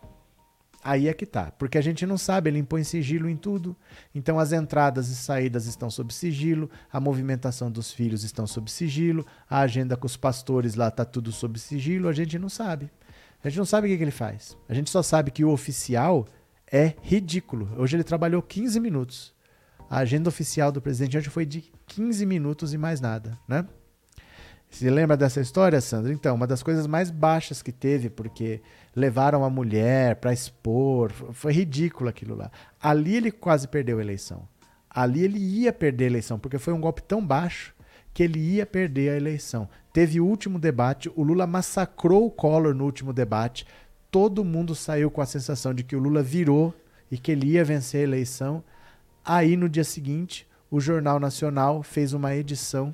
Aí 0.90 1.10
é 1.10 1.14
que 1.14 1.26
tá, 1.26 1.52
porque 1.52 1.78
a 1.78 1.82
gente 1.82 2.06
não 2.06 2.18
sabe, 2.18 2.50
ele 2.50 2.60
impõe 2.60 2.82
sigilo 2.82 3.28
em 3.28 3.36
tudo. 3.36 3.76
Então 4.16 4.40
as 4.40 4.54
entradas 4.54 5.10
e 5.10 5.16
saídas 5.18 5.66
estão 5.66 5.90
sob 5.90 6.14
sigilo, 6.14 6.70
a 6.90 6.98
movimentação 6.98 7.70
dos 7.70 7.92
filhos 7.92 8.24
estão 8.24 8.48
sob 8.48 8.72
sigilo, 8.72 9.26
a 9.50 9.60
agenda 9.60 9.98
com 9.98 10.06
os 10.06 10.16
pastores 10.16 10.76
lá 10.76 10.90
tá 10.90 11.04
tudo 11.04 11.30
sob 11.30 11.60
sigilo, 11.60 12.08
a 12.08 12.14
gente 12.14 12.40
não 12.40 12.48
sabe. 12.48 12.90
A 13.44 13.50
gente 13.50 13.58
não 13.58 13.66
sabe 13.66 13.88
o 13.88 13.92
que, 13.92 13.98
que 13.98 14.04
ele 14.06 14.12
faz. 14.12 14.58
A 14.70 14.74
gente 14.74 14.90
só 14.90 15.04
sabe 15.04 15.30
que 15.30 15.44
o 15.44 15.52
oficial 15.52 16.26
é 16.72 16.94
ridículo. 17.02 17.70
Hoje 17.76 17.98
ele 17.98 18.04
trabalhou 18.06 18.42
15 18.42 18.80
minutos. 18.80 19.34
A 19.90 19.98
agenda 19.98 20.30
oficial 20.30 20.72
do 20.72 20.82
presidente 20.82 21.18
hoje 21.18 21.30
foi 21.30 21.46
de 21.46 21.70
15 21.88 22.26
minutos 22.26 22.74
e 22.74 22.78
mais 22.78 23.02
nada, 23.02 23.38
né? 23.46 23.68
Se 24.70 24.90
lembra 24.90 25.18
dessa 25.18 25.42
história, 25.42 25.80
Sandra? 25.82 26.14
Então, 26.14 26.36
uma 26.36 26.46
das 26.46 26.62
coisas 26.62 26.86
mais 26.86 27.10
baixas 27.10 27.62
que 27.62 27.72
teve, 27.72 28.10
porque 28.10 28.62
levaram 28.96 29.44
a 29.44 29.50
mulher 29.50 30.18
para 30.18 30.34
expor, 30.34 31.12
foi 31.12 31.54
ridículo 31.54 32.10
aquilo 32.10 32.36
lá. 32.36 32.52
Ali 32.82 33.16
ele 33.16 33.32
quase 33.32 33.68
perdeu 33.68 33.98
a 33.98 34.02
eleição. 34.02 34.48
Ali 34.90 35.24
ele 35.24 35.40
ia 35.40 35.72
perder 35.72 36.06
a 36.06 36.08
eleição, 36.08 36.38
porque 36.38 36.58
foi 36.58 36.74
um 36.74 36.82
golpe 36.82 37.02
tão 37.02 37.26
baixo 37.26 37.74
que 38.14 38.24
ele 38.24 38.40
ia 38.40 38.66
perder 38.66 39.12
a 39.12 39.16
eleição. 39.16 39.70
Teve 39.94 40.20
o 40.20 40.26
último 40.26 40.60
debate, 40.60 41.12
o 41.16 41.24
Lula 41.24 41.48
massacrou 41.48 42.26
o 42.26 42.32
Collor 42.32 42.74
no 42.74 42.84
último 42.84 43.14
debate. 43.14 43.66
Todo 44.10 44.44
mundo 44.44 44.74
saiu 44.74 45.10
com 45.12 45.22
a 45.22 45.26
sensação 45.26 45.74
de 45.74 45.84
que 45.84 45.96
o 45.96 46.00
Lula 46.00 46.24
virou 46.24 46.74
e 47.12 47.18
que 47.18 47.32
ele 47.32 47.52
ia 47.52 47.64
vencer 47.64 48.02
a 48.02 48.04
eleição. 48.04 48.64
Aí 49.24 49.56
no 49.56 49.70
dia 49.70 49.84
seguinte, 49.84 50.48
o 50.70 50.80
Jornal 50.80 51.20
Nacional 51.20 51.84
fez 51.84 52.14
uma 52.14 52.36
edição 52.36 52.94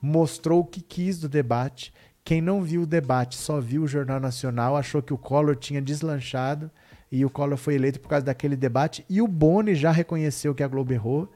mostrou 0.00 0.60
o 0.60 0.64
que 0.64 0.80
quis 0.80 1.18
do 1.18 1.28
debate. 1.28 1.92
Quem 2.24 2.40
não 2.40 2.62
viu 2.62 2.82
o 2.82 2.86
debate, 2.86 3.36
só 3.36 3.60
viu 3.60 3.82
o 3.82 3.88
Jornal 3.88 4.20
Nacional, 4.20 4.76
achou 4.76 5.02
que 5.02 5.12
o 5.12 5.18
Collor 5.18 5.56
tinha 5.56 5.80
deslanchado 5.80 6.70
e 7.10 7.24
o 7.24 7.30
Collor 7.30 7.56
foi 7.56 7.74
eleito 7.74 7.98
por 7.98 8.08
causa 8.08 8.26
daquele 8.26 8.56
debate. 8.56 9.04
E 9.08 9.20
o 9.20 9.26
Boni 9.26 9.74
já 9.74 9.90
reconheceu 9.90 10.54
que 10.54 10.62
a 10.62 10.68
Globo 10.68 10.92
errou 10.92 11.30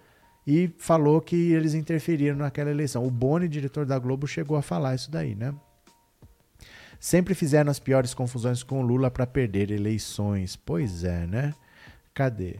e 0.46 0.70
falou 0.78 1.20
que 1.20 1.52
eles 1.52 1.74
interferiram 1.74 2.36
naquela 2.36 2.70
eleição. 2.70 3.04
O 3.04 3.10
Boni, 3.10 3.48
diretor 3.48 3.86
da 3.86 3.98
Globo, 3.98 4.26
chegou 4.26 4.56
a 4.56 4.62
falar 4.62 4.94
isso 4.94 5.10
daí, 5.10 5.34
né? 5.34 5.54
Sempre 7.00 7.34
fizeram 7.34 7.70
as 7.70 7.78
piores 7.78 8.14
confusões 8.14 8.62
com 8.62 8.80
o 8.80 8.86
Lula 8.86 9.10
para 9.10 9.26
perder 9.26 9.70
eleições. 9.70 10.56
Pois 10.56 11.04
é, 11.04 11.26
né? 11.26 11.54
Cadê? 12.14 12.56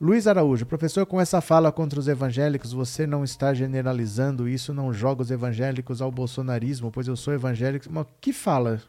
Luiz 0.00 0.28
Araújo, 0.28 0.64
professor, 0.64 1.04
com 1.04 1.20
essa 1.20 1.40
fala 1.40 1.72
contra 1.72 1.98
os 1.98 2.06
evangélicos, 2.06 2.72
você 2.72 3.04
não 3.04 3.24
está 3.24 3.52
generalizando 3.52 4.48
isso, 4.48 4.72
não 4.72 4.92
joga 4.92 5.22
os 5.22 5.30
evangélicos 5.32 6.00
ao 6.00 6.08
bolsonarismo, 6.08 6.88
pois 6.92 7.08
eu 7.08 7.16
sou 7.16 7.34
evangélico. 7.34 7.86
Mas 7.90 8.06
que 8.20 8.32
fala? 8.32 8.80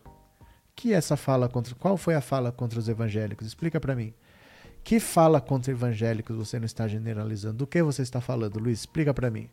Que 0.76 0.94
é 0.94 0.98
essa 0.98 1.18
fala 1.18 1.50
contra. 1.50 1.74
Qual 1.74 1.98
foi 1.98 2.14
a 2.14 2.22
fala 2.22 2.52
contra 2.52 2.78
os 2.78 2.88
evangélicos? 2.88 3.48
Explica 3.48 3.80
para 3.80 3.96
mim. 3.96 4.14
Que 4.84 5.00
fala 5.00 5.42
contra 5.42 5.72
evangélicos 5.72 6.36
você 6.36 6.60
não 6.60 6.68
está 6.68 6.88
generalizando? 6.88 7.58
Do 7.58 7.66
que 7.66 7.82
você 7.82 8.04
está 8.04 8.22
falando, 8.22 8.60
Luiz? 8.60 8.82
Explica 8.82 9.12
para 9.12 9.32
mim. 9.32 9.50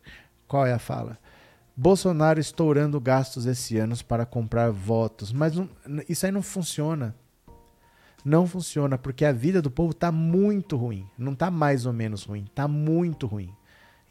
Qual 0.47 0.63
é 0.63 0.73
a 0.73 0.79
fala? 0.79 1.17
Bolsonaro 1.75 2.39
estourando 2.39 3.01
gastos 3.01 3.47
esse 3.47 3.79
ano 3.79 3.95
para 4.07 4.27
comprar 4.27 4.69
votos. 4.69 5.33
Mas 5.33 5.55
não, 5.55 5.67
isso 6.07 6.23
aí 6.23 6.31
não 6.31 6.43
funciona 6.43 7.15
não 8.27 8.45
funciona 8.45 8.97
porque 8.97 9.23
a 9.23 9.31
vida 9.31 9.61
do 9.61 9.71
povo 9.71 9.91
está 9.91 10.11
muito 10.11 10.75
ruim. 10.75 11.09
Não 11.17 11.31
está 11.31 11.49
mais 11.49 11.85
ou 11.85 11.93
menos 11.93 12.23
ruim, 12.25 12.43
está 12.43 12.67
muito 12.67 13.25
ruim. 13.25 13.53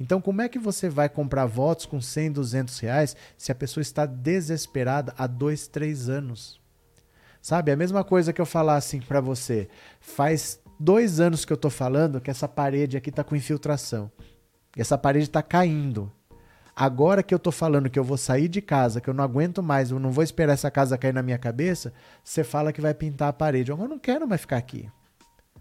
Então, 0.01 0.21
como 0.23 0.41
é 0.41 0.49
que 0.49 0.59
você 0.59 0.89
vai 0.89 1.09
comprar 1.09 1.45
votos 1.45 1.85
com 1.85 2.01
100, 2.01 2.33
200 2.33 2.79
reais 2.79 3.17
se 3.37 3.53
a 3.53 3.55
pessoa 3.55 3.83
está 3.83 4.07
desesperada 4.07 5.15
há 5.19 5.27
dois, 5.27 5.69
três 5.69 6.09
anos? 6.09 6.59
Sabe, 7.43 7.71
a 7.71 7.77
mesma 7.77 8.03
coisa 8.03 8.33
que 8.33 8.41
eu 8.41 8.47
falar 8.47 8.77
assim 8.77 9.01
para 9.01 9.21
você. 9.21 9.69
Faz 10.01 10.61
dois 10.81 11.21
anos 11.21 11.45
que 11.45 11.53
eu 11.53 11.57
estou 11.57 11.71
falando 11.71 12.21
que 12.21 12.31
essa 12.31 12.49
parede 12.49 12.97
aqui 12.97 13.11
está 13.11 13.23
com 13.23 13.37
infiltração. 13.37 14.11
Essa 14.75 14.97
parede 14.97 15.27
está 15.27 15.43
caindo. 15.43 16.11
Agora 16.79 17.23
que 17.23 17.35
eu 17.35 17.39
tô 17.39 17.51
falando 17.51 17.89
que 17.89 17.99
eu 17.99 18.05
vou 18.05 18.19
sair 18.19 18.49
de 18.49 18.61
casa, 18.61 19.01
que 19.01 19.09
eu 19.09 19.15
não 19.15 19.25
aguento 19.25 19.63
mais, 19.63 19.91
eu 19.91 19.99
não 19.99 20.11
vou 20.11 20.23
esperar 20.23 20.53
essa 20.53 20.71
casa 20.71 20.99
cair 20.99 21.15
na 21.15 21.23
minha 21.23 21.39
cabeça, 21.39 21.91
você 22.23 22.45
fala 22.45 22.71
que 22.71 22.83
vai 22.83 22.93
pintar 22.93 23.29
a 23.29 23.33
parede. 23.33 23.71
Eu 23.71 23.79
não 23.79 23.99
quero 23.99 24.29
mais 24.29 24.43
ficar 24.43 24.59
aqui. 24.59 24.87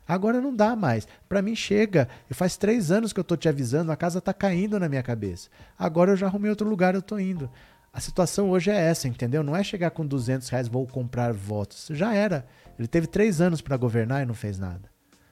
Agora 0.05 0.41
não 0.41 0.53
dá 0.53 0.75
mais. 0.75 1.07
Para 1.29 1.41
mim 1.41 1.55
chega. 1.55 2.09
E 2.29 2.33
faz 2.33 2.57
três 2.57 2.91
anos 2.91 3.13
que 3.13 3.19
eu 3.19 3.23
tô 3.23 3.37
te 3.37 3.47
avisando, 3.47 3.93
a 3.93 3.95
casa 3.95 4.19
tá 4.19 4.33
caindo 4.33 4.77
na 4.77 4.89
minha 4.89 5.01
cabeça. 5.01 5.49
Agora 5.79 6.11
eu 6.11 6.17
já 6.17 6.27
arrumei 6.27 6.49
outro 6.49 6.67
lugar, 6.67 6.95
eu 6.95 7.01
tô 7.01 7.17
indo. 7.17 7.49
A 7.93 8.01
situação 8.01 8.49
hoje 8.49 8.69
é 8.69 8.75
essa, 8.75 9.07
entendeu? 9.07 9.41
Não 9.41 9.55
é 9.55 9.63
chegar 9.63 9.91
com 9.91 10.05
200 10.05 10.49
reais, 10.49 10.67
vou 10.67 10.85
comprar 10.85 11.31
votos. 11.31 11.87
Já 11.91 12.13
era. 12.13 12.45
Ele 12.77 12.89
teve 12.89 13.07
três 13.07 13.39
anos 13.39 13.61
para 13.61 13.77
governar 13.77 14.21
e 14.21 14.25
não 14.25 14.33
fez 14.33 14.59
nada. 14.59 14.89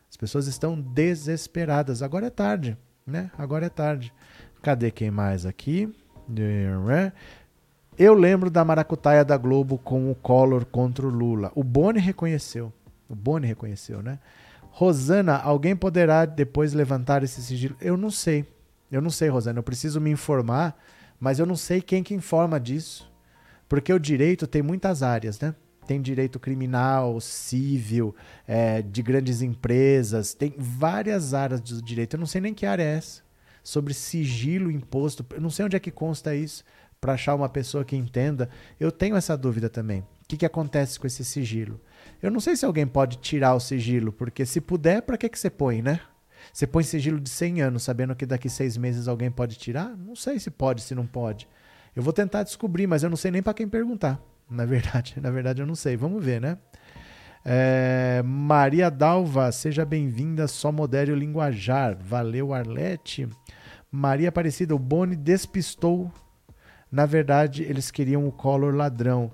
As 0.10 0.15
pessoas 0.15 0.47
estão 0.47 0.80
desesperadas. 0.80 2.01
Agora 2.01 2.27
é 2.27 2.30
tarde, 2.30 2.77
né? 3.05 3.30
Agora 3.38 3.65
é 3.65 3.69
tarde. 3.69 4.14
Cadê 4.64 4.91
quem 4.91 5.11
mais 5.11 5.45
aqui? 5.45 5.94
Eu 7.99 8.14
lembro 8.14 8.49
da 8.49 8.64
maracutaia 8.64 9.26
da 9.26 9.35
Globo 9.35 9.77
com 9.77 10.10
o 10.10 10.15
Collor 10.15 10.65
contra 10.65 11.06
o 11.06 11.10
Lula. 11.10 11.52
O 11.53 11.65
Boni 11.65 11.99
reconheceu. 11.99 12.72
O 13.10 13.14
Boni 13.14 13.45
reconheceu, 13.45 14.02
né? 14.02 14.19
Rosana, 14.72 15.35
alguém 15.35 15.76
poderá 15.76 16.23
depois 16.23 16.72
levantar 16.72 17.23
esse 17.23 17.44
sigilo? 17.44 17.76
Eu 17.81 17.98
não 17.98 18.10
sei. 18.10 18.45
Eu 18.90 19.02
não 19.02 19.10
sei, 19.10 19.27
Rosana. 19.27 19.60
Eu 19.60 19.64
preciso 19.64 19.99
me 19.99 20.10
informar, 20.10 20.81
mas 21.19 21.40
eu 21.40 21.45
não 21.45 21.57
sei 21.57 21.81
quem 21.81 22.02
que 22.02 22.14
informa 22.14 22.57
disso. 22.57 23.11
Porque 23.68 23.91
o 23.91 23.99
direito 23.99 24.48
tem 24.48 24.61
muitas 24.61 25.03
áreas, 25.03 25.41
né? 25.41 25.53
Tem 25.85 26.02
direito 26.02 26.40
criminal, 26.40 27.19
civil, 27.19 28.15
é, 28.48 28.81
de 28.81 29.03
grandes 29.03 29.41
empresas, 29.41 30.34
tem 30.34 30.56
várias 30.57 31.34
áreas 31.34 31.60
do 31.60 31.81
direito. 31.81 32.14
Eu 32.14 32.19
não 32.22 32.26
sei 32.26 32.40
nem 32.40 32.53
que 32.53 32.65
área 32.65 32.84
é 32.84 32.95
essa 32.95 33.23
sobre 33.64 33.94
sigilo 33.94 34.69
imposto. 34.69 35.26
Eu 35.31 35.41
não 35.41 35.49
sei 35.49 35.65
onde 35.65 35.76
é 35.76 35.80
que 35.80 35.90
consta 35.90 36.35
isso 36.35 36.64
para 36.99 37.14
achar 37.14 37.35
uma 37.35 37.49
pessoa 37.49 37.84
que 37.84 37.95
entenda. 37.95 38.49
Eu 38.80 38.91
tenho 38.91 39.15
essa 39.15 39.38
dúvida 39.38 39.69
também. 39.69 40.02
O 40.02 40.27
que, 40.27 40.38
que 40.38 40.45
acontece 40.45 40.99
com 40.99 41.07
esse 41.07 41.23
sigilo? 41.23 41.80
Eu 42.22 42.31
não 42.31 42.40
sei 42.40 42.56
se 42.56 42.65
alguém 42.65 42.88
pode 42.88 43.18
tirar 43.18 43.56
o 43.56 43.60
sigilo, 43.60 44.11
porque 44.11 44.45
se 44.45 44.61
puder, 44.61 45.02
para 45.02 45.18
que, 45.18 45.30
que 45.30 45.40
você 45.40 45.49
põe, 45.49 45.81
né? 45.81 45.99
Você 46.52 46.68
põe 46.68 46.84
sigilo 46.84 47.19
de 47.19 47.30
100 47.30 47.61
anos, 47.61 47.84
sabendo 47.84 48.15
que 48.15 48.26
daqui 48.26 48.49
seis 48.49 48.76
meses 48.77 49.07
alguém 49.07 49.31
pode 49.31 49.57
tirar? 49.57 49.95
Não 49.98 50.15
sei 50.15 50.40
se 50.40 50.49
pode, 50.49 50.81
se 50.81 50.94
não 50.95 51.06
pode. 51.06 51.48
Eu 51.95 52.02
vou 52.03 52.11
tentar 52.11 52.44
descobrir, 52.44 52.88
mas 52.88 53.03
eu 53.03 53.10
não 53.10 53.18
sei 53.18 53.31
nem 53.31 53.44
para 53.44 53.53
quem 53.53 53.68
perguntar. 53.68 54.19
Na 54.49 54.65
verdade, 54.65 55.15
na 55.22 55.30
verdade 55.30 55.61
eu 55.61 55.65
não 55.65 55.76
sei. 55.76 55.95
Vamos 55.95 56.23
ver, 56.23 56.41
né? 56.41 56.57
É, 57.45 58.22
Maria 58.24 58.90
Dalva, 58.90 59.52
seja 59.52 59.84
bem-vinda, 59.84 60.48
só 60.48 60.72
modere 60.72 61.11
o 61.11 61.15
linguajar. 61.15 61.98
Valeu, 61.99 62.53
Arlete. 62.53 63.28
Maria 63.91 64.30
Aparecida, 64.30 64.74
o 64.74 64.80
Boni 64.80 65.15
despistou. 65.15 66.11
Na 66.91 67.06
verdade, 67.06 67.64
eles 67.64 67.91
queriam 67.91 68.28
o 68.28 68.32
Collor 68.32 68.74
ladrão. 68.74 69.32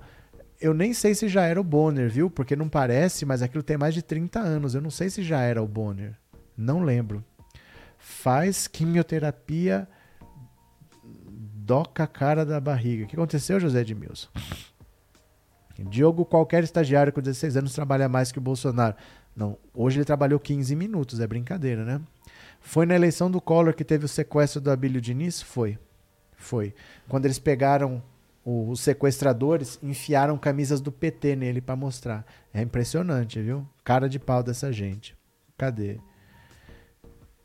Eu 0.60 0.74
nem 0.74 0.92
sei 0.92 1.14
se 1.14 1.28
já 1.28 1.44
era 1.44 1.60
o 1.60 1.64
Bonner, 1.64 2.10
viu? 2.10 2.30
Porque 2.30 2.56
não 2.56 2.68
parece, 2.68 3.24
mas 3.24 3.42
aquilo 3.42 3.62
tem 3.62 3.78
mais 3.78 3.94
de 3.94 4.02
30 4.02 4.38
anos. 4.40 4.74
Eu 4.74 4.80
não 4.80 4.90
sei 4.90 5.08
se 5.08 5.22
já 5.22 5.40
era 5.40 5.62
o 5.62 5.66
Bonner. 5.66 6.14
Não 6.56 6.82
lembro. 6.82 7.24
Faz 7.98 8.66
quimioterapia, 8.66 9.88
doca 11.70 12.04
a 12.04 12.06
cara 12.06 12.44
da 12.44 12.60
barriga. 12.60 13.04
O 13.04 13.06
que 13.06 13.16
aconteceu, 13.16 13.60
José 13.60 13.80
Edmilson? 13.80 14.28
Diogo, 15.84 16.24
qualquer 16.24 16.62
estagiário 16.62 17.12
com 17.12 17.20
16 17.20 17.56
anos 17.56 17.74
trabalha 17.74 18.08
mais 18.08 18.30
que 18.30 18.38
o 18.38 18.42
Bolsonaro. 18.42 18.94
Não, 19.34 19.56
hoje 19.74 19.98
ele 19.98 20.04
trabalhou 20.04 20.38
15 20.38 20.74
minutos, 20.76 21.20
é 21.20 21.26
brincadeira, 21.26 21.84
né? 21.84 22.00
Foi 22.60 22.84
na 22.84 22.94
eleição 22.94 23.30
do 23.30 23.40
Collor 23.40 23.74
que 23.74 23.84
teve 23.84 24.04
o 24.04 24.08
sequestro 24.08 24.60
do 24.60 24.70
Abílio 24.70 25.00
Diniz? 25.00 25.40
Foi. 25.40 25.78
Foi. 26.36 26.74
Quando 27.08 27.24
eles 27.24 27.38
pegaram 27.38 28.02
o, 28.44 28.70
os 28.70 28.80
sequestradores, 28.80 29.78
enfiaram 29.82 30.36
camisas 30.36 30.80
do 30.80 30.92
PT 30.92 31.36
nele 31.36 31.60
para 31.60 31.76
mostrar. 31.76 32.26
É 32.52 32.60
impressionante, 32.60 33.40
viu? 33.40 33.66
Cara 33.84 34.08
de 34.08 34.18
pau 34.18 34.42
dessa 34.42 34.72
gente. 34.72 35.16
Cadê? 35.56 35.98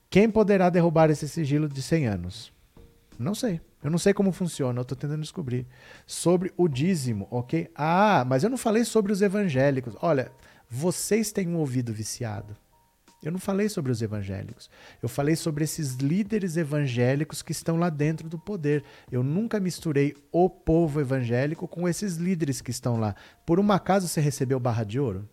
Quem 0.10 0.30
poderá 0.30 0.70
derrubar 0.70 1.10
esse 1.10 1.28
sigilo 1.28 1.68
de 1.68 1.82
100 1.82 2.07
anos? 2.07 2.53
Não 3.20 3.36
sei. 3.36 3.60
Eu 3.86 3.91
não 3.91 3.99
sei 3.99 4.16
como 4.16 4.32
funciona, 4.32 4.80
eu 4.80 4.82
estou 4.82 4.98
tentando 4.98 5.22
descobrir. 5.22 5.68
Sobre 6.07 6.52
o 6.57 6.68
dízimo, 6.68 7.28
ok? 7.30 7.70
Ah, 7.76 8.26
mas 8.28 8.44
eu 8.44 8.49
não 8.49 8.57
falei 8.57 8.84
sobre 8.84 9.12
os 9.12 9.22
evangélicos. 9.22 9.95
Olha, 10.02 10.32
vocês 10.68 11.32
têm 11.32 11.48
um 11.48 11.57
ouvido 11.57 11.94
viciado. 11.94 12.57
Eu 13.22 13.32
não 13.32 13.38
falei 13.38 13.70
sobre 13.70 13.91
os 13.91 14.02
evangélicos. 14.02 14.72
Eu 15.03 15.07
falei 15.07 15.36
sobre 15.36 15.64
esses 15.64 15.98
líderes 15.98 16.57
evangélicos 16.57 17.44
que 17.44 17.52
estão 17.52 17.78
lá 17.78 17.91
dentro 17.91 18.28
do 18.28 18.40
poder. 18.40 18.84
Eu 19.12 19.22
nunca 19.22 19.60
misturei 19.60 20.16
o 20.32 20.49
povo 20.49 20.99
evangélico 20.99 21.68
com 21.68 21.88
esses 21.88 22.16
líderes 22.16 22.62
que 22.62 22.72
estão 22.72 22.99
lá. 22.99 23.16
Por 23.45 23.60
um 23.60 23.72
acaso 23.72 24.07
você 24.07 24.20
recebeu 24.20 24.60
barra 24.60 24.84
de 24.84 24.99
ouro? 24.99 25.30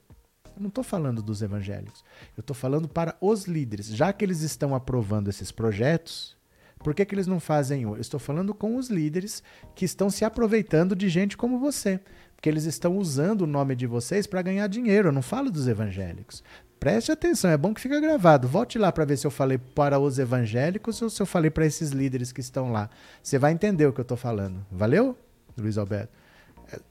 Eu 0.54 0.60
não 0.60 0.68
estou 0.68 0.84
falando 0.84 1.22
dos 1.22 1.40
evangélicos. 1.40 2.04
Eu 2.36 2.42
estou 2.42 2.54
falando 2.54 2.86
para 2.86 3.16
os 3.18 3.46
líderes. 3.46 3.86
Já 3.86 4.12
que 4.12 4.22
eles 4.22 4.42
estão 4.42 4.74
aprovando 4.74 5.30
esses 5.30 5.50
projetos, 5.50 6.36
por 6.82 6.94
que, 6.94 7.04
que 7.04 7.14
eles 7.14 7.26
não 7.26 7.40
fazem 7.40 7.86
um? 7.86 7.94
Eu 7.94 8.00
estou 8.00 8.18
falando 8.18 8.52
com 8.52 8.76
os 8.76 8.88
líderes 8.88 9.42
que 9.74 9.84
estão 9.84 10.10
se 10.10 10.24
aproveitando 10.24 10.96
de 10.96 11.08
gente 11.08 11.36
como 11.36 11.58
você. 11.58 12.00
Porque 12.34 12.48
eles 12.48 12.64
estão 12.64 12.98
usando 12.98 13.42
o 13.42 13.46
nome 13.46 13.76
de 13.76 13.86
vocês 13.86 14.26
para 14.26 14.42
ganhar 14.42 14.66
dinheiro. 14.66 15.08
Eu 15.08 15.12
não 15.12 15.22
falo 15.22 15.50
dos 15.50 15.68
evangélicos. 15.68 16.42
Preste 16.80 17.12
atenção, 17.12 17.48
é 17.48 17.56
bom 17.56 17.72
que 17.72 17.80
fica 17.80 18.00
gravado. 18.00 18.48
Volte 18.48 18.76
lá 18.76 18.90
para 18.90 19.04
ver 19.04 19.16
se 19.16 19.24
eu 19.24 19.30
falei 19.30 19.56
para 19.56 20.00
os 20.00 20.18
evangélicos 20.18 21.00
ou 21.00 21.08
se 21.08 21.22
eu 21.22 21.26
falei 21.26 21.48
para 21.48 21.64
esses 21.64 21.90
líderes 21.90 22.32
que 22.32 22.40
estão 22.40 22.72
lá. 22.72 22.90
Você 23.22 23.38
vai 23.38 23.52
entender 23.52 23.86
o 23.86 23.92
que 23.92 24.00
eu 24.00 24.02
estou 24.02 24.16
falando. 24.16 24.66
Valeu, 24.68 25.16
Luiz 25.56 25.78
Alberto? 25.78 26.21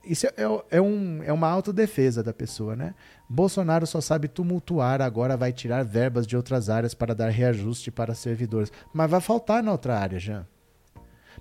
Isso 0.03 0.27
é, 0.27 0.33
é, 0.37 0.77
é, 0.77 0.81
um, 0.81 1.23
é 1.23 1.31
uma 1.31 1.47
autodefesa 1.47 2.21
da 2.23 2.33
pessoa, 2.33 2.75
né? 2.75 2.93
Bolsonaro 3.29 3.87
só 3.87 4.01
sabe 4.01 4.27
tumultuar, 4.27 5.01
agora 5.01 5.37
vai 5.37 5.53
tirar 5.53 5.83
verbas 5.83 6.27
de 6.27 6.35
outras 6.35 6.69
áreas 6.69 6.93
para 6.93 7.15
dar 7.15 7.29
reajuste 7.29 7.91
para 7.91 8.13
servidores. 8.13 8.71
Mas 8.93 9.09
vai 9.09 9.21
faltar 9.21 9.63
na 9.63 9.71
outra 9.71 9.97
área, 9.97 10.19
já. 10.19 10.45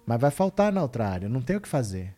Mas 0.07 0.21
vai 0.21 0.31
faltar 0.31 0.73
na 0.73 0.83
outra 0.83 1.09
área, 1.09 1.29
não 1.29 1.43
tem 1.43 1.57
o 1.57 1.61
que 1.61 1.69
fazer. 1.69 2.15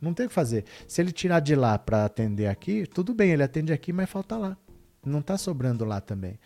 Não 0.00 0.12
tem 0.12 0.26
o 0.26 0.28
que 0.28 0.34
fazer. 0.34 0.64
Se 0.86 1.00
ele 1.00 1.12
tirar 1.12 1.40
de 1.40 1.54
lá 1.54 1.78
para 1.78 2.04
atender 2.04 2.48
aqui, 2.48 2.86
tudo 2.86 3.14
bem, 3.14 3.30
ele 3.30 3.42
atende 3.42 3.72
aqui, 3.72 3.92
mas 3.92 4.10
falta 4.10 4.36
lá. 4.36 4.56
Não 5.04 5.20
está 5.20 5.38
sobrando 5.38 5.84
lá 5.84 6.00
também. 6.00 6.38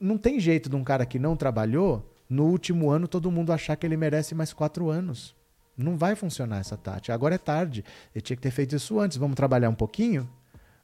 Não 0.00 0.16
tem 0.16 0.38
jeito 0.40 0.70
de 0.70 0.76
um 0.76 0.84
cara 0.84 1.04
que 1.04 1.18
não 1.18 1.36
trabalhou, 1.36 2.08
no 2.28 2.46
último 2.46 2.90
ano 2.90 3.08
todo 3.08 3.30
mundo 3.30 3.52
achar 3.52 3.76
que 3.76 3.84
ele 3.84 3.96
merece 3.96 4.34
mais 4.34 4.52
quatro 4.52 4.88
anos. 4.88 5.34
Não 5.82 5.96
vai 5.96 6.14
funcionar 6.14 6.58
essa 6.58 6.76
tática. 6.76 7.14
Agora 7.14 7.34
é 7.34 7.38
tarde. 7.38 7.84
Ele 8.14 8.22
tinha 8.22 8.36
que 8.36 8.42
ter 8.42 8.50
feito 8.50 8.76
isso 8.76 8.98
antes. 9.00 9.16
Vamos 9.16 9.36
trabalhar 9.36 9.68
um 9.68 9.74
pouquinho? 9.74 10.28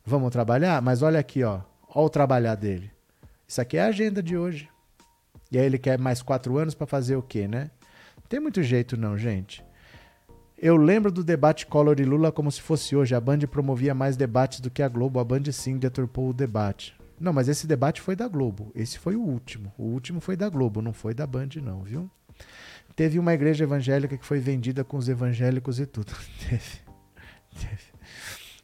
Vamos 0.05 0.31
trabalhar? 0.31 0.81
Mas 0.82 1.02
olha 1.02 1.18
aqui, 1.18 1.43
ó. 1.43 1.60
Olha 1.89 2.06
o 2.06 2.10
trabalhar 2.10 2.55
dele. 2.55 2.90
Isso 3.47 3.60
aqui 3.60 3.77
é 3.77 3.82
a 3.82 3.86
agenda 3.86 4.23
de 4.23 4.36
hoje. 4.36 4.68
E 5.51 5.59
aí 5.59 5.64
ele 5.64 5.78
quer 5.78 5.98
mais 5.98 6.23
quatro 6.23 6.59
anos 6.59 6.74
para 6.74 6.86
fazer 6.86 7.16
o 7.16 7.23
quê, 7.23 7.47
né? 7.47 7.70
Não 8.16 8.27
tem 8.28 8.40
muito 8.40 8.62
jeito 8.62 8.97
não, 8.97 9.16
gente. 9.16 9.64
Eu 10.59 10.77
lembro 10.77 11.12
do 11.12 11.23
debate 11.23 11.66
Collor 11.66 12.01
e 12.01 12.05
Lula 12.05 12.32
como 12.32 12.51
se 12.51 12.62
fosse 12.62 12.97
hoje. 12.97 13.14
A 13.14 13.20
Band 13.20 13.40
promovia 13.40 13.94
mais 13.94 14.16
debates 14.16 14.60
do 14.60 14.70
que 14.70 14.82
a 14.82 14.89
Globo. 14.89 15.20
A 15.20 15.24
Band 15.24 15.52
sim 15.52 15.77
deturpou 15.77 16.31
o 16.31 16.35
debate. 16.35 16.97
Não, 17.20 17.32
mas 17.32 17.48
esse 17.48 17.66
debate 17.66 18.01
foi 18.01 18.16
da 18.16 18.28
Globo. 18.28 18.70
Esse 18.74 18.98
foi 18.98 19.16
o 19.16 19.23
último. 19.23 19.73
O 19.78 19.85
último 19.85 20.20
foi 20.20 20.36
da 20.36 20.48
Globo, 20.48 20.82
não 20.82 20.93
foi 20.93 21.14
da 21.14 21.27
Band, 21.27 21.48
não, 21.62 21.82
viu? 21.82 22.10
Teve 22.97 23.18
uma 23.18 23.35
igreja 23.35 23.64
evangélica 23.64 24.16
que 24.16 24.24
foi 24.24 24.40
vendida 24.40 24.82
com 24.82 24.97
os 24.97 25.06
evangélicos 25.09 25.78
e 25.78 25.85
tudo. 25.85 26.12
Teve. 26.48 26.81
Teve. 27.55 27.85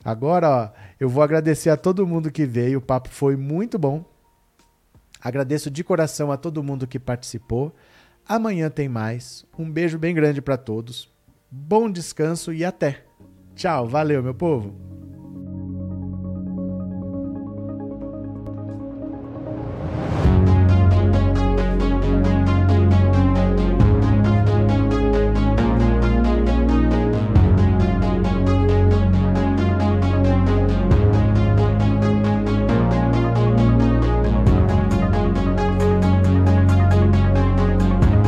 Agora, 0.03 0.49
ó, 0.51 0.71
eu 0.99 1.09
vou 1.09 1.23
agradecer 1.23 1.69
a 1.69 1.77
todo 1.77 2.07
mundo 2.07 2.33
que 2.33 2.47
veio. 2.47 2.79
O 2.79 2.83
papo 2.83 3.11
foi 3.11 3.37
muito 3.37 3.79
bom. 3.79 4.05
Agradeço 5.21 5.71
de 5.71 5.85
coração 5.85 6.33
a 6.33 6.37
todo 6.37 6.63
mundo 6.63 6.87
que 6.87 6.99
participou. 6.99 7.73
Amanhã 8.27 8.71
tem 8.71 8.89
mais. 8.89 9.45
Um 9.57 9.71
beijo 9.71 9.99
bem 9.99 10.15
grande 10.15 10.41
para 10.41 10.57
todos. 10.57 11.13
Bom 11.51 11.91
descanso 11.91 12.53
e 12.53 12.65
até. 12.65 13.05
Tchau, 13.55 13.87
valeu, 13.87 14.23
meu 14.23 14.35
povo. 14.35 14.92